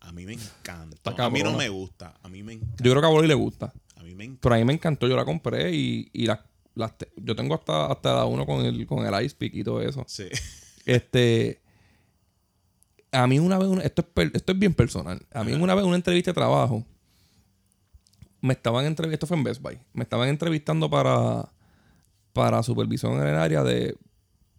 A 0.00 0.12
mí 0.12 0.24
me 0.26 0.34
encanta. 0.34 1.10
A 1.26 1.30
mí 1.30 1.42
no 1.42 1.56
me 1.56 1.68
gusta. 1.68 2.14
A 2.22 2.28
mí 2.28 2.42
me 2.42 2.54
encanta. 2.54 2.82
Yo 2.84 2.90
creo 2.92 3.00
que 3.02 3.06
a 3.06 3.10
Boli 3.10 3.28
le 3.28 3.34
gusta. 3.34 3.72
A 3.96 4.02
mí 4.02 4.14
me 4.14 4.24
encanta. 4.24 4.40
Pero 4.42 4.54
a 4.54 4.58
mí 4.58 4.64
me 4.64 4.72
encantó, 4.72 5.06
yo 5.08 5.16
la 5.16 5.24
compré 5.24 5.74
y, 5.74 6.08
y 6.12 6.26
las, 6.26 6.38
te- 6.96 7.12
yo 7.16 7.34
tengo 7.36 7.54
hasta, 7.54 7.86
hasta 7.86 8.14
la 8.14 8.24
uno 8.24 8.46
con 8.46 8.64
el, 8.64 8.86
con 8.86 9.04
el 9.04 9.24
Ice 9.24 9.34
Pick 9.36 9.54
y 9.54 9.64
todo 9.64 9.82
eso. 9.82 10.04
Sí. 10.06 10.24
Este. 10.86 11.60
A 13.12 13.26
mí 13.26 13.38
una 13.38 13.58
vez, 13.58 13.68
una- 13.68 13.82
esto, 13.82 14.06
es 14.16 14.30
esto 14.34 14.52
es 14.52 14.58
bien 14.58 14.72
personal. 14.74 15.20
A 15.32 15.44
mí 15.44 15.52
una 15.52 15.74
vez 15.74 15.84
una 15.84 15.96
entrevista 15.96 16.30
de 16.30 16.34
trabajo, 16.34 16.84
me 18.40 18.52
estaban 18.54 18.86
entrevistando, 18.86 19.14
esto 19.14 19.26
fue 19.26 19.36
en 19.36 19.44
Best 19.44 19.60
Buy, 19.60 19.78
me 19.92 20.04
estaban 20.04 20.28
entrevistando 20.28 20.88
para, 20.88 21.52
para 22.32 22.62
supervisión 22.62 23.14
en 23.20 23.26
el 23.26 23.34
área 23.36 23.62
de 23.64 23.96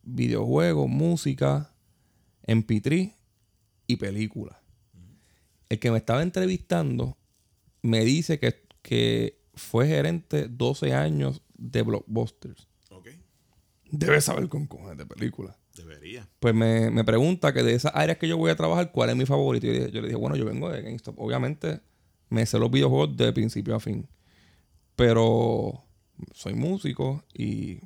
videojuegos, 0.04 0.88
música, 0.90 1.72
MP3 2.46 3.14
y 3.88 3.96
películas. 3.96 4.58
El 5.70 5.80
que 5.80 5.92
me 5.92 5.98
estaba 5.98 6.22
entrevistando 6.24 7.18
me 7.82 8.04
dice 8.04 8.40
que, 8.40 8.64
que 8.82 9.40
fue 9.54 9.88
gerente 9.88 10.48
12 10.48 10.94
años 10.94 11.42
de 11.58 11.82
Blockbusters. 11.84 12.68
Ok. 12.92 13.10
Debe 13.92 14.20
saber 14.22 14.48
con 14.50 14.68
cojones 14.68 14.98
de 14.98 15.06
películas 15.06 15.56
Debería. 15.76 16.28
pues 16.40 16.54
me, 16.54 16.90
me 16.92 17.04
pregunta 17.04 17.54
que 17.54 17.64
de 17.64 17.74
esas 17.74 17.94
áreas 17.96 18.18
que 18.18 18.28
yo 18.28 18.38
voy 18.38 18.52
a 18.52 18.56
trabajar, 18.56 18.92
¿cuál 18.92 19.10
es 19.12 19.16
mi 19.16 19.26
favorito? 19.26 19.66
Y 19.68 19.70
yo, 19.70 19.74
le- 19.86 19.92
yo 19.92 20.02
le 20.02 20.08
dije, 20.10 20.18
bueno, 20.20 20.36
yo 20.36 20.46
vengo 20.46 20.70
de 20.70 20.82
GameStop. 20.82 21.18
Obviamente, 21.20 21.80
me 22.30 22.46
sé 22.46 22.60
los 22.60 22.70
videojuegos 22.70 23.16
de 23.16 23.32
principio 23.34 23.76
a 23.76 23.80
fin. 23.80 24.08
Pero 24.96 25.84
soy 26.34 26.54
músico 26.54 27.24
y 27.34 27.80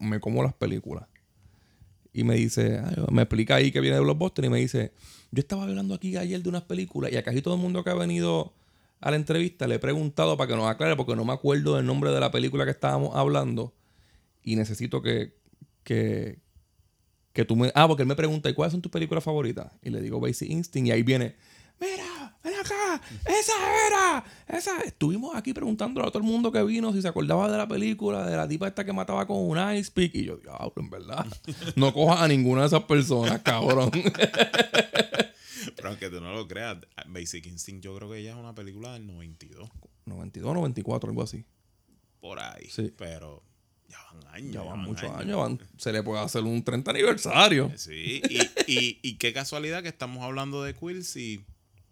me 0.00 0.20
como 0.20 0.42
las 0.42 0.54
películas. 0.54 1.08
Y 2.16 2.22
me 2.22 2.36
dice, 2.36 2.80
me 3.10 3.22
explica 3.22 3.56
ahí 3.56 3.72
que 3.72 3.80
viene 3.80 3.96
de 3.96 4.02
Blockbuster 4.02 4.44
y 4.44 4.48
me 4.48 4.60
dice, 4.60 4.92
yo 5.32 5.40
estaba 5.40 5.64
hablando 5.64 5.94
aquí 5.94 6.16
ayer 6.16 6.40
de 6.40 6.48
unas 6.48 6.62
películas 6.62 7.12
y 7.12 7.16
a 7.16 7.24
casi 7.24 7.42
todo 7.42 7.54
el 7.54 7.60
mundo 7.60 7.82
que 7.82 7.90
ha 7.90 7.94
venido 7.94 8.54
a 9.00 9.10
la 9.10 9.16
entrevista 9.16 9.66
le 9.66 9.74
he 9.74 9.78
preguntado 9.80 10.36
para 10.36 10.48
que 10.48 10.56
nos 10.56 10.70
aclare 10.70 10.94
porque 10.94 11.16
no 11.16 11.24
me 11.24 11.32
acuerdo 11.32 11.74
del 11.74 11.84
nombre 11.84 12.12
de 12.12 12.20
la 12.20 12.30
película 12.30 12.64
que 12.64 12.70
estábamos 12.70 13.16
hablando 13.16 13.74
y 14.44 14.54
necesito 14.54 15.02
que, 15.02 15.34
que, 15.82 16.38
que 17.32 17.44
tú 17.44 17.56
me... 17.56 17.72
Ah, 17.74 17.88
porque 17.88 18.04
él 18.04 18.08
me 18.08 18.14
pregunta, 18.14 18.48
¿y 18.48 18.54
cuáles 18.54 18.70
son 18.70 18.80
tus 18.80 18.92
películas 18.92 19.24
favoritas? 19.24 19.72
Y 19.82 19.90
le 19.90 20.00
digo 20.00 20.20
Basic 20.20 20.48
Instinct 20.48 20.86
y 20.86 20.92
ahí 20.92 21.02
viene, 21.02 21.34
mira, 21.80 22.04
ven 22.44 22.54
acá, 22.54 23.00
esa 23.26 23.52
era, 23.88 24.24
esa... 24.48 24.80
Estuvimos 24.82 25.34
aquí 25.34 25.52
preguntándole 25.52 26.06
a 26.06 26.10
todo 26.10 26.18
el 26.22 26.28
mundo 26.28 26.52
que 26.52 26.62
vino 26.62 26.92
si 26.92 27.00
se 27.02 27.08
acordaba 27.08 27.50
de 27.50 27.56
la 27.58 27.66
película, 27.66 28.26
de 28.26 28.36
la 28.36 28.46
tipa 28.46 28.68
esta 28.68 28.84
que 28.84 28.92
mataba 28.92 29.26
con 29.26 29.38
un 29.38 29.58
ice 29.74 29.90
pick. 29.90 30.14
Y 30.14 30.24
yo, 30.24 30.36
diablo, 30.36 30.72
en 30.76 30.90
verdad, 30.90 31.26
no 31.76 31.92
cojas 31.92 32.20
a 32.20 32.28
ninguna 32.28 32.60
de 32.62 32.66
esas 32.68 32.84
personas, 32.84 33.40
cabrón. 33.42 33.90
Pero 35.76 35.88
aunque 35.88 36.08
tú 36.10 36.20
no 36.20 36.32
lo 36.34 36.46
creas, 36.46 36.76
Basic 37.06 37.46
Instinct 37.46 37.82
yo 37.84 37.94
creo 37.96 38.10
que 38.10 38.22
ya 38.22 38.30
es 38.32 38.36
una 38.36 38.54
película 38.54 38.92
del 38.92 39.06
92. 39.06 39.68
92, 40.06 40.54
94, 40.54 41.10
algo 41.10 41.22
así. 41.22 41.44
Por 42.20 42.38
ahí. 42.38 42.68
Sí. 42.70 42.92
Pero 42.96 43.42
ya 43.88 43.98
van 44.12 44.34
años. 44.34 44.52
Ya 44.52 44.62
van 44.62 44.80
muchos 44.80 45.10
años, 45.10 45.38
van- 45.38 45.58
se 45.78 45.92
le 45.92 46.02
puede 46.02 46.22
hacer 46.22 46.42
un 46.42 46.62
30 46.62 46.90
aniversario. 46.90 47.72
Sí, 47.76 48.22
y, 48.28 48.38
y, 48.72 48.98
y 49.02 49.14
qué 49.16 49.32
casualidad 49.32 49.82
que 49.82 49.88
estamos 49.88 50.22
hablando 50.22 50.62
de 50.62 50.74
Quills 50.74 51.16
y 51.16 51.44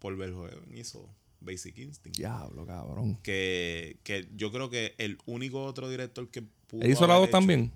Paul 0.03 0.17
Verhoeven 0.17 0.77
hizo 0.77 1.09
Basic 1.39 1.77
Instinct. 1.77 2.17
Diablo, 2.17 2.65
cabrón. 2.65 3.17
Que, 3.23 3.97
que 4.03 4.27
yo 4.35 4.51
creo 4.51 4.69
que 4.69 4.95
el 4.97 5.17
único 5.25 5.63
otro 5.63 5.89
director 5.89 6.29
que 6.29 6.41
pudo 6.67 6.81
¿Él 6.83 6.91
hizo 6.91 7.07
la 7.07 7.15
haber 7.15 7.21
2 7.21 7.29
hecho- 7.29 7.37
también? 7.37 7.71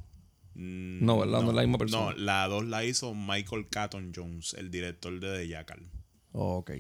Mm, 0.55 1.05
No, 1.05 1.19
¿verdad? 1.19 1.41
No 1.41 1.49
es 1.51 1.55
la 1.55 1.61
misma 1.61 1.77
persona. 1.77 2.05
No, 2.11 2.11
la 2.17 2.47
2 2.49 2.65
la 2.65 2.83
hizo 2.83 3.13
Michael 3.13 3.69
Catton 3.69 4.11
Jones, 4.13 4.53
el 4.55 4.69
director 4.69 5.17
de 5.21 5.37
The 5.37 5.47
Jackal. 5.47 5.89
ok. 6.33 6.71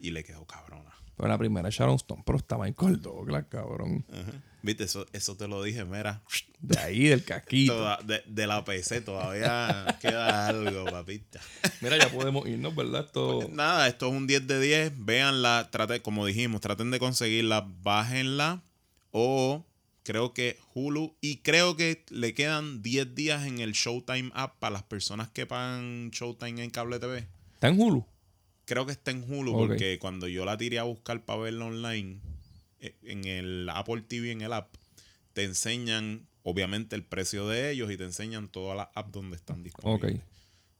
Y 0.00 0.10
le 0.10 0.24
quedó 0.24 0.44
cabrona. 0.46 0.90
Pero 1.16 1.28
la 1.28 1.38
primera 1.38 1.68
es 1.68 1.74
Sharon 1.76 1.94
Stone, 1.94 2.24
pero 2.26 2.38
está 2.38 2.58
Michael 2.58 3.00
Douglas, 3.00 3.44
cabrón. 3.48 4.04
Ajá. 4.12 4.42
Viste, 4.62 4.84
eso, 4.84 5.06
eso 5.12 5.36
te 5.36 5.48
lo 5.48 5.62
dije, 5.62 5.84
mira. 5.84 6.22
De 6.60 6.78
ahí, 6.78 7.08
del 7.08 7.24
casquito. 7.24 7.74
Toda- 7.74 7.98
de, 8.04 8.22
de 8.26 8.46
la 8.46 8.64
PC 8.64 9.00
todavía 9.00 9.98
queda 10.00 10.46
algo, 10.46 10.84
papita. 10.84 11.40
Mira, 11.80 11.98
ya 11.98 12.08
podemos 12.10 12.46
irnos, 12.48 12.74
¿verdad? 12.76 13.04
Esto... 13.06 13.48
Nada, 13.52 13.88
esto 13.88 14.06
es 14.06 14.12
un 14.12 14.26
10 14.28 14.46
de 14.46 14.60
10. 14.60 14.92
Véanla, 15.04 15.68
trate, 15.72 16.00
como 16.00 16.24
dijimos, 16.26 16.60
traten 16.60 16.90
de 16.92 17.00
conseguirla, 17.00 17.66
bájenla. 17.82 18.62
O 19.10 19.66
creo 20.04 20.32
que 20.32 20.58
Hulu. 20.74 21.16
Y 21.20 21.38
creo 21.38 21.76
que 21.76 22.04
le 22.10 22.32
quedan 22.34 22.82
10 22.82 23.14
días 23.16 23.44
en 23.46 23.58
el 23.58 23.72
Showtime 23.72 24.30
app 24.34 24.58
para 24.60 24.74
las 24.74 24.82
personas 24.84 25.28
que 25.28 25.44
pagan 25.46 26.10
Showtime 26.12 26.62
en 26.62 26.70
cable 26.70 27.00
TV. 27.00 27.26
¿Está 27.54 27.68
en 27.68 27.80
Hulu? 27.80 28.06
Creo 28.64 28.86
que 28.86 28.92
está 28.92 29.10
en 29.10 29.24
Hulu 29.28 29.52
porque 29.56 29.98
cuando 29.98 30.28
yo 30.28 30.44
la 30.44 30.56
tiré 30.56 30.78
a 30.78 30.84
buscar 30.84 31.24
para 31.24 31.40
verla 31.40 31.64
online, 31.66 32.20
en 33.02 33.24
el 33.24 33.68
Apple 33.70 34.02
TV, 34.06 34.32
en 34.32 34.42
el 34.42 34.52
app, 34.52 34.74
te 35.32 35.44
enseñan 35.44 36.26
obviamente 36.42 36.96
el 36.96 37.04
precio 37.04 37.46
de 37.48 37.70
ellos 37.70 37.90
y 37.90 37.96
te 37.96 38.04
enseñan 38.04 38.48
todas 38.48 38.76
las 38.76 38.88
apps 38.94 39.12
donde 39.12 39.36
están 39.36 39.62
disponibles. 39.62 40.16
Ok. 40.16 40.24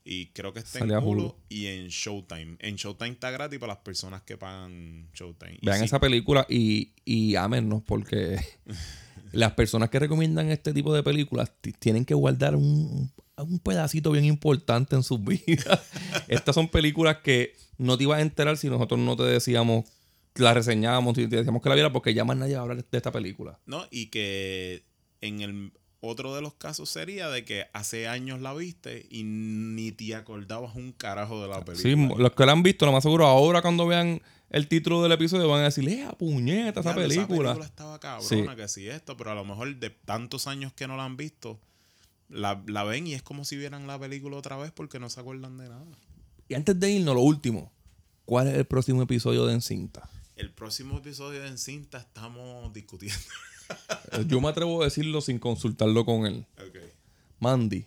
Y 0.05 0.27
creo 0.33 0.53
que 0.53 0.59
está 0.59 0.81
Sale 0.81 0.95
en 0.95 1.05
Hulu, 1.05 1.37
y 1.49 1.66
en 1.66 1.87
Showtime. 1.87 2.57
En 2.59 2.74
Showtime 2.74 3.11
está 3.11 3.31
gratis 3.31 3.61
para 3.61 3.74
las 3.74 3.83
personas 3.85 4.23
que 4.23 4.37
pagan 4.37 5.09
Showtime. 5.15 5.59
Vean 5.62 5.79
sí, 5.79 5.85
esa 5.85 6.01
película 6.01 6.45
y, 6.51 6.91
y 7.05 7.37
ámennos 7.37 7.83
porque 7.85 8.41
las 9.33 9.53
personas 9.53 9.91
que 9.91 10.01
recomiendan 10.01 10.51
este 10.51 10.73
tipo 10.73 10.93
de 10.93 11.05
películas 11.05 11.53
ti- 11.61 11.73
tienen 11.73 12.05
que 12.05 12.15
guardar 12.15 12.57
un, 12.57 13.12
un 13.37 13.59
pedacito 13.61 14.11
bien 14.11 14.24
importante 14.24 14.97
en 14.97 15.05
sus 15.05 15.23
vidas. 15.24 15.81
Estas 16.27 16.57
son 16.57 16.69
películas 16.69 17.19
que 17.19 17.55
no 17.79 17.97
te 17.97 18.03
ibas 18.03 18.19
a 18.19 18.23
enterar 18.23 18.57
si 18.57 18.69
nosotros 18.69 18.99
no 18.99 19.15
te 19.16 19.23
decíamos, 19.23 19.85
la 20.36 20.54
reseñábamos 20.54 21.16
y 21.18 21.26
decíamos 21.26 21.62
que 21.62 21.68
la 21.68 21.74
viera 21.74 21.92
porque 21.92 22.14
ya 22.14 22.24
más 22.24 22.36
nadie 22.36 22.54
va 22.54 22.60
a 22.60 22.62
hablar 22.62 22.84
de 22.88 22.96
esta 22.96 23.12
película. 23.12 23.59
¿no? 23.66 23.84
Y 23.90 24.06
que 24.06 24.84
en 25.20 25.40
el 25.40 25.72
otro 26.00 26.34
de 26.34 26.42
los 26.42 26.54
casos 26.54 26.88
sería 26.90 27.28
de 27.28 27.44
que 27.44 27.66
hace 27.72 28.09
años 28.09 28.40
la 28.40 28.52
viste 28.54 29.06
y 29.10 29.22
ni 29.24 29.92
te 29.92 30.14
acordabas 30.16 30.74
un 30.74 30.92
carajo 30.92 31.40
de 31.42 31.48
la 31.48 31.59
Sí, 31.74 31.82
película. 31.94 32.22
los 32.22 32.32
que 32.32 32.46
la 32.46 32.52
han 32.52 32.62
visto, 32.62 32.86
lo 32.86 32.92
más 32.92 33.02
seguro, 33.04 33.26
ahora 33.26 33.62
cuando 33.62 33.86
vean 33.86 34.20
el 34.50 34.68
título 34.68 35.02
del 35.02 35.12
episodio 35.12 35.48
van 35.48 35.60
a 35.60 35.64
decir, 35.64 35.88
¡eh, 35.88 36.06
puñeta 36.18 36.80
esa 36.80 36.92
Diablo, 36.94 37.09
película! 37.09 37.52
estaba 37.64 38.00
cabrona, 38.00 38.26
Sí. 38.28 38.44
que 38.56 38.68
sí 38.68 38.88
esto, 38.88 39.16
pero 39.16 39.30
a 39.30 39.34
lo 39.34 39.44
mejor 39.44 39.76
de 39.76 39.90
tantos 39.90 40.46
años 40.46 40.72
que 40.72 40.86
no 40.88 40.96
la 40.96 41.04
han 41.04 41.16
visto, 41.16 41.60
la, 42.28 42.62
la 42.66 42.82
ven 42.84 43.06
y 43.06 43.14
es 43.14 43.22
como 43.22 43.44
si 43.44 43.56
vieran 43.56 43.86
la 43.86 43.98
película 43.98 44.36
otra 44.36 44.56
vez 44.56 44.72
porque 44.72 44.98
no 44.98 45.09
se 45.09 45.20
acuerdan 45.20 45.56
de 45.59 45.68
nada. 45.68 45.84
Y 46.48 46.54
antes 46.54 46.78
de 46.80 46.90
irnos, 46.90 47.14
lo 47.14 47.20
último, 47.22 47.70
¿cuál 48.24 48.48
es 48.48 48.54
el 48.54 48.64
próximo 48.64 49.02
episodio 49.02 49.46
de 49.46 49.54
Encinta? 49.54 50.09
El 50.36 50.50
próximo 50.50 50.98
episodio 50.98 51.42
de 51.42 51.48
Encinta 51.48 51.98
estamos 51.98 52.72
discutiendo. 52.72 53.18
Yo 54.26 54.40
me 54.40 54.48
atrevo 54.48 54.80
a 54.82 54.84
decirlo 54.86 55.20
sin 55.20 55.38
consultarlo 55.38 56.04
con 56.04 56.26
él. 56.26 56.46
Ok. 56.59 56.78
Mandy. 57.38 57.84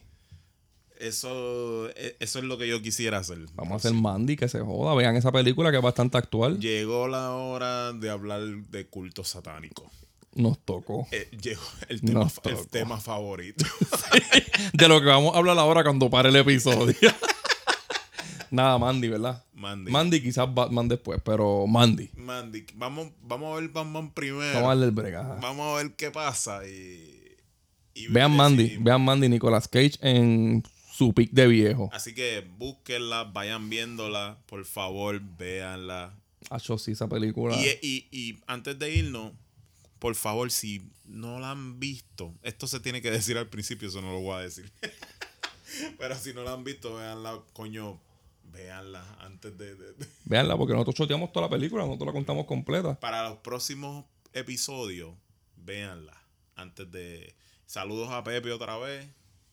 Eso, 0.99 1.89
e- 1.89 2.15
eso 2.19 2.39
es 2.39 2.45
lo 2.45 2.57
que 2.57 2.67
yo 2.69 2.81
quisiera 2.81 3.17
hacer. 3.17 3.39
Vamos 3.53 3.73
a 3.73 3.76
hacer 3.76 3.93
Mandy, 3.93 4.38
que 4.38 4.47
se 4.47 4.61
joda. 4.61 4.95
Vean 4.95 5.15
esa 5.17 5.31
película 5.31 5.69
que 5.69 5.77
es 5.77 5.84
bastante 5.84 6.17
actual. 6.17 6.59
Llegó 6.59 7.07
la 7.09 7.31
hora 7.34 7.91
de 7.91 8.09
hablar 8.09 8.41
de 8.41 8.88
culto 8.88 9.23
satánico. 9.26 9.91
nos 10.34 10.57
tocó. 10.59 11.07
Eh, 11.11 11.30
llegó 11.41 11.61
el 11.89 12.01
tema 12.69 12.99
favorito. 12.99 13.65
De 14.73 14.88
lo 14.88 14.99
que 15.01 15.07
vamos 15.07 15.35
a 15.35 15.38
hablar 15.38 15.57
ahora 15.59 15.84
cuando 15.84 16.09
pare 16.09 16.30
el 16.30 16.35
episodio. 16.38 16.95
Nada, 18.51 18.77
Mandy, 18.77 19.07
¿verdad? 19.09 19.43
Mandy. 19.53 19.91
Mandy, 19.91 20.22
quizás 20.22 20.53
Batman 20.53 20.88
después, 20.88 21.22
pero 21.23 21.65
Mandy. 21.67 22.09
Mandy, 22.15 22.65
vamos, 22.76 23.09
vamos 23.22 23.53
a 23.57 23.61
ver 23.61 23.69
Batman 23.69 24.11
primero. 24.11 24.53
Vamos 24.53 24.65
a 24.65 24.69
darle 24.69 24.85
el 24.85 24.91
break. 24.91 25.15
ajá. 25.15 25.38
Vamos 25.41 25.73
a 25.73 25.84
ver 25.84 25.95
qué 25.95 26.11
pasa 26.11 26.67
y. 26.67 27.35
y 27.93 28.07
Vean 28.07 28.35
Mandy, 28.35 28.77
vean 28.80 29.03
Mandy 29.03 29.30
Nicolas 29.30 29.67
Cage 29.67 29.97
en 30.01 30.63
su 30.93 31.13
pick 31.13 31.31
de 31.31 31.47
viejo. 31.47 31.89
Así 31.93 32.13
que 32.13 32.47
búsquenla, 32.57 33.26
vayan 33.26 33.69
viéndola, 33.69 34.38
por 34.45 34.63
favor, 34.65 35.22
véanla. 35.38 36.15
Hacho, 36.49 36.77
sí, 36.77 36.91
esa 36.91 37.07
película. 37.09 37.55
Y, 37.57 37.67
y, 37.81 38.07
y 38.11 38.39
antes 38.47 38.77
de 38.77 38.93
irnos, 38.93 39.34
por 39.99 40.15
favor, 40.15 40.51
si 40.51 40.84
no 41.05 41.39
la 41.39 41.51
han 41.51 41.80
visto, 41.80 42.34
esto 42.43 42.67
se 42.67 42.80
tiene 42.80 43.01
que 43.01 43.09
decir 43.11 43.38
al 43.38 43.47
principio, 43.49 43.88
eso 43.89 44.01
no 44.01 44.11
lo 44.13 44.19
voy 44.22 44.35
a 44.35 44.39
decir. 44.41 44.72
Pero 45.97 46.15
si 46.15 46.34
no 46.34 46.43
la 46.43 46.53
han 46.53 46.63
visto, 46.63 46.95
véanla, 46.95 47.39
coño, 47.53 47.99
véanla 48.56 49.03
antes 49.19 49.57
de- 49.57 49.76
de- 49.76 49.94
de 49.94 50.06
Veanla, 50.26 50.57
porque 50.57 50.73
nosotros 50.73 50.95
choteamos 50.95 51.32
toda 51.32 51.45
la 51.48 51.49
película, 51.52 51.84
nosotros 51.86 52.07
la 52.07 52.14
contamos 52.14 52.45
completa. 52.45 52.99
para 52.99 53.27
los 53.30 53.38
próximos 53.40 54.06
episodios, 54.34 55.14
véanla. 55.57 56.14
Antes 56.56 56.90
de. 56.91 57.36
Saludos 57.65 58.10
a 58.11 58.23
Pepe 58.23 58.52
otra 58.52 58.77
vez. 58.77 59.07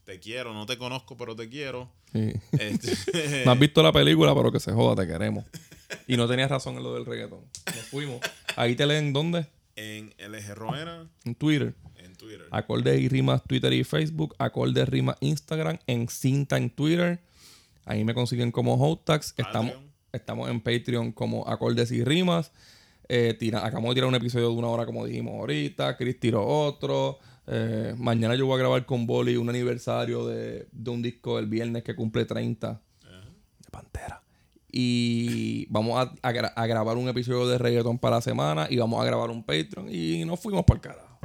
Te 0.05 0.19
quiero, 0.21 0.53
no 0.53 0.67
te 0.67 0.77
conozco, 0.79 1.17
pero 1.17 1.35
te 1.37 1.49
quiero. 1.49 1.91
Sí. 2.13 2.33
Este, 2.59 3.43
No 3.47 3.53
has 3.53 3.59
visto 3.59 3.83
la 3.83 3.93
película, 3.93 4.35
pero 4.35 4.51
que 4.53 4.61
se 4.61 4.73
joda, 4.73 5.03
te 5.05 5.11
queremos. 5.11 5.45
Y 6.07 6.17
no 6.17 6.27
tenías 6.29 6.51
razón 6.51 6.77
en 6.77 6.83
lo 6.83 6.95
del 6.95 7.07
reggaetón. 7.07 7.41
Nos 7.67 7.85
fuimos. 7.87 8.21
Ahí 8.57 8.75
te 8.77 8.87
leen, 8.87 9.13
¿dónde? 9.13 9.47
en 9.75 10.13
LG 10.19 10.55
Roena, 10.55 11.09
En 11.25 11.35
Twitter. 11.35 11.75
en 11.97 12.15
Twitter. 12.17 12.47
Acordes 12.51 13.01
y 13.01 13.09
rimas 13.09 13.43
Twitter 13.45 13.73
y 13.73 13.85
Facebook. 13.85 14.35
Acordes 14.39 14.87
rimas 14.89 15.17
Instagram. 15.21 15.79
En 15.87 16.09
cinta 16.09 16.57
en 16.59 16.69
Twitter. 16.71 17.21
Ahí 17.85 18.05
me 18.05 18.15
consiguen 18.15 18.53
como 18.53 18.75
Hotax. 18.77 19.35
Estamos, 19.37 19.73
estamos 20.13 20.51
en 20.51 20.61
Patreon 20.61 21.13
como 21.13 21.49
Acordes 21.49 21.91
y 21.93 22.05
rimas. 22.05 22.53
Eh, 23.09 23.35
tira- 23.39 23.65
acabamos 23.67 23.91
de 23.91 23.95
tirar 23.97 24.09
un 24.09 24.15
episodio 24.15 24.49
de 24.51 24.55
una 24.55 24.69
hora, 24.69 24.87
como 24.87 25.05
dijimos 25.05 25.35
ahorita. 25.35 25.97
Chris 25.97 26.19
tiró 26.21 26.47
otro. 26.47 27.19
Eh, 27.47 27.95
mañana 27.99 28.37
yo 28.37 28.47
voy 28.47 28.55
a 28.55 28.59
grabar 28.59 28.87
con 28.87 29.07
Boli 29.07 29.37
un 29.37 29.49
aniversario 29.49 30.27
de, 30.27 30.69
de 30.71 30.91
un 30.91 31.03
disco 31.03 31.39
el 31.41 31.47
viernes 31.47 31.83
que 31.83 31.95
cumple 31.97 32.25
30 32.25 32.81
de 33.65 33.71
Pantera. 33.71 34.23
Y 34.71 35.67
vamos 35.69 35.99
a, 35.99 36.15
a 36.27 36.33
gra- 36.33 36.53
a 36.55 36.67
grabar 36.67 36.97
un 36.97 37.09
episodio 37.09 37.47
de 37.49 37.59
reggaeton 37.59 37.99
para 37.99 38.17
la 38.17 38.23
semana 38.23 38.69
y 38.71 38.77
vamos 38.79 39.03
a 39.03 39.05
grabar 39.05 39.29
un 39.31 39.43
Patreon 39.43 39.89
y 39.93 40.25
nos 40.25 40.41
fuimos 40.41 40.65
por 40.65 40.77
el 40.77 40.83
carajo. 40.83 41.19